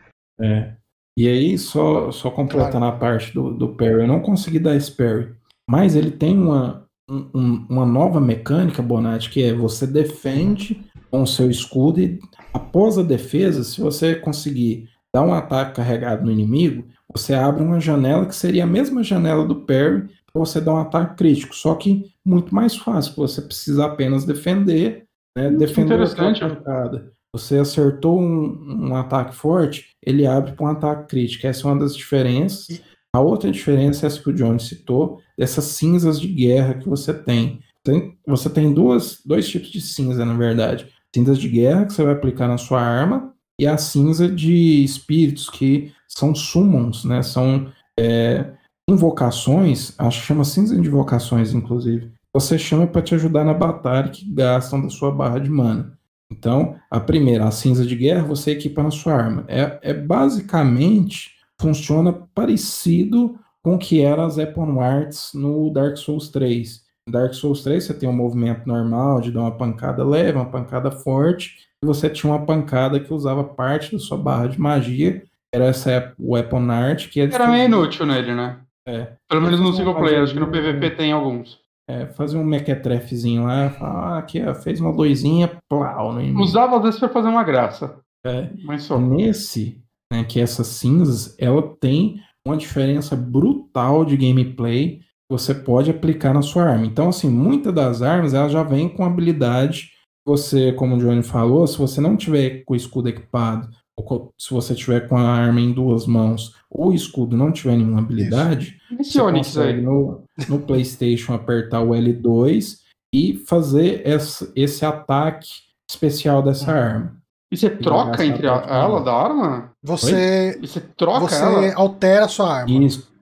É. 0.40 0.74
E 1.18 1.28
aí, 1.28 1.58
só, 1.58 2.10
só 2.10 2.30
completando 2.30 2.78
claro. 2.78 2.96
a 2.96 2.98
parte 2.98 3.34
do, 3.34 3.52
do 3.52 3.74
parry, 3.74 4.02
eu 4.02 4.06
não 4.06 4.20
consegui 4.20 4.58
dar 4.58 4.76
esse 4.76 4.90
parry. 4.92 5.34
Mas 5.68 5.94
ele 5.94 6.10
tem 6.10 6.38
uma, 6.38 6.86
um, 7.10 7.66
uma 7.68 7.84
nova 7.84 8.20
mecânica, 8.20 8.82
Bonatti, 8.82 9.28
que 9.28 9.42
é 9.42 9.52
você 9.52 9.86
defende 9.86 10.84
com 11.12 11.22
o 11.22 11.26
seu 11.26 11.50
escudo 11.50 12.00
e 12.00 12.18
após 12.54 12.96
a 12.96 13.02
defesa, 13.02 13.62
se 13.62 13.82
você 13.82 14.14
conseguir 14.14 14.88
dar 15.14 15.22
um 15.22 15.34
ataque 15.34 15.76
carregado 15.76 16.24
no 16.24 16.32
inimigo, 16.32 16.86
você 17.12 17.34
abre 17.34 17.62
uma 17.62 17.78
janela 17.78 18.24
que 18.24 18.34
seria 18.34 18.64
a 18.64 18.66
mesma 18.66 19.04
janela 19.04 19.46
do 19.46 19.60
parry 19.66 20.08
para 20.32 20.40
você 20.40 20.58
dar 20.58 20.72
um 20.72 20.78
ataque 20.78 21.16
crítico, 21.16 21.54
só 21.54 21.74
que 21.74 22.10
muito 22.24 22.54
mais 22.54 22.74
fácil, 22.74 23.14
você 23.14 23.42
precisa 23.42 23.84
apenas 23.84 24.24
defender, 24.24 25.04
né, 25.36 25.48
hum, 25.48 25.58
defender 25.58 26.00
a 26.00 26.08
pancada. 26.08 27.12
Você 27.34 27.58
acertou 27.58 28.18
um, 28.18 28.88
um, 28.88 28.96
ataque 28.96 29.34
forte, 29.34 29.90
ele 30.02 30.26
abre 30.26 30.52
para 30.52 30.64
um 30.64 30.68
ataque 30.68 31.08
crítico. 31.08 31.46
Essa 31.46 31.66
é 31.66 31.70
uma 31.70 31.80
das 31.80 31.96
diferenças. 31.96 32.82
A 33.14 33.20
outra 33.20 33.50
diferença 33.50 34.04
é 34.04 34.06
essa 34.06 34.20
que 34.20 34.28
o 34.28 34.34
John 34.34 34.58
citou, 34.58 35.18
dessas 35.36 35.64
cinzas 35.64 36.20
de 36.20 36.28
guerra 36.28 36.74
que 36.74 36.88
você 36.88 37.12
tem. 37.12 37.60
tem 37.82 38.18
você 38.26 38.50
tem 38.50 38.72
duas, 38.72 39.20
dois 39.24 39.48
tipos 39.48 39.70
de 39.70 39.80
cinza, 39.80 40.24
na 40.24 40.34
verdade 40.34 40.91
cinzas 41.14 41.38
de 41.38 41.48
guerra 41.48 41.86
que 41.86 41.92
você 41.92 42.02
vai 42.02 42.14
aplicar 42.14 42.48
na 42.48 42.58
sua 42.58 42.80
arma 42.80 43.32
e 43.58 43.66
a 43.66 43.76
cinza 43.76 44.28
de 44.28 44.82
espíritos 44.82 45.48
que 45.48 45.92
são 46.08 46.34
summons, 46.34 47.04
né? 47.04 47.22
São 47.22 47.70
é, 47.98 48.52
invocações, 48.88 49.94
acho 49.98 50.20
que 50.20 50.26
chama 50.26 50.44
cinza 50.44 50.74
de 50.74 50.88
invocações, 50.88 51.52
inclusive. 51.52 52.10
Você 52.34 52.58
chama 52.58 52.86
para 52.86 53.02
te 53.02 53.14
ajudar 53.14 53.44
na 53.44 53.54
batalha 53.54 54.08
que 54.08 54.24
gastam 54.24 54.80
da 54.80 54.88
sua 54.88 55.10
barra 55.10 55.38
de 55.38 55.50
mana. 55.50 55.98
Então, 56.30 56.76
a 56.90 56.98
primeira, 56.98 57.46
a 57.46 57.50
cinza 57.50 57.84
de 57.84 57.94
guerra, 57.94 58.24
você 58.24 58.52
equipa 58.52 58.82
na 58.82 58.90
sua 58.90 59.14
arma. 59.14 59.44
É, 59.48 59.78
é 59.82 59.94
basicamente 59.94 61.32
funciona 61.60 62.12
parecido 62.34 63.38
com 63.62 63.74
o 63.74 63.78
que 63.78 64.00
era 64.00 64.24
as 64.24 64.38
Epon 64.38 64.80
Arts 64.80 65.32
no 65.34 65.70
Dark 65.70 65.96
Souls 65.96 66.28
3. 66.30 66.81
Dark 67.08 67.34
Souls 67.34 67.62
3 67.62 67.82
você 67.82 67.94
tem 67.94 68.08
um 68.08 68.12
movimento 68.12 68.66
normal 68.66 69.20
de 69.20 69.30
dar 69.30 69.40
uma 69.40 69.56
pancada 69.56 70.04
leve, 70.04 70.38
uma 70.38 70.50
pancada 70.50 70.90
forte, 70.90 71.68
e 71.82 71.86
você 71.86 72.08
tinha 72.08 72.32
uma 72.32 72.46
pancada 72.46 73.00
que 73.00 73.12
usava 73.12 73.42
parte 73.42 73.92
da 73.92 73.98
sua 73.98 74.16
barra 74.16 74.46
de 74.46 74.60
magia, 74.60 75.22
era 75.54 75.66
essa 75.66 76.14
Weapon 76.18 76.70
Art 76.70 77.08
que 77.08 77.20
é 77.20 77.24
Era 77.24 77.48
meio 77.48 77.64
inútil 77.64 78.06
nele, 78.06 78.34
né? 78.34 78.60
É. 78.88 79.12
Pelo 79.28 79.42
menos 79.42 79.60
no 79.60 79.72
single 79.72 79.94
player, 79.94 80.22
acho 80.22 80.32
que 80.32 80.40
no 80.40 80.50
PVP 80.50 80.90
tem 80.90 81.12
alguns. 81.12 81.60
É, 81.88 82.06
fazer 82.06 82.38
um 82.38 82.44
mequetrefezinho 82.44 83.44
lá, 83.44 83.70
falar, 83.70 84.14
ah, 84.14 84.18
aqui 84.18 84.42
ó, 84.42 84.54
fez 84.54 84.80
uma 84.80 84.90
luzinha, 84.90 85.50
plau, 85.68 86.12
no 86.12 86.40
Usava 86.40 86.76
às 86.76 86.82
vezes 86.82 86.98
pra 86.98 87.08
fazer 87.08 87.28
uma 87.28 87.44
graça. 87.44 87.98
É. 88.24 88.48
Mas 88.64 88.84
só. 88.84 88.98
Nesse, 88.98 89.82
né, 90.12 90.24
que 90.24 90.40
essas 90.40 90.68
cinzas, 90.68 91.36
ela 91.38 91.62
tem 91.80 92.20
uma 92.46 92.56
diferença 92.56 93.14
brutal 93.14 94.04
de 94.04 94.16
gameplay 94.16 95.00
você 95.30 95.54
pode 95.54 95.90
aplicar 95.90 96.34
na 96.34 96.42
sua 96.42 96.64
arma. 96.64 96.86
Então, 96.86 97.08
assim, 97.08 97.28
muitas 97.28 97.74
das 97.74 98.02
armas 98.02 98.34
ela 98.34 98.48
já 98.48 98.62
vem 98.62 98.88
com 98.88 99.04
habilidade. 99.04 99.90
Você, 100.26 100.72
como 100.72 100.96
o 100.96 100.98
Johnny 100.98 101.22
falou, 101.22 101.66
se 101.66 101.78
você 101.78 102.00
não 102.00 102.16
tiver 102.16 102.64
com 102.64 102.74
o 102.74 102.76
escudo 102.76 103.08
equipado, 103.08 103.68
ou 103.96 104.32
se 104.38 104.52
você 104.52 104.74
tiver 104.74 105.08
com 105.08 105.16
a 105.16 105.22
arma 105.22 105.60
em 105.60 105.72
duas 105.72 106.06
mãos, 106.06 106.54
ou 106.70 106.88
o 106.88 106.94
escudo 106.94 107.36
não 107.36 107.52
tiver 107.52 107.76
nenhuma 107.76 107.98
habilidade, 107.98 108.78
Isso. 108.98 109.12
você 109.12 109.32
consegue 109.32 109.80
no, 109.80 110.24
no 110.48 110.60
PlayStation 110.60 111.34
apertar 111.34 111.80
o 111.80 111.90
L2 111.90 112.78
e 113.14 113.34
fazer 113.46 114.06
esse, 114.06 114.50
esse 114.56 114.84
ataque 114.84 115.48
especial 115.90 116.42
dessa 116.42 116.70
uhum. 116.70 116.78
arma. 116.78 117.22
E 117.52 117.56
você 117.56 117.68
troca 117.68 118.24
entre 118.24 118.48
a, 118.48 118.64
ela 118.66 119.00
da 119.00 119.12
arma? 119.12 119.72
Você. 119.82 120.58
E 120.62 120.66
você 120.66 120.80
troca 120.80 121.28
você 121.28 121.42
ela? 121.42 121.74
altera 121.74 122.24
a 122.24 122.28
sua 122.28 122.60
arma. 122.60 122.70
Isso. 122.70 123.12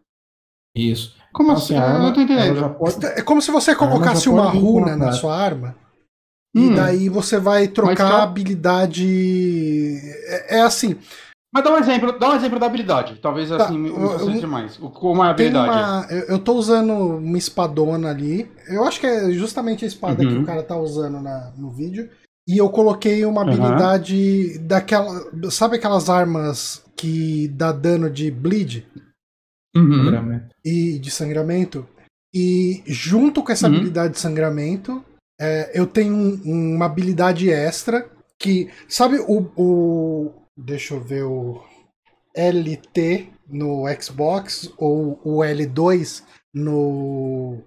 Isso. 0.77 1.20
Como 1.33 1.53
assim? 1.53 1.77
eu 1.77 1.99
não 1.99 2.13
tô 2.13 2.21
entendendo. 2.21 2.71
Pode... 2.71 3.07
É 3.07 3.23
como 3.23 3.41
se 3.41 3.51
você 3.51 3.75
colocasse 3.75 4.29
uma 4.29 4.51
runa 4.51 4.97
na 4.97 5.13
sua 5.13 5.37
arma. 5.37 5.75
Hum. 6.55 6.73
E 6.73 6.75
daí 6.75 7.09
você 7.09 7.39
vai 7.39 7.69
trocar 7.69 8.13
a 8.13 8.23
habilidade. 8.23 9.99
É, 10.27 10.59
é, 10.59 10.63
assim. 10.63 10.97
Mas 11.53 11.65
dá 11.65 11.73
um 11.73 11.79
exemplo, 11.79 12.17
dá 12.19 12.31
um 12.31 12.37
exemplo 12.37 12.59
da 12.59 12.67
habilidade. 12.67 13.19
Talvez 13.21 13.49
tá, 13.49 13.57
assim 13.57 13.79
não 13.79 14.19
seja 14.19 14.41
demais. 14.41 14.77
Como 14.77 15.23
é 15.23 15.29
a 15.29 15.31
habilidade? 15.31 15.69
Uma, 15.69 16.07
eu, 16.11 16.21
eu 16.35 16.39
tô 16.39 16.55
usando 16.55 16.93
uma 16.93 17.39
espadona 17.39 18.11
ali. 18.11 18.51
Eu 18.69 18.85
acho 18.85 19.01
que 19.01 19.07
é 19.07 19.31
justamente 19.33 19.85
a 19.85 19.89
espada 19.89 20.23
uhum. 20.23 20.29
que 20.29 20.39
o 20.39 20.47
cara 20.47 20.63
tá 20.63 20.77
usando 20.77 21.21
na, 21.21 21.53
no 21.57 21.71
vídeo. 21.71 22.09
E 22.49 22.59
eu 22.59 22.69
coloquei 22.69 23.25
uma 23.25 23.43
habilidade 23.43 24.55
uhum. 24.57 24.67
daquela. 24.67 25.51
Sabe 25.51 25.77
aquelas 25.77 26.09
armas 26.09 26.85
que 26.97 27.49
dá 27.49 27.71
dano 27.71 28.11
de 28.11 28.31
bleed? 28.31 28.85
Uhum. 29.75 30.41
E 30.65 30.99
de 30.99 31.11
sangramento? 31.11 31.87
E 32.33 32.83
junto 32.87 33.43
com 33.43 33.53
essa 33.53 33.69
uhum. 33.69 33.75
habilidade 33.75 34.15
de 34.15 34.21
sangramento, 34.21 35.05
é, 35.41 35.71
eu 35.75 35.87
tenho 35.87 36.15
um, 36.15 36.75
uma 36.77 36.87
habilidade 36.87 37.51
extra 37.51 38.09
que. 38.39 38.71
Sabe 38.89 39.19
o, 39.19 39.51
o. 39.57 40.33
Deixa 40.57 40.95
eu 40.95 41.01
ver 41.01 41.25
o. 41.25 41.63
LT 42.37 43.29
no 43.49 43.85
Xbox 44.01 44.73
ou 44.79 45.21
o 45.25 45.39
L2 45.39 46.23
no 46.55 47.63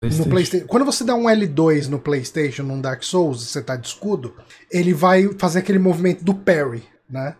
PlayStation. 0.00 0.24
No 0.24 0.30
PlayStation. 0.30 0.66
Quando 0.66 0.84
você 0.84 1.04
dá 1.04 1.14
um 1.14 1.24
L2 1.24 1.88
no 1.88 1.98
PlayStation, 1.98 2.62
num 2.62 2.80
Dark 2.80 3.02
Souls, 3.02 3.42
você 3.42 3.60
tá 3.60 3.76
de 3.76 3.88
escudo, 3.88 4.34
ele 4.70 4.94
vai 4.94 5.28
fazer 5.38 5.58
aquele 5.58 5.78
movimento 5.78 6.24
do 6.24 6.34
parry, 6.34 6.82
né? 7.08 7.36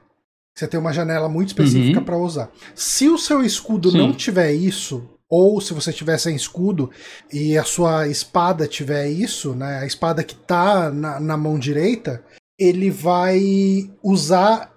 Você 0.60 0.68
tem 0.68 0.78
uma 0.78 0.92
janela 0.92 1.26
muito 1.26 1.48
específica 1.48 2.00
uhum. 2.00 2.04
para 2.04 2.18
usar. 2.18 2.50
Se 2.74 3.08
o 3.08 3.16
seu 3.16 3.42
escudo 3.42 3.90
Sim. 3.90 3.96
não 3.96 4.12
tiver 4.12 4.52
isso, 4.52 5.08
ou 5.26 5.58
se 5.58 5.72
você 5.72 5.90
tiver 5.90 6.18
sem 6.18 6.36
escudo 6.36 6.90
e 7.32 7.56
a 7.56 7.64
sua 7.64 8.08
espada 8.08 8.66
tiver 8.66 9.08
isso, 9.08 9.54
né? 9.54 9.78
A 9.78 9.86
espada 9.86 10.22
que 10.22 10.34
tá 10.34 10.90
na, 10.90 11.18
na 11.18 11.34
mão 11.34 11.58
direita, 11.58 12.22
ele 12.58 12.90
vai 12.90 13.90
usar 14.02 14.70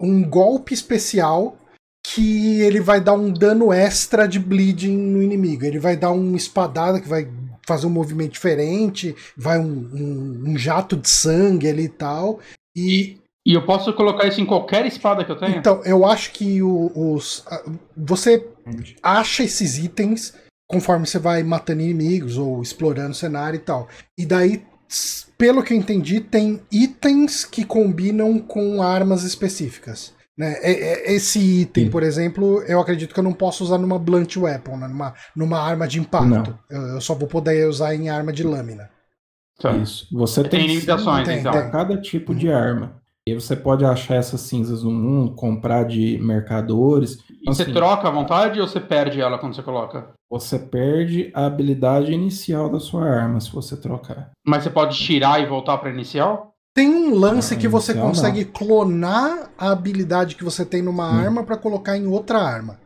um 0.00 0.26
golpe 0.26 0.72
especial 0.72 1.58
que 2.02 2.62
ele 2.62 2.80
vai 2.80 2.98
dar 2.98 3.12
um 3.12 3.30
dano 3.30 3.70
extra 3.70 4.26
de 4.26 4.38
bleeding 4.38 4.96
no 4.96 5.22
inimigo. 5.22 5.66
Ele 5.66 5.78
vai 5.78 5.98
dar 5.98 6.12
uma 6.12 6.38
espadada 6.38 6.98
que 6.98 7.08
vai 7.08 7.28
fazer 7.66 7.86
um 7.86 7.90
movimento 7.90 8.32
diferente, 8.32 9.14
vai 9.36 9.58
um, 9.58 9.64
um, 9.64 10.44
um 10.52 10.56
jato 10.56 10.96
de 10.96 11.10
sangue 11.10 11.68
ali 11.68 11.84
e 11.84 11.88
tal. 11.90 12.40
E, 12.74 13.18
e 13.46 13.54
eu 13.54 13.64
posso 13.64 13.92
colocar 13.92 14.26
isso 14.26 14.40
em 14.40 14.46
qualquer 14.46 14.84
espada 14.84 15.24
que 15.24 15.30
eu 15.30 15.38
tenha? 15.38 15.56
Então, 15.56 15.80
eu 15.84 16.04
acho 16.04 16.32
que 16.32 16.60
o, 16.60 16.90
os. 17.14 17.44
Você 17.96 18.44
acha 19.00 19.44
esses 19.44 19.78
itens 19.78 20.34
conforme 20.68 21.06
você 21.06 21.18
vai 21.18 21.42
matando 21.42 21.80
inimigos 21.80 22.36
ou 22.36 22.60
explorando 22.60 23.12
o 23.12 23.14
cenário 23.14 23.56
e 23.56 23.60
tal. 23.60 23.88
E 24.18 24.26
daí, 24.26 24.64
pelo 25.38 25.62
que 25.62 25.72
eu 25.72 25.78
entendi, 25.78 26.20
tem 26.20 26.60
itens 26.72 27.44
que 27.44 27.64
combinam 27.64 28.38
com 28.38 28.82
armas 28.82 29.22
específicas. 29.22 30.12
Né? 30.36 30.58
Esse 31.06 31.38
item, 31.38 31.84
Sim. 31.84 31.90
por 31.90 32.02
exemplo, 32.02 32.62
eu 32.64 32.80
acredito 32.80 33.14
que 33.14 33.20
eu 33.20 33.24
não 33.24 33.32
posso 33.32 33.64
usar 33.64 33.78
numa 33.78 33.98
blunt 33.98 34.36
weapon, 34.36 34.76
né? 34.76 34.88
numa, 34.88 35.14
numa 35.34 35.58
arma 35.58 35.88
de 35.88 35.98
impacto. 35.98 36.58
Eu, 36.68 37.00
só 37.00 37.14
vou 37.14 37.28
poder 37.28 37.66
usar 37.68 37.94
em 37.94 38.10
arma 38.10 38.32
de 38.32 38.42
lâmina. 38.42 38.90
Tá. 39.58 39.70
Isso. 39.76 40.06
Você 40.12 40.42
tem, 40.42 40.60
tem 40.60 40.66
limitações, 40.66 41.26
então. 41.28 41.52
Tem. 41.52 41.70
Cada 41.70 41.98
tipo 41.98 42.34
de 42.34 42.50
arma. 42.50 43.00
E 43.28 43.34
você 43.34 43.56
pode 43.56 43.84
achar 43.84 44.14
essas 44.14 44.40
cinzas 44.42 44.84
no 44.84 44.90
mundo, 44.90 45.34
comprar 45.34 45.84
de 45.84 46.16
mercadores. 46.18 47.18
E 47.28 47.50
assim, 47.50 47.64
você 47.64 47.72
troca 47.72 48.06
à 48.06 48.10
vontade 48.10 48.60
ou 48.60 48.68
você 48.68 48.78
perde 48.78 49.20
ela 49.20 49.36
quando 49.36 49.56
você 49.56 49.64
coloca? 49.64 50.10
Você 50.30 50.58
perde 50.58 51.32
a 51.34 51.46
habilidade 51.46 52.12
inicial 52.12 52.70
da 52.70 52.78
sua 52.78 53.04
arma 53.04 53.40
se 53.40 53.50
você 53.50 53.76
trocar. 53.76 54.30
Mas 54.46 54.62
você 54.62 54.70
pode 54.70 54.96
tirar 54.96 55.42
e 55.42 55.46
voltar 55.46 55.76
para 55.78 55.90
inicial? 55.90 56.54
Tem 56.72 56.88
um 56.88 57.18
lance 57.18 57.54
não, 57.54 57.60
que 57.60 57.66
você 57.66 57.94
consegue 57.94 58.44
não. 58.44 58.52
clonar 58.52 59.50
a 59.58 59.72
habilidade 59.72 60.36
que 60.36 60.44
você 60.44 60.64
tem 60.64 60.80
numa 60.80 61.10
hum. 61.10 61.18
arma 61.18 61.42
para 61.42 61.56
colocar 61.56 61.96
em 61.96 62.06
outra 62.06 62.38
arma. 62.38 62.78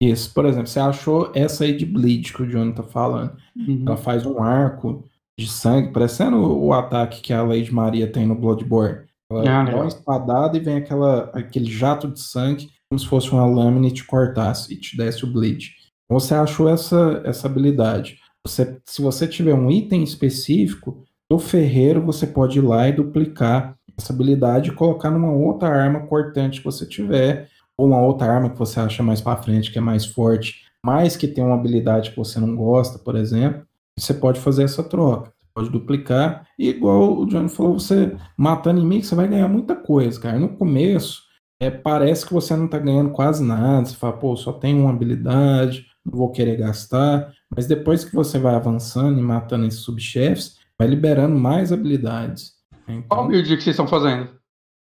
Isso, 0.00 0.32
por 0.32 0.44
exemplo, 0.44 0.68
você 0.68 0.78
achou 0.78 1.32
essa 1.34 1.64
aí 1.64 1.76
de 1.76 1.86
Bleed 1.86 2.32
que 2.32 2.42
o 2.42 2.46
Johnny 2.46 2.72
tá 2.72 2.82
falando. 2.82 3.36
Uhum. 3.56 3.84
Ela 3.86 3.96
faz 3.96 4.26
um 4.26 4.42
arco 4.42 5.04
de 5.38 5.48
sangue, 5.48 5.92
parecendo 5.92 6.36
o 6.36 6.72
ataque 6.72 7.20
que 7.20 7.32
a 7.32 7.42
Lady 7.42 7.72
Maria 7.72 8.10
tem 8.10 8.26
no 8.26 8.34
Bloodborne. 8.34 9.06
Ela 9.30 9.60
ah, 9.60 9.64
dá 9.64 9.76
uma 9.76 9.88
espadada 9.88 10.56
e 10.56 10.60
vem 10.60 10.76
aquela, 10.76 11.30
aquele 11.34 11.70
jato 11.70 12.08
de 12.08 12.20
sangue, 12.20 12.70
como 12.88 12.98
se 12.98 13.06
fosse 13.06 13.30
uma 13.32 13.44
lâmina 13.44 13.88
e 13.88 13.92
te 13.92 14.04
cortasse 14.04 14.72
e 14.72 14.76
te 14.76 14.96
desse 14.96 15.24
o 15.24 15.32
bleed. 15.32 15.70
Você 16.08 16.34
achou 16.34 16.68
essa, 16.68 17.22
essa 17.24 17.48
habilidade. 17.48 18.18
Você, 18.46 18.80
se 18.84 19.02
você 19.02 19.26
tiver 19.26 19.54
um 19.54 19.70
item 19.70 20.04
específico, 20.04 21.04
do 21.28 21.38
ferreiro 21.38 22.00
você 22.00 22.26
pode 22.26 22.58
ir 22.58 22.62
lá 22.62 22.88
e 22.88 22.92
duplicar 22.92 23.76
essa 23.98 24.12
habilidade 24.12 24.70
e 24.70 24.74
colocar 24.74 25.10
numa 25.10 25.32
outra 25.32 25.68
arma 25.68 26.06
cortante 26.06 26.60
que 26.60 26.64
você 26.64 26.86
tiver, 26.86 27.48
ou 27.76 27.86
uma 27.86 28.00
outra 28.00 28.32
arma 28.32 28.50
que 28.50 28.58
você 28.58 28.78
acha 28.78 29.02
mais 29.02 29.20
para 29.20 29.42
frente, 29.42 29.72
que 29.72 29.78
é 29.78 29.80
mais 29.80 30.06
forte, 30.06 30.66
mas 30.84 31.16
que 31.16 31.26
tem 31.26 31.42
uma 31.42 31.56
habilidade 31.56 32.10
que 32.10 32.16
você 32.16 32.38
não 32.38 32.54
gosta, 32.54 32.98
por 32.98 33.16
exemplo, 33.16 33.66
você 33.98 34.14
pode 34.14 34.38
fazer 34.38 34.64
essa 34.64 34.84
troca. 34.84 35.32
Pode 35.56 35.70
duplicar. 35.70 36.46
E 36.58 36.68
igual 36.68 37.18
o 37.18 37.24
Johnny 37.24 37.48
falou, 37.48 37.78
você 37.78 38.14
matando 38.36 38.78
inimigo, 38.78 39.06
você 39.06 39.14
vai 39.14 39.26
ganhar 39.26 39.48
muita 39.48 39.74
coisa, 39.74 40.20
cara. 40.20 40.38
No 40.38 40.50
começo, 40.50 41.22
é, 41.58 41.70
parece 41.70 42.26
que 42.26 42.34
você 42.34 42.54
não 42.54 42.68
tá 42.68 42.78
ganhando 42.78 43.08
quase 43.08 43.42
nada. 43.42 43.86
Você 43.86 43.96
fala, 43.96 44.18
pô, 44.18 44.36
só 44.36 44.52
tem 44.52 44.78
uma 44.78 44.90
habilidade, 44.90 45.86
não 46.04 46.18
vou 46.18 46.30
querer 46.30 46.58
gastar. 46.58 47.32
Mas 47.48 47.66
depois 47.66 48.04
que 48.04 48.14
você 48.14 48.38
vai 48.38 48.54
avançando 48.54 49.18
e 49.18 49.22
matando 49.22 49.64
esses 49.64 49.80
subchefes, 49.80 50.58
vai 50.78 50.88
liberando 50.88 51.34
mais 51.34 51.72
habilidades. 51.72 52.52
Então, 52.86 53.08
Qual 53.08 53.26
build 53.26 53.48
que 53.48 53.62
vocês 53.62 53.72
estão 53.72 53.88
fazendo? 53.88 54.28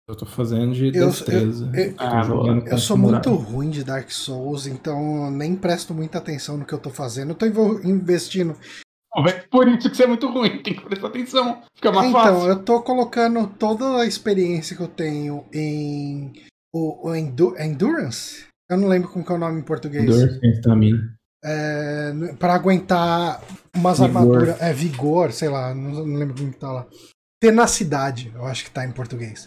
Eu 0.08 0.16
tô 0.16 0.24
fazendo 0.24 0.72
de 0.72 0.86
eu, 0.86 1.08
destreza. 1.08 1.70
Eu, 1.74 1.84
eu, 1.84 1.94
ah, 1.98 2.22
eu, 2.26 2.66
eu 2.66 2.78
sou 2.78 2.96
muito 2.96 3.34
ruim 3.34 3.68
de 3.68 3.84
Dark 3.84 4.10
Souls, 4.10 4.66
então 4.66 5.30
nem 5.30 5.56
presto 5.56 5.92
muita 5.92 6.16
atenção 6.16 6.56
no 6.56 6.64
que 6.64 6.72
eu 6.72 6.78
tô 6.78 6.88
fazendo. 6.88 7.30
Eu 7.30 7.34
tô 7.34 7.44
investindo. 7.84 8.56
Por 9.50 9.68
isso 9.68 9.90
que 9.90 9.96
você 9.96 10.04
é 10.04 10.06
muito 10.06 10.28
ruim, 10.28 10.60
tem 10.62 10.74
que 10.74 10.84
prestar 10.84 11.08
atenção. 11.08 11.62
Fica 11.74 11.92
mais 11.92 12.08
então, 12.08 12.20
fácil. 12.20 12.36
Então, 12.36 12.48
eu 12.48 12.62
tô 12.62 12.82
colocando 12.82 13.46
toda 13.58 14.02
a 14.02 14.06
experiência 14.06 14.76
que 14.76 14.82
eu 14.82 14.88
tenho 14.88 15.44
em. 15.52 16.32
O, 16.74 17.08
o 17.08 17.14
Endu 17.14 17.54
Endurance? 17.56 18.46
Eu 18.68 18.76
não 18.76 18.88
lembro 18.88 19.08
como 19.08 19.24
é 19.28 19.32
o 19.32 19.38
nome 19.38 19.60
em 19.60 19.64
português. 19.64 20.04
Endurance 20.04 20.60
também 20.60 20.94
é, 21.44 22.12
para 22.38 22.54
aguentar 22.54 23.42
umas 23.76 24.00
armaduras. 24.00 24.60
É, 24.60 24.72
vigor, 24.72 25.30
sei 25.30 25.50
lá, 25.50 25.74
não, 25.74 26.06
não, 26.06 26.18
lembro 26.18 26.34
como 26.34 26.50
que 26.50 26.58
tá 26.58 26.72
lá. 26.72 26.86
Tenacidade, 27.38 28.32
eu 28.34 28.46
acho 28.46 28.64
que 28.64 28.70
tá 28.70 28.84
em 28.86 28.92
português. 28.92 29.46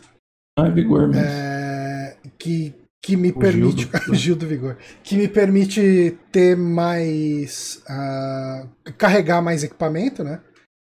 Ah, 0.57 0.67
é 0.67 0.71
vigor 0.71 1.07
mesmo. 1.07 1.23
É, 1.25 2.17
que, 2.37 2.75
que 3.03 3.15
me 3.15 3.29
o 3.29 3.39
permite. 3.39 3.83
Gil 3.83 4.01
do... 4.07 4.15
Gil 4.15 4.35
do 4.35 4.47
Vigor. 4.47 4.77
Que 5.03 5.15
me 5.15 5.27
permite 5.27 6.17
ter 6.31 6.55
mais. 6.55 7.81
Uh, 7.89 8.93
carregar 8.97 9.41
mais 9.41 9.63
equipamento, 9.63 10.23
né? 10.23 10.41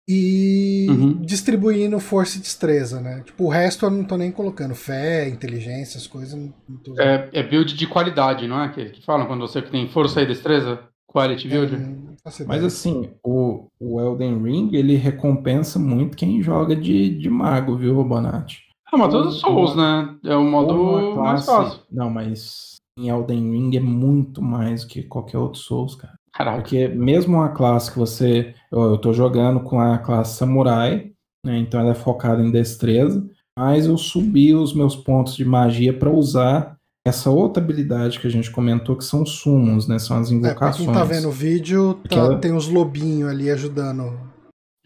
E 0.08 0.86
uhum. 0.88 1.22
distribuindo 1.22 2.00
força 2.00 2.36
e 2.36 2.40
destreza, 2.40 3.00
né? 3.00 3.22
Tipo, 3.24 3.44
o 3.44 3.48
resto 3.48 3.86
eu 3.86 3.90
não 3.90 4.04
tô 4.04 4.16
nem 4.16 4.32
colocando. 4.32 4.74
Fé, 4.74 5.28
inteligência, 5.28 5.98
as 5.98 6.06
coisas. 6.06 6.36
Tô... 6.82 7.00
É, 7.00 7.28
é 7.32 7.42
build 7.42 7.74
de 7.74 7.86
qualidade, 7.86 8.48
não 8.48 8.60
é? 8.60 8.68
Que, 8.70 8.86
que 8.86 9.04
falam 9.04 9.26
quando 9.26 9.40
você 9.40 9.62
tem 9.62 9.88
força 9.88 10.20
e 10.20 10.26
destreza? 10.26 10.80
Quality 11.12 11.48
Build. 11.48 11.74
É, 11.74 12.44
Mas 12.46 12.62
assim, 12.62 13.10
o, 13.24 13.68
o 13.80 14.00
Elden 14.00 14.42
Ring, 14.42 14.70
ele 14.72 14.94
recompensa 14.94 15.78
muito 15.78 16.16
quem 16.16 16.40
joga 16.40 16.76
de, 16.76 17.10
de 17.18 17.28
mago, 17.28 17.76
viu, 17.76 18.02
Bonatti? 18.04 18.69
Ah, 18.92 18.96
mas 18.96 19.12
todos 19.12 19.34
os 19.34 19.40
Souls, 19.40 19.76
né? 19.76 20.16
É 20.24 20.34
o 20.34 20.44
modo 20.44 21.16
mais 21.16 21.44
fácil. 21.46 21.80
Não, 21.90 22.10
mas 22.10 22.76
em 22.98 23.08
Elden 23.08 23.52
Ring 23.52 23.76
é 23.76 23.80
muito 23.80 24.42
mais 24.42 24.84
que 24.84 25.02
qualquer 25.02 25.38
outro 25.38 25.60
Souls, 25.60 25.94
cara. 25.94 26.14
Caraca. 26.32 26.58
Porque 26.58 26.88
mesmo 26.88 27.40
a 27.40 27.48
classe 27.48 27.90
que 27.90 27.98
você. 27.98 28.54
Eu, 28.70 28.82
eu 28.82 28.98
tô 28.98 29.12
jogando 29.12 29.60
com 29.60 29.80
a 29.80 29.98
classe 29.98 30.36
Samurai, 30.36 31.12
né? 31.44 31.58
Então 31.58 31.80
ela 31.80 31.90
é 31.90 31.94
focada 31.94 32.42
em 32.42 32.50
destreza. 32.50 33.24
Mas 33.58 33.86
eu 33.86 33.96
subi 33.98 34.54
os 34.54 34.74
meus 34.74 34.96
pontos 34.96 35.36
de 35.36 35.44
magia 35.44 35.92
para 35.92 36.10
usar 36.10 36.76
essa 37.06 37.30
outra 37.30 37.62
habilidade 37.62 38.20
que 38.20 38.26
a 38.26 38.30
gente 38.30 38.50
comentou, 38.50 38.96
que 38.96 39.04
são 39.04 39.24
sumos, 39.26 39.88
né? 39.88 39.98
São 39.98 40.18
as 40.18 40.30
invocações. 40.30 40.80
É, 40.80 40.84
pra 40.84 40.92
quem 40.92 41.02
tá 41.02 41.04
vendo 41.04 41.28
o 41.28 41.32
vídeo, 41.32 41.94
tá, 42.08 42.16
ela... 42.16 42.38
tem 42.38 42.54
os 42.54 42.68
lobinhos 42.68 43.28
ali 43.28 43.50
ajudando. 43.50 44.18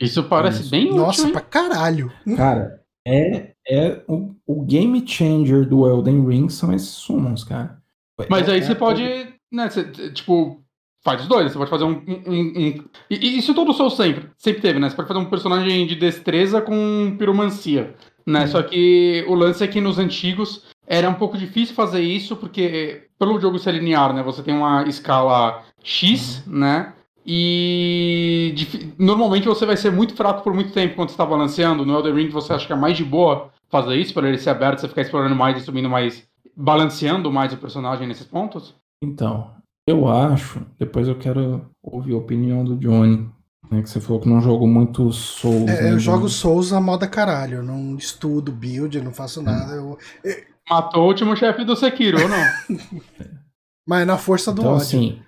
Isso 0.01 0.24
parece 0.24 0.62
Isso. 0.62 0.70
bem 0.70 0.93
Nossa, 0.93 1.22
útil, 1.22 1.32
pra 1.32 1.40
caralho. 1.40 2.12
Cara, 2.36 2.81
é, 3.06 3.53
é 3.69 4.03
o, 4.07 4.35
o 4.47 4.62
game 4.62 5.07
changer 5.07 5.66
do 5.66 5.86
Elden 5.89 6.27
Ring 6.27 6.49
são 6.49 6.73
esses 6.73 6.91
summons, 6.91 7.45
cara. 7.45 7.78
Mas 8.28 8.49
é, 8.49 8.53
aí 8.53 8.59
é 8.59 8.62
você 8.62 8.74
pode, 8.74 9.03
né, 9.51 9.69
você, 9.69 9.85
tipo, 10.11 10.65
faz 11.05 11.23
os 11.23 11.28
dois. 11.28 11.53
Você 11.53 11.59
pode 11.59 11.70
fazer 11.70 11.85
um. 11.85 12.03
um, 12.27 12.41
um... 12.57 12.85
E, 13.11 13.39
isso 13.39 13.55
todo 13.55 13.73
Soul 13.73 13.91
sempre. 13.91 14.31
Sempre 14.39 14.62
teve, 14.62 14.78
né? 14.78 14.89
Você 14.89 14.97
pode 14.97 15.09
fazer 15.09 15.20
um 15.20 15.31
personagem 15.31 15.86
de 15.86 15.95
destreza 15.95 16.61
com 16.61 17.15
piromancia. 17.19 17.95
Né? 18.27 18.47
Só 18.47 18.62
que 18.62 19.24
o 19.28 19.35
lance 19.35 19.62
é 19.62 19.69
que 19.69 19.82
nos 19.82 19.99
antigos 19.99 20.65
era 20.86 21.09
um 21.09 21.15
pouco 21.15 21.36
difícil 21.36 21.74
fazer 21.74 22.01
isso, 22.01 22.36
porque 22.36 23.09
pelo 23.19 23.39
jogo 23.39 23.59
ser 23.59 23.73
linear, 23.73 24.15
né? 24.15 24.23
Você 24.23 24.43
tem 24.43 24.55
uma 24.55 24.89
escala 24.89 25.62
X, 25.82 26.43
uhum. 26.47 26.59
né? 26.59 26.95
E 27.26 28.55
normalmente 28.98 29.46
você 29.46 29.64
vai 29.64 29.76
ser 29.76 29.90
muito 29.90 30.14
fraco 30.14 30.42
por 30.42 30.52
muito 30.52 30.72
tempo 30.72 30.94
quando 30.94 31.09
você 31.09 31.14
está 31.14 31.24
balanceando. 31.24 31.86
No 31.86 31.94
Elden 31.94 32.14
Ring 32.14 32.28
você 32.28 32.52
acha 32.52 32.66
que 32.66 32.72
é 32.72 32.76
mais 32.76 32.96
de 32.96 33.05
boa 33.05 33.51
fazer 33.70 33.96
isso, 33.96 34.12
para 34.14 34.28
ele 34.28 34.38
ser 34.38 34.51
aberto, 34.51 34.80
você 34.80 34.88
ficar 34.88 35.02
explorando 35.02 35.34
mais 35.34 35.56
e 35.56 35.64
subindo 35.64 35.88
mais, 35.88 36.22
balanceando 36.55 37.32
mais 37.32 37.52
o 37.52 37.56
personagem 37.56 38.06
nesses 38.06 38.26
pontos? 38.26 38.74
Então, 39.02 39.51
eu 39.86 40.09
acho, 40.09 40.64
depois 40.78 41.09
eu 41.09 41.18
quero 41.18 41.66
ouvir 41.82 42.14
a 42.14 42.18
opinião 42.18 42.62
do 42.62 42.76
Johnny, 42.76 43.28
né, 43.70 43.82
que 43.82 43.88
você 43.90 44.01
falou 44.01 44.20
que 44.20 44.28
não 44.28 44.40
jogou 44.40 44.68
muito 44.68 45.10
Souls. 45.12 45.68
É, 45.68 45.82
né, 45.82 45.92
eu 45.92 45.98
jogo 45.98 46.28
Souls 46.28 46.72
a 46.72 46.80
moda 46.80 47.09
caralho, 47.09 47.56
eu 47.56 47.62
não 47.62 47.96
estudo 47.96 48.52
build, 48.52 49.01
não 49.01 49.12
faço 49.12 49.42
nada. 49.42 49.72
Eu... 49.72 49.98
Matou 50.70 51.02
o 51.02 51.09
último 51.09 51.36
chefe 51.36 51.64
do 51.64 51.76
Sekiro, 51.76 52.22
ou 52.22 52.28
não? 52.28 52.78
Mas 53.86 54.06
na 54.06 54.16
força 54.16 54.52
do 54.52 54.62
então, 54.62 54.72
ódio. 54.72 54.82
Assim, 54.82 55.22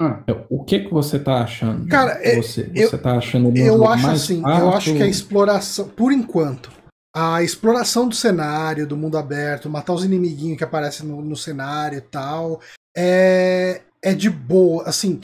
ah. 0.00 0.22
o 0.48 0.64
que 0.64 0.80
que 0.80 0.92
você 0.92 1.18
tá 1.18 1.42
achando? 1.42 1.86
Cara, 1.88 2.20
você, 2.34 2.70
eu, 2.74 2.88
você 2.88 2.98
tá 2.98 3.16
achando 3.16 3.56
eu 3.56 3.86
acho 3.86 4.08
assim, 4.08 4.40
eu 4.40 4.70
acho 4.70 4.94
que 4.94 5.02
a 5.02 5.06
exploração, 5.06 5.88
por 5.88 6.12
enquanto, 6.12 6.70
a 7.14 7.42
exploração 7.42 8.08
do 8.08 8.14
cenário, 8.14 8.86
do 8.86 8.96
mundo 8.96 9.18
aberto, 9.18 9.68
matar 9.68 9.92
os 9.92 10.04
inimiguinhos 10.04 10.56
que 10.56 10.64
aparecem 10.64 11.06
no, 11.06 11.20
no 11.20 11.36
cenário 11.36 11.98
e 11.98 12.00
tal, 12.00 12.60
é, 12.96 13.82
é 14.02 14.14
de 14.14 14.30
boa. 14.30 14.84
Assim, 14.84 15.20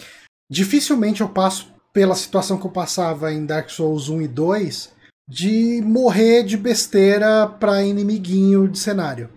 dificilmente 0.51 1.23
eu 1.23 1.29
passo 1.29 1.73
pela 1.93 2.15
situação 2.15 2.59
que 2.59 2.67
eu 2.67 2.71
passava 2.71 3.33
em 3.33 3.47
Dark 3.47 3.71
Souls 3.71 4.09
1 4.09 4.23
e 4.23 4.29
2 4.29 4.93
de 5.29 5.83
morrer 5.83 6.43
de 6.43 6.57
besteira 6.57 7.47
pra 7.47 7.83
inimiguinho 7.83 8.69
de 8.69 8.79
cenário. 8.79 9.31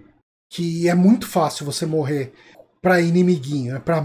Que 0.52 0.90
é 0.90 0.94
muito 0.94 1.28
fácil 1.28 1.66
você 1.66 1.86
morrer 1.86 2.34
pra 2.82 3.00
inimiguinho, 3.00 3.74
né? 3.74 3.80
pra, 3.80 4.04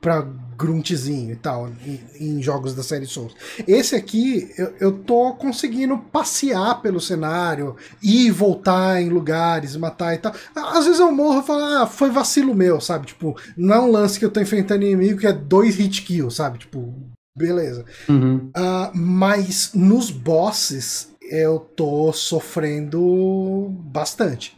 pra 0.00 0.26
gruntzinho 0.62 1.32
e 1.32 1.36
tal, 1.36 1.68
em, 1.84 2.00
em, 2.20 2.42
jogos 2.42 2.74
da 2.74 2.82
série 2.82 3.06
Souls. 3.06 3.34
Esse 3.66 3.96
aqui, 3.96 4.48
eu, 4.56 4.74
eu 4.78 4.92
tô 4.92 5.32
conseguindo 5.34 5.98
passear 5.98 6.80
pelo 6.80 7.00
cenário, 7.00 7.76
ir 8.00 8.26
e 8.26 8.30
voltar 8.30 9.02
em 9.02 9.08
lugares, 9.08 9.76
matar 9.76 10.14
e 10.14 10.18
tal. 10.18 10.32
Às 10.54 10.84
vezes 10.84 11.00
eu 11.00 11.10
morro 11.10 11.40
e 11.40 11.46
falo, 11.46 11.64
ah, 11.64 11.86
foi 11.86 12.10
vacilo 12.10 12.54
meu, 12.54 12.80
sabe? 12.80 13.06
Tipo, 13.06 13.36
não 13.56 13.74
é 13.74 13.80
um 13.80 13.90
lance 13.90 14.18
que 14.18 14.24
eu 14.24 14.30
tô 14.30 14.40
enfrentando 14.40 14.84
inimigo 14.84 15.18
que 15.18 15.26
é 15.26 15.32
dois 15.32 15.76
hit 15.76 16.02
kills, 16.02 16.36
sabe? 16.36 16.58
Tipo, 16.58 16.94
beleza. 17.36 17.84
Uhum. 18.08 18.50
Uh, 18.56 18.90
mas 18.94 19.72
nos 19.74 20.10
bosses, 20.10 21.12
eu 21.20 21.58
tô 21.58 22.12
sofrendo 22.12 23.68
bastante. 23.84 24.56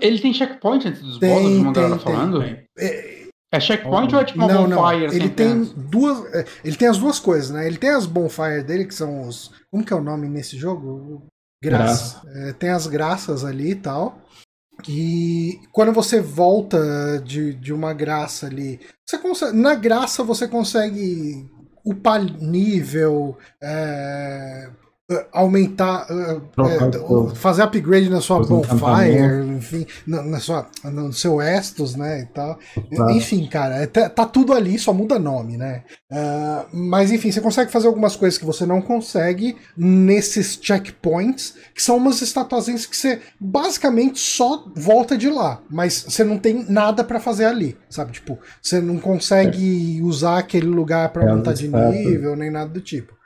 Ele 0.00 0.18
tem 0.18 0.32
checkpoint 0.32 0.86
antes 0.86 1.02
dos 1.02 1.18
tem, 1.18 1.30
bosses, 1.30 1.56
como 1.56 1.70
a 1.70 1.72
galera 1.72 1.98
falando? 1.98 2.42
É, 2.78 3.19
é 3.52 3.58
checkpoint 3.58 4.14
oh, 4.14 4.16
ou 4.16 4.22
é 4.22 4.24
tipo 4.24 4.38
uma 4.38 4.52
não, 4.52 4.68
bonfire? 4.68 5.06
Não. 5.06 5.14
Ele 5.14 5.28
tem 5.28 5.64
duas. 5.76 6.34
É, 6.34 6.44
ele 6.64 6.76
tem 6.76 6.88
as 6.88 6.98
duas 6.98 7.18
coisas, 7.18 7.50
né? 7.50 7.66
Ele 7.66 7.78
tem 7.78 7.90
as 7.90 8.06
bonfire 8.06 8.62
dele, 8.62 8.84
que 8.84 8.94
são 8.94 9.26
os. 9.26 9.50
Como 9.70 9.84
que 9.84 9.92
é 9.92 9.96
o 9.96 10.02
nome 10.02 10.28
nesse 10.28 10.56
jogo? 10.56 11.26
Graça. 11.62 12.20
Graça. 12.22 12.48
É, 12.48 12.52
tem 12.52 12.70
as 12.70 12.86
graças 12.86 13.44
ali 13.44 13.72
e 13.72 13.76
tal. 13.76 14.18
E 14.88 15.60
quando 15.72 15.92
você 15.92 16.20
volta 16.20 17.20
de, 17.24 17.52
de 17.54 17.72
uma 17.72 17.92
graça 17.92 18.46
ali, 18.46 18.80
você 19.06 19.18
consegue, 19.18 19.56
na 19.56 19.74
graça 19.74 20.22
você 20.22 20.48
consegue 20.48 21.50
upar 21.84 22.22
nível, 22.22 23.36
é, 23.62 24.70
aumentar, 25.32 26.06
uh, 26.10 27.34
fazer 27.34 27.62
upgrade 27.62 28.08
na 28.08 28.20
sua 28.20 28.40
bonfire, 28.40 29.44
enfim, 29.56 29.86
na, 30.06 30.22
na, 30.22 30.38
sua, 30.38 30.66
no 30.84 31.12
seu 31.12 31.42
Estus, 31.42 31.96
né, 31.96 32.20
e 32.20 32.26
tal. 32.26 32.58
Tá. 32.96 33.12
Enfim, 33.12 33.48
cara, 33.48 33.76
é, 33.76 33.86
tá, 33.86 34.08
tá, 34.08 34.24
tudo 34.24 34.52
ali, 34.52 34.78
só 34.78 34.92
muda 34.92 35.18
nome, 35.18 35.56
né. 35.56 35.82
Uh, 36.10 36.76
mas 36.76 37.10
enfim, 37.10 37.32
você 37.32 37.40
consegue 37.40 37.72
fazer 37.72 37.88
algumas 37.88 38.14
coisas 38.14 38.38
que 38.38 38.44
você 38.44 38.64
não 38.64 38.80
consegue 38.80 39.56
nesses 39.76 40.58
checkpoints, 40.60 41.54
que 41.74 41.82
são 41.82 41.96
umas 41.96 42.22
estatuazinhas 42.22 42.86
que 42.86 42.96
você 42.96 43.20
basicamente 43.38 44.18
só 44.18 44.64
volta 44.76 45.16
de 45.16 45.28
lá, 45.28 45.60
mas 45.68 46.04
você 46.08 46.22
não 46.22 46.38
tem 46.38 46.64
nada 46.68 47.02
para 47.02 47.18
fazer 47.18 47.46
ali, 47.46 47.76
sabe? 47.88 48.12
Tipo, 48.12 48.38
você 48.62 48.80
não 48.80 48.98
consegue 48.98 49.98
é. 49.98 50.02
usar 50.02 50.38
aquele 50.38 50.66
lugar 50.66 51.08
para 51.12 51.24
é, 51.24 51.30
aumentar 51.30 51.52
de 51.52 51.68
nível, 51.68 52.36
nem 52.36 52.50
nada 52.50 52.70
do 52.70 52.80
tipo. 52.80 53.19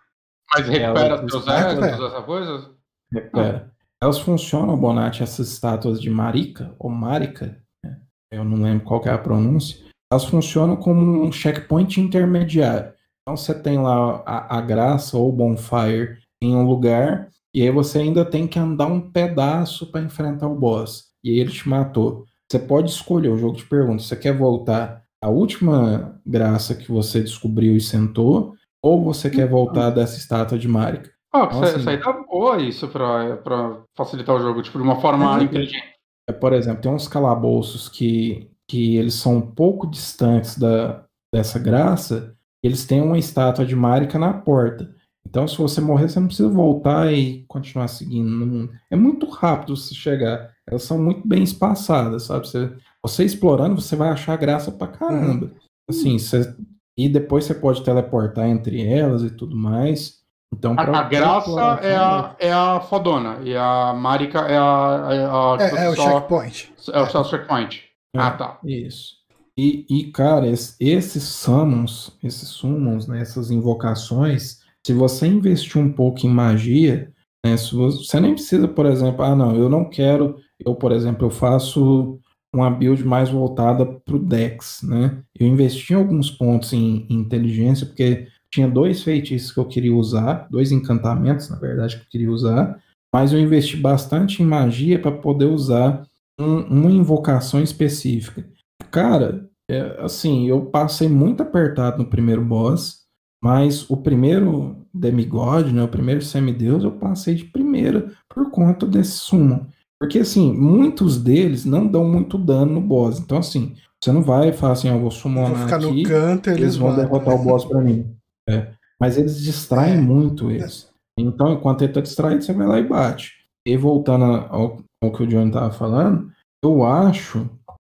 Mas 0.53 0.69
recupera 0.69 1.15
é, 1.15 1.29
seus 1.29 1.47
essa 1.47 1.87
essas 1.87 2.25
coisas? 2.25 2.71
Recupera. 3.13 3.73
Elas 4.03 4.19
funcionam, 4.19 4.77
Bonatti, 4.77 5.23
essas 5.23 5.49
estátuas 5.49 6.01
de 6.01 6.11
Marika, 6.11 6.75
ou 6.79 6.91
Marika, 6.91 7.59
né? 7.83 8.01
eu 8.31 8.45
não 8.45 8.63
lembro 8.63 8.85
qual 8.85 9.03
é 9.05 9.11
a 9.11 9.19
pronúncia, 9.19 9.83
elas 10.13 10.25
funcionam 10.25 10.77
como 10.77 11.25
um 11.25 11.33
checkpoint 11.33 12.01
intermediário. 12.01 12.93
Então 13.23 13.37
você 13.37 13.55
tem 13.55 13.79
lá 13.79 14.23
a, 14.27 14.59
a 14.59 14.61
graça 14.61 15.17
ou 15.17 15.33
bonfire 15.33 16.19
em 16.43 16.55
um 16.55 16.67
lugar, 16.67 17.31
e 17.55 17.63
aí 17.63 17.71
você 17.71 18.01
ainda 18.01 18.25
tem 18.25 18.47
que 18.47 18.59
andar 18.59 18.87
um 18.87 19.01
pedaço 19.11 19.91
para 19.91 20.03
enfrentar 20.03 20.49
o 20.49 20.59
boss. 20.59 21.05
E 21.23 21.31
aí 21.31 21.39
ele 21.39 21.53
te 21.53 21.67
matou. 21.67 22.27
Você 22.51 22.59
pode 22.59 22.91
escolher, 22.91 23.31
o 23.31 23.39
jogo 23.39 23.57
te 23.57 23.65
pergunta, 23.65 24.03
você 24.03 24.15
quer 24.15 24.37
voltar 24.37 25.03
à 25.23 25.31
última 25.31 26.21
graça 26.27 26.75
que 26.75 26.93
você 26.93 27.21
descobriu 27.23 27.75
e 27.75 27.81
sentou, 27.81 28.55
ou 28.85 29.03
você 29.03 29.31
quer 29.31 29.49
voltar 29.49 29.89
dessa 29.89 30.19
estátua 30.19 30.59
de 30.59 30.69
Marika? 30.69 31.11
Ah, 31.33 31.45
então, 31.47 31.63
assim, 31.63 31.79
isso 31.79 31.89
aí 31.89 31.99
tá 31.99 32.13
boa 32.13 32.61
isso 32.61 32.87
pra, 32.87 33.39
pra 33.39 33.83
facilitar 33.97 34.37
o 34.37 34.41
jogo, 34.41 34.63
tipo, 34.63 34.77
de 34.77 34.85
uma 34.85 35.01
forma 35.01 35.41
é, 35.41 35.45
inteligente. 35.45 35.95
É, 36.29 36.33
por 36.35 36.53
exemplo, 36.53 36.83
tem 36.83 36.93
uns 36.93 37.09
calabouços 37.09 37.89
que, 37.89 38.51
que 38.69 38.97
eles 38.97 39.15
são 39.15 39.37
um 39.37 39.41
pouco 39.41 39.87
distantes 39.87 40.59
da, 40.59 41.03
dessa 41.35 41.59
graça, 41.59 42.37
eles 42.63 42.85
têm 42.85 43.01
uma 43.01 43.19
estátua 43.19 43.65
de 43.65 43.75
Marika 43.75 44.19
na 44.19 44.35
porta. 44.35 44.95
Então, 45.27 45.49
se 45.49 45.57
você 45.57 45.81
morrer, 45.81 46.11
você 46.11 46.21
não 46.21 46.27
precisa 46.27 46.51
voltar 46.51 47.11
e 47.11 47.43
continuar 47.49 47.89
seguindo 47.89 48.29
no 48.29 48.45
mundo. 48.47 48.73
É 48.91 48.97
muito 48.97 49.27
rápido 49.31 49.75
você 49.75 49.95
chegar. 49.95 50.51
Elas 50.69 50.83
são 50.83 51.03
muito 51.03 51.27
bem 51.27 51.43
espaçadas, 51.43 52.25
sabe? 52.25 52.47
Você, 52.47 52.71
você 53.03 53.25
explorando, 53.25 53.81
você 53.81 53.97
vai 53.97 54.11
achar 54.11 54.37
graça 54.37 54.71
pra 54.71 54.89
caramba. 54.89 55.47
Uhum. 55.47 55.53
Assim, 55.89 56.19
você 56.19 56.55
e 56.97 57.09
depois 57.09 57.45
você 57.45 57.55
pode 57.55 57.83
teleportar 57.83 58.47
entre 58.47 58.87
elas 58.87 59.23
e 59.23 59.31
tudo 59.31 59.57
mais. 59.57 60.23
Então, 60.53 60.75
a, 60.79 60.83
a 60.83 61.03
graça 61.03 61.81
é 61.83 61.97
a, 61.97 62.37
é 62.39 62.53
a 62.53 62.81
fodona 62.81 63.41
e 63.43 63.57
a 63.57 63.93
Marika 63.93 64.41
é 64.41 64.57
a. 64.57 65.09
É, 65.11 65.25
a, 65.25 65.83
é, 65.83 65.87
é 65.87 65.89
o 65.89 65.97
checkpoint. 65.97 66.73
É 66.93 67.01
o 67.01 67.07
só 67.07 67.25
checkpoint. 67.25 67.83
É, 68.15 68.21
ah, 68.21 68.31
tá. 68.31 68.59
Isso. 68.65 69.25
E, 69.57 69.87
e 69.89 70.11
cara, 70.13 70.49
esses 70.49 71.23
summons, 71.23 72.17
esses 72.23 72.49
summons, 72.49 73.07
né, 73.07 73.21
essas 73.21 73.51
invocações, 73.51 74.61
se 74.85 74.93
você 74.93 75.27
investir 75.27 75.81
um 75.81 75.93
pouco 75.93 76.27
em 76.27 76.31
magia, 76.31 77.13
né, 77.45 77.57
você 77.57 78.21
nem 78.21 78.35
precisa, 78.35 78.67
por 78.67 78.87
exemplo, 78.87 79.25
ah, 79.25 79.35
não, 79.35 79.55
eu 79.55 79.69
não 79.69 79.89
quero, 79.89 80.37
eu, 80.65 80.75
por 80.75 80.91
exemplo, 80.91 81.27
eu 81.27 81.31
faço 81.31 82.19
uma 82.57 82.71
build 82.71 83.05
mais 83.05 83.31
voltada 83.31 83.85
para 83.87 84.17
o 84.17 84.19
Dex, 84.19 84.81
né? 84.83 85.19
Eu 85.39 85.47
investi 85.47 85.95
alguns 85.95 86.31
pontos 86.31 86.73
em, 86.73 87.07
em, 87.09 87.15
inteligência, 87.21 87.87
porque 87.87 88.29
tinha 88.51 88.69
dois 88.69 89.03
feitiços 89.03 89.53
que 89.53 89.59
eu 89.59 89.65
queria 89.67 89.95
usar, 89.95 90.47
dois 90.51 90.71
encantamentos, 90.73 91.51
na 91.51 91.57
verdade, 91.57 91.97
que 91.97 92.03
eu 92.03 92.09
queria 92.11 92.31
usar, 92.31 92.79
mas 93.13 93.33
eu 93.33 93.41
investi 93.41 93.77
bastante 93.77 94.43
em 94.43 94.47
magia 94.47 94.99
para 94.99 95.13
poder 95.13 95.47
usar 95.47 96.07
um, 96.39 96.59
uma 96.61 96.91
invocação 96.91 97.63
específica. 97.63 98.45
Cara, 98.91 99.49
É, 99.67 99.97
assim, 100.05 100.47
eu 100.47 100.67
passei 100.67 101.09
muito 101.09 101.43
apertado 101.43 101.97
no 101.97 102.05
primeiro 102.11 102.45
boss, 102.45 103.05
mas 103.43 103.89
o 103.89 103.97
primeiro 103.97 104.77
demigod, 104.93 105.73
né, 105.73 105.83
o 105.83 105.89
primeiro 105.89 106.21
semideus, 106.23 106.85
eu 106.85 106.93
passei 106.93 107.35
de 107.35 107.45
primeira 107.47 108.13
por 108.29 108.51
conta 108.51 108.87
desse 108.87 109.13
sumo. 109.13 109.67
Porque, 110.05 110.19
assim, 110.19 110.53
muitos 110.53 111.17
deles 111.17 111.65
não 111.65 111.87
dão 111.87 112.05
muito 112.05 112.37
dano 112.37 112.75
no 112.75 112.81
boss. 112.83 113.19
Então, 113.19 113.39
assim, 113.39 113.75
você 113.99 114.13
não 114.13 114.21
vai 114.21 114.53
falar 114.53 114.75
assim, 114.75 114.89
eu 114.89 115.01
vou 115.01 115.11
summonar 115.11 115.55
vou 115.55 115.61
ficar 115.61 115.77
aqui, 115.77 116.03
no 116.03 116.09
canto 116.09 116.51
eles, 116.51 116.61
eles 116.61 116.77
vão 116.77 116.91
matam. 116.91 117.05
derrotar 117.05 117.35
o 117.35 117.43
boss 117.43 117.65
pra 117.65 117.81
mim. 117.81 118.07
É. 118.47 118.75
Mas 119.01 119.17
eles 119.17 119.41
distraem 119.41 119.97
é. 119.97 120.01
muito 120.03 120.51
eles. 120.51 120.91
Então, 121.19 121.55
enquanto 121.55 121.81
ele 121.81 121.95
tá 121.95 122.03
distraído, 122.03 122.45
você 122.45 122.53
vai 122.53 122.67
lá 122.67 122.79
e 122.79 122.87
bate. 122.87 123.33
E 123.67 123.75
voltando 123.75 124.23
ao, 124.27 124.81
ao 125.03 125.13
que 125.13 125.23
o 125.23 125.27
John 125.27 125.51
tava 125.51 125.71
falando, 125.71 126.31
eu 126.63 126.85
acho, 126.85 127.49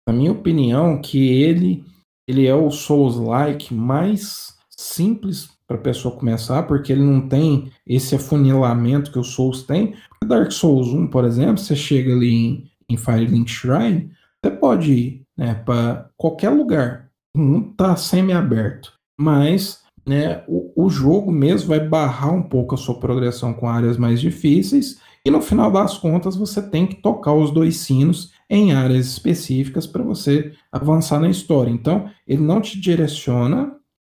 na 0.08 0.14
minha 0.14 0.30
opinião, 0.30 1.00
que 1.00 1.42
ele, 1.42 1.84
ele 2.28 2.46
é 2.46 2.54
o 2.54 2.70
Souls-like 2.70 3.74
mais 3.74 4.56
simples 4.70 5.50
para 5.66 5.76
a 5.76 5.80
pessoa 5.80 6.16
começar, 6.16 6.62
porque 6.62 6.92
ele 6.92 7.02
não 7.02 7.28
tem 7.28 7.72
esse 7.84 8.14
afunilamento 8.14 9.10
que 9.10 9.18
o 9.18 9.24
Souls 9.24 9.64
tem. 9.64 9.96
Dark 10.24 10.50
Souls 10.52 10.88
1, 10.88 11.08
por 11.08 11.24
exemplo, 11.24 11.58
você 11.58 11.76
chega 11.76 12.12
ali 12.12 12.34
em, 12.34 12.70
em 12.88 12.96
Firelink 12.96 13.50
Shrine, 13.50 14.10
você 14.42 14.50
pode 14.50 14.92
ir 14.92 15.26
né, 15.36 15.54
para 15.54 16.08
qualquer 16.16 16.50
lugar. 16.50 17.10
O 17.34 17.40
mundo 17.40 17.70
está 17.72 17.96
semi-aberto. 17.96 18.92
Mas 19.18 19.82
né, 20.06 20.44
o, 20.46 20.84
o 20.86 20.88
jogo 20.88 21.32
mesmo 21.32 21.68
vai 21.68 21.80
barrar 21.80 22.32
um 22.32 22.42
pouco 22.42 22.74
a 22.74 22.78
sua 22.78 22.98
progressão 22.98 23.52
com 23.52 23.68
áreas 23.68 23.96
mais 23.96 24.20
difíceis. 24.20 25.00
E 25.24 25.30
no 25.30 25.42
final 25.42 25.70
das 25.70 25.98
contas, 25.98 26.36
você 26.36 26.62
tem 26.62 26.86
que 26.86 26.96
tocar 27.02 27.34
os 27.34 27.50
dois 27.50 27.78
sinos 27.78 28.32
em 28.48 28.72
áreas 28.72 29.06
específicas 29.06 29.86
para 29.86 30.02
você 30.02 30.52
avançar 30.70 31.18
na 31.18 31.28
história. 31.28 31.70
Então, 31.70 32.08
ele 32.26 32.42
não 32.42 32.60
te 32.60 32.80
direciona, 32.80 33.74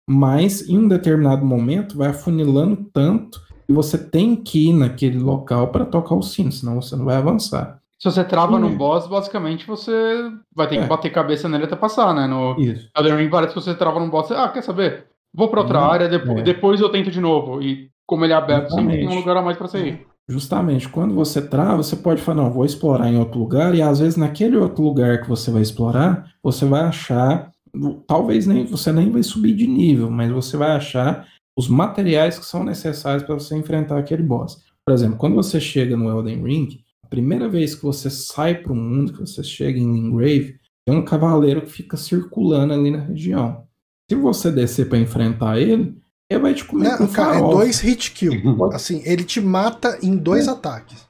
mas 0.10 0.68
em 0.70 0.78
um 0.78 0.88
determinado 0.88 1.46
momento 1.46 1.98
vai 1.98 2.10
afunilando 2.10 2.90
tanto 2.94 3.42
você 3.72 3.98
tem 3.98 4.36
que 4.36 4.70
ir 4.70 4.74
naquele 4.74 5.20
local 5.20 5.68
para 5.68 5.86
tocar 5.86 6.16
o 6.16 6.22
sino, 6.22 6.52
senão 6.52 6.82
você 6.82 6.96
não 6.96 7.06
vai 7.06 7.16
avançar. 7.16 7.80
Se 8.00 8.10
você 8.10 8.24
trava 8.24 8.58
no 8.58 8.70
boss, 8.72 9.08
basicamente 9.08 9.68
você 9.68 9.92
vai 10.56 10.68
ter 10.68 10.78
que 10.78 10.84
é. 10.84 10.88
bater 10.88 11.12
cabeça 11.12 11.48
nele 11.48 11.66
até 11.66 11.76
passar, 11.76 12.16
né? 12.16 12.26
No 12.26 12.60
Isso. 12.60 12.90
Elden 12.98 13.16
Ring 13.16 13.30
parece 13.30 13.54
que 13.54 13.62
você 13.62 13.76
trava 13.76 14.00
no 14.00 14.10
boss, 14.10 14.32
ah, 14.32 14.50
quer 14.50 14.64
saber? 14.64 15.06
Vou 15.32 15.50
para 15.50 15.62
outra 15.62 15.80
área, 15.80 16.10
depois, 16.10 16.40
é. 16.40 16.42
depois 16.42 16.82
eu 16.82 16.90
tento 16.90 17.12
de 17.12 17.22
novo. 17.22 17.62
E 17.62 17.90
como 18.08 18.26
ele 18.26 18.34
é 18.34 18.36
aberto, 18.36 18.68
Exatamente. 18.68 18.92
sempre 18.94 19.08
tem 19.08 19.16
um 19.16 19.20
lugar 19.20 19.38
a 19.38 19.42
mais 19.44 19.56
para 19.56 19.68
você 19.68 19.88
ir. 19.88 20.08
Justamente, 20.28 20.90
quando 20.90 21.14
você 21.14 21.42
trava, 21.42 21.78
você 21.84 21.96
pode 21.96 22.22
falar, 22.22 22.42
não, 22.42 22.52
vou 22.52 22.66
explorar 22.66 23.08
em 23.08 23.20
outro 23.20 23.40
lugar, 23.40 23.76
e 23.76 23.82
às 23.82 24.00
vezes 24.00 24.18
naquele 24.18 24.58
outro 24.58 24.84
lugar 24.84 25.22
que 25.22 25.30
você 25.30 25.52
vai 25.52 25.62
explorar, 25.62 26.32
você 26.42 26.66
vai 26.66 26.82
achar, 26.82 27.52
talvez 28.08 28.48
nem 28.48 28.66
você 28.66 28.92
nem 28.92 29.12
vai 29.12 29.24
subir 29.24 29.54
de 29.54 29.68
nível, 29.68 30.10
mas 30.10 30.32
você 30.32 30.58
vai 30.58 30.72
achar 30.72 31.28
os 31.58 31.68
materiais 31.68 32.40
que 32.40 32.46
são 32.46 32.64
necessários 32.64 33.24
para 33.24 33.36
você 33.36 33.56
enfrentar 33.56 33.98
aquele 33.98 34.24
boss. 34.24 34.64
Por 34.86 34.94
exemplo, 34.94 35.18
quando 35.18 35.36
você 35.36 35.60
chega 35.60 35.96
no 35.96 36.10
Elden 36.10 36.44
Ring, 36.44 36.84
a 37.04 37.08
primeira 37.08 37.48
vez 37.48 37.76
que 37.76 37.84
você 37.84 38.10
sai 38.10 38.56
para 38.56 38.72
o 38.72 38.76
mundo, 38.76 39.14
que 39.14 39.20
você 39.20 39.44
chega 39.44 39.80
em 39.80 39.94
Lingrave, 39.94 40.60
tem 40.86 40.96
um 40.96 41.06
cavaleiro 41.06 41.62
que 41.62 41.72
fica 41.72 41.98
circulando 41.98 42.74
ali 42.74 42.90
na 42.90 43.00
região. 43.00 43.68
Se 44.10 44.16
você 44.16 44.52
descer 44.52 44.90
para 44.90 44.98
enfrentar 44.98 45.60
ele, 45.60 45.96
ele 46.30 46.40
vai 46.40 46.54
te 46.54 46.66
comer 46.66 46.98
Não, 46.98 47.08
cara, 47.08 47.38
é 47.38 47.40
dois 47.40 47.80
hit 47.80 48.12
kill. 48.12 48.34
assim, 48.74 49.02
ele 49.06 49.24
te 49.24 49.40
mata 49.40 50.00
em 50.02 50.18
dois 50.18 50.48
é. 50.48 50.52
ataques. 50.52 51.06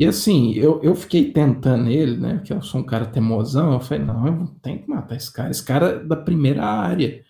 E 0.00 0.06
assim, 0.06 0.52
eu, 0.54 0.80
eu 0.82 0.94
fiquei 0.94 1.32
tentando 1.32 1.88
ele, 1.88 2.16
né? 2.16 2.34
Porque 2.36 2.52
eu 2.52 2.62
sou 2.62 2.80
um 2.80 2.84
cara 2.84 3.04
temosão. 3.04 3.72
Eu 3.72 3.80
falei, 3.80 4.04
não, 4.04 4.26
eu 4.26 4.46
tenho 4.62 4.80
que 4.80 4.88
matar 4.88 5.16
esse 5.16 5.32
cara. 5.32 5.50
Esse 5.50 5.62
cara 5.62 5.86
é 5.86 6.04
da 6.04 6.16
primeira 6.16 6.64
área. 6.64 7.24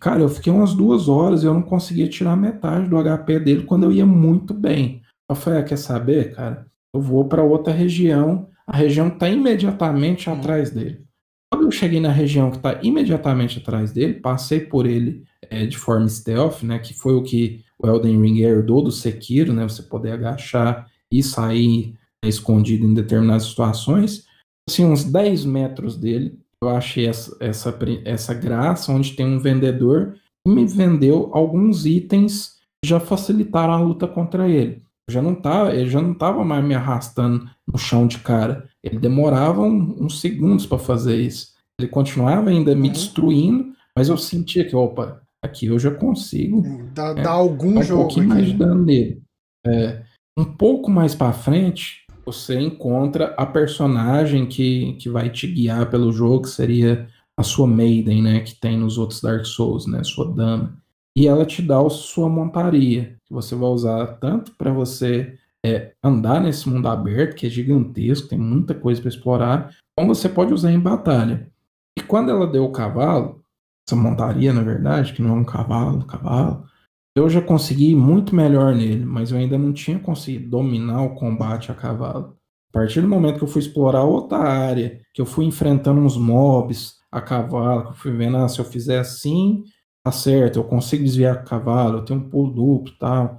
Cara, 0.00 0.20
eu 0.20 0.28
fiquei 0.28 0.52
umas 0.52 0.74
duas 0.74 1.08
horas 1.08 1.42
e 1.42 1.46
eu 1.46 1.54
não 1.54 1.62
conseguia 1.62 2.08
tirar 2.08 2.36
metade 2.36 2.88
do 2.88 2.96
HP 2.96 3.40
dele 3.40 3.62
quando 3.64 3.84
eu 3.84 3.92
ia 3.92 4.04
muito 4.04 4.52
bem. 4.52 5.02
Eu 5.30 5.36
falei, 5.36 5.60
ah, 5.60 5.64
quer 5.64 5.78
saber, 5.78 6.34
cara? 6.34 6.66
Eu 6.94 7.00
vou 7.00 7.26
para 7.26 7.42
outra 7.42 7.72
região. 7.72 8.48
A 8.66 8.76
região 8.76 9.08
está 9.08 9.28
imediatamente 9.28 10.28
hum. 10.28 10.34
atrás 10.34 10.70
dele. 10.70 11.04
Quando 11.52 11.66
eu 11.66 11.70
cheguei 11.70 12.00
na 12.00 12.10
região 12.10 12.50
que 12.50 12.56
está 12.56 12.80
imediatamente 12.82 13.58
atrás 13.58 13.92
dele, 13.92 14.14
passei 14.14 14.60
por 14.60 14.86
ele 14.86 15.24
é, 15.50 15.66
de 15.66 15.78
forma 15.78 16.08
stealth, 16.08 16.62
né? 16.62 16.78
Que 16.78 16.92
foi 16.92 17.14
o 17.14 17.22
que 17.22 17.64
o 17.78 17.86
Elden 17.86 18.20
Ring 18.20 18.40
herdou 18.40 18.82
do 18.82 18.90
Sekiro, 18.90 19.52
né? 19.52 19.62
Você 19.62 19.82
poder 19.82 20.12
agachar 20.12 20.90
e 21.10 21.22
sair 21.22 21.94
né, 22.22 22.28
escondido 22.28 22.84
em 22.84 22.92
determinadas 22.92 23.44
situações. 23.44 24.26
Assim, 24.68 24.84
uns 24.84 25.04
10 25.04 25.44
metros 25.44 25.96
dele, 25.96 26.38
eu 26.64 26.76
achei 26.76 27.06
essa, 27.06 27.36
essa, 27.40 27.78
essa 28.04 28.34
graça, 28.34 28.92
onde 28.92 29.12
tem 29.12 29.26
um 29.26 29.38
vendedor 29.38 30.14
que 30.44 30.52
me 30.52 30.66
vendeu 30.66 31.30
alguns 31.32 31.86
itens 31.86 32.56
que 32.82 32.88
já 32.88 33.00
facilitaram 33.00 33.72
a 33.72 33.80
luta 33.80 34.06
contra 34.06 34.48
ele. 34.48 34.82
já 35.10 35.22
não 35.22 35.34
tava, 35.34 35.74
ele 35.74 35.88
já 35.88 36.00
não 36.00 36.12
estava 36.12 36.44
mais 36.44 36.64
me 36.64 36.74
arrastando 36.74 37.48
no 37.66 37.78
chão 37.78 38.06
de 38.06 38.18
cara. 38.18 38.68
Ele 38.82 38.98
demorava 38.98 39.62
um, 39.62 40.04
uns 40.04 40.20
segundos 40.20 40.66
para 40.66 40.78
fazer 40.78 41.16
isso. 41.16 41.54
Ele 41.80 41.88
continuava 41.88 42.50
ainda 42.50 42.74
me 42.74 42.88
uhum. 42.88 42.92
destruindo, 42.92 43.72
mas 43.96 44.08
eu 44.08 44.16
sentia 44.16 44.64
que, 44.64 44.76
opa, 44.76 45.22
aqui 45.42 45.66
eu 45.66 45.78
já 45.78 45.90
consigo. 45.90 46.62
Dá, 46.94 47.08
é, 47.08 47.22
dá 47.22 47.30
algum 47.30 47.78
um 47.78 47.82
jogo. 47.82 48.02
Um 48.02 48.06
pouquinho 48.06 48.26
aqui. 48.26 48.34
mais 48.34 48.46
de 48.46 48.54
dano 48.54 48.84
nele. 48.84 49.22
É, 49.66 50.02
um 50.38 50.44
pouco 50.44 50.90
mais 50.90 51.14
para 51.14 51.32
frente, 51.32 52.03
você 52.24 52.58
encontra 52.58 53.34
a 53.36 53.44
personagem 53.44 54.46
que, 54.46 54.94
que 54.94 55.08
vai 55.08 55.30
te 55.30 55.46
guiar 55.46 55.90
pelo 55.90 56.12
jogo, 56.12 56.42
que 56.42 56.50
seria 56.50 57.08
a 57.36 57.42
sua 57.42 57.66
Maiden, 57.66 58.22
né, 58.22 58.40
que 58.40 58.54
tem 58.54 58.78
nos 58.78 58.96
outros 58.96 59.20
Dark 59.20 59.44
Souls, 59.44 59.86
né, 59.86 60.02
sua 60.04 60.32
dama. 60.32 60.76
E 61.16 61.26
ela 61.26 61.44
te 61.44 61.62
dá 61.62 61.80
a 61.80 61.90
sua 61.90 62.28
montaria, 62.28 63.16
que 63.24 63.32
você 63.32 63.54
vai 63.54 63.68
usar 63.68 64.06
tanto 64.18 64.52
para 64.56 64.72
você 64.72 65.38
é, 65.64 65.92
andar 66.02 66.40
nesse 66.40 66.68
mundo 66.68 66.88
aberto, 66.88 67.36
que 67.36 67.46
é 67.46 67.50
gigantesco, 67.50 68.28
tem 68.28 68.38
muita 68.38 68.74
coisa 68.74 69.00
para 69.00 69.08
explorar, 69.08 69.70
como 69.96 70.14
você 70.14 70.28
pode 70.28 70.52
usar 70.52 70.72
em 70.72 70.80
batalha. 70.80 71.50
E 71.96 72.02
quando 72.02 72.30
ela 72.30 72.46
deu 72.46 72.64
o 72.64 72.72
cavalo, 72.72 73.42
essa 73.86 73.96
montaria, 73.96 74.52
na 74.52 74.62
verdade, 74.62 75.12
que 75.12 75.22
não 75.22 75.36
é 75.36 75.40
um 75.40 75.44
cavalo, 75.44 76.04
cavalo, 76.04 76.66
eu 77.16 77.28
já 77.30 77.40
consegui 77.40 77.90
ir 77.90 77.96
muito 77.96 78.34
melhor 78.34 78.74
nele, 78.74 79.04
mas 79.04 79.30
eu 79.30 79.38
ainda 79.38 79.56
não 79.56 79.72
tinha 79.72 79.98
conseguido 79.98 80.50
dominar 80.50 81.02
o 81.02 81.14
combate 81.14 81.70
a 81.70 81.74
cavalo. 81.74 82.36
A 82.70 82.72
partir 82.72 83.00
do 83.00 83.08
momento 83.08 83.38
que 83.38 83.44
eu 83.44 83.48
fui 83.48 83.62
explorar 83.62 84.02
outra 84.02 84.38
área, 84.38 85.00
que 85.12 85.20
eu 85.20 85.26
fui 85.26 85.44
enfrentando 85.44 86.00
uns 86.00 86.16
mobs 86.16 86.96
a 87.10 87.20
cavalo, 87.20 87.84
que 87.84 87.88
eu 87.90 87.94
fui 87.94 88.10
vendo, 88.10 88.36
ah, 88.36 88.48
se 88.48 88.58
eu 88.58 88.64
fizer 88.64 88.98
assim, 88.98 89.62
tá 90.04 90.10
certo, 90.10 90.58
eu 90.58 90.64
consigo 90.64 91.04
desviar 91.04 91.36
o 91.36 91.44
cavalo, 91.44 91.98
eu 91.98 92.04
tenho 92.04 92.18
um 92.18 92.28
pulo 92.28 92.52
duplo 92.52 92.92
e 92.92 92.98
tal. 92.98 93.38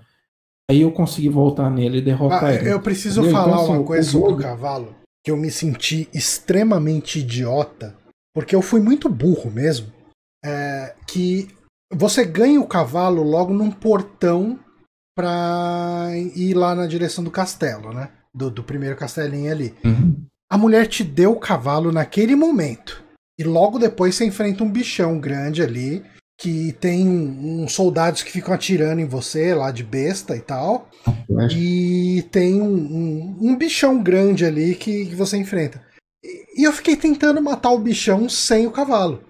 Aí 0.71 0.81
eu 0.81 0.91
consegui 0.91 1.27
voltar 1.27 1.69
nele 1.69 1.97
e 1.97 2.01
derrotar 2.01 2.45
ah, 2.45 2.53
ele. 2.53 2.71
Eu 2.71 2.81
preciso 2.81 3.19
Entendeu? 3.21 3.39
falar 3.39 3.51
então, 3.51 3.63
assim, 3.63 3.73
uma 3.73 3.83
coisa 3.83 4.09
sobre 4.09 4.33
o 4.33 4.37
cavalo, 4.37 4.95
que 5.23 5.29
eu 5.29 5.37
me 5.37 5.51
senti 5.51 6.09
extremamente 6.13 7.19
idiota, 7.19 7.95
porque 8.33 8.55
eu 8.55 8.61
fui 8.61 8.79
muito 8.79 9.09
burro 9.09 9.51
mesmo. 9.51 9.93
É, 10.43 10.95
que 11.07 11.49
você 11.91 12.25
ganha 12.25 12.59
o 12.59 12.67
cavalo 12.67 13.23
logo 13.23 13.53
num 13.53 13.71
portão 13.71 14.59
pra 15.15 16.09
ir 16.35 16.53
lá 16.53 16.75
na 16.75 16.85
direção 16.87 17.23
do 17.23 17.31
castelo, 17.31 17.93
né? 17.93 18.09
Do, 18.33 18.51
do 18.51 18.63
primeiro 18.63 18.97
castelinho 18.97 19.51
ali. 19.51 19.73
Uhum. 19.83 20.25
A 20.49 20.57
mulher 20.57 20.87
te 20.87 21.03
deu 21.03 21.31
o 21.31 21.39
cavalo 21.39 21.91
naquele 21.91 22.35
momento. 22.35 23.03
E 23.39 23.43
logo 23.43 23.79
depois 23.79 24.15
você 24.15 24.25
enfrenta 24.25 24.63
um 24.63 24.71
bichão 24.71 25.19
grande 25.19 25.61
ali. 25.61 26.03
Que 26.37 26.73
tem 26.73 27.07
uns 27.07 27.63
um, 27.63 27.67
soldados 27.69 28.21
que 28.21 28.29
ficam 28.29 28.53
atirando 28.53 28.99
em 28.99 29.05
você 29.05 29.55
lá 29.55 29.71
de 29.71 29.85
besta 29.85 30.35
e 30.35 30.41
tal. 30.41 30.89
Uhum. 31.29 31.47
E 31.49 32.23
tem 32.23 32.61
um, 32.61 32.75
um, 32.75 33.37
um, 33.41 33.57
bichão 33.57 34.03
grande 34.03 34.43
ali 34.43 34.75
que, 34.75 35.05
que 35.05 35.15
você 35.15 35.37
enfrenta. 35.37 35.81
E, 36.21 36.61
e 36.61 36.63
eu 36.65 36.73
fiquei 36.73 36.97
tentando 36.97 37.41
matar 37.41 37.71
o 37.71 37.79
bichão 37.79 38.27
sem 38.27 38.67
o 38.67 38.71
cavalo. 38.71 39.23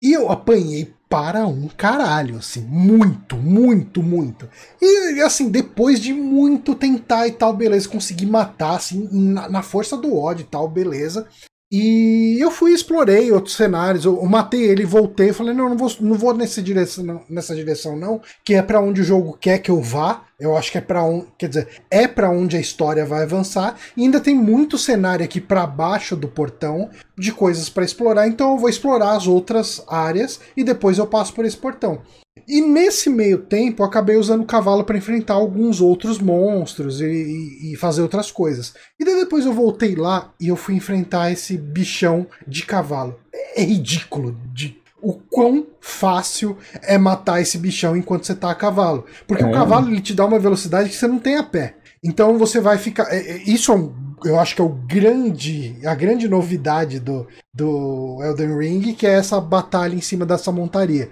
E 0.00 0.12
eu 0.12 0.30
apanhei 0.30 0.94
para 1.08 1.46
um 1.46 1.68
caralho, 1.68 2.36
assim, 2.36 2.60
muito, 2.60 3.36
muito, 3.36 4.02
muito. 4.02 4.48
E 4.80 5.20
assim, 5.22 5.48
depois 5.48 6.00
de 6.00 6.12
muito 6.12 6.74
tentar 6.74 7.26
e 7.26 7.32
tal, 7.32 7.54
beleza, 7.54 7.88
consegui 7.88 8.26
matar, 8.26 8.76
assim, 8.76 9.08
na, 9.10 9.48
na 9.48 9.62
força 9.62 9.96
do 9.96 10.14
ódio 10.14 10.42
e 10.42 10.46
tal, 10.46 10.68
beleza. 10.68 11.26
E 11.70 12.36
eu 12.40 12.50
fui 12.50 12.72
explorei 12.72 13.30
outros 13.30 13.54
cenários, 13.54 14.04
eu, 14.04 14.16
eu 14.16 14.26
matei 14.26 14.62
ele, 14.64 14.86
voltei, 14.86 15.32
falei, 15.32 15.54
não, 15.54 15.68
não 15.68 15.76
vou, 15.76 15.90
não 16.00 16.14
vou 16.14 16.34
nessa 16.34 16.62
direção, 16.62 17.04
não, 17.04 17.24
nessa 17.28 17.54
direção 17.54 17.96
não, 17.96 18.22
que 18.42 18.54
é 18.54 18.62
para 18.62 18.80
onde 18.80 19.02
o 19.02 19.04
jogo 19.04 19.36
quer 19.38 19.58
que 19.58 19.70
eu 19.70 19.80
vá, 19.82 20.24
Eu 20.40 20.56
acho 20.56 20.70
que 20.70 20.78
é 20.78 20.80
para 20.80 21.04
um, 21.04 21.26
quer 21.36 21.48
dizer, 21.48 21.68
é 21.90 22.06
para 22.06 22.30
onde 22.30 22.56
a 22.56 22.60
história 22.60 23.04
vai 23.04 23.24
avançar. 23.24 23.76
E 23.96 24.02
ainda 24.02 24.20
tem 24.20 24.36
muito 24.36 24.78
cenário 24.78 25.24
aqui 25.24 25.40
para 25.40 25.66
baixo 25.66 26.14
do 26.14 26.28
portão 26.28 26.90
de 27.16 27.32
coisas 27.32 27.68
para 27.68 27.84
explorar. 27.84 28.28
Então 28.28 28.52
eu 28.52 28.58
vou 28.58 28.68
explorar 28.68 29.16
as 29.16 29.26
outras 29.26 29.82
áreas 29.88 30.40
e 30.56 30.62
depois 30.62 30.98
eu 30.98 31.06
passo 31.06 31.32
por 31.34 31.44
esse 31.44 31.56
portão. 31.56 32.02
E 32.46 32.60
nesse 32.60 33.10
meio 33.10 33.38
tempo 33.38 33.82
eu 33.82 33.86
acabei 33.86 34.16
usando 34.16 34.42
o 34.42 34.46
cavalo 34.46 34.84
para 34.84 34.96
enfrentar 34.96 35.34
alguns 35.34 35.80
outros 35.80 36.18
monstros 36.18 37.00
e, 37.00 37.72
e, 37.72 37.76
fazer 37.76 38.00
outras 38.00 38.30
coisas. 38.30 38.74
E 38.98 39.04
daí 39.04 39.16
depois 39.16 39.44
eu 39.44 39.52
voltei 39.52 39.96
lá 39.96 40.32
e 40.40 40.48
eu 40.48 40.56
fui 40.56 40.74
enfrentar 40.74 41.32
esse 41.32 41.58
bichão 41.58 42.26
de 42.46 42.64
cavalo. 42.64 43.18
É 43.56 43.62
ridículo 43.62 44.38
de 44.54 44.80
o 45.00 45.14
quão 45.14 45.66
fácil 45.80 46.56
é 46.82 46.98
matar 46.98 47.40
esse 47.40 47.58
bichão 47.58 47.96
enquanto 47.96 48.26
você 48.26 48.34
tá 48.34 48.50
a 48.50 48.54
cavalo. 48.54 49.04
Porque 49.26 49.42
é. 49.42 49.46
o 49.46 49.52
cavalo 49.52 49.88
ele 49.88 50.00
te 50.00 50.14
dá 50.14 50.24
uma 50.24 50.38
velocidade 50.38 50.88
que 50.88 50.96
você 50.96 51.06
não 51.06 51.18
tem 51.18 51.36
a 51.36 51.42
pé. 51.42 51.76
Então 52.02 52.38
você 52.38 52.60
vai 52.60 52.78
ficar. 52.78 53.12
É, 53.12 53.18
é, 53.18 53.36
isso 53.42 53.72
é 53.72 53.76
um, 53.76 53.92
eu 54.24 54.38
acho 54.38 54.54
que 54.54 54.60
é 54.60 54.64
o 54.64 54.68
grande, 54.68 55.78
a 55.84 55.94
grande 55.94 56.28
novidade 56.28 57.00
do, 57.00 57.26
do 57.54 58.18
Elden 58.22 58.56
Ring, 58.58 58.94
que 58.94 59.06
é 59.06 59.12
essa 59.12 59.40
batalha 59.40 59.94
em 59.94 60.00
cima 60.00 60.24
dessa 60.24 60.52
montaria. 60.52 61.10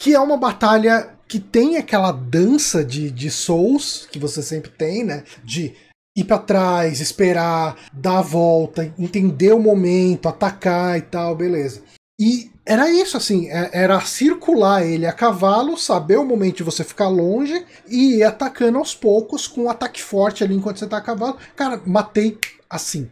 Que 0.00 0.14
é 0.14 0.20
uma 0.20 0.36
batalha 0.36 1.10
que 1.28 1.38
tem 1.38 1.76
aquela 1.76 2.10
dança 2.10 2.84
de, 2.84 3.10
de 3.10 3.30
Souls 3.30 4.08
que 4.10 4.18
você 4.18 4.42
sempre 4.42 4.70
tem, 4.70 5.04
né? 5.04 5.24
De 5.44 5.74
ir 6.16 6.24
para 6.24 6.38
trás, 6.38 7.00
esperar, 7.00 7.76
dar 7.92 8.18
a 8.18 8.22
volta, 8.22 8.92
entender 8.98 9.52
o 9.52 9.60
momento, 9.60 10.28
atacar 10.28 10.98
e 10.98 11.02
tal, 11.02 11.36
beleza. 11.36 11.82
E 12.20 12.50
era 12.66 12.90
isso, 12.90 13.16
assim, 13.16 13.48
é, 13.48 13.70
era 13.72 13.98
circular 14.00 14.84
ele 14.84 15.06
a 15.06 15.12
cavalo, 15.12 15.78
saber 15.78 16.18
o 16.18 16.24
momento 16.24 16.58
de 16.58 16.62
você 16.62 16.84
ficar 16.84 17.08
longe 17.08 17.64
e 17.88 18.16
ir 18.18 18.22
atacando 18.22 18.76
aos 18.76 18.94
poucos 18.94 19.48
com 19.48 19.62
um 19.62 19.70
ataque 19.70 20.02
forte 20.02 20.44
ali 20.44 20.54
enquanto 20.54 20.78
você 20.78 20.86
tá 20.86 20.98
a 20.98 21.00
cavalo. 21.00 21.38
Cara, 21.56 21.80
matei 21.86 22.36
assim. 22.68 23.08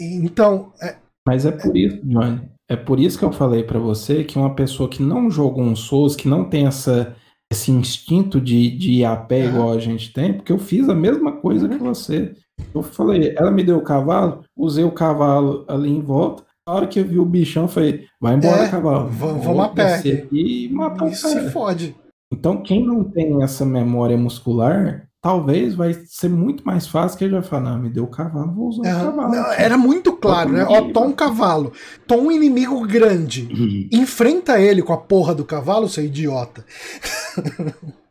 Então. 0.00 0.72
É, 0.80 0.94
Mas 1.26 1.44
é 1.44 1.50
por 1.50 1.76
isso, 1.76 1.98
Johnny. 2.04 2.48
É 2.70 2.76
por 2.76 3.00
isso 3.00 3.18
que 3.18 3.24
eu 3.24 3.32
falei 3.32 3.64
para 3.64 3.78
você 3.78 4.22
que 4.22 4.38
uma 4.38 4.54
pessoa 4.54 4.88
que 4.88 5.02
não 5.02 5.28
jogou 5.30 5.64
um 5.64 5.76
Souls, 5.76 6.16
que 6.16 6.28
não 6.28 6.48
tem 6.48 6.66
essa, 6.66 7.14
esse 7.52 7.70
instinto 7.70 8.40
de, 8.40 8.70
de 8.70 8.92
ir 8.92 9.04
a 9.04 9.16
pé 9.16 9.46
igual 9.46 9.72
a 9.72 9.78
gente 9.78 10.12
tem, 10.12 10.32
porque 10.32 10.52
eu 10.52 10.58
fiz 10.58 10.88
a 10.88 10.94
mesma 10.94 11.32
coisa 11.32 11.68
que 11.68 11.76
você. 11.76 12.32
Eu 12.72 12.82
falei, 12.82 13.34
ela 13.36 13.50
me 13.50 13.64
deu 13.64 13.78
o 13.78 13.82
cavalo, 13.82 14.44
usei 14.56 14.84
o 14.84 14.92
cavalo 14.92 15.64
ali 15.68 15.90
em 15.90 16.00
volta, 16.00 16.44
na 16.66 16.74
hora 16.74 16.86
que 16.86 16.98
eu 16.98 17.04
vi 17.04 17.18
o 17.18 17.24
bichão, 17.26 17.64
eu 17.64 17.68
falei, 17.68 18.06
vai 18.18 18.34
embora, 18.34 18.64
é, 18.64 18.68
cavalo. 18.68 19.08
Vamos 19.10 19.60
a 19.60 19.68
pé. 19.68 20.02
E 20.32 20.68
matar 20.70 21.10
Isso 21.10 21.28
se 21.28 21.50
fode. 21.50 21.94
Então, 22.32 22.62
quem 22.62 22.84
não 22.84 23.04
tem 23.04 23.42
essa 23.42 23.66
memória 23.66 24.16
muscular, 24.16 25.06
talvez 25.20 25.74
vai 25.74 25.92
ser 26.06 26.30
muito 26.30 26.64
mais 26.64 26.86
fácil 26.86 27.18
que 27.18 27.24
ele 27.24 27.34
vai 27.34 27.42
falar, 27.42 27.72
não, 27.72 27.78
me 27.78 27.90
deu 27.90 28.04
o 28.04 28.10
cavalo, 28.10 28.54
vou 28.54 28.68
usar 28.68 28.88
é, 28.88 28.94
o 28.94 28.98
cavalo. 28.98 29.34
Não, 29.34 29.52
era 29.52 29.76
muito 29.76 30.14
claro, 30.14 30.52
né? 30.52 30.64
Ó, 30.66 30.90
tom 30.90 31.12
cavalo. 31.12 31.70
Tom 32.06 32.22
um 32.22 32.32
inimigo 32.32 32.86
grande. 32.86 33.46
Uhum. 33.52 33.88
Enfrenta 33.92 34.58
ele 34.58 34.82
com 34.82 34.92
a 34.94 34.98
porra 34.98 35.34
do 35.34 35.44
cavalo, 35.44 35.88
seu 35.88 36.04
idiota. 36.04 36.64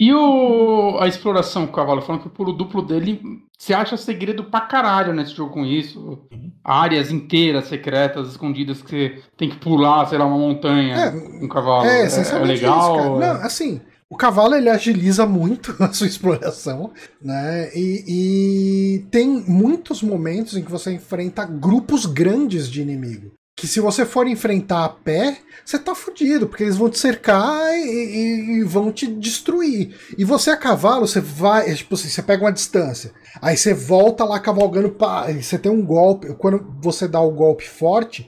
E 0.00 0.14
o, 0.14 0.96
a 0.98 1.06
exploração 1.06 1.66
com 1.66 1.72
o 1.72 1.76
cavalo, 1.76 2.00
falando 2.00 2.22
que 2.22 2.28
o 2.28 2.30
pulo 2.30 2.54
duplo 2.54 2.80
dele, 2.80 3.20
você 3.58 3.74
acha 3.74 3.98
segredo 3.98 4.44
pra 4.44 4.62
caralho 4.62 5.12
nesse 5.12 5.34
jogo 5.34 5.52
com 5.52 5.66
isso. 5.66 6.18
Áreas 6.64 7.10
inteiras, 7.10 7.66
secretas, 7.66 8.30
escondidas 8.30 8.80
que 8.80 8.88
você 8.88 9.22
tem 9.36 9.50
que 9.50 9.58
pular, 9.58 10.06
sei 10.06 10.16
lá, 10.16 10.24
uma 10.24 10.38
montanha 10.38 10.96
é, 10.96 11.10
com 11.10 11.44
um 11.44 11.48
cavalo. 11.48 11.84
É, 11.84 12.06
é, 12.06 12.06
é 12.06 12.38
legal. 12.38 12.96
Isso, 12.96 13.18
Não, 13.18 13.32
assim, 13.42 13.82
o 14.08 14.16
cavalo 14.16 14.54
ele 14.54 14.70
agiliza 14.70 15.26
muito 15.26 15.76
a 15.84 15.92
sua 15.92 16.06
exploração, 16.06 16.92
né? 17.20 17.70
E, 17.74 18.04
e, 18.08 18.98
tem 19.10 19.44
muitos 19.46 20.02
momentos 20.02 20.56
em 20.56 20.64
que 20.64 20.70
você 20.70 20.94
enfrenta 20.94 21.44
grupos 21.44 22.06
grandes 22.06 22.70
de 22.70 22.80
inimigo 22.80 23.32
que 23.60 23.68
se 23.68 23.78
você 23.78 24.06
for 24.06 24.26
enfrentar 24.26 24.86
a 24.86 24.88
pé, 24.88 25.36
você 25.62 25.78
tá 25.78 25.94
fudido, 25.94 26.48
porque 26.48 26.62
eles 26.62 26.78
vão 26.78 26.88
te 26.88 26.98
cercar 26.98 27.74
e, 27.74 27.84
e, 27.84 28.52
e, 28.52 28.64
vão 28.64 28.90
te 28.90 29.06
destruir. 29.06 29.94
E 30.16 30.24
você 30.24 30.48
a 30.48 30.56
cavalo, 30.56 31.06
você 31.06 31.20
vai, 31.20 31.70
é 31.70 31.74
tipo 31.74 31.94
assim, 31.94 32.08
você 32.08 32.22
pega 32.22 32.42
uma 32.42 32.52
distância, 32.52 33.12
aí 33.42 33.58
você 33.58 33.74
volta 33.74 34.24
lá 34.24 34.40
cavalgando, 34.40 34.88
pá, 34.88 35.30
você 35.30 35.58
tem 35.58 35.70
um 35.70 35.84
golpe, 35.84 36.32
quando 36.38 36.74
você 36.80 37.06
dá 37.06 37.20
o 37.20 37.30
golpe 37.30 37.68
forte, 37.68 38.26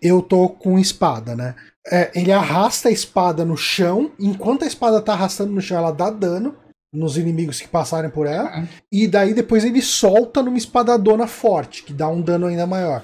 eu 0.00 0.22
tô 0.22 0.48
com 0.48 0.78
espada, 0.78 1.34
né? 1.34 1.56
É, 1.90 2.12
ele 2.14 2.30
arrasta 2.30 2.88
a 2.88 2.92
espada 2.92 3.44
no 3.44 3.56
chão, 3.56 4.12
enquanto 4.20 4.62
a 4.62 4.68
espada 4.68 5.02
tá 5.02 5.14
arrastando 5.14 5.50
no 5.50 5.60
chão, 5.60 5.78
ela 5.78 5.90
dá 5.90 6.10
dano, 6.10 6.54
nos 6.92 7.18
inimigos 7.18 7.60
que 7.60 7.66
passarem 7.66 8.10
por 8.10 8.28
ela, 8.28 8.56
uhum. 8.56 8.68
e 8.92 9.08
daí 9.08 9.34
depois 9.34 9.64
ele 9.64 9.82
solta 9.82 10.40
numa 10.40 10.58
espadadona 10.58 11.26
forte, 11.26 11.82
que 11.82 11.92
dá 11.92 12.08
um 12.08 12.22
dano 12.22 12.46
ainda 12.46 12.68
maior. 12.68 13.02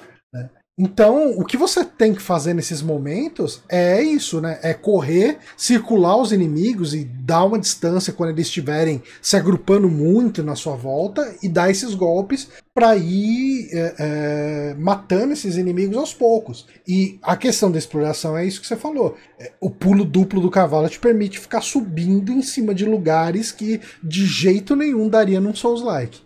Então, 0.79 1.31
o 1.31 1.43
que 1.43 1.57
você 1.57 1.83
tem 1.83 2.13
que 2.13 2.21
fazer 2.21 2.53
nesses 2.53 2.83
momentos 2.83 3.63
é 3.67 3.99
isso, 3.99 4.39
né? 4.39 4.59
É 4.61 4.75
correr, 4.75 5.39
circular 5.57 6.15
os 6.21 6.31
inimigos 6.31 6.93
e 6.93 7.03
dar 7.03 7.45
uma 7.45 7.57
distância 7.57 8.13
quando 8.13 8.29
eles 8.29 8.45
estiverem 8.45 9.01
se 9.19 9.35
agrupando 9.35 9.89
muito 9.89 10.43
na 10.43 10.55
sua 10.55 10.75
volta 10.75 11.35
e 11.41 11.49
dar 11.49 11.71
esses 11.71 11.95
golpes 11.95 12.49
para 12.75 12.95
ir 12.95 13.69
é, 13.73 13.95
é, 13.97 14.75
matando 14.75 15.33
esses 15.33 15.57
inimigos 15.57 15.97
aos 15.97 16.13
poucos. 16.13 16.67
E 16.87 17.17
a 17.23 17.35
questão 17.35 17.71
da 17.71 17.79
exploração 17.79 18.37
é 18.37 18.45
isso 18.45 18.61
que 18.61 18.67
você 18.67 18.75
falou. 18.75 19.17
É, 19.39 19.53
o 19.59 19.71
pulo 19.71 20.05
duplo 20.05 20.39
do 20.39 20.51
cavalo 20.51 20.87
te 20.87 20.99
permite 20.99 21.39
ficar 21.39 21.61
subindo 21.61 22.31
em 22.31 22.43
cima 22.43 22.75
de 22.75 22.85
lugares 22.85 23.51
que 23.51 23.81
de 24.03 24.27
jeito 24.27 24.75
nenhum 24.75 25.09
daria 25.09 25.41
num 25.41 25.55
Souls-like. 25.55 26.19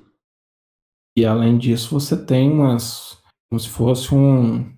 E 1.17 1.25
além 1.25 1.57
disso, 1.57 1.97
você 1.97 2.17
tem 2.17 2.51
umas 2.51 3.20
como 3.51 3.59
se 3.59 3.67
fosse 3.67 4.15
um. 4.15 4.71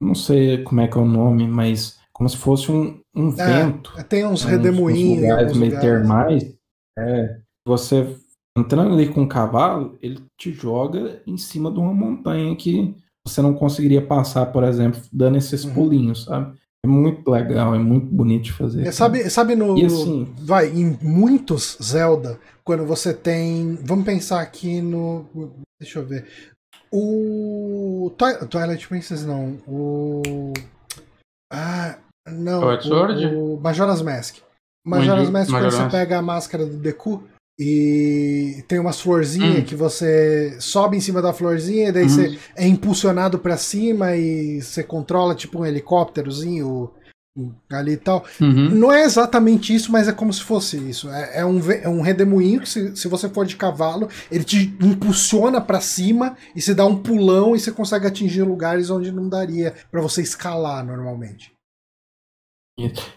Não 0.00 0.14
sei 0.14 0.62
como 0.62 0.80
é 0.80 0.86
que 0.86 0.96
é 0.96 1.00
o 1.00 1.04
nome, 1.04 1.48
mas 1.48 1.98
como 2.12 2.28
se 2.28 2.36
fosse 2.36 2.70
um, 2.70 3.00
um 3.14 3.28
é, 3.30 3.64
vento. 3.64 3.92
Tem 4.08 4.24
uns 4.24 4.44
redemoinhos. 4.44 5.18
Uns 5.18 5.22
lugares 5.22 5.56
meio 5.56 5.80
termais. 5.80 6.54
É, 6.96 7.40
você 7.66 8.16
entrando 8.56 8.94
ali 8.94 9.08
com 9.08 9.22
o 9.22 9.28
cavalo, 9.28 9.98
ele 10.00 10.22
te 10.38 10.52
joga 10.52 11.20
em 11.26 11.36
cima 11.36 11.70
de 11.70 11.78
uma 11.78 11.92
montanha 11.92 12.54
que 12.54 12.94
você 13.26 13.40
não 13.40 13.54
conseguiria 13.54 14.04
passar, 14.04 14.46
por 14.46 14.62
exemplo, 14.62 15.00
dando 15.12 15.38
esses 15.38 15.64
uhum. 15.64 15.74
pulinhos, 15.74 16.24
sabe? 16.24 16.56
É 16.84 16.88
muito 16.88 17.28
legal, 17.30 17.74
é 17.74 17.78
muito 17.78 18.06
bonito 18.06 18.44
de 18.44 18.52
fazer. 18.52 18.86
É, 18.86 18.92
sabe, 18.92 19.30
sabe 19.30 19.54
no. 19.54 19.78
E 19.78 19.84
assim, 19.84 20.32
vai, 20.40 20.68
em 20.68 20.98
muitos 21.00 21.78
Zelda, 21.82 22.38
quando 22.64 22.84
você 22.84 23.14
tem. 23.14 23.76
Vamos 23.82 24.04
pensar 24.04 24.40
aqui 24.40 24.80
no. 24.80 25.24
Deixa 25.80 26.00
eu 26.00 26.06
ver. 26.06 26.26
O 26.90 27.81
Twilight 28.10 28.88
Princess 28.88 29.24
não. 29.24 29.58
O. 29.66 30.52
Ah, 31.52 31.98
não. 32.26 32.60
Twilight 32.60 32.86
Sword? 32.86 33.26
O, 33.26 33.60
Majora's 33.60 34.02
Mask. 34.02 34.36
Majora's 34.84 35.30
Mask, 35.30 35.50
quando 35.50 35.70
você 35.70 35.88
pega 35.88 36.18
a 36.18 36.22
máscara 36.22 36.66
do 36.66 36.76
Deku 36.76 37.22
e 37.58 38.64
tem 38.66 38.78
umas 38.78 39.00
florzinhas 39.00 39.58
hum. 39.58 39.64
que 39.64 39.76
você 39.76 40.56
sobe 40.58 40.96
em 40.96 41.00
cima 41.00 41.22
da 41.22 41.32
florzinha 41.32 41.88
e 41.88 41.92
daí 41.92 42.06
hum. 42.06 42.08
você 42.08 42.38
é 42.56 42.66
impulsionado 42.66 43.38
para 43.38 43.56
cima 43.56 44.16
e 44.16 44.60
você 44.60 44.82
controla 44.82 45.34
tipo 45.34 45.60
um 45.60 45.66
helicópterozinho 45.66 46.90
ali 47.70 47.92
e 47.92 47.96
tal. 47.96 48.24
Uhum. 48.40 48.68
Não 48.70 48.92
é 48.92 49.04
exatamente 49.04 49.74
isso, 49.74 49.90
mas 49.90 50.08
é 50.08 50.12
como 50.12 50.32
se 50.32 50.42
fosse 50.42 50.76
isso. 50.76 51.08
É, 51.10 51.40
é 51.40 51.46
um, 51.46 51.58
é 51.70 51.88
um 51.88 52.02
redemoinho 52.02 52.60
que, 52.60 52.68
se, 52.68 52.96
se 52.96 53.08
você 53.08 53.28
for 53.28 53.46
de 53.46 53.56
cavalo, 53.56 54.08
ele 54.30 54.44
te 54.44 54.74
impulsiona 54.80 55.60
para 55.60 55.80
cima 55.80 56.36
e 56.54 56.60
se 56.60 56.74
dá 56.74 56.84
um 56.84 56.98
pulão 56.98 57.56
e 57.56 57.60
você 57.60 57.72
consegue 57.72 58.06
atingir 58.06 58.42
lugares 58.42 58.90
onde 58.90 59.10
não 59.10 59.28
daria 59.28 59.74
para 59.90 60.02
você 60.02 60.22
escalar 60.22 60.84
normalmente. 60.84 61.52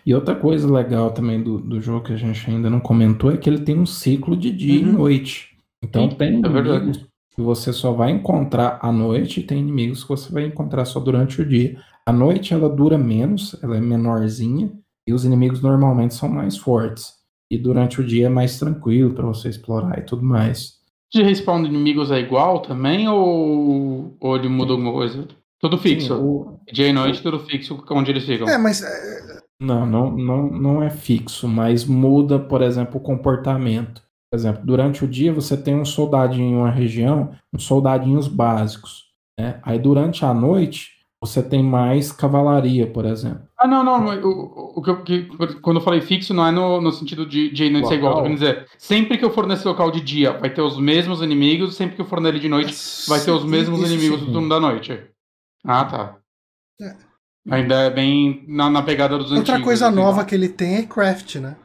E 0.06 0.14
outra 0.14 0.36
coisa 0.36 0.72
legal 0.72 1.12
também 1.12 1.42
do, 1.42 1.60
do 1.60 1.82
jogo 1.82 2.06
que 2.06 2.14
a 2.14 2.18
gente 2.18 2.50
ainda 2.50 2.70
não 2.70 2.80
comentou 2.80 3.32
é 3.32 3.38
que 3.38 3.50
ele 3.50 3.62
tem 3.62 3.80
um 3.80 3.86
ciclo 3.86 4.36
de 4.36 4.52
dia 4.52 4.82
uhum. 4.82 4.90
e 4.90 4.92
noite. 4.92 5.58
Então 5.84 6.10
Sim, 6.10 6.18
tem 6.18 6.28
é 6.28 6.32
inimigos 6.38 7.06
que 7.34 7.42
você 7.42 7.74
só 7.74 7.92
vai 7.92 8.12
encontrar 8.12 8.80
à 8.82 8.92
noite 8.92 9.40
e 9.40 9.44
tem 9.44 9.60
inimigos 9.60 10.04
que 10.04 10.10
você 10.10 10.32
vai 10.32 10.46
encontrar 10.46 10.86
só 10.86 11.00
durante 11.00 11.42
o 11.42 11.46
dia. 11.46 11.78
A 12.08 12.14
noite 12.14 12.54
ela 12.54 12.70
dura 12.70 13.00
menos, 13.00 13.56
ela 13.64 13.78
é 13.78 13.82
menorzinha 13.82 14.72
e 15.08 15.14
os 15.14 15.26
inimigos 15.26 15.62
normalmente 15.62 16.14
são 16.14 16.30
mais 16.30 16.56
fortes. 16.56 17.14
E 17.52 17.58
durante 17.58 18.00
o 18.00 18.06
dia 18.06 18.28
é 18.28 18.30
mais 18.30 18.60
tranquilo 18.60 19.14
para 19.14 19.26
você 19.26 19.50
explorar 19.50 19.98
e 19.98 20.04
tudo 20.04 20.24
mais. 20.24 20.76
De 21.12 21.24
respawn 21.24 21.64
de 21.64 21.70
inimigos 21.70 22.12
é 22.12 22.20
igual 22.20 22.62
também 22.62 23.08
ou, 23.08 24.16
ou 24.20 24.36
ele 24.36 24.50
muda 24.50 24.74
alguma 24.74 24.92
coisa? 24.92 25.28
Tudo 25.60 25.78
fixo. 25.78 26.16
Sim, 26.16 26.22
o... 26.22 26.60
Dia 26.72 26.90
e 26.90 26.94
noite, 26.94 27.24
tudo 27.24 27.40
fixo 27.40 27.84
onde 27.90 28.12
eles 28.12 28.26
ficam. 28.26 28.48
É, 28.48 28.58
mas. 28.58 28.84
É, 28.84 29.42
não, 29.60 29.86
não, 29.86 30.12
não, 30.12 30.52
não 30.52 30.84
é 30.84 30.90
fixo, 30.92 31.48
mas 31.48 31.86
muda, 31.86 32.38
por 32.38 32.62
exemplo, 32.62 32.98
o 32.98 33.04
comportamento. 33.04 34.04
Por 34.30 34.38
exemplo, 34.38 34.64
durante 34.66 35.04
o 35.04 35.08
dia 35.08 35.34
você 35.34 35.56
tem 35.56 35.76
um 35.76 35.86
soldadinho 35.86 36.52
em 36.52 36.56
uma 36.56 36.70
região, 36.70 37.32
uns 37.54 37.64
soldadinhos 37.64 38.28
básicos. 38.28 39.06
Né? 39.40 39.60
Aí 39.64 39.80
durante 39.80 40.26
a 40.26 40.34
noite 40.34 40.95
você 41.26 41.42
tem 41.42 41.64
mais 41.64 42.12
cavalaria, 42.12 42.86
por 42.86 43.06
exemplo. 43.06 43.48
Ah, 43.58 43.68
não, 43.68 43.84
não. 43.84 44.06
O, 44.06 44.76
o, 44.76 44.80
o 44.80 45.04
que, 45.04 45.28
quando 45.62 45.78
eu 45.78 45.84
falei 45.84 46.02
fixo, 46.02 46.34
não 46.34 46.46
é 46.46 46.52
no, 46.52 46.80
no 46.80 46.92
sentido 46.92 47.26
de 47.26 47.52
dia 47.52 47.68
e 47.68 47.70
noite 47.70 47.88
ser 47.88 47.96
igual. 47.96 48.24
Quer 48.24 48.34
dizer, 48.34 48.68
sempre 48.78 49.18
que 49.18 49.26
eu 49.26 49.32
for 49.32 49.48
nesse 49.48 49.68
local 49.68 49.90
de 49.90 50.02
dia, 50.02 50.34
vai 50.34 50.50
ter 50.50 50.62
os 50.62 50.78
mesmos 50.78 51.22
inimigos, 51.22 51.76
sempre 51.76 51.96
que 51.96 52.02
eu 52.02 52.06
for 52.06 52.22
nele 52.22 52.40
de 52.40 52.48
noite, 52.48 52.74
vai 53.08 53.20
ter 53.20 53.32
os 53.32 53.44
mesmos 53.44 53.80
inimigos 53.80 54.20
sim. 54.20 54.26
do 54.26 54.32
turno 54.32 54.50
da 54.50 54.60
noite. 54.60 55.02
Ah, 55.64 55.86
tá. 55.86 56.18
É. 56.80 56.96
Ainda 57.50 57.76
é 57.76 57.90
bem 57.90 58.44
na, 58.48 58.70
na 58.70 58.82
pegada 58.82 59.18
dos 59.18 59.32
Outra 59.32 59.54
antigos, 59.54 59.64
coisa 59.64 59.88
assim, 59.88 59.96
nova 59.96 60.18
não. 60.18 60.26
que 60.26 60.36
ele 60.36 60.50
tem 60.50 60.78
é 60.78 60.84
craft, 60.84 61.36
né? 61.36 61.56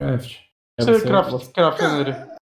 Craft. 0.00 0.36
É 0.78 0.84
você, 0.84 1.06
craft, 1.06 1.30
você, 1.30 1.52
craft 1.52 1.80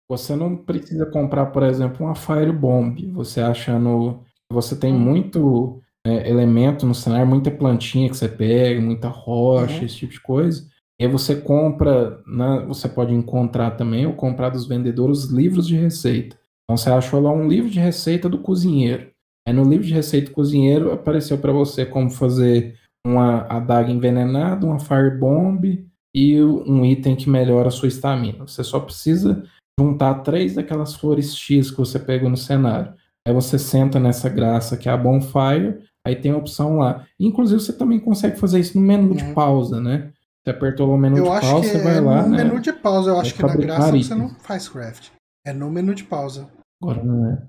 você 0.08 0.36
não 0.36 0.56
precisa 0.56 1.06
comprar, 1.06 1.48
por 1.48 1.64
exemplo, 1.64 2.06
uma 2.06 2.16
Fire 2.16 2.52
Bomb. 2.52 3.12
Você 3.14 3.42
acha 3.42 3.78
no. 3.80 4.24
Você 4.52 4.76
tem 4.76 4.94
hum. 4.94 5.00
muito 5.00 5.82
é, 6.06 6.30
elemento 6.30 6.86
no 6.86 6.94
cenário, 6.94 7.26
muita 7.26 7.50
plantinha 7.50 8.10
que 8.10 8.16
você 8.16 8.30
pega, 8.30 8.80
muita 8.80 9.08
rocha, 9.08 9.80
uhum. 9.80 9.86
esse 9.86 9.96
tipo 9.96 10.14
de 10.14 10.22
coisa. 10.22 10.68
E 11.00 11.04
aí 11.04 11.12
você 11.12 11.36
compra, 11.36 12.22
né, 12.28 12.64
você 12.68 12.88
pode 12.88 13.14
encontrar 13.14 13.72
também 13.72 14.06
ou 14.06 14.14
comprar 14.14 14.50
dos 14.50 14.68
vendedores 14.68 15.26
livros 15.26 15.68
de 15.68 15.76
receita. 15.76 16.38
Então 16.64 16.78
você 16.78 16.90
achou 16.90 17.20
lá 17.20 17.32
um 17.32 17.48
livro 17.48 17.70
de 17.70 17.80
receita 17.80 18.30
do 18.30 18.38
cozinheiro. 18.38 19.10
Aí 19.48 19.54
no 19.54 19.68
livro 19.68 19.86
de 19.86 19.94
receita 19.94 20.30
do 20.30 20.36
cozinheiro 20.36 20.92
apareceu 20.92 21.38
para 21.38 21.52
você 21.52 21.86
como 21.86 22.10
fazer 22.10 22.76
uma 23.06 23.42
adaga 23.50 23.92
envenenada, 23.92 24.66
uma 24.66 24.80
firebomb 24.80 25.86
e 26.16 26.42
um 26.42 26.86
item 26.86 27.16
que 27.16 27.30
melhora 27.30 27.68
a 27.68 27.72
sua 27.72 27.88
estamina. 27.88 28.48
Você 28.48 28.64
só 28.64 28.80
precisa 28.80 29.44
juntar 29.80 30.22
três 30.22 30.56
daquelas 30.56 30.96
flores 30.96 31.36
X 31.36 31.70
que 31.70 31.78
você 31.78 32.00
pegou 32.00 32.30
no 32.30 32.38
cenário. 32.38 32.94
Aí 33.28 33.34
você 33.34 33.60
senta 33.60 34.00
nessa 34.00 34.30
graça 34.30 34.78
que 34.78 34.88
é 34.88 34.92
a 34.92 34.98
bonfire, 34.98 35.80
aí 36.06 36.16
tem 36.16 36.32
a 36.32 36.38
opção 36.38 36.78
lá. 36.78 37.06
Inclusive 37.20 37.60
você 37.60 37.74
também 37.74 38.00
consegue 38.00 38.40
fazer 38.40 38.60
isso 38.60 38.80
no 38.80 38.86
menu 38.86 39.10
uhum. 39.10 39.16
de 39.16 39.34
pausa, 39.34 39.82
né? 39.82 40.14
Você 40.44 40.52
apertou 40.52 40.94
o 40.94 40.98
menu 40.98 41.18
eu 41.18 41.24
de 41.24 41.42
pausa, 41.42 41.68
você 41.68 41.84
vai 41.84 41.98
é 41.98 42.00
lá. 42.00 42.22
No 42.22 42.30
né? 42.30 42.44
menu 42.44 42.62
de 42.62 42.72
pausa, 42.72 43.10
eu 43.10 43.20
acho 43.20 43.34
que 43.34 43.42
na 43.42 43.56
graça 43.56 43.90
itens. 43.90 44.08
você 44.08 44.16
não 44.16 44.30
faz 44.30 44.70
craft. 44.70 45.10
É 45.44 45.52
no 45.52 45.72
menu 45.72 45.96
de 45.96 46.04
pausa. 46.04 46.48
Agora 46.82 47.04
não 47.04 47.32
é. 47.32 47.48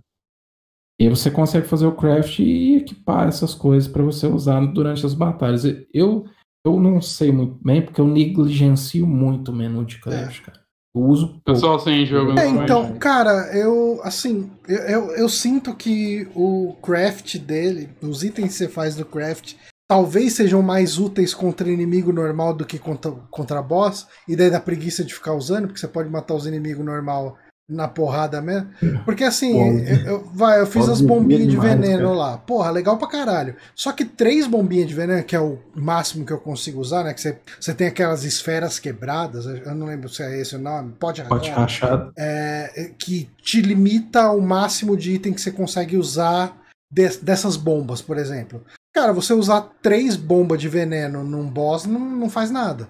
E 0.98 1.04
aí 1.04 1.10
você 1.10 1.30
consegue 1.30 1.66
fazer 1.66 1.86
o 1.86 1.94
craft 1.94 2.38
e 2.38 2.76
equipar 2.76 3.28
essas 3.28 3.54
coisas 3.54 3.86
para 3.86 4.02
você 4.02 4.26
usar 4.26 4.64
durante 4.72 5.04
as 5.04 5.12
batalhas. 5.12 5.64
Eu, 5.92 6.24
eu 6.64 6.80
não 6.80 7.02
sei 7.02 7.30
muito 7.30 7.62
bem, 7.62 7.82
porque 7.82 8.00
eu 8.00 8.08
negligencio 8.08 9.06
muito 9.06 9.50
o 9.50 9.54
menu 9.54 9.84
de 9.84 10.00
craft, 10.00 10.40
é. 10.40 10.44
cara. 10.46 10.65
Eu 10.96 11.02
uso. 11.02 11.40
Pessoal 11.44 11.78
sem 11.78 12.06
jogo. 12.06 12.38
É, 12.38 12.48
então, 12.48 12.96
cara, 12.98 13.54
eu, 13.54 14.00
assim, 14.02 14.50
eu, 14.66 14.78
eu, 14.78 15.10
eu, 15.12 15.28
sinto 15.28 15.74
que 15.74 16.26
o 16.34 16.74
craft 16.82 17.36
dele, 17.36 17.90
os 18.00 18.24
itens 18.24 18.48
que 18.48 18.54
você 18.54 18.68
faz 18.68 18.96
do 18.96 19.04
craft, 19.04 19.56
talvez 19.86 20.32
sejam 20.32 20.62
mais 20.62 20.98
úteis 20.98 21.34
contra 21.34 21.70
inimigo 21.70 22.12
normal 22.12 22.54
do 22.54 22.64
que 22.64 22.78
contra, 22.78 23.10
contra 23.30 23.60
boss, 23.60 24.06
e 24.26 24.34
daí 24.34 24.50
dá 24.50 24.58
preguiça 24.58 25.04
de 25.04 25.12
ficar 25.12 25.34
usando, 25.34 25.66
porque 25.66 25.78
você 25.78 25.86
pode 25.86 26.08
matar 26.08 26.34
os 26.34 26.46
inimigos 26.46 26.84
normal 26.84 27.36
na 27.68 27.88
porrada 27.88 28.40
mesmo. 28.40 28.68
Porque 29.04 29.24
assim, 29.24 29.58
eu, 29.58 29.96
eu, 30.06 30.30
vai, 30.32 30.60
eu 30.60 30.66
fiz 30.66 30.88
as 30.88 31.00
bombinhas 31.00 31.48
de 31.48 31.56
veneno 31.56 32.14
lá. 32.14 32.38
Porra, 32.38 32.70
legal 32.70 32.96
pra 32.96 33.08
caralho. 33.08 33.56
Só 33.74 33.92
que 33.92 34.04
três 34.04 34.46
bombinhas 34.46 34.86
de 34.86 34.94
veneno, 34.94 35.24
que 35.24 35.34
é 35.34 35.40
o 35.40 35.58
máximo 35.74 36.24
que 36.24 36.32
eu 36.32 36.38
consigo 36.38 36.80
usar, 36.80 37.02
né? 37.02 37.12
Que 37.12 37.20
você, 37.20 37.38
você 37.60 37.74
tem 37.74 37.88
aquelas 37.88 38.24
esferas 38.24 38.78
quebradas, 38.78 39.46
eu 39.46 39.74
não 39.74 39.86
lembro 39.86 40.08
se 40.08 40.22
é 40.22 40.40
esse 40.40 40.54
o 40.54 40.58
nome, 40.58 40.92
pode 40.98 41.20
rachar. 41.22 41.38
Pode 41.38 41.50
rachar. 41.50 42.10
É, 42.16 42.92
que 42.98 43.28
te 43.42 43.60
limita 43.60 44.30
o 44.30 44.40
máximo 44.40 44.96
de 44.96 45.12
item 45.12 45.32
que 45.32 45.40
você 45.40 45.50
consegue 45.50 45.96
usar 45.96 46.56
de, 46.90 47.08
dessas 47.18 47.56
bombas, 47.56 48.00
por 48.00 48.16
exemplo. 48.16 48.62
Cara, 48.94 49.12
você 49.12 49.34
usar 49.34 49.72
três 49.82 50.16
bombas 50.16 50.60
de 50.60 50.68
veneno 50.68 51.24
num 51.24 51.48
boss 51.48 51.84
não, 51.84 52.00
não 52.00 52.30
faz 52.30 52.50
nada. 52.50 52.88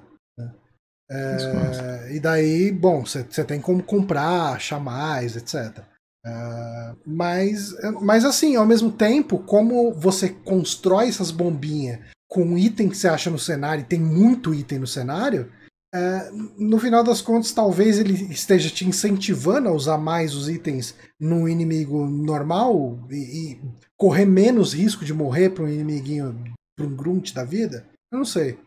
É, 1.11 2.15
e 2.15 2.20
daí, 2.20 2.73
bom, 2.73 3.05
você 3.05 3.45
tem 3.45 3.61
como 3.61 3.83
comprar, 3.83 4.55
achar 4.55 4.81
mais, 4.81 5.37
etc. 5.37 5.85
É, 6.24 6.95
mas, 7.07 7.73
mas 8.03 8.24
assim, 8.24 8.57
ao 8.57 8.66
mesmo 8.66 8.91
tempo, 8.91 9.39
como 9.39 9.93
você 9.95 10.28
constrói 10.28 11.09
essas 11.09 11.31
bombinhas 11.31 12.01
com 12.28 12.59
item 12.59 12.89
que 12.89 12.97
você 12.97 13.07
acha 13.07 13.31
no 13.31 13.39
cenário, 13.39 13.83
e 13.83 13.87
tem 13.87 14.01
muito 14.01 14.53
item 14.53 14.81
no 14.81 14.87
cenário, 14.87 15.51
é, 15.95 16.31
no 16.59 16.78
final 16.78 17.05
das 17.05 17.23
contas, 17.23 17.53
talvez 17.53 17.99
ele 17.99 18.12
esteja 18.31 18.69
te 18.69 18.87
incentivando 18.87 19.69
a 19.69 19.73
usar 19.73 19.97
mais 19.97 20.35
os 20.35 20.49
itens 20.49 20.95
num 21.19 21.49
inimigo 21.49 22.07
normal 22.07 22.99
e, 23.11 23.53
e 23.53 23.61
correr 23.97 24.27
menos 24.27 24.74
risco 24.74 25.05
de 25.05 25.15
morrer 25.15 25.51
para 25.51 25.65
um 25.65 25.69
inimiguinho, 25.69 26.37
para 26.77 26.87
um 26.87 26.95
grunt 26.95 27.33
da 27.33 27.45
vida. 27.45 27.87
Eu 28.12 28.19
não 28.19 28.24
sei. 28.24 28.59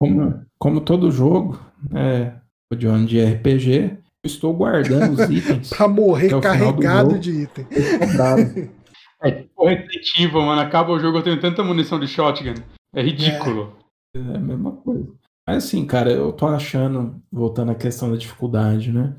Como, 0.00 0.44
como 0.58 0.80
todo 0.80 1.10
jogo, 1.10 1.58
é, 1.94 2.34
o 2.72 2.76
John 2.76 3.04
de 3.04 3.24
RPG, 3.24 3.98
eu 4.24 4.26
estou 4.26 4.54
guardando 4.54 5.12
os 5.12 5.20
itens. 5.30 5.70
pra 5.70 5.88
morrer 5.88 6.40
carregado 6.40 7.18
de 7.18 7.42
item. 7.42 7.66
É 9.24 9.30
tipo 9.30 9.66
repetitivo, 9.66 10.42
mano. 10.42 10.60
Acaba 10.60 10.92
o 10.92 10.98
jogo, 10.98 11.16
eu 11.16 11.22
tenho 11.22 11.40
tanta 11.40 11.64
munição 11.64 11.98
de 11.98 12.06
shotgun. 12.06 12.52
É 12.94 13.02
ridículo. 13.02 13.74
É, 14.14 14.18
é 14.18 14.36
a 14.36 14.38
mesma 14.38 14.72
coisa. 14.72 15.10
Mas 15.46 15.64
assim, 15.64 15.86
cara, 15.86 16.10
eu 16.10 16.30
tô 16.30 16.46
achando, 16.46 17.22
voltando 17.32 17.72
à 17.72 17.74
questão 17.74 18.10
da 18.10 18.16
dificuldade, 18.16 18.92
né? 18.92 19.16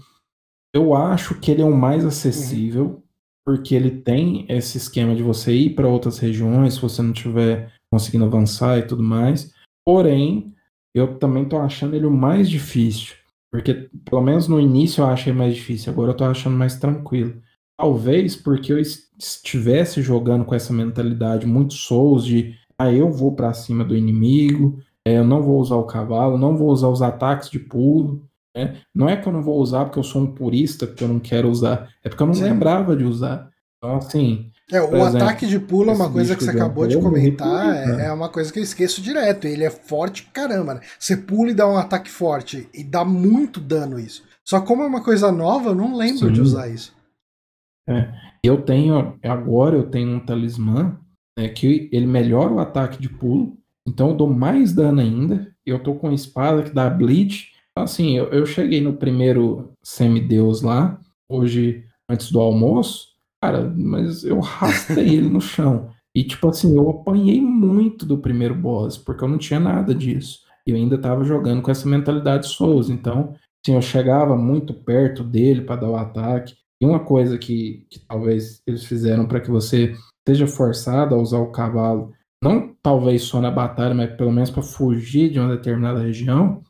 Eu 0.73 0.93
acho 0.93 1.39
que 1.39 1.49
ele 1.49 1.61
é 1.61 1.65
o 1.65 1.75
mais 1.75 2.05
acessível, 2.05 2.85
uhum. 2.85 3.01
porque 3.43 3.73
ele 3.73 3.89
tem 3.89 4.45
esse 4.47 4.77
esquema 4.77 5.15
de 5.15 5.23
você 5.23 5.53
ir 5.53 5.71
para 5.71 5.87
outras 5.87 6.19
regiões, 6.19 6.75
se 6.75 6.81
você 6.81 7.01
não 7.01 7.13
tiver 7.13 7.73
conseguindo 7.91 8.25
avançar 8.25 8.77
e 8.77 8.83
tudo 8.83 9.01
mais. 9.01 9.51
Porém, 9.83 10.54
eu 10.95 11.19
também 11.19 11.43
tô 11.43 11.57
achando 11.57 11.93
ele 11.93 12.05
o 12.05 12.11
mais 12.11 12.49
difícil. 12.49 13.15
Porque, 13.51 13.89
pelo 14.09 14.21
menos 14.21 14.47
no 14.47 14.59
início 14.59 15.01
eu 15.01 15.07
achei 15.07 15.33
mais 15.33 15.53
difícil, 15.53 15.91
agora 15.91 16.11
eu 16.11 16.17
tô 16.17 16.23
achando 16.23 16.57
mais 16.57 16.77
tranquilo. 16.77 17.41
Talvez 17.77 18.35
porque 18.35 18.71
eu 18.71 18.79
estivesse 18.79 20.01
jogando 20.01 20.45
com 20.45 20.55
essa 20.55 20.73
mentalidade 20.73 21.45
muito 21.45 21.73
Souls 21.73 22.25
de 22.25 22.55
ah, 22.77 22.91
eu 22.91 23.11
vou 23.11 23.35
para 23.35 23.53
cima 23.53 23.83
do 23.83 23.95
inimigo, 23.95 24.81
é, 25.05 25.17
eu 25.17 25.25
não 25.25 25.41
vou 25.41 25.59
usar 25.59 25.75
o 25.75 25.85
cavalo, 25.85 26.37
não 26.37 26.55
vou 26.55 26.69
usar 26.69 26.87
os 26.87 27.01
ataques 27.01 27.49
de 27.49 27.59
pulo. 27.59 28.25
Né? 28.55 28.81
Não 28.93 29.09
é 29.09 29.17
que 29.17 29.27
eu 29.27 29.33
não 29.33 29.43
vou 29.43 29.59
usar 29.59 29.85
porque 29.85 29.99
eu 29.99 30.03
sou 30.03 30.21
um 30.21 30.33
purista, 30.33 30.87
porque 30.87 31.03
eu 31.03 31.09
não 31.09 31.19
quero 31.19 31.49
usar, 31.49 31.89
é 32.03 32.09
porque 32.09 32.23
eu 32.23 32.27
não 32.27 32.33
Sim. 32.33 32.43
lembrava 32.43 32.95
de 32.95 33.03
usar. 33.03 33.49
Então, 33.77 33.97
assim, 33.97 34.49
é, 34.71 34.81
o 34.81 34.95
exemplo, 34.95 35.17
ataque 35.17 35.45
de 35.45 35.59
pulo 35.59 35.91
é 35.91 35.93
uma 35.93 36.11
coisa 36.11 36.35
que 36.35 36.43
você 36.43 36.49
acabou 36.49 36.87
de 36.87 36.99
comentar, 36.99 37.75
é, 37.75 38.07
é, 38.07 38.11
uma 38.11 38.29
coisa 38.29 38.51
que 38.51 38.57
eu 38.57 38.63
esqueço 38.63 38.99
direto. 39.01 39.45
Ele 39.45 39.63
é 39.63 39.69
forte 39.69 40.23
pra 40.23 40.47
caramba, 40.47 40.75
né? 40.75 40.81
Você 40.99 41.15
pula 41.15 41.51
e 41.51 41.53
dá 41.53 41.67
um 41.67 41.77
ataque 41.77 42.09
forte, 42.09 42.67
e 42.73 42.83
dá 42.83 43.05
muito 43.05 43.59
dano 43.59 43.99
isso. 43.99 44.23
Só 44.43 44.61
como 44.61 44.81
é 44.81 44.87
uma 44.87 45.03
coisa 45.03 45.31
nova, 45.31 45.69
eu 45.69 45.75
não 45.75 45.95
lembro 45.95 46.27
Sim. 46.27 46.33
de 46.33 46.41
usar 46.41 46.67
isso. 46.67 46.95
É, 47.87 48.11
eu 48.43 48.61
tenho, 48.63 49.19
agora 49.23 49.75
eu 49.75 49.89
tenho 49.89 50.15
um 50.15 50.19
talismã 50.19 50.99
né, 51.37 51.49
que 51.49 51.87
ele 51.91 52.07
melhora 52.07 52.53
o 52.53 52.59
ataque 52.59 52.99
de 52.99 53.09
pulo, 53.09 53.55
então 53.87 54.09
eu 54.09 54.15
dou 54.15 54.33
mais 54.33 54.73
dano 54.73 54.99
ainda. 54.99 55.53
Eu 55.63 55.81
tô 55.81 55.93
com 55.93 56.07
uma 56.07 56.15
espada 56.15 56.63
que 56.63 56.71
dá 56.71 56.89
bleed. 56.89 57.49
Assim, 57.77 58.17
eu, 58.17 58.25
eu 58.31 58.45
cheguei 58.45 58.81
no 58.81 58.93
primeiro 58.93 59.73
semideus 59.83 60.61
lá, 60.61 60.99
hoje, 61.29 61.85
antes 62.09 62.31
do 62.31 62.39
almoço, 62.39 63.14
Cara, 63.45 63.71
mas 63.77 64.23
eu 64.23 64.39
rastei 64.39 65.07
ele 65.17 65.29
no 65.29 65.39
chão. 65.39 65.91
E, 66.15 66.23
tipo 66.23 66.49
assim, 66.49 66.75
eu 66.75 66.89
apanhei 66.89 67.39
muito 67.39 68.03
do 68.03 68.17
primeiro 68.17 68.55
boss, 68.55 68.97
porque 68.97 69.23
eu 69.23 69.27
não 69.27 69.37
tinha 69.37 69.59
nada 69.59 69.93
disso. 69.93 70.39
E 70.67 70.71
eu 70.71 70.75
ainda 70.75 70.97
tava 70.97 71.23
jogando 71.23 71.61
com 71.61 71.69
essa 71.69 71.87
mentalidade 71.87 72.47
Souls. 72.47 72.89
Então, 72.89 73.35
assim, 73.63 73.75
eu 73.75 73.81
chegava 73.83 74.35
muito 74.35 74.73
perto 74.73 75.23
dele 75.23 75.61
para 75.61 75.81
dar 75.81 75.89
o 75.89 75.95
ataque. 75.95 76.55
E 76.81 76.85
uma 76.87 76.99
coisa 76.99 77.37
que, 77.37 77.85
que 77.91 77.99
talvez 77.99 78.61
eles 78.65 78.83
fizeram 78.83 79.27
para 79.27 79.39
que 79.39 79.51
você 79.51 79.93
seja 80.27 80.47
forçado 80.47 81.13
a 81.13 81.19
usar 81.19 81.37
o 81.37 81.51
cavalo, 81.51 82.13
não 82.43 82.75
talvez 82.81 83.21
só 83.23 83.39
na 83.39 83.51
batalha, 83.51 83.93
mas 83.93 84.15
pelo 84.15 84.31
menos 84.31 84.49
para 84.49 84.63
fugir 84.63 85.29
de 85.29 85.39
uma 85.39 85.55
determinada 85.55 85.99
região, 85.99 86.63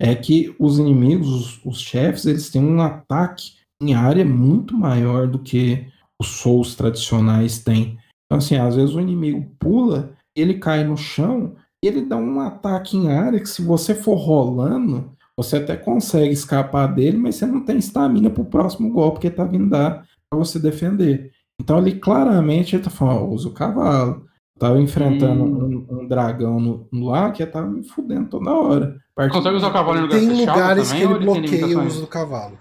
é 0.00 0.16
que 0.16 0.52
os 0.58 0.80
inimigos, 0.80 1.28
os, 1.28 1.64
os 1.64 1.80
chefes, 1.80 2.26
eles 2.26 2.50
têm 2.50 2.62
um 2.62 2.80
ataque 2.80 3.52
em 3.80 3.94
área 3.94 4.24
muito 4.24 4.76
maior 4.76 5.28
do 5.28 5.38
que 5.38 5.86
os 6.20 6.28
Souls 6.28 6.74
tradicionais 6.74 7.58
têm. 7.58 7.98
Então, 8.26 8.38
assim, 8.38 8.56
às 8.56 8.76
vezes 8.76 8.94
o 8.94 9.00
inimigo 9.00 9.50
pula, 9.58 10.12
ele 10.36 10.54
cai 10.54 10.84
no 10.84 10.96
chão 10.96 11.56
ele 11.82 12.02
dá 12.02 12.16
um 12.16 12.40
ataque 12.40 12.96
em 12.96 13.12
área 13.12 13.40
que, 13.40 13.48
se 13.48 13.62
você 13.62 13.94
for 13.94 14.16
rolando, 14.16 15.12
você 15.36 15.58
até 15.58 15.76
consegue 15.76 16.32
escapar 16.32 16.86
dele, 16.88 17.16
mas 17.16 17.36
você 17.36 17.46
não 17.46 17.64
tem 17.64 17.78
estamina 17.78 18.28
pro 18.28 18.44
próximo 18.44 18.90
golpe 18.90 19.20
que 19.20 19.28
ele 19.28 19.36
tá 19.36 19.44
vindo 19.44 19.70
dar 19.70 20.04
pra 20.28 20.38
você 20.38 20.58
defender. 20.58 21.30
Então, 21.60 21.78
ali 21.78 21.92
claramente 21.92 22.74
ele 22.74 22.82
tá 22.82 22.90
falando: 22.90 23.32
usa 23.32 23.48
o 23.48 23.54
cavalo. 23.54 24.26
Eu 24.56 24.60
tava 24.60 24.80
enfrentando 24.80 25.44
hum. 25.44 25.86
um, 25.88 26.00
um, 26.00 26.08
dragão 26.08 26.58
no, 26.58 26.88
no 26.90 27.06
lá 27.06 27.30
que 27.30 27.46
tava 27.46 27.68
me 27.68 27.84
fudendo 27.84 28.28
toda 28.28 28.52
hora. 28.52 28.98
Consegue 29.30 29.56
usar 29.56 29.68
o 29.68 29.72
cavalo 29.72 29.98
em 29.98 30.02
lugar 30.02 30.18
Tem 30.18 30.28
lugares 30.28 30.88
também, 30.88 31.06
que 31.06 31.14
ele 31.14 31.24
bloqueia 31.24 31.78
o 31.78 31.86
uso 31.86 32.00
do 32.00 32.06
cavalo. 32.08 32.58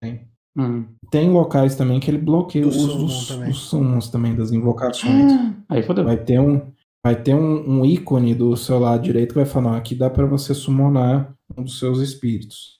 Tem. 0.00 0.31
Hum. 0.56 0.84
Tem 1.10 1.30
locais 1.30 1.74
também 1.76 1.98
que 1.98 2.10
ele 2.10 2.18
bloqueia 2.18 2.64
Do 2.64 2.68
os, 2.70 2.76
os, 2.84 3.28
também. 3.28 3.50
os 3.50 3.58
summons 3.58 4.08
também 4.10 4.34
das 4.34 4.52
invocações. 4.52 5.32
Aí 5.68 5.82
fodeu. 5.82 6.04
Vai 6.04 6.16
ter 6.18 6.38
um, 6.38 6.60
vai 7.04 7.20
ter 7.20 7.34
um, 7.34 7.80
um 7.80 7.84
ícone 7.84 8.34
do 8.34 8.56
seu 8.56 8.78
lado 8.78 9.02
direito 9.02 9.30
que 9.30 9.34
vai 9.36 9.46
falar, 9.46 9.70
não, 9.72 9.76
aqui 9.78 9.94
dá 9.94 10.10
pra 10.10 10.26
você 10.26 10.54
summonar 10.54 11.32
um 11.56 11.62
dos 11.64 11.78
seus 11.78 12.00
espíritos. 12.00 12.78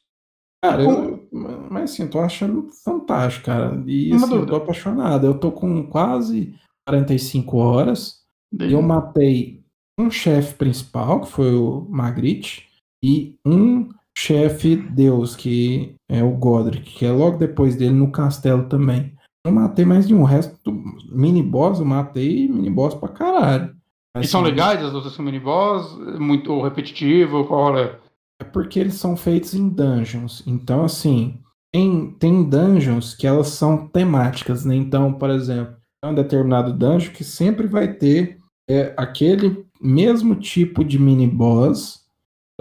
Cara, 0.64 0.82
eu, 0.84 1.28
mas 1.32 1.90
assim, 1.90 2.02
eu 2.04 2.10
tô 2.10 2.20
achando 2.20 2.68
fantástico, 2.84 3.46
cara. 3.46 3.82
E 3.86 4.12
Uma 4.12 4.26
assim, 4.26 4.34
eu 4.36 4.46
tô 4.46 4.54
apaixonado. 4.56 5.26
Eu 5.26 5.38
tô 5.38 5.50
com 5.50 5.84
quase 5.88 6.54
45 6.86 7.56
horas. 7.56 8.20
Daí- 8.52 8.72
Eu 8.72 8.80
matei 8.82 9.60
um 9.98 10.10
chefe 10.10 10.54
principal, 10.54 11.20
que 11.22 11.28
foi 11.30 11.52
o 11.54 11.86
Magritte, 11.90 12.68
e 13.04 13.34
um 13.44 13.88
chefe 14.16 14.76
deus, 14.76 15.34
que 15.34 15.94
é 16.08 16.22
o 16.22 16.32
Godric, 16.32 16.92
que 16.92 17.04
é 17.04 17.10
logo 17.10 17.38
depois 17.38 17.76
dele 17.76 17.94
no 17.94 18.10
castelo 18.10 18.68
também. 18.68 19.14
Não 19.44 19.52
matei 19.52 19.84
mais 19.84 20.06
nenhum. 20.06 20.22
O 20.22 20.26
resto 20.26 20.56
do 20.64 20.72
mini 21.10 21.42
boss 21.42 21.80
eu 21.80 21.84
matei 21.84 22.48
mini 22.48 22.70
boss 22.70 22.94
pra 22.94 23.08
caralho. 23.08 23.74
E 24.18 24.26
são 24.26 24.42
Assim, 24.42 24.50
legais 24.50 24.84
as 24.84 24.92
lutas 24.92 25.16
com 25.16 25.22
mini-boss? 25.22 25.96
Muito 26.18 26.60
repetitivo? 26.60 27.46
Qual 27.46 27.78
é? 27.78 27.98
É 28.40 28.44
porque 28.44 28.78
eles 28.78 28.94
são 28.94 29.16
feitos 29.16 29.54
em 29.54 29.68
dungeons. 29.68 30.42
Então, 30.46 30.84
assim, 30.84 31.40
tem, 31.72 32.10
tem 32.18 32.44
dungeons 32.48 33.14
que 33.14 33.26
elas 33.26 33.48
são 33.48 33.88
temáticas, 33.88 34.64
né? 34.66 34.74
Então, 34.74 35.14
por 35.14 35.30
exemplo, 35.30 35.76
é 36.04 36.08
um 36.08 36.14
determinado 36.14 36.74
dungeon 36.74 37.12
que 37.12 37.24
sempre 37.24 37.66
vai 37.66 37.94
ter 37.94 38.36
é, 38.68 38.92
aquele 38.98 39.64
mesmo 39.80 40.34
tipo 40.34 40.84
de 40.84 40.98
mini 40.98 41.26
boss. 41.26 42.01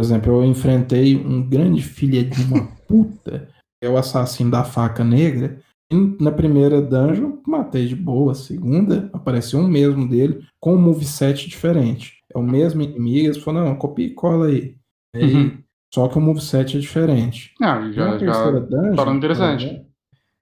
Por 0.02 0.06
exemplo, 0.06 0.34
eu 0.34 0.44
enfrentei 0.44 1.16
um 1.16 1.48
grande 1.48 1.84
filha 1.84 2.24
de 2.24 2.42
uma 2.46 2.66
puta, 2.88 3.48
que 3.80 3.88
é 3.88 3.90
o 3.90 3.98
assassino 3.98 4.50
da 4.50 4.64
faca 4.64 5.04
negra. 5.04 5.62
E 5.94 5.96
na 6.20 6.32
primeira 6.32 6.82
dungeon, 6.82 7.38
matei 7.46 7.86
de 7.86 7.96
boa. 7.96 8.34
Segunda, 8.34 9.12
apareceu 9.14 9.60
um 9.60 9.68
mesmo 9.68 10.10
dele, 10.10 10.44
com 10.60 10.74
um 10.74 10.82
moveset 10.82 11.48
diferente. 11.48 12.18
É 12.34 12.40
o 12.40 12.42
mesmo 12.42 12.82
inimigo. 12.82 13.28
Eles 13.28 13.38
falaram, 13.38 13.68
não, 13.68 13.76
copia 13.76 14.08
e 14.08 14.16
cola 14.16 14.48
aí. 14.48 14.76
Aí, 15.16 15.36
Uhum. 15.36 15.58
Só 15.94 16.08
que 16.08 16.18
o 16.18 16.22
moveset 16.22 16.78
é 16.78 16.80
diferente. 16.80 17.54
Ah, 17.62 17.80
na 17.80 17.92
já, 17.92 18.18
terceira 18.18 18.60
já. 18.60 18.66
dungeon. 18.66 18.96
torna 18.96 19.16
interessante. 19.18 19.66
por 19.66 19.72
exemplo, 19.72 19.86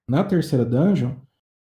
Na 0.08 0.24
terceira 0.24 0.64
dungeon, 0.64 1.10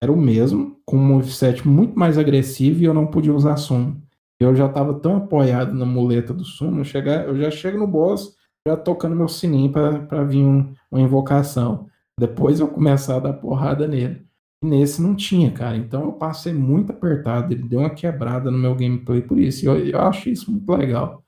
era 0.03 0.11
o 0.11 0.17
mesmo, 0.17 0.81
com 0.85 0.97
um 0.97 1.05
moveset 1.07 1.65
muito 1.65 1.97
mais 1.97 2.17
agressivo 2.17 2.81
e 2.81 2.85
eu 2.85 2.93
não 2.93 3.07
podia 3.07 3.33
usar 3.33 3.55
sumo. 3.55 4.01
Eu 4.39 4.55
já 4.55 4.67
tava 4.67 4.93
tão 4.99 5.17
apoiado 5.17 5.73
na 5.73 5.85
muleta 5.85 6.33
do 6.33 6.43
sumo, 6.43 6.81
eu, 6.81 6.83
chegar, 6.83 7.25
eu 7.27 7.37
já 7.37 7.49
chego 7.49 7.77
no 7.77 7.87
boss, 7.87 8.35
já 8.67 8.75
tocando 8.75 9.15
meu 9.15 9.27
sininho 9.27 9.71
pra 9.71 10.23
vir 10.23 10.43
um- 10.43 10.73
uma 10.91 11.01
invocação. 11.01 11.87
Depois 12.19 12.59
eu 12.59 12.67
começar 12.67 13.17
a 13.17 13.19
dar 13.19 13.33
porrada 13.33 13.87
nele. 13.87 14.25
E 14.63 14.67
nesse 14.67 15.01
não 15.01 15.15
tinha, 15.15 15.51
cara. 15.51 15.77
Então 15.77 16.03
eu 16.03 16.13
passei 16.13 16.53
muito 16.53 16.91
apertado. 16.91 17.53
Ele 17.53 17.63
deu 17.63 17.79
uma 17.79 17.89
quebrada 17.89 18.49
no 18.51 18.57
meu 18.57 18.73
gameplay 18.75 19.21
por 19.21 19.37
isso. 19.37 19.63
E 19.63 19.67
eu, 19.67 19.77
eu 19.77 19.99
acho 20.01 20.29
isso 20.29 20.51
muito 20.51 20.69
legal. 20.71 21.23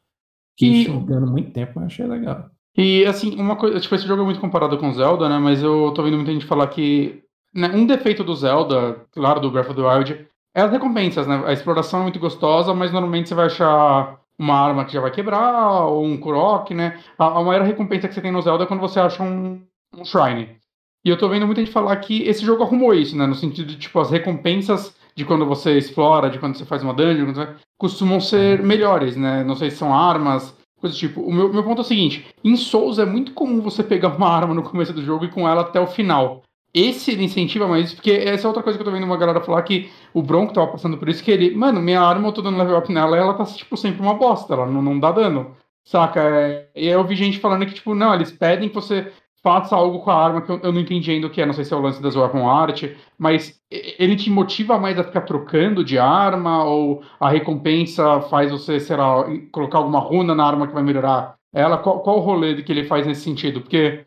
Fiquei 0.57 0.81
E- 0.81 0.85
jogando 0.85 1.27
muito 1.27 1.51
tempo, 1.51 1.73
mas 1.75 1.85
achei 1.85 2.05
legal. 2.07 2.49
E 2.75 3.05
assim, 3.05 3.35
uma 3.39 3.55
coisa, 3.55 3.79
tipo, 3.79 3.95
esse 3.95 4.07
jogo 4.07 4.21
é 4.21 4.25
muito 4.25 4.39
comparado 4.39 4.77
com 4.77 4.91
Zelda, 4.93 5.27
né? 5.27 5.37
Mas 5.39 5.61
eu 5.63 5.91
tô 5.95 6.03
vendo 6.03 6.15
muita 6.17 6.31
gente 6.31 6.45
falar 6.45 6.67
que 6.67 7.21
né, 7.53 7.69
um 7.73 7.85
defeito 7.87 8.23
do 8.23 8.35
Zelda, 8.35 9.01
claro, 9.11 9.39
do 9.39 9.49
Breath 9.51 9.69
of 9.69 9.75
the 9.75 9.81
Wild, 9.87 10.27
é 10.57 10.61
as 10.61 10.71
recompensas, 10.71 11.27
né? 11.27 11.43
A 11.45 11.53
exploração 11.53 11.99
é 11.99 12.03
muito 12.03 12.19
gostosa, 12.19 12.73
mas 12.73 12.91
normalmente 12.91 13.29
você 13.29 13.35
vai 13.35 13.45
achar 13.45 14.19
uma 14.39 14.55
arma 14.55 14.85
que 14.85 14.93
já 14.93 14.99
vai 14.99 15.11
quebrar, 15.11 15.85
ou 15.85 16.03
um 16.03 16.17
Kurok, 16.17 16.73
né? 16.73 16.99
A, 17.17 17.39
a 17.39 17.43
maior 17.43 17.63
recompensa 17.63 18.07
que 18.07 18.13
você 18.15 18.21
tem 18.21 18.31
no 18.31 18.41
Zelda 18.41 18.63
é 18.63 18.67
quando 18.67 18.79
você 18.79 18.99
acha 18.99 19.21
um, 19.21 19.61
um 19.95 20.03
Shrine. 20.03 20.57
E 21.05 21.09
eu 21.09 21.17
tô 21.17 21.29
vendo 21.29 21.45
muita 21.45 21.61
gente 21.61 21.71
falar 21.71 21.95
que 21.97 22.23
esse 22.23 22.43
jogo 22.43 22.63
arrumou 22.63 22.91
isso, 22.91 23.15
né? 23.15 23.27
No 23.27 23.35
sentido 23.35 23.67
de, 23.67 23.77
tipo, 23.77 23.99
as 23.99 24.09
recompensas 24.09 24.95
de 25.15 25.23
quando 25.25 25.45
você 25.45 25.77
explora, 25.77 26.29
de 26.29 26.39
quando 26.39 26.57
você 26.57 26.65
faz 26.65 26.81
uma 26.81 26.93
dungeon, 26.93 27.33
você- 27.33 27.55
costumam 27.77 28.19
ser 28.19 28.63
melhores, 28.63 29.15
né? 29.15 29.43
Não 29.43 29.55
sei 29.55 29.69
se 29.69 29.77
são 29.77 29.93
armas, 29.93 30.55
coisa 30.81 30.95
do 30.95 30.99
tipo. 30.99 31.21
O 31.21 31.31
meu, 31.31 31.53
meu 31.53 31.63
ponto 31.63 31.79
é 31.79 31.81
o 31.81 31.87
seguinte: 31.87 32.25
em 32.43 32.55
Souls 32.55 32.97
é 32.97 33.05
muito 33.05 33.33
comum 33.33 33.61
você 33.61 33.83
pegar 33.83 34.09
uma 34.09 34.27
arma 34.27 34.55
no 34.55 34.63
começo 34.63 34.91
do 34.91 35.03
jogo 35.03 35.25
e 35.25 35.29
com 35.29 35.47
ela 35.47 35.61
até 35.61 35.79
o 35.79 35.85
final. 35.87 36.41
Esse 36.73 37.11
ele 37.11 37.23
incentiva 37.23 37.67
mais 37.67 37.93
porque 37.93 38.11
essa 38.11 38.45
é 38.45 38.47
outra 38.47 38.61
coisa 38.61 38.77
que 38.77 38.81
eu 38.81 38.85
tô 38.85 38.91
vendo 38.91 39.05
uma 39.05 39.17
galera 39.17 39.41
falar 39.41 39.63
que 39.63 39.89
o 40.13 40.21
Bronco 40.21 40.53
tava 40.53 40.67
passando 40.71 40.97
por 40.97 41.09
isso, 41.09 41.23
que 41.23 41.31
ele, 41.31 41.55
mano, 41.55 41.81
minha 41.81 41.99
arma 42.01 42.27
eu 42.27 42.31
tô 42.33 42.41
dando 42.41 42.57
level 42.57 42.77
up 42.77 42.91
nela 42.93 43.17
e 43.17 43.19
ela 43.19 43.33
tá, 43.33 43.45
tipo, 43.45 43.75
sempre 43.77 44.01
uma 44.01 44.13
bosta, 44.13 44.53
ela 44.53 44.65
não, 44.67 44.81
não 44.81 44.99
dá 44.99 45.11
dano. 45.11 45.55
Saca? 45.83 46.21
É, 46.21 46.69
E 46.75 46.81
aí 46.87 46.93
eu 46.93 47.03
vi 47.05 47.15
gente 47.15 47.39
falando 47.39 47.65
que, 47.65 47.73
tipo, 47.73 47.95
não, 47.95 48.13
eles 48.13 48.31
pedem 48.31 48.69
que 48.69 48.75
você 48.75 49.11
faça 49.41 49.75
algo 49.75 49.99
com 50.01 50.11
a 50.11 50.15
arma 50.23 50.41
que 50.41 50.51
eu, 50.51 50.59
eu 50.61 50.71
não 50.73 50.81
entendi 50.81 51.09
ainda 51.11 51.27
o 51.27 51.29
que 51.29 51.41
é, 51.41 51.45
não 51.45 51.53
sei 51.53 51.63
se 51.63 51.73
é 51.73 51.77
o 51.77 51.81
lance 51.81 52.01
das 52.01 52.15
weapon 52.15 52.47
art, 52.49 52.83
mas 53.17 53.59
e- 53.71 53.95
ele 53.97 54.15
te 54.15 54.29
motiva 54.29 54.77
mais 54.77 54.99
a 54.99 55.03
ficar 55.03 55.21
trocando 55.21 55.83
de 55.83 55.97
arma, 55.97 56.63
ou 56.65 57.01
a 57.19 57.29
recompensa 57.29 58.21
faz 58.23 58.51
você, 58.51 58.79
sei 58.79 58.97
lá, 58.97 59.23
colocar 59.51 59.77
alguma 59.79 59.99
runa 59.99 60.35
na 60.35 60.45
arma 60.45 60.67
que 60.67 60.73
vai 60.73 60.83
melhorar 60.83 61.35
ela? 61.53 61.77
Qual, 61.77 62.01
qual 62.01 62.17
o 62.17 62.21
rolê 62.21 62.61
que 62.61 62.71
ele 62.71 62.83
faz 62.85 63.07
nesse 63.07 63.21
sentido? 63.21 63.61
Porque 63.61 64.05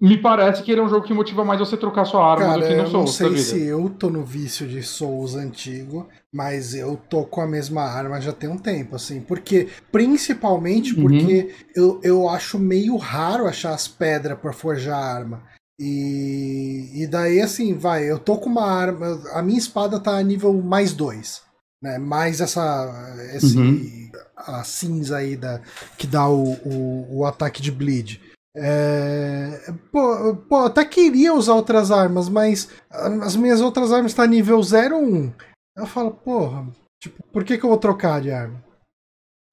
me 0.00 0.16
parece 0.16 0.62
que 0.62 0.72
ele 0.72 0.80
é 0.80 0.84
um 0.84 0.88
jogo 0.88 1.04
que 1.06 1.12
motiva 1.12 1.44
mais 1.44 1.60
você 1.60 1.76
trocar 1.76 2.04
sua 2.06 2.24
arma 2.24 2.54
do 2.54 2.60
Cara, 2.60 2.62
que 2.62 2.74
no 2.74 2.78
eu 2.80 2.82
não 2.84 2.90
Souls 3.06 3.14
sei 3.14 3.36
se 3.36 3.62
eu 3.62 3.90
tô 3.90 4.08
no 4.08 4.24
vício 4.24 4.66
de 4.66 4.82
Souls 4.82 5.34
antigo, 5.34 6.08
mas 6.32 6.74
eu 6.74 6.96
tô 6.96 7.24
com 7.24 7.40
a 7.42 7.46
mesma 7.46 7.82
arma 7.82 8.20
já 8.20 8.32
tem 8.32 8.48
um 8.48 8.56
tempo, 8.56 8.96
assim. 8.96 9.20
Porque, 9.20 9.68
principalmente 9.92 10.94
Uhum. 10.94 11.02
porque 11.02 11.54
eu, 11.74 12.00
eu 12.02 12.28
acho 12.28 12.58
meio 12.58 12.96
raro 12.96 13.46
achar 13.46 13.74
as 13.74 13.86
pedras 13.86 14.38
pra 14.38 14.52
forjar 14.52 14.96
a 14.98 15.14
arma. 15.14 15.42
E, 15.78 16.90
e 17.02 17.06
daí, 17.06 17.40
assim, 17.40 17.74
vai, 17.76 18.10
eu 18.10 18.18
tô 18.18 18.36
com 18.36 18.50
uma 18.50 18.66
arma. 18.70 19.20
A 19.32 19.42
minha 19.42 19.58
espada 19.58 19.98
tá 19.98 20.16
a 20.16 20.22
nível 20.22 20.52
mais 20.52 20.92
dois. 20.92 21.42
Né? 21.82 21.98
Mais 21.98 22.40
essa. 22.40 22.90
Esse, 23.34 23.58
Uhum. 23.58 24.10
A 24.36 24.64
cinza 24.64 25.18
aí 25.18 25.36
da, 25.36 25.60
que 25.98 26.06
dá 26.06 26.26
o, 26.26 26.54
o, 26.64 27.18
o 27.18 27.26
ataque 27.26 27.60
de 27.60 27.70
bleed. 27.70 28.18
É, 28.56 29.72
pô, 29.92 30.36
pô, 30.48 30.56
até 30.64 30.84
queria 30.84 31.32
usar 31.32 31.54
outras 31.54 31.90
armas, 31.90 32.28
mas 32.28 32.68
as 32.90 33.36
minhas 33.36 33.60
outras 33.60 33.92
armas 33.92 34.12
estão 34.12 34.26
nível 34.26 34.60
01. 34.60 35.32
Eu 35.76 35.86
falo, 35.86 36.10
porra, 36.10 36.66
tipo, 37.00 37.22
por 37.32 37.44
que, 37.44 37.56
que 37.56 37.64
eu 37.64 37.70
vou 37.70 37.78
trocar 37.78 38.20
de 38.20 38.30
arma? 38.30 38.62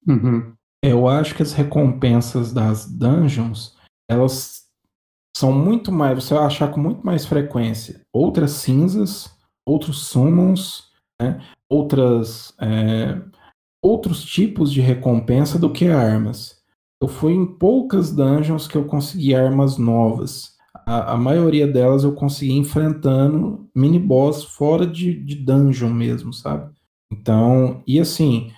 Uhum. 0.06 0.52
Eu 0.82 1.08
acho 1.08 1.34
que 1.34 1.42
as 1.42 1.52
recompensas 1.52 2.52
das 2.52 2.86
dungeons, 2.86 3.76
elas 4.10 4.64
são 5.36 5.52
muito 5.52 5.92
mais, 5.92 6.24
você 6.24 6.34
vai 6.34 6.44
achar 6.44 6.70
com 6.72 6.80
muito 6.80 7.04
mais 7.06 7.24
frequência 7.24 8.00
outras 8.12 8.52
cinzas, 8.52 9.30
outros 9.66 10.08
summons, 10.08 10.90
né? 11.20 11.40
outras, 11.70 12.54
é, 12.60 13.20
outros 13.82 14.24
tipos 14.24 14.72
de 14.72 14.80
recompensa 14.80 15.58
do 15.58 15.72
que 15.72 15.88
armas. 15.88 16.57
Eu 17.00 17.08
fui 17.08 17.32
em 17.32 17.46
poucas 17.46 18.10
dungeons 18.10 18.66
que 18.66 18.76
eu 18.76 18.84
consegui 18.84 19.34
armas 19.34 19.78
novas. 19.78 20.56
A, 20.86 21.12
a 21.12 21.16
maioria 21.16 21.66
delas 21.66 22.04
eu 22.04 22.12
consegui 22.12 22.52
enfrentando 22.52 23.68
mini-boss 23.74 24.44
fora 24.44 24.86
de, 24.86 25.14
de 25.14 25.36
dungeon 25.36 25.90
mesmo, 25.90 26.32
sabe? 26.32 26.72
Então, 27.10 27.82
e 27.86 28.00
assim, 28.00 28.52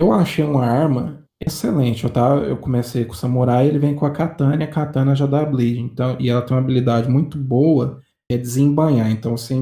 eu 0.00 0.12
achei 0.12 0.44
uma 0.44 0.64
arma 0.64 1.26
excelente. 1.40 2.04
Eu, 2.04 2.10
tava, 2.10 2.44
eu 2.44 2.56
comecei 2.56 3.04
com 3.04 3.12
o 3.12 3.16
samurai, 3.16 3.66
ele 3.66 3.78
vem 3.78 3.94
com 3.94 4.06
a 4.06 4.10
katana 4.10 4.56
e 4.56 4.64
a 4.64 4.70
katana 4.70 5.14
já 5.14 5.26
dá 5.26 5.44
bleed. 5.44 5.78
Então, 5.80 6.16
e 6.20 6.28
ela 6.28 6.42
tem 6.42 6.56
uma 6.56 6.62
habilidade 6.62 7.08
muito 7.08 7.38
boa, 7.38 8.00
é 8.30 8.36
desembainhar. 8.36 9.10
Então 9.10 9.36
você 9.36 9.54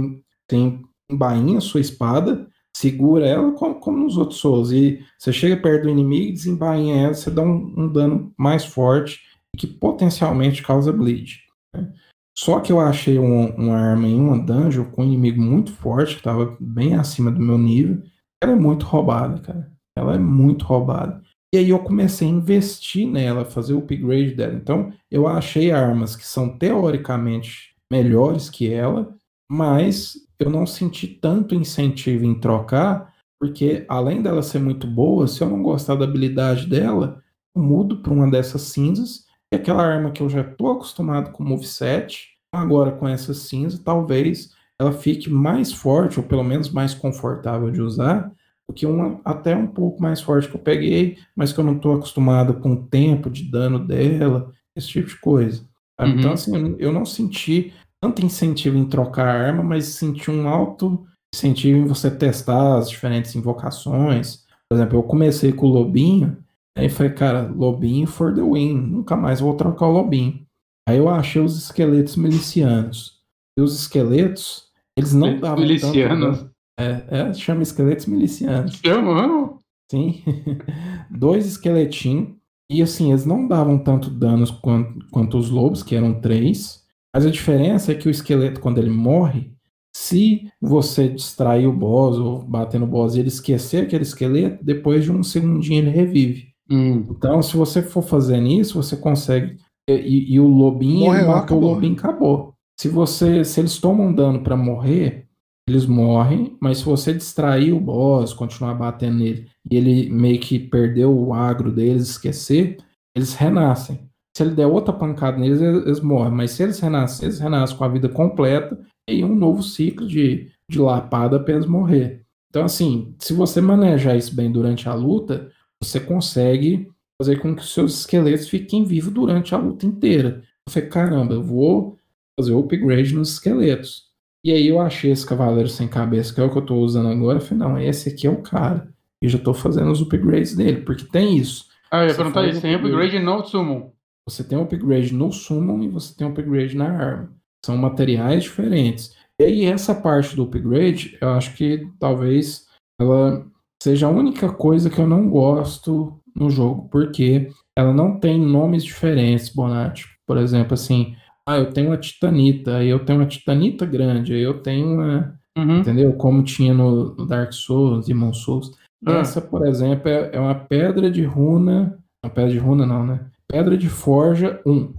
tem 0.48 0.82
embainha 1.10 1.58
a 1.58 1.60
sua 1.60 1.80
espada, 1.80 2.48
segura 2.76 3.26
ela 3.26 3.52
como, 3.52 3.76
como 3.76 3.98
nos 3.98 4.16
outros 4.16 4.40
Souls. 4.40 4.72
E 4.72 5.00
você 5.18 5.32
chega 5.32 5.56
perto 5.56 5.84
do 5.84 5.90
inimigo, 5.90 6.32
desembainha 6.32 6.96
ela, 6.96 7.14
você 7.14 7.30
dá 7.30 7.42
um, 7.42 7.72
um 7.76 7.88
dano 7.92 8.32
mais 8.36 8.64
forte 8.64 9.20
que 9.56 9.66
potencialmente 9.66 10.62
causa 10.62 10.92
bleed. 10.92 11.38
né? 11.74 11.92
Só 12.36 12.58
que 12.58 12.72
eu 12.72 12.80
achei 12.80 13.16
um- 13.18 13.54
uma 13.54 13.76
arma 13.76 14.08
em 14.08 14.18
uma 14.20 14.38
dungeon 14.38 14.84
com 14.86 15.02
um 15.02 15.06
inimigo 15.06 15.40
muito 15.40 15.72
forte, 15.72 16.14
que 16.14 16.20
estava 16.20 16.56
bem 16.60 16.94
acima 16.94 17.30
do 17.30 17.40
meu 17.40 17.56
nível. 17.56 18.02
Ela 18.42 18.52
é 18.52 18.56
muito 18.56 18.84
roubada, 18.84 19.40
cara. 19.40 19.72
Ela 19.96 20.16
é 20.16 20.18
muito 20.18 20.64
roubada. 20.64 21.22
E 21.54 21.58
aí 21.58 21.70
eu 21.70 21.78
comecei 21.78 22.26
a 22.26 22.30
investir 22.32 23.06
nela, 23.06 23.44
fazer 23.44 23.74
o 23.74 23.78
upgrade 23.78 24.34
dela. 24.34 24.54
Então 24.54 24.92
eu 25.08 25.28
achei 25.28 25.70
armas 25.70 26.16
que 26.16 26.26
são 26.26 26.58
teoricamente 26.58 27.72
melhores 27.92 28.50
que 28.50 28.72
ela, 28.72 29.14
mas 29.48 30.16
eu 30.38 30.50
não 30.50 30.66
senti 30.66 31.06
tanto 31.06 31.54
incentivo 31.54 32.24
em 32.24 32.38
trocar, 32.38 33.12
porque 33.40 33.84
além 33.88 34.22
dela 34.22 34.42
ser 34.42 34.58
muito 34.58 34.86
boa, 34.86 35.26
se 35.26 35.42
eu 35.42 35.48
não 35.48 35.62
gostar 35.62 35.94
da 35.96 36.04
habilidade 36.04 36.66
dela, 36.66 37.22
eu 37.54 37.62
mudo 37.62 37.98
para 37.98 38.12
uma 38.12 38.30
dessas 38.30 38.62
cinzas, 38.62 39.24
e 39.52 39.56
aquela 39.56 39.84
arma 39.84 40.10
que 40.10 40.22
eu 40.22 40.28
já 40.28 40.40
estou 40.40 40.72
acostumado 40.72 41.30
com 41.30 41.44
o 41.44 41.46
moveset, 41.46 42.28
agora 42.52 42.92
com 42.92 43.06
essa 43.06 43.34
cinza, 43.34 43.80
talvez 43.84 44.52
ela 44.80 44.92
fique 44.92 45.30
mais 45.30 45.72
forte, 45.72 46.18
ou 46.18 46.26
pelo 46.26 46.42
menos 46.42 46.70
mais 46.70 46.94
confortável 46.94 47.70
de 47.70 47.80
usar, 47.80 48.32
do 48.68 48.74
que 48.74 48.86
uma 48.86 49.20
até 49.24 49.54
um 49.54 49.66
pouco 49.66 50.02
mais 50.02 50.20
forte 50.20 50.48
que 50.48 50.56
eu 50.56 50.60
peguei, 50.60 51.18
mas 51.36 51.52
que 51.52 51.60
eu 51.60 51.64
não 51.64 51.76
estou 51.76 51.94
acostumado 51.94 52.54
com 52.54 52.72
o 52.72 52.86
tempo 52.86 53.30
de 53.30 53.50
dano 53.50 53.78
dela, 53.78 54.50
esse 54.76 54.88
tipo 54.88 55.08
de 55.08 55.20
coisa. 55.20 55.64
sabe? 55.98 56.12
Uhum. 56.12 56.18
Então, 56.18 56.32
assim, 56.32 56.76
eu 56.78 56.92
não 56.92 57.04
senti 57.04 57.72
tanto 58.04 58.22
incentivo 58.22 58.76
em 58.76 58.84
trocar 58.84 59.26
arma, 59.26 59.62
mas 59.62 59.86
senti 59.86 60.30
um 60.30 60.46
alto 60.46 61.06
incentivo 61.34 61.78
em 61.78 61.86
você 61.86 62.10
testar 62.10 62.76
as 62.76 62.90
diferentes 62.90 63.34
invocações. 63.34 64.44
Por 64.68 64.76
exemplo, 64.76 64.98
eu 64.98 65.02
comecei 65.02 65.52
com 65.52 65.66
o 65.66 65.70
Lobinho, 65.70 66.36
aí 66.76 66.90
falei, 66.90 67.12
cara, 67.12 67.48
Lobinho 67.48 68.06
for 68.06 68.34
the 68.34 68.42
win, 68.42 68.74
nunca 68.74 69.16
mais 69.16 69.40
vou 69.40 69.54
trocar 69.56 69.86
o 69.86 69.92
Lobinho. 69.92 70.44
Aí 70.86 70.98
eu 70.98 71.08
achei 71.08 71.40
os 71.40 71.56
esqueletos 71.56 72.16
milicianos. 72.16 73.22
E 73.58 73.62
os 73.62 73.74
esqueletos, 73.74 74.68
eles 74.98 75.14
não 75.14 75.40
davam 75.40 75.60
Milicianos? 75.60 76.38
tanto... 76.40 76.54
É, 76.78 77.04
é, 77.08 77.32
chama 77.32 77.62
esqueletos 77.62 78.04
milicianos. 78.04 78.80
Chamando? 78.84 79.60
Sim. 79.90 80.22
Dois 81.10 81.46
esqueletinhos. 81.46 82.34
E 82.70 82.82
assim, 82.82 83.12
eles 83.12 83.24
não 83.24 83.48
davam 83.48 83.78
tanto 83.78 84.10
danos 84.10 84.50
quanto, 84.50 85.06
quanto 85.10 85.38
os 85.38 85.48
lobos, 85.48 85.82
que 85.82 85.94
eram 85.94 86.20
três. 86.20 86.83
Mas 87.14 87.24
a 87.24 87.30
diferença 87.30 87.92
é 87.92 87.94
que 87.94 88.08
o 88.08 88.10
esqueleto, 88.10 88.60
quando 88.60 88.78
ele 88.78 88.90
morre, 88.90 89.52
se 89.94 90.50
você 90.60 91.08
distrair 91.08 91.66
o 91.68 91.72
boss 91.72 92.18
ou 92.18 92.42
bater 92.42 92.80
no 92.80 92.86
boss 92.86 93.14
e 93.14 93.20
ele 93.20 93.28
esquecer 93.28 93.84
aquele 93.84 94.02
esqueleto, 94.02 94.64
depois 94.64 95.04
de 95.04 95.12
um 95.12 95.22
segundinho 95.22 95.78
ele 95.78 95.90
revive. 95.90 96.48
Hum. 96.68 97.04
Então, 97.10 97.40
se 97.40 97.56
você 97.56 97.80
for 97.80 98.02
fazendo 98.02 98.48
isso, 98.48 98.82
você 98.82 98.96
consegue. 98.96 99.56
E, 99.88 100.34
e 100.34 100.40
o 100.40 100.48
lobinho, 100.48 101.06
Morreu, 101.06 101.30
acabou. 101.30 101.70
o 101.70 101.74
lobinho, 101.74 101.94
acabou. 101.94 102.54
Se 102.80 102.88
você, 102.88 103.44
se 103.44 103.60
eles 103.60 103.78
tomam 103.78 104.12
dano 104.12 104.42
pra 104.42 104.56
morrer, 104.56 105.28
eles 105.68 105.86
morrem, 105.86 106.56
mas 106.60 106.78
se 106.78 106.84
você 106.84 107.14
distrair 107.14 107.72
o 107.72 107.80
boss, 107.80 108.34
continuar 108.34 108.74
batendo 108.74 109.18
nele, 109.18 109.46
e 109.70 109.76
ele 109.76 110.10
meio 110.10 110.40
que 110.40 110.58
perdeu 110.58 111.16
o 111.16 111.32
agro 111.32 111.70
deles, 111.70 112.08
esquecer, 112.08 112.78
eles 113.14 113.34
renascem. 113.34 114.00
Se 114.36 114.42
ele 114.42 114.54
der 114.54 114.66
outra 114.66 114.92
pancada 114.92 115.38
neles, 115.38 115.60
eles, 115.60 116.00
morrem. 116.00 116.32
Mas 116.32 116.50
se 116.52 116.62
eles 116.62 116.80
renascem, 116.80 117.26
eles 117.26 117.38
renascem 117.38 117.76
com 117.76 117.84
a 117.84 117.88
vida 117.88 118.08
completa 118.08 118.78
e 119.08 119.22
um 119.24 119.34
novo 119.34 119.62
ciclo 119.62 120.06
de, 120.06 120.50
de 120.68 120.78
lapada 120.78 121.36
apenas 121.36 121.66
morrer. 121.66 122.22
Então, 122.50 122.64
assim, 122.64 123.14
se 123.18 123.32
você 123.32 123.60
manejar 123.60 124.16
isso 124.16 124.34
bem 124.34 124.50
durante 124.50 124.88
a 124.88 124.94
luta, 124.94 125.50
você 125.82 126.00
consegue 126.00 126.88
fazer 127.20 127.40
com 127.40 127.54
que 127.54 127.62
os 127.62 127.72
seus 127.72 128.00
esqueletos 128.00 128.48
fiquem 128.48 128.84
vivos 128.84 129.12
durante 129.12 129.54
a 129.54 129.58
luta 129.58 129.86
inteira. 129.86 130.42
Você, 130.68 130.82
caramba, 130.82 131.34
eu 131.34 131.42
vou 131.42 131.96
fazer 132.38 132.52
o 132.52 132.58
upgrade 132.58 133.14
nos 133.14 133.34
esqueletos. 133.34 134.04
E 134.44 134.52
aí 134.52 134.66
eu 134.66 134.80
achei 134.80 135.10
esse 135.10 135.24
cavaleiro 135.24 135.68
sem 135.68 135.88
cabeça, 135.88 136.34
que 136.34 136.40
é 136.40 136.44
o 136.44 136.50
que 136.50 136.58
eu 136.58 136.66
tô 136.66 136.76
usando 136.76 137.08
agora. 137.08 137.38
Eu 137.38 137.42
falei, 137.42 137.58
não, 137.58 137.78
esse 137.78 138.08
aqui 138.08 138.26
é 138.26 138.30
o 138.30 138.42
cara. 138.42 138.92
E 139.22 139.28
já 139.28 139.38
tô 139.38 139.54
fazendo 139.54 139.90
os 139.90 140.02
upgrades 140.02 140.54
dele, 140.54 140.82
porque 140.82 141.04
tem 141.04 141.36
isso. 141.38 141.66
Ah, 141.90 142.00
eu 142.00 142.02
ia 142.04 142.10
Você 142.10 142.16
perguntar 142.16 142.46
isso. 142.48 142.60
Tem 142.60 142.74
upgrade. 142.74 143.16
upgrade 143.16 143.24
no 143.24 143.44
Summon. 143.44 143.93
Você 144.28 144.42
tem 144.42 144.56
um 144.56 144.62
upgrade 144.62 145.12
no 145.12 145.30
summon 145.32 145.82
e 145.82 145.88
você 145.88 146.14
tem 146.16 146.26
um 146.26 146.30
upgrade 146.30 146.76
na 146.76 146.86
arma. 146.90 147.32
São 147.64 147.76
materiais 147.76 148.44
diferentes. 148.44 149.14
E 149.40 149.44
aí 149.44 149.64
essa 149.64 149.94
parte 149.94 150.34
do 150.36 150.44
upgrade, 150.44 151.18
eu 151.20 151.30
acho 151.30 151.54
que 151.56 151.86
talvez 151.98 152.66
ela 153.00 153.44
seja 153.82 154.06
a 154.06 154.10
única 154.10 154.50
coisa 154.52 154.88
que 154.88 154.98
eu 154.98 155.06
não 155.06 155.28
gosto 155.28 156.18
no 156.34 156.48
jogo, 156.50 156.88
porque 156.88 157.50
ela 157.76 157.92
não 157.92 158.18
tem 158.18 158.40
nomes 158.40 158.84
diferentes, 158.84 159.48
Bonatti. 159.50 160.06
Por 160.26 160.38
exemplo, 160.38 160.74
assim, 160.74 161.14
ah, 161.46 161.58
eu 161.58 161.70
tenho 161.72 161.88
uma 161.90 161.98
titanita, 161.98 162.76
aí 162.76 162.88
eu 162.88 163.04
tenho 163.04 163.18
uma 163.20 163.26
titanita 163.26 163.84
grande, 163.84 164.32
aí 164.32 164.42
eu 164.42 164.62
tenho 164.62 164.86
uma, 164.94 165.38
Uhum. 165.56 165.78
entendeu? 165.80 166.12
Como 166.14 166.42
tinha 166.42 166.72
no 166.74 167.14
Dark 167.26 167.52
Souls, 167.52 168.06
Demon 168.06 168.32
Souls. 168.32 168.72
Ah. 169.06 169.18
Essa, 169.18 169.40
por 169.40 169.66
exemplo, 169.66 170.08
é, 170.08 170.30
é 170.32 170.40
uma 170.40 170.54
pedra 170.54 171.10
de 171.10 171.22
runa. 171.24 171.98
Não, 172.24 172.30
pedra 172.30 172.50
de 172.50 172.58
runa 172.58 172.86
não, 172.86 173.06
né? 173.06 173.20
Pedra 173.54 173.76
de 173.76 173.88
forja 173.88 174.60
1. 174.66 174.92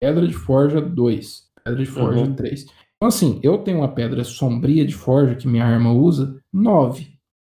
Pedra 0.00 0.26
de 0.26 0.34
forja 0.34 0.80
2. 0.80 1.42
Pedra 1.64 1.84
de 1.84 1.88
forja 1.88 2.18
Uhum. 2.24 2.34
3. 2.34 2.64
Então, 2.96 3.06
assim, 3.08 3.38
eu 3.44 3.58
tenho 3.58 3.78
uma 3.78 3.94
pedra 3.94 4.24
sombria 4.24 4.84
de 4.84 4.92
forja 4.92 5.36
que 5.36 5.46
minha 5.46 5.64
arma 5.64 5.92
usa 5.92 6.36
9. 6.52 7.06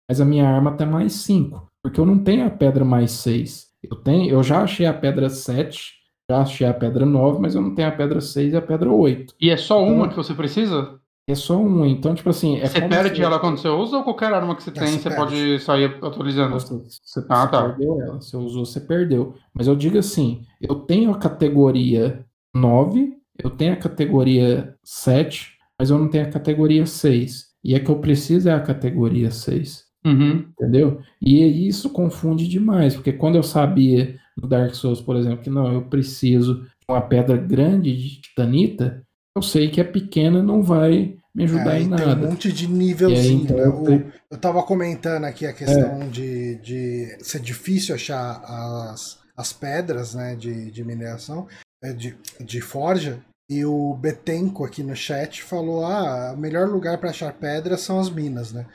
Mas 0.09 0.19
a 0.19 0.25
minha 0.25 0.45
arma 0.49 0.75
tem 0.75 0.85
mais 0.85 1.13
5. 1.13 1.69
Porque 1.81 2.01
eu 2.01 2.05
não 2.05 2.19
tenho 2.21 2.45
a 2.45 2.49
pedra 2.49 2.83
mais 2.83 3.11
6. 3.11 3.67
Eu, 3.81 3.95
tenho, 3.95 4.29
eu 4.29 4.43
já 4.43 4.61
achei 4.61 4.85
a 4.85 4.93
pedra 4.93 5.29
7, 5.29 5.93
já 6.29 6.41
achei 6.41 6.67
a 6.67 6.73
pedra 6.73 7.05
9, 7.05 7.39
mas 7.41 7.55
eu 7.55 7.61
não 7.61 7.73
tenho 7.73 7.87
a 7.87 7.91
pedra 7.93 8.19
6 8.19 8.51
e 8.51 8.57
a 8.57 8.61
pedra 8.61 8.91
8. 8.91 9.33
E 9.39 9.49
é 9.49 9.55
só 9.55 9.81
uma 9.81 9.99
Então- 9.99 10.09
que 10.09 10.15
você 10.17 10.33
precisa? 10.33 10.99
É 11.27 11.35
só 11.35 11.57
um. 11.57 11.85
Então, 11.85 12.13
tipo 12.15 12.29
assim. 12.29 12.57
É 12.59 12.65
você 12.67 12.79
como 12.81 12.89
perde 12.89 13.15
se- 13.15 13.21
ela 13.21 13.39
quando 13.39 13.57
você 13.57 13.67
usa 13.69 13.97
ou 13.97 14.03
qualquer 14.03 14.33
arma 14.33 14.55
que 14.55 14.63
você 14.63 14.69
É, 14.71 14.73
tem 14.73 14.87
você 14.87 14.99
você 15.09 15.15
pode 15.15 15.59
sair 15.59 15.85
atualizando? 16.03 16.53
Você, 16.59 16.73
você- 16.73 17.25
Ah, 17.29 17.45
você 17.45 17.51
tá. 17.51 17.63
perdeu 17.69 18.01
ela. 18.01 18.15
Você 18.21 18.35
usou, 18.37 18.65
você 18.65 18.79
perdeu. 18.81 19.35
Mas 19.53 19.67
eu 19.67 19.75
digo 19.75 19.97
assim: 19.97 20.43
eu 20.59 20.75
tenho 20.75 21.11
a 21.11 21.17
categoria 21.17 22.25
9, 22.53 23.13
eu 23.41 23.49
tenho 23.49 23.73
a 23.73 23.77
categoria 23.77 24.75
7, 24.83 25.57
mas 25.79 25.89
eu 25.89 25.97
não 25.97 26.09
tenho 26.09 26.25
a 26.25 26.31
categoria 26.31 26.85
6. 26.85 27.51
E 27.63 27.75
a 27.75 27.79
que 27.79 27.89
eu 27.91 27.99
preciso 27.99 28.49
é 28.49 28.53
a 28.53 28.59
categoria 28.59 29.29
6. 29.31 29.85
Uhum. 30.03 30.45
Entendeu? 30.59 30.99
E 31.21 31.67
isso 31.67 31.89
confunde 31.91 32.47
demais, 32.47 32.95
porque 32.95 33.13
quando 33.13 33.35
eu 33.35 33.43
sabia 33.43 34.15
no 34.35 34.47
Dark 34.47 34.73
Souls, 34.73 34.99
por 34.99 35.15
exemplo, 35.15 35.43
que 35.43 35.49
não, 35.51 35.71
eu 35.71 35.83
preciso 35.83 36.63
de 36.63 36.67
uma 36.89 37.01
pedra 37.01 37.37
grande 37.37 37.95
de 37.95 38.19
titanita, 38.21 39.05
eu 39.35 39.41
sei 39.41 39.69
que 39.69 39.79
a 39.81 39.85
pequena 39.85 40.41
não 40.43 40.61
vai 40.61 41.15
me 41.33 41.43
ajudar 41.45 41.71
Aí 41.71 41.83
em 41.83 41.89
tem 41.89 42.05
um 42.05 42.09
nada. 42.09 42.27
monte 42.27 42.51
de 42.51 42.67
nívelzinho, 42.67 43.43
então, 43.43 43.57
eu 43.57 43.83
tenho- 43.83 44.13
eu 44.29 44.37
tava 44.37 44.61
comentando 44.63 45.23
aqui 45.25 45.45
a 45.45 45.53
questão 45.53 46.01
É. 46.01 46.07
de, 46.07 46.55
de 46.55 47.17
ser 47.21 47.39
difícil 47.39 47.95
achar 47.95 48.41
as, 48.43 49.19
as 49.37 49.53
pedras 49.53 50.13
né, 50.13 50.35
de, 50.35 50.69
de 50.71 50.83
mineração, 50.83 51.47
é, 51.83 51.93
de, 51.93 52.17
de 52.39 52.59
forja. 52.61 53.19
E 53.49 53.65
o 53.65 53.93
Betenco 53.95 54.63
aqui 54.65 54.81
no 54.83 54.95
chat 54.95 55.41
falou: 55.43 55.85
ah, 55.85 56.33
o 56.33 56.37
melhor 56.39 56.67
lugar 56.69 56.97
para 56.97 57.09
achar 57.09 57.33
pedras 57.33 57.81
são 57.81 57.99
as 57.99 58.09
minas, 58.09 58.51
né? 58.53 58.65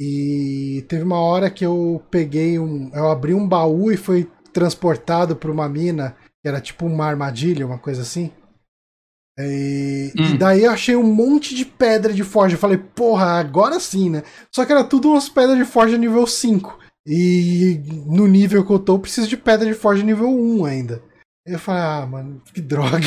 E 0.00 0.84
teve 0.88 1.04
uma 1.04 1.20
hora 1.20 1.48
que 1.50 1.64
eu 1.64 2.02
peguei 2.10 2.58
um. 2.58 2.90
Eu 2.92 3.08
abri 3.10 3.32
um 3.32 3.46
baú 3.48 3.92
e 3.92 3.96
foi 3.96 4.28
transportado 4.52 5.36
para 5.36 5.50
uma 5.52 5.68
mina, 5.68 6.16
que 6.42 6.48
era 6.48 6.60
tipo 6.60 6.84
uma 6.86 7.06
armadilha, 7.06 7.64
uma 7.66 7.78
coisa 7.78 8.02
assim. 8.02 8.32
E, 9.38 10.12
e 10.14 10.22
Hum. 10.22 10.36
daí 10.38 10.64
eu 10.64 10.70
achei 10.70 10.94
um 10.94 11.02
monte 11.02 11.54
de 11.54 11.64
pedra 11.64 12.12
de 12.12 12.22
forja. 12.22 12.54
Eu 12.54 12.60
falei, 12.60 12.78
porra, 12.78 13.26
agora 13.40 13.80
sim, 13.80 14.08
né? 14.10 14.22
Só 14.54 14.64
que 14.64 14.72
era 14.72 14.84
tudo 14.84 15.10
umas 15.10 15.28
pedras 15.28 15.58
de 15.58 15.64
forja 15.64 15.98
nível 15.98 16.26
5. 16.26 16.78
E 17.06 17.82
no 18.06 18.26
nível 18.26 18.64
que 18.64 18.72
eu 18.72 18.78
tô, 18.78 18.94
eu 18.94 18.98
preciso 19.00 19.28
de 19.28 19.36
pedra 19.36 19.66
de 19.66 19.74
forja 19.74 20.02
nível 20.04 20.28
1 20.28 20.64
ainda. 20.64 21.02
Eu 21.46 21.58
falei, 21.58 21.82
ah, 21.82 22.06
mano, 22.06 22.40
que 22.54 22.60
droga. 22.62 23.06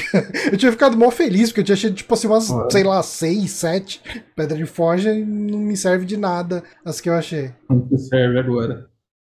Eu 0.52 0.58
tinha 0.58 0.72
ficado 0.72 0.96
mó 0.96 1.10
feliz, 1.10 1.50
porque 1.50 1.62
eu 1.62 1.66
tinha 1.66 1.74
achado, 1.74 1.96
tipo 1.96 2.14
assim, 2.14 2.28
umas, 2.28 2.50
Ué. 2.52 2.68
sei 2.72 2.84
lá, 2.84 3.02
6, 3.02 3.50
7 3.50 4.02
pedras 4.36 4.60
de 4.60 4.66
forja 4.68 5.12
e 5.14 5.26
não 5.26 5.58
me 5.60 5.76
serve 5.76 6.06
de 6.06 6.18
nada 6.18 6.62
as 6.86 7.02
que 7.02 7.10
eu 7.10 7.16
achei. 7.16 7.52
Que 7.90 7.98
serve 7.98 8.38
agora? 8.40 8.88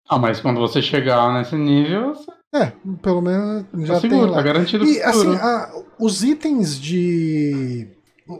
Ah, 0.10 0.18
mas 0.18 0.42
quando 0.42 0.60
você 0.60 0.82
chegar 0.82 1.32
nesse 1.34 1.56
nível, 1.56 2.14
você 2.16 2.30
É, 2.54 2.72
pelo 3.02 3.22
menos 3.22 3.66
já 3.88 3.96
tá 3.96 4.02
tem 4.02 4.10
seguro, 4.10 4.32
lá. 4.32 4.38
tá 4.38 4.44
garantido 4.44 4.86
E 4.86 5.02
assim, 5.04 5.36
a- 5.36 5.72
os 6.00 6.24
itens 6.24 6.80
de. 6.80 7.88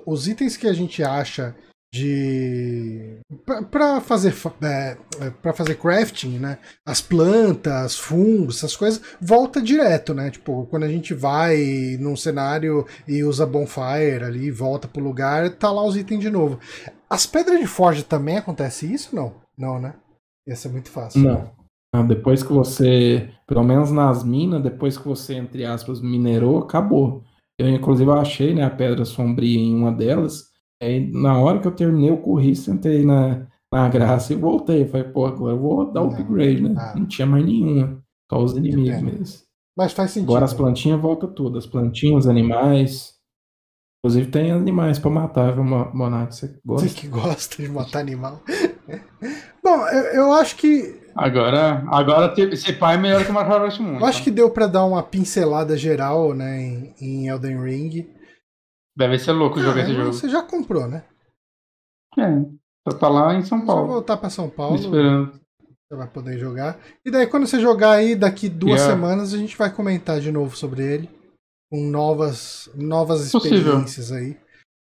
Os 0.06 0.28
itens 0.28 0.58
que 0.58 0.68
a 0.68 0.74
gente 0.74 1.04
acha 1.04 1.56
de. 1.94 3.20
pra- 3.46 3.64
Pra 3.64 4.02
fazer, 4.02 4.32
fa- 4.32 4.54
é, 4.64 4.98
pra 5.42 5.54
fazer 5.54 5.76
crafting, 5.76 6.40
né? 6.40 6.58
As 6.86 7.02
plantas, 7.02 7.98
fungos, 7.98 8.58
essas 8.58 8.76
coisas, 8.76 9.02
volta 9.22 9.62
direto, 9.62 10.14
né? 10.14 10.30
Tipo, 10.32 10.66
quando 10.68 10.84
a 10.84 10.88
gente 10.90 11.14
vai 11.14 11.98
num 12.00 12.16
cenário 12.16 12.86
e 13.08 13.24
usa 13.24 13.46
bonfire 13.46 14.24
ali, 14.24 14.50
volta 14.52 14.88
pro 14.88 15.04
lugar, 15.04 15.50
tá 15.52 15.72
lá 15.72 15.84
os 15.84 15.96
itens 15.98 16.22
de 16.22 16.30
novo. 16.30 16.60
As 17.10 17.26
pedras 17.26 17.60
de 17.60 17.68
forja 17.68 18.04
também 18.04 18.38
acontece 18.38 18.92
isso? 18.92 19.16
Não. 19.16 19.36
Não, 19.58 19.80
né? 19.80 19.94
Ia 20.48 20.56
ser 20.56 20.70
muito 20.70 20.90
fácil. 20.90 21.22
Não. 21.22 21.34
Não, 21.34 21.52
Depois 22.08 22.44
que 22.44 22.54
você, 22.54 23.32
pelo 23.48 23.64
menos 23.64 23.92
nas 23.92 24.24
minas, 24.24 24.62
depois 24.62 24.98
que 24.98 25.08
você, 25.08 25.36
entre 25.36 25.66
aspas, 25.66 26.00
minerou, 26.02 26.60
acabou. 26.60 27.24
Eu, 27.60 27.68
inclusive, 27.68 28.10
achei 28.12 28.54
né, 28.54 28.64
a 28.64 28.70
pedra 28.70 29.04
sombria 29.06 29.58
em 29.60 29.76
uma 29.76 29.92
delas. 29.92 30.50
Aí, 30.82 31.12
na 31.12 31.38
hora 31.40 31.60
que 31.60 31.68
eu 31.68 31.76
terminei 31.76 32.12
o 32.12 32.22
corri, 32.22 32.56
sentei 32.56 33.04
na, 33.04 33.48
na 33.74 33.90
graça 33.90 34.32
e 34.34 34.36
voltei. 34.36 34.88
Falei, 34.88 35.08
pô, 35.10 35.26
agora 35.26 35.54
eu 35.56 35.60
vou 35.60 35.92
dar 35.92 36.04
o 36.04 36.08
Não. 36.12 36.14
upgrade, 36.14 36.62
né? 36.62 36.76
Ah. 36.78 36.94
Não 36.96 37.06
tinha 37.08 37.26
mais 37.26 37.44
nenhuma. 37.46 38.02
Só 38.32 38.40
os 38.42 38.56
inimigos 38.56 39.02
mesmo. 39.02 39.44
Mas 39.78 39.92
faz 39.92 40.12
sentido. 40.12 40.30
Agora 40.30 40.46
as 40.46 40.54
plantinhas 40.54 41.02
volta 41.02 41.28
tudo. 41.28 41.58
As 41.58 41.66
plantinhas, 41.66 42.26
os 42.26 42.30
animais. 42.30 43.16
Inclusive 44.06 44.32
tem 44.32 44.52
animais 44.52 44.98
pra 45.00 45.10
matar, 45.10 45.54
viu, 45.54 45.64
Mo- 45.64 45.92
Monark? 45.94 46.34
Você 46.34 46.48
Você 46.48 46.60
gosta? 46.64 47.02
que 47.02 47.08
gosta 47.08 47.62
de 47.64 47.68
matar 47.70 48.00
animal. 48.00 48.42
Bom, 49.62 49.88
eu, 49.90 50.04
eu 50.14 50.32
acho 50.34 50.56
que 50.56 50.98
Agora, 51.20 51.84
agora 51.90 52.34
ter- 52.34 52.52
esse 52.54 52.72
pai 52.74 52.96
é 52.96 52.98
melhor 52.98 53.24
que 53.26 53.32
o 53.32 53.34
Marvel 53.34 53.62
vs. 53.68 53.78
Moon. 53.80 54.00
eu 54.00 54.06
acho 54.06 54.24
que 54.24 54.32
deu 54.32 54.50
pra 54.50 54.68
dar 54.68 54.86
uma 54.86 55.04
pincelada 55.04 55.76
geral, 55.78 56.34
né, 56.34 56.62
em, 56.62 56.96
em 57.02 57.28
Elden 57.28 57.62
Ring. 57.64 58.08
Deve 58.98 59.20
ser 59.20 59.32
louco 59.34 59.60
jogar 59.60 59.82
Ah, 59.82 59.84
esse 59.84 59.94
jogo. 59.94 60.14
Você 60.14 60.30
já 60.30 60.42
comprou, 60.42 60.88
né? 60.88 61.04
É, 62.18 62.94
tá 63.00 63.08
lá 63.08 63.34
em 63.36 63.44
São 63.44 63.66
Paulo. 63.66 63.88
voltar 63.88 64.18
pra 64.18 64.30
São 64.30 64.46
me 64.46 64.52
Paulo, 64.52 64.76
esperando. 64.76 65.32
você 65.88 65.98
vai 65.98 66.08
poder 66.08 66.38
jogar. 66.40 66.78
E 67.06 67.12
daí 67.12 67.28
quando 67.28 67.48
você 67.48 67.60
jogar 67.60 67.92
aí, 67.92 68.16
daqui 68.16 68.50
duas 68.50 68.80
Yeah. 68.82 68.94
semanas 68.96 69.34
a 69.34 69.38
gente 69.38 69.58
vai 69.58 69.72
comentar 69.72 70.20
de 70.20 70.32
novo 70.32 70.56
sobre 70.58 70.84
ele, 70.84 71.10
com 71.72 71.82
novas 71.90 72.70
novas 72.76 73.32
Possível. 73.32 73.58
experiências 73.60 74.12
aí. 74.12 74.38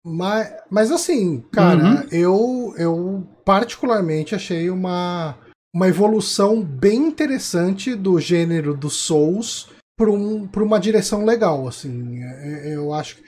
Mas, 0.04 0.52
mas 0.68 0.90
assim, 0.90 1.40
cara, 1.52 1.82
uhum. 1.84 2.08
eu, 2.10 2.74
eu 2.76 3.26
particularmente 3.44 4.34
achei 4.34 4.68
uma, 4.68 5.36
uma 5.74 5.88
evolução 5.88 6.62
bem 6.62 7.08
interessante 7.08 7.94
do 7.94 8.20
gênero 8.20 8.76
dos 8.76 8.94
Souls 8.94 9.70
para 9.96 10.10
um, 10.10 10.48
uma 10.56 10.80
direção 10.80 11.24
legal, 11.24 11.66
assim. 11.66 12.22
É, 12.22 12.70
é, 12.70 12.76
eu 12.76 12.92
acho 12.92 13.16
que. 13.16 13.22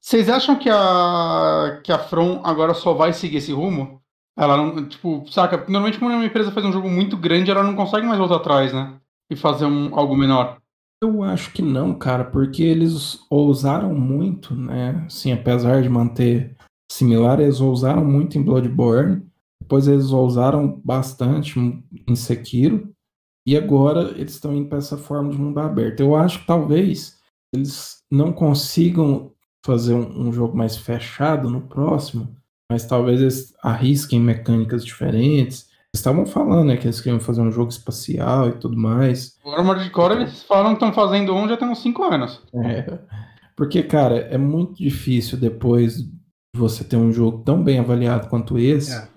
Vocês 0.00 0.28
acham 0.28 0.58
que 0.58 0.68
a, 0.68 1.80
que 1.84 1.92
a 1.92 1.98
From 1.98 2.40
agora 2.42 2.74
só 2.74 2.94
vai 2.94 3.12
seguir 3.12 3.36
esse 3.36 3.52
rumo? 3.52 4.00
Ela 4.36 4.56
não, 4.56 4.88
tipo, 4.88 5.24
saca? 5.30 5.58
Normalmente 5.58 5.98
quando 5.98 6.14
uma 6.14 6.24
empresa 6.24 6.50
faz 6.50 6.64
um 6.64 6.72
jogo 6.72 6.88
muito 6.88 7.16
grande, 7.16 7.50
ela 7.50 7.62
não 7.62 7.76
consegue 7.76 8.06
mais 8.06 8.18
voltar 8.18 8.36
atrás, 8.36 8.72
né? 8.72 8.98
E 9.30 9.36
fazer 9.36 9.66
um, 9.66 9.94
algo 9.94 10.16
menor. 10.16 10.58
Eu 11.02 11.22
acho 11.22 11.52
que 11.52 11.62
não, 11.62 11.94
cara, 11.94 12.24
porque 12.24 12.62
eles 12.62 13.20
ousaram 13.30 13.94
muito, 13.94 14.54
né? 14.54 15.04
Assim, 15.06 15.32
apesar 15.32 15.82
de 15.82 15.88
manter 15.88 16.56
similar, 16.90 17.40
eles 17.40 17.60
ousaram 17.60 18.04
muito 18.04 18.36
em 18.36 18.42
Bloodborne. 18.42 19.22
Depois 19.70 19.86
eles 19.86 20.10
ousaram 20.10 20.80
bastante 20.84 21.60
em 21.60 22.16
Sekiro. 22.16 22.92
E 23.46 23.56
agora 23.56 24.10
eles 24.16 24.32
estão 24.32 24.52
indo 24.52 24.68
para 24.68 24.78
essa 24.78 24.98
forma 24.98 25.30
de 25.30 25.38
mundo 25.38 25.60
aberto. 25.60 26.00
Eu 26.00 26.16
acho 26.16 26.40
que 26.40 26.46
talvez 26.46 27.20
eles 27.54 27.98
não 28.10 28.32
consigam 28.32 29.30
fazer 29.64 29.94
um, 29.94 30.26
um 30.26 30.32
jogo 30.32 30.56
mais 30.56 30.76
fechado 30.76 31.48
no 31.48 31.60
próximo, 31.60 32.36
mas 32.68 32.84
talvez 32.84 33.20
eles 33.20 33.54
arrisquem 33.62 34.18
mecânicas 34.18 34.84
diferentes 34.84 35.70
estavam 35.94 36.26
falando, 36.26 36.66
né, 36.66 36.76
que 36.76 36.86
eles 36.86 37.00
queriam 37.00 37.20
fazer 37.20 37.40
um 37.40 37.52
jogo 37.52 37.70
espacial 37.70 38.48
e 38.48 38.52
tudo 38.52 38.76
mais. 38.76 39.36
O 39.44 39.50
Armored 39.50 39.88
Core 39.90 40.14
eles 40.14 40.42
falam 40.42 40.74
que 40.74 40.84
estão 40.84 40.92
fazendo 40.92 41.32
um 41.32 41.48
já 41.48 41.56
tem 41.56 41.68
uns 41.68 41.80
5 41.80 42.02
anos. 42.04 42.42
É, 42.64 42.98
porque, 43.56 43.84
cara, 43.84 44.16
é 44.16 44.38
muito 44.38 44.74
difícil 44.74 45.38
depois 45.38 45.98
de 45.98 46.10
você 46.56 46.82
ter 46.82 46.96
um 46.96 47.12
jogo 47.12 47.44
tão 47.44 47.62
bem 47.62 47.78
avaliado 47.78 48.28
quanto 48.28 48.58
esse. 48.58 48.92
É. 48.92 49.09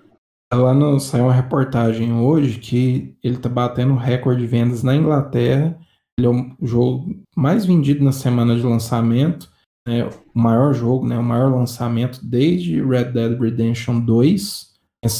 Lá 0.52 0.72
no, 0.72 1.00
saiu 1.00 1.24
uma 1.24 1.32
reportagem 1.32 2.12
hoje 2.12 2.58
que 2.58 3.16
ele 3.22 3.36
tá 3.36 3.48
batendo 3.48 3.94
recorde 3.94 4.42
de 4.42 4.46
vendas 4.46 4.82
na 4.82 4.94
Inglaterra. 4.94 5.78
Ele 6.18 6.26
é 6.26 6.30
o 6.30 6.54
jogo 6.62 7.16
mais 7.36 7.66
vendido 7.66 8.04
na 8.04 8.12
semana 8.12 8.56
de 8.56 8.62
lançamento. 8.62 9.52
Né, 9.86 10.08
o 10.34 10.38
maior 10.38 10.72
jogo, 10.72 11.06
né, 11.06 11.18
o 11.18 11.22
maior 11.22 11.52
lançamento 11.52 12.24
desde 12.24 12.82
Red 12.82 13.12
Dead 13.12 13.38
Redemption 13.38 14.00
2 14.00 14.74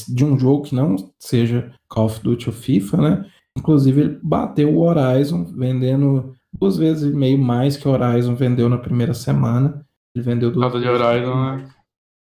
de 0.09 0.25
um 0.25 0.39
jogo 0.39 0.65
que 0.65 0.75
não 0.75 0.97
seja 1.19 1.73
Call 1.89 2.07
of 2.07 2.21
Duty 2.23 2.49
ou 2.49 2.55
FIFA, 2.55 2.97
né? 2.97 3.31
Inclusive 3.57 4.01
ele 4.01 4.21
bateu 4.23 4.75
o 4.75 4.81
Horizon, 4.81 5.45
vendendo 5.45 6.35
duas 6.59 6.77
vezes 6.77 7.13
e 7.13 7.15
meio 7.15 7.39
mais 7.39 7.77
que 7.77 7.87
o 7.87 7.91
Horizon 7.91 8.35
vendeu 8.35 8.69
na 8.69 8.79
primeira 8.79 9.15
semana. 9.15 9.87
Ele 10.15 10.25
vendeu 10.25 10.51
duas 10.51 10.73
vezes. 10.73 10.87
de 10.87 10.93
Horizon, 10.93 11.35
né? 11.35 11.71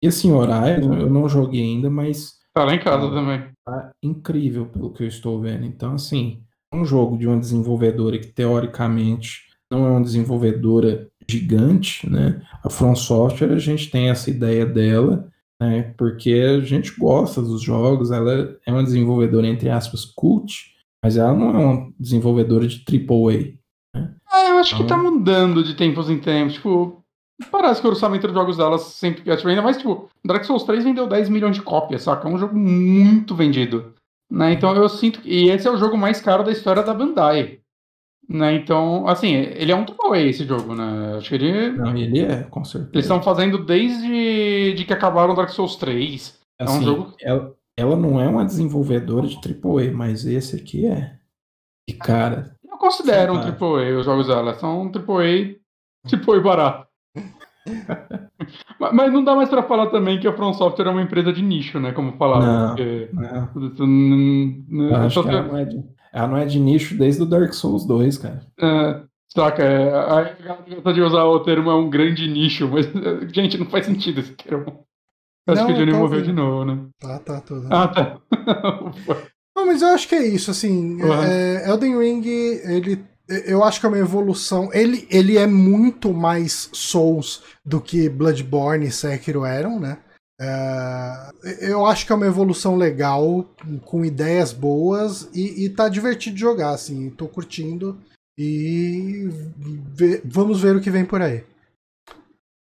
E 0.02 0.08
assim, 0.08 0.30
Horizon 0.30 0.94
eu 0.94 1.10
não 1.10 1.28
joguei 1.28 1.62
ainda, 1.62 1.90
mas. 1.90 2.37
Tá 2.54 2.64
lá 2.64 2.74
em 2.74 2.78
casa 2.78 3.08
tá, 3.08 3.14
também. 3.14 3.48
Tá 3.64 3.90
incrível 4.02 4.66
pelo 4.66 4.92
que 4.92 5.02
eu 5.02 5.08
estou 5.08 5.40
vendo. 5.40 5.64
Então, 5.64 5.94
assim, 5.94 6.42
é 6.72 6.76
um 6.76 6.84
jogo 6.84 7.16
de 7.16 7.26
uma 7.26 7.38
desenvolvedora 7.38 8.18
que 8.18 8.28
teoricamente 8.28 9.48
não 9.70 9.86
é 9.86 9.90
uma 9.90 10.02
desenvolvedora 10.02 11.08
gigante, 11.28 12.08
né? 12.08 12.42
A 12.64 12.70
From 12.70 12.94
Software, 12.94 13.52
a 13.52 13.58
gente 13.58 13.90
tem 13.90 14.08
essa 14.08 14.30
ideia 14.30 14.64
dela 14.64 15.30
né? 15.60 15.92
Porque 15.96 16.30
a 16.30 16.60
gente 16.60 16.94
gosta 16.98 17.42
dos 17.42 17.60
jogos, 17.60 18.10
ela 18.10 18.56
é 18.64 18.72
uma 18.72 18.84
desenvolvedora, 18.84 19.46
entre 19.46 19.68
aspas, 19.68 20.04
cult, 20.04 20.74
mas 21.02 21.16
ela 21.16 21.34
não 21.34 21.50
é 21.50 21.64
uma 21.64 21.92
desenvolvedora 21.98 22.66
de 22.66 22.84
AAA. 22.86 23.54
Né? 23.94 24.14
Ah, 24.30 24.48
eu 24.50 24.58
acho 24.58 24.74
então... 24.74 24.86
que 24.86 24.92
tá 24.92 24.96
mudando 24.96 25.64
de 25.64 25.74
tempos 25.74 26.08
em 26.08 26.18
tempos. 26.18 26.54
Tipo, 26.54 27.04
parece 27.46 27.80
que 27.80 27.86
o 27.86 27.90
orçamento 27.90 28.26
dos 28.26 28.34
jogos 28.34 28.56
delas 28.56 28.82
sempre. 28.82 29.22
Tipo, 29.22 29.48
ainda 29.48 29.62
mais, 29.62 29.76
tipo, 29.76 30.08
Dark 30.24 30.44
Souls 30.44 30.64
3 30.64 30.84
vendeu 30.84 31.06
10 31.06 31.28
milhões 31.28 31.56
de 31.56 31.62
cópias, 31.62 32.02
saca? 32.02 32.28
É 32.28 32.32
um 32.32 32.38
jogo 32.38 32.56
muito 32.56 33.34
vendido. 33.34 33.94
Né? 34.30 34.52
Então 34.52 34.74
eu 34.74 34.88
sinto. 34.88 35.20
E 35.24 35.48
esse 35.48 35.66
é 35.66 35.70
o 35.70 35.76
jogo 35.76 35.96
mais 35.96 36.20
caro 36.20 36.44
da 36.44 36.52
história 36.52 36.82
da 36.82 36.92
Bandai. 36.92 37.60
Né, 38.28 38.56
então, 38.56 39.08
assim, 39.08 39.32
ele 39.32 39.72
é 39.72 39.74
um 39.74 39.86
AAA 39.86 40.18
esse 40.18 40.44
jogo, 40.44 40.74
né? 40.74 41.16
Acho 41.16 41.30
que 41.30 41.34
ele. 41.36 41.70
Não, 41.70 41.96
ele 41.96 42.20
é, 42.20 42.42
com 42.42 42.62
certeza. 42.62 42.90
Eles 42.92 43.06
estão 43.06 43.22
fazendo 43.22 43.64
desde 43.64 44.74
de 44.74 44.84
que 44.84 44.92
acabaram 44.92 45.34
Dark 45.34 45.48
Souls 45.48 45.76
3. 45.76 46.38
Assim, 46.60 46.60
é 46.60 46.64
um 46.64 46.76
assim, 46.76 46.84
jogo. 46.84 47.14
Ela, 47.22 47.54
ela 47.74 47.96
não 47.96 48.20
é 48.20 48.28
uma 48.28 48.44
desenvolvedora 48.44 49.26
de 49.26 49.36
AAA, 49.36 49.92
mas 49.94 50.26
esse 50.26 50.56
aqui 50.56 50.86
é. 50.86 51.16
E, 51.88 51.94
cara. 51.94 52.54
Eu 52.70 52.76
considero 52.76 53.32
um 53.32 53.38
AAA 53.38 53.98
os 53.98 54.04
jogos 54.04 54.26
dela. 54.26 54.52
São 54.58 54.82
um 54.82 54.92
AAA, 54.92 55.56
AAA 56.04 56.40
barato. 56.42 56.87
mas 58.78 59.12
não 59.12 59.22
dá 59.24 59.34
mais 59.34 59.48
pra 59.48 59.62
falar 59.62 59.86
também 59.88 60.18
que 60.18 60.26
a 60.26 60.32
From 60.32 60.52
Software 60.52 60.86
é 60.86 60.90
uma 60.90 61.02
empresa 61.02 61.32
de 61.32 61.42
nicho, 61.42 61.78
né? 61.78 61.92
Como 61.92 62.16
falava. 62.16 62.46
Não, 62.46 62.68
porque... 62.68 63.10
não. 64.68 64.96
Acho 64.96 65.22
que 65.22 65.28
ela 65.28 65.42
não 65.42 65.56
é 65.56 65.64
de 65.64 65.98
ela 66.12 66.28
não 66.28 66.36
é 66.36 66.44
de 66.44 66.58
nicho 66.58 66.96
desde 66.96 67.22
o 67.22 67.26
Dark 67.26 67.52
Souls 67.52 67.86
2, 67.86 68.18
cara. 68.18 68.40
É, 68.60 69.02
saca, 69.28 69.62
é, 69.62 69.88
a 69.94 70.34
gosta 70.74 70.92
de 70.92 71.02
usar 71.02 71.24
o 71.24 71.40
termo 71.40 71.70
é 71.70 71.74
um 71.74 71.90
grande 71.90 72.28
nicho, 72.28 72.68
mas, 72.68 72.86
gente, 73.32 73.58
não 73.58 73.66
faz 73.66 73.86
sentido 73.86 74.20
esse 74.20 74.32
termo. 74.32 74.84
Acho 75.46 75.62
não, 75.62 75.66
que 75.66 75.72
o 75.72 75.76
Johnny 75.76 75.92
morreu 75.92 76.22
de 76.22 76.32
novo, 76.32 76.64
né? 76.64 76.86
Tá, 77.00 77.18
tá, 77.20 77.40
tudo. 77.40 77.68
Ah, 77.70 77.88
tá. 77.88 78.20
não, 79.56 79.66
mas 79.66 79.80
eu 79.80 79.88
acho 79.88 80.08
que 80.08 80.14
é 80.14 80.26
isso, 80.26 80.50
assim. 80.50 81.02
Uhum. 81.02 81.22
É, 81.22 81.70
Elden 81.70 81.98
Ring, 81.98 82.26
ele 82.26 83.02
eu 83.28 83.62
acho 83.62 83.80
que 83.80 83.86
é 83.86 83.88
uma 83.88 83.98
evolução. 83.98 84.70
Ele, 84.72 85.06
ele 85.10 85.36
é 85.36 85.46
muito 85.46 86.12
mais 86.12 86.70
Souls 86.72 87.42
do 87.64 87.80
que 87.80 88.08
Bloodborne 88.08 88.86
e 88.86 88.92
Sekiro 88.92 89.44
eram, 89.44 89.78
né? 89.78 89.98
É, 90.40 91.30
eu 91.60 91.84
acho 91.84 92.06
que 92.06 92.12
é 92.12 92.14
uma 92.14 92.26
evolução 92.26 92.76
legal, 92.76 93.44
com 93.84 94.04
ideias 94.04 94.52
boas 94.52 95.28
e, 95.34 95.64
e 95.64 95.68
tá 95.68 95.88
divertido 95.88 96.34
de 96.36 96.40
jogar, 96.40 96.70
assim, 96.70 97.10
tô 97.10 97.26
curtindo 97.26 98.00
e 98.38 99.28
vamos 100.24 100.60
ver 100.60 100.76
o 100.76 100.80
que 100.80 100.90
vem 100.90 101.04
por 101.04 101.20
aí. 101.20 101.44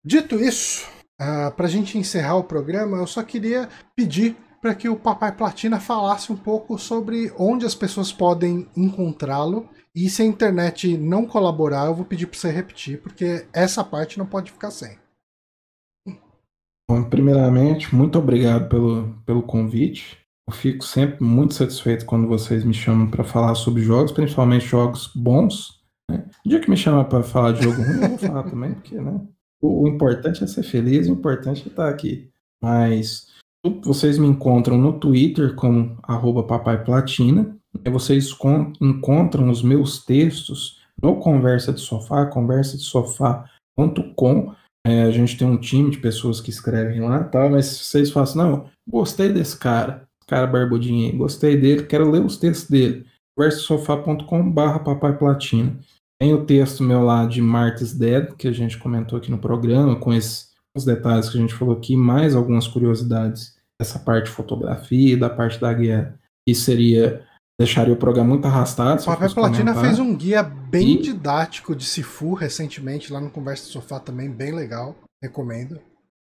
Dito 0.03 0.35
isso, 0.35 0.89
uh, 1.21 1.51
pra 1.55 1.67
gente 1.67 1.97
encerrar 1.99 2.37
o 2.37 2.43
programa, 2.43 2.97
eu 2.97 3.05
só 3.05 3.21
queria 3.21 3.69
pedir 3.95 4.35
para 4.59 4.73
que 4.73 4.89
o 4.89 4.95
Papai 4.95 5.31
Platina 5.35 5.79
falasse 5.79 6.31
um 6.31 6.35
pouco 6.35 6.79
sobre 6.79 7.31
onde 7.37 7.65
as 7.65 7.75
pessoas 7.75 8.11
podem 8.11 8.67
encontrá-lo 8.75 9.69
e 9.97 10.09
se 10.11 10.21
a 10.21 10.25
internet 10.25 10.95
não 10.95 11.25
colaborar, 11.25 11.87
eu 11.87 11.95
vou 11.95 12.05
pedir 12.05 12.27
para 12.27 12.37
você 12.37 12.51
repetir, 12.51 13.01
porque 13.01 13.47
essa 13.51 13.83
parte 13.83 14.19
não 14.19 14.27
pode 14.27 14.51
ficar 14.51 14.69
sem. 14.69 14.95
Bom, 16.87 17.03
primeiramente, 17.09 17.95
muito 17.95 18.19
obrigado 18.19 18.69
pelo, 18.69 19.15
pelo 19.25 19.41
convite. 19.41 20.19
Eu 20.47 20.53
fico 20.53 20.85
sempre 20.85 21.23
muito 21.23 21.55
satisfeito 21.55 22.05
quando 22.05 22.27
vocês 22.27 22.63
me 22.63 22.75
chamam 22.75 23.09
para 23.09 23.23
falar 23.23 23.55
sobre 23.55 23.81
jogos, 23.81 24.11
principalmente 24.11 24.67
jogos 24.67 25.11
bons. 25.15 25.81
Né? 26.09 26.29
O 26.45 26.49
dia 26.49 26.59
que 26.59 26.69
me 26.69 26.77
chamar 26.77 27.05
para 27.05 27.23
falar 27.23 27.53
de 27.53 27.63
jogo 27.63 27.81
ruim, 27.81 28.03
eu 28.03 28.09
vou 28.09 28.17
falar 28.19 28.43
também, 28.43 28.75
porque 28.75 29.01
né, 29.01 29.19
o, 29.59 29.83
o, 29.83 29.87
importante 29.87 30.43
é 30.43 30.47
ser 30.47 30.61
feliz, 30.61 31.09
o 31.09 31.13
importante 31.13 31.63
é 31.65 31.69
estar 31.69 31.89
aqui. 31.89 32.29
Mas 32.61 33.33
vocês 33.83 34.19
me 34.19 34.27
encontram 34.27 34.77
no 34.77 34.99
Twitter 34.99 35.55
como 35.55 35.97
papaiplatina. 36.47 37.56
Vocês 37.85 38.35
encontram 38.81 39.49
os 39.49 39.61
meus 39.61 40.03
textos 40.03 40.79
no 41.01 41.17
Conversa 41.17 41.71
de 41.71 41.79
Sofá, 41.79 42.25
conversa 42.25 42.77
de 42.77 42.83
sofá.com 42.83 44.55
é, 44.87 45.03
a 45.03 45.11
gente 45.11 45.37
tem 45.37 45.45
um 45.45 45.57
time 45.57 45.91
de 45.91 45.97
pessoas 45.97 46.39
que 46.39 46.49
escrevem 46.49 47.01
lá, 47.01 47.21
tá? 47.25 47.49
Mas 47.49 47.65
vocês 47.65 48.09
falam 48.09 48.23
assim, 48.23 48.37
não, 48.37 48.69
gostei 48.89 49.27
desse 49.27 49.59
cara, 49.59 50.07
cara 50.25 50.47
barbudinho 50.47 51.11
aí, 51.11 51.17
gostei 51.17 51.57
dele, 51.57 51.83
quero 51.83 52.09
ler 52.09 52.23
os 52.23 52.37
textos 52.37 52.69
dele. 52.69 53.05
versosofá.com 53.37 54.49
barra 54.49 54.79
papai 54.79 55.17
platina. 55.17 55.77
Tem 56.17 56.33
o 56.33 56.45
texto 56.45 56.83
meu 56.83 57.03
lá 57.03 57.25
de 57.25 57.41
Marty's 57.41 57.93
Dead, 57.93 58.33
que 58.37 58.47
a 58.47 58.51
gente 58.53 58.77
comentou 58.77 59.17
aqui 59.17 59.29
no 59.29 59.37
programa, 59.37 59.97
com 59.97 60.13
esses 60.13 60.47
os 60.75 60.85
detalhes 60.85 61.27
que 61.27 61.37
a 61.37 61.41
gente 61.41 61.53
falou 61.53 61.75
aqui, 61.75 61.97
mais 61.97 62.33
algumas 62.33 62.67
curiosidades 62.67 63.57
dessa 63.81 63.99
parte 63.99 64.25
de 64.25 64.31
fotografia, 64.31 65.17
da 65.17 65.29
parte 65.29 65.59
da 65.59 65.73
guerra, 65.73 66.17
que 66.47 66.55
seria 66.55 67.26
deixaria 67.59 67.93
o 67.93 67.97
programa 67.97 68.29
muito 68.29 68.45
arrastado. 68.45 69.01
O 69.01 69.05
Papai 69.05 69.33
Platina 69.33 69.73
comentar. 69.73 69.83
fez 69.83 69.99
um 69.99 70.15
guia 70.15 70.43
bem 70.43 70.95
e... 70.95 71.01
didático 71.01 71.75
de 71.75 71.85
Sifu 71.85 72.33
recentemente, 72.33 73.11
lá 73.11 73.19
no 73.19 73.31
Conversa 73.31 73.65
do 73.65 73.71
Sofá 73.71 73.99
também, 73.99 74.29
bem 74.29 74.53
legal. 74.53 74.95
Recomendo. 75.21 75.79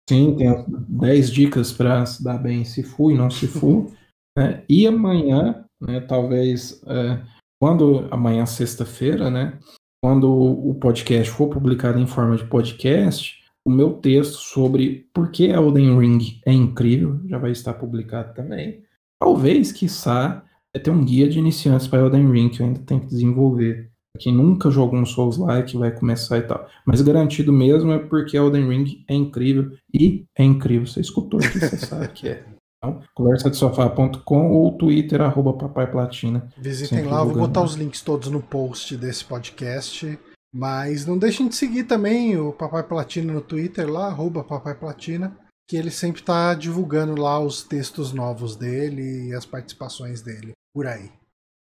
Sim, 0.09 0.35
tem 0.37 0.65
10 0.67 1.31
dicas 1.31 1.71
para 1.71 2.05
se 2.05 2.23
dar 2.23 2.37
bem 2.37 2.61
em 2.61 2.65
Sifu 2.65 3.11
e 3.11 3.17
não 3.17 3.29
Sifu. 3.29 3.91
né? 4.37 4.63
E 4.67 4.87
amanhã, 4.87 5.65
né, 5.81 5.99
talvez, 5.99 6.81
é, 6.87 7.21
quando 7.61 8.07
amanhã, 8.09 8.45
sexta-feira, 8.45 9.29
né, 9.29 9.59
quando 10.01 10.31
o 10.31 10.73
podcast 10.75 11.31
for 11.31 11.49
publicado 11.49 11.99
em 11.99 12.07
forma 12.07 12.37
de 12.37 12.45
podcast, 12.45 13.37
o 13.67 13.69
meu 13.69 13.93
texto 13.93 14.37
sobre 14.37 15.09
por 15.13 15.29
que 15.29 15.47
Elden 15.47 15.99
Ring 15.99 16.41
é 16.45 16.53
incrível 16.53 17.19
já 17.27 17.37
vai 17.37 17.51
estar 17.51 17.73
publicado 17.73 18.33
também. 18.33 18.81
Talvez, 19.21 19.73
quiçá, 19.73 20.43
é 20.75 20.79
ter 20.79 20.91
um 20.91 21.03
guia 21.03 21.27
de 21.29 21.39
iniciantes 21.39 21.87
para 21.87 21.99
Elden 21.99 22.31
Ring 22.31 22.49
que 22.49 22.61
eu 22.61 22.65
ainda 22.65 22.79
tenho 22.81 23.01
que 23.01 23.07
desenvolver 23.07 23.89
quem 24.17 24.33
nunca 24.33 24.71
jogou 24.71 24.99
um 24.99 25.05
Souls-like 25.05 25.77
vai 25.77 25.91
começar 25.91 26.37
e 26.37 26.41
tal. 26.41 26.67
Mas 26.85 27.01
garantido 27.01 27.53
mesmo 27.53 27.91
é 27.91 27.99
porque 27.99 28.37
Elden 28.37 28.67
Ring 28.67 29.03
é 29.07 29.13
incrível 29.13 29.71
e 29.93 30.25
é 30.37 30.43
incrível. 30.43 30.87
Você 30.87 30.99
escutou 30.99 31.39
aqui, 31.39 31.59
você 31.59 31.77
sabe 31.77 32.07
que 32.09 32.29
é. 32.29 32.45
Então, 32.77 33.01
conversadesofá.com 33.13 34.51
ou 34.51 34.77
Twitter, 34.77 35.21
arroba 35.21 35.53
Papai 35.53 35.89
Platina. 35.89 36.49
Visitem 36.57 37.03
lá, 37.03 37.19
eu 37.19 37.27
vou 37.27 37.35
botar 37.35 37.61
os 37.61 37.75
links 37.75 38.01
todos 38.01 38.29
no 38.29 38.41
post 38.41 38.95
desse 38.95 39.23
podcast. 39.25 40.17
Mas 40.51 41.05
não 41.05 41.17
deixem 41.17 41.47
de 41.47 41.55
seguir 41.55 41.83
também 41.83 42.35
o 42.37 42.51
Papai 42.51 42.81
Platina 42.83 43.33
no 43.33 43.41
Twitter 43.41 43.87
lá, 43.87 44.07
arroba 44.07 44.43
Papai 44.43 44.73
Platina, 44.73 45.37
que 45.69 45.77
ele 45.77 45.91
sempre 45.91 46.19
está 46.19 46.55
divulgando 46.55 47.21
lá 47.21 47.39
os 47.39 47.61
textos 47.61 48.11
novos 48.11 48.55
dele 48.55 49.27
e 49.27 49.35
as 49.35 49.45
participações 49.45 50.19
dele 50.19 50.53
por 50.73 50.87
aí. 50.87 51.11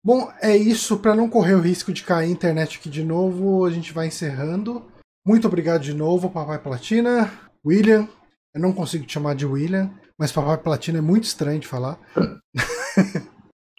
Bom, 0.04 0.32
é 0.40 0.56
isso. 0.56 0.96
Para 0.98 1.16
não 1.16 1.28
correr 1.28 1.54
o 1.54 1.60
risco 1.60 1.92
de 1.92 2.04
cair 2.04 2.28
a 2.28 2.30
internet 2.30 2.78
aqui 2.78 2.88
de 2.88 3.02
novo, 3.02 3.64
a 3.64 3.70
gente 3.70 3.92
vai 3.92 4.06
encerrando. 4.06 4.86
Muito 5.26 5.48
obrigado 5.48 5.82
de 5.82 5.92
novo, 5.92 6.30
Papai 6.30 6.60
Platina. 6.60 7.28
William, 7.66 8.08
eu 8.54 8.60
não 8.60 8.72
consigo 8.72 9.04
te 9.04 9.14
chamar 9.14 9.34
de 9.34 9.44
William, 9.44 9.90
mas 10.16 10.30
Papai 10.30 10.56
Platina 10.58 10.98
é 10.98 11.02
muito 11.02 11.24
estranho 11.24 11.58
de 11.58 11.66
falar. 11.66 11.98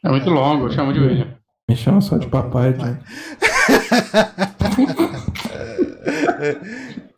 É 0.03 0.09
muito 0.09 0.29
longo, 0.29 0.65
eu 0.65 0.71
chamo 0.71 0.91
de 0.91 0.99
William. 0.99 1.39
Me 1.69 1.76
chama 1.76 1.99
só 2.02 2.18
de 2.18 2.27
papai, 2.27 2.72
né? 2.72 2.98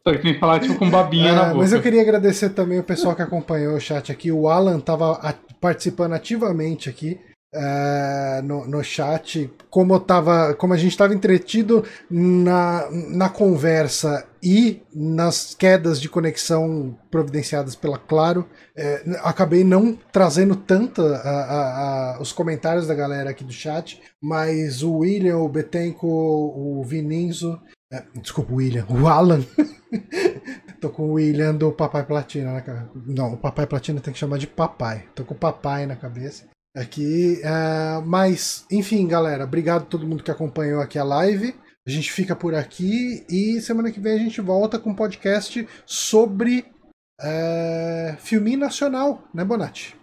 Só 0.03 0.11
que 0.13 0.19
tem 0.23 0.33
que 0.33 0.39
falar 0.39 0.59
tipo 0.59 0.75
com 0.75 0.89
babinha 0.89 1.33
na 1.33 1.41
Ah, 1.41 1.45
boca. 1.47 1.57
mas 1.57 1.73
eu 1.73 1.81
queria 1.81 2.01
agradecer 2.01 2.49
também 2.49 2.79
o 2.79 2.83
pessoal 2.83 3.15
que 3.15 3.21
acompanhou 3.21 3.75
o 3.75 3.79
chat 3.79 4.11
aqui. 4.11 4.31
O 4.31 4.47
Alan 4.49 4.77
estava 4.79 5.35
participando 5.61 6.13
ativamente 6.13 6.89
aqui 6.89 7.19
é, 7.53 8.41
no, 8.43 8.67
no 8.67 8.83
chat. 8.83 9.51
Como, 9.69 9.93
eu 9.93 9.99
tava, 9.99 10.53
como 10.55 10.73
a 10.73 10.77
gente 10.77 10.91
estava 10.91 11.13
entretido 11.13 11.83
na, 12.09 12.87
na 12.91 13.29
conversa 13.29 14.25
e 14.41 14.81
nas 14.93 15.53
quedas 15.53 15.99
de 15.99 16.07
conexão 16.09 16.97
providenciadas 17.11 17.75
pela 17.75 17.97
Claro, 17.97 18.47
é, 18.75 19.03
acabei 19.23 19.63
não 19.63 19.97
trazendo 20.11 20.55
tanto 20.55 21.01
a- 21.01 21.15
a- 21.17 22.15
a- 22.15 22.21
os 22.21 22.31
comentários 22.31 22.87
da 22.87 22.95
galera 22.95 23.29
aqui 23.29 23.43
do 23.43 23.51
chat, 23.51 24.01
mas 24.21 24.81
o 24.81 24.97
William, 24.99 25.37
o 25.39 25.49
Betenco, 25.49 26.07
o 26.07 26.83
Vininzo. 26.85 27.59
é, 27.91 28.03
desculpa, 28.21 28.53
o 28.53 28.57
William, 28.57 28.85
o 28.89 29.07
Alan. 29.07 29.43
Tô 30.79 30.89
com 30.89 31.09
o 31.09 31.13
William 31.13 31.53
do 31.53 31.71
Papai 31.71 32.05
Platina 32.05 32.53
na 32.53 32.61
cabeça. 32.61 32.89
Não, 33.07 33.33
o 33.33 33.37
Papai 33.37 33.65
Platina 33.67 33.99
tem 33.99 34.13
que 34.13 34.19
chamar 34.19 34.37
de 34.37 34.47
papai. 34.47 35.05
Tô 35.13 35.25
com 35.25 35.33
o 35.33 35.37
papai 35.37 35.85
na 35.85 35.95
cabeça. 35.95 36.45
Aqui. 36.75 37.41
é, 37.43 38.01
mas, 38.05 38.65
enfim, 38.71 39.07
galera, 39.07 39.43
obrigado 39.43 39.83
a 39.83 39.85
todo 39.85 40.07
mundo 40.07 40.23
que 40.23 40.31
acompanhou 40.31 40.81
aqui 40.81 40.97
a 40.97 41.03
live. 41.03 41.55
A 41.87 41.89
gente 41.89 42.11
fica 42.11 42.35
por 42.35 42.53
aqui 42.53 43.25
e 43.29 43.59
semana 43.61 43.91
que 43.91 43.99
vem 43.99 44.13
a 44.13 44.17
gente 44.17 44.39
volta 44.41 44.77
com 44.77 44.91
um 44.91 44.95
podcast 44.95 45.67
sobre 45.85 46.65
é, 47.19 48.15
filme 48.19 48.55
nacional, 48.55 49.23
né, 49.33 49.43
Bonatti? 49.43 49.97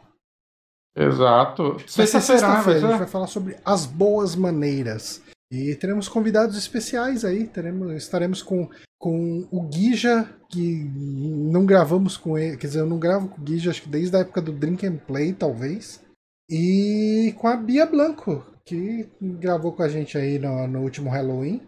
Exato. 0.97 1.76
Sexta-feira? 1.86 2.47
Vai 2.47 2.56
sexta-feira, 2.56 2.78
a 2.78 2.90
gente 2.90 2.98
vai 2.98 3.06
falar 3.06 3.26
sobre 3.26 3.56
as 3.64 3.86
boas 3.86 4.34
maneiras. 4.34 5.22
E 5.52 5.74
teremos 5.76 6.09
convidados 6.09 6.56
especiais 6.56 7.24
aí. 7.24 7.47
Teremos, 7.47 7.93
estaremos 7.93 8.43
com, 8.43 8.68
com 8.98 9.47
o 9.51 9.62
Guija, 9.62 10.28
que 10.48 10.84
não 10.84 11.64
gravamos 11.66 12.16
com 12.16 12.36
ele. 12.36 12.56
Quer 12.56 12.66
dizer, 12.66 12.80
eu 12.80 12.86
não 12.86 12.98
gravo 12.98 13.28
com 13.28 13.40
o 13.40 13.44
Guija, 13.44 13.70
acho 13.70 13.82
que 13.82 13.88
desde 13.88 14.16
a 14.16 14.20
época 14.20 14.40
do 14.40 14.52
Drink 14.52 14.86
and 14.86 14.97
Play, 15.06 15.32
talvez. 15.32 16.01
E 16.48 17.35
com 17.39 17.48
a 17.48 17.56
Bia 17.56 17.86
Blanco, 17.86 18.44
que 18.64 19.09
gravou 19.20 19.73
com 19.73 19.82
a 19.82 19.89
gente 19.89 20.16
aí 20.16 20.39
no, 20.39 20.66
no 20.66 20.81
último 20.82 21.10
Halloween. 21.10 21.60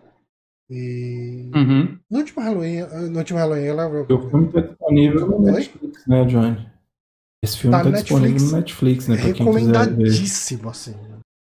E. 0.71 1.51
Uhum. 1.55 1.99
No 2.11 2.19
último 2.19 2.43
Halloween, 2.43 2.81
no 3.11 3.19
último 3.19 3.39
Halloween 3.39 3.65
ela 3.65 3.89
O 3.89 4.29
filme 4.31 4.53
tá 4.53 4.61
disponível 4.61 5.27
no? 5.27 5.41
Netflix, 5.41 6.07
né, 6.07 6.25
Johnny? 6.27 6.69
Esse 7.43 7.59
filme 7.59 7.77
Tá 7.77 7.83
tá, 7.85 7.91
no 7.91 7.97
disponível 7.97 8.31
Netflix. 8.31 8.53
no 8.53 8.59
Netflix, 8.59 9.09
né? 9.09 9.17
Pra 9.17 9.25
recomendadíssimo, 9.27 10.69
assim. 10.69 10.95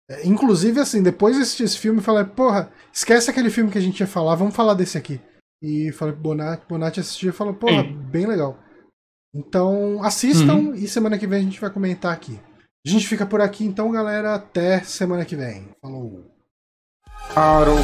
É, 0.08 0.26
Inclusive, 0.26 0.78
assim, 0.78 1.02
depois 1.02 1.34
de 1.36 1.42
assistir 1.42 1.64
esse 1.64 1.78
filme, 1.78 1.98
eu 1.98 2.02
falei, 2.04 2.24
porra, 2.24 2.70
esquece 2.92 3.28
aquele 3.30 3.50
filme 3.50 3.70
que 3.70 3.78
a 3.78 3.80
gente 3.80 3.98
ia 4.00 4.06
falar, 4.06 4.34
vamos 4.36 4.54
falar 4.54 4.74
desse 4.74 4.96
aqui. 4.96 5.20
E 5.60 5.90
falei 5.92 6.12
pro 6.14 6.22
Bonatti, 6.22 6.66
Bonatti 6.68 7.00
assistiu 7.00 7.30
e 7.30 7.32
falou, 7.32 7.54
porra, 7.54 7.82
bem 7.82 8.26
legal. 8.26 8.58
Então, 9.34 10.02
assistam 10.02 10.74
e 10.76 10.86
semana 10.86 11.18
que 11.18 11.26
vem 11.26 11.40
a 11.40 11.42
gente 11.42 11.60
vai 11.60 11.70
comentar 11.70 12.12
aqui. 12.12 12.38
A 12.86 12.88
gente 12.88 13.08
fica 13.08 13.26
por 13.26 13.40
aqui, 13.40 13.64
então, 13.64 13.90
galera. 13.90 14.36
Até 14.36 14.80
semana 14.84 15.24
que 15.24 15.34
vem. 15.34 15.70
Falou. 15.82 16.24
Parou. 17.34 17.78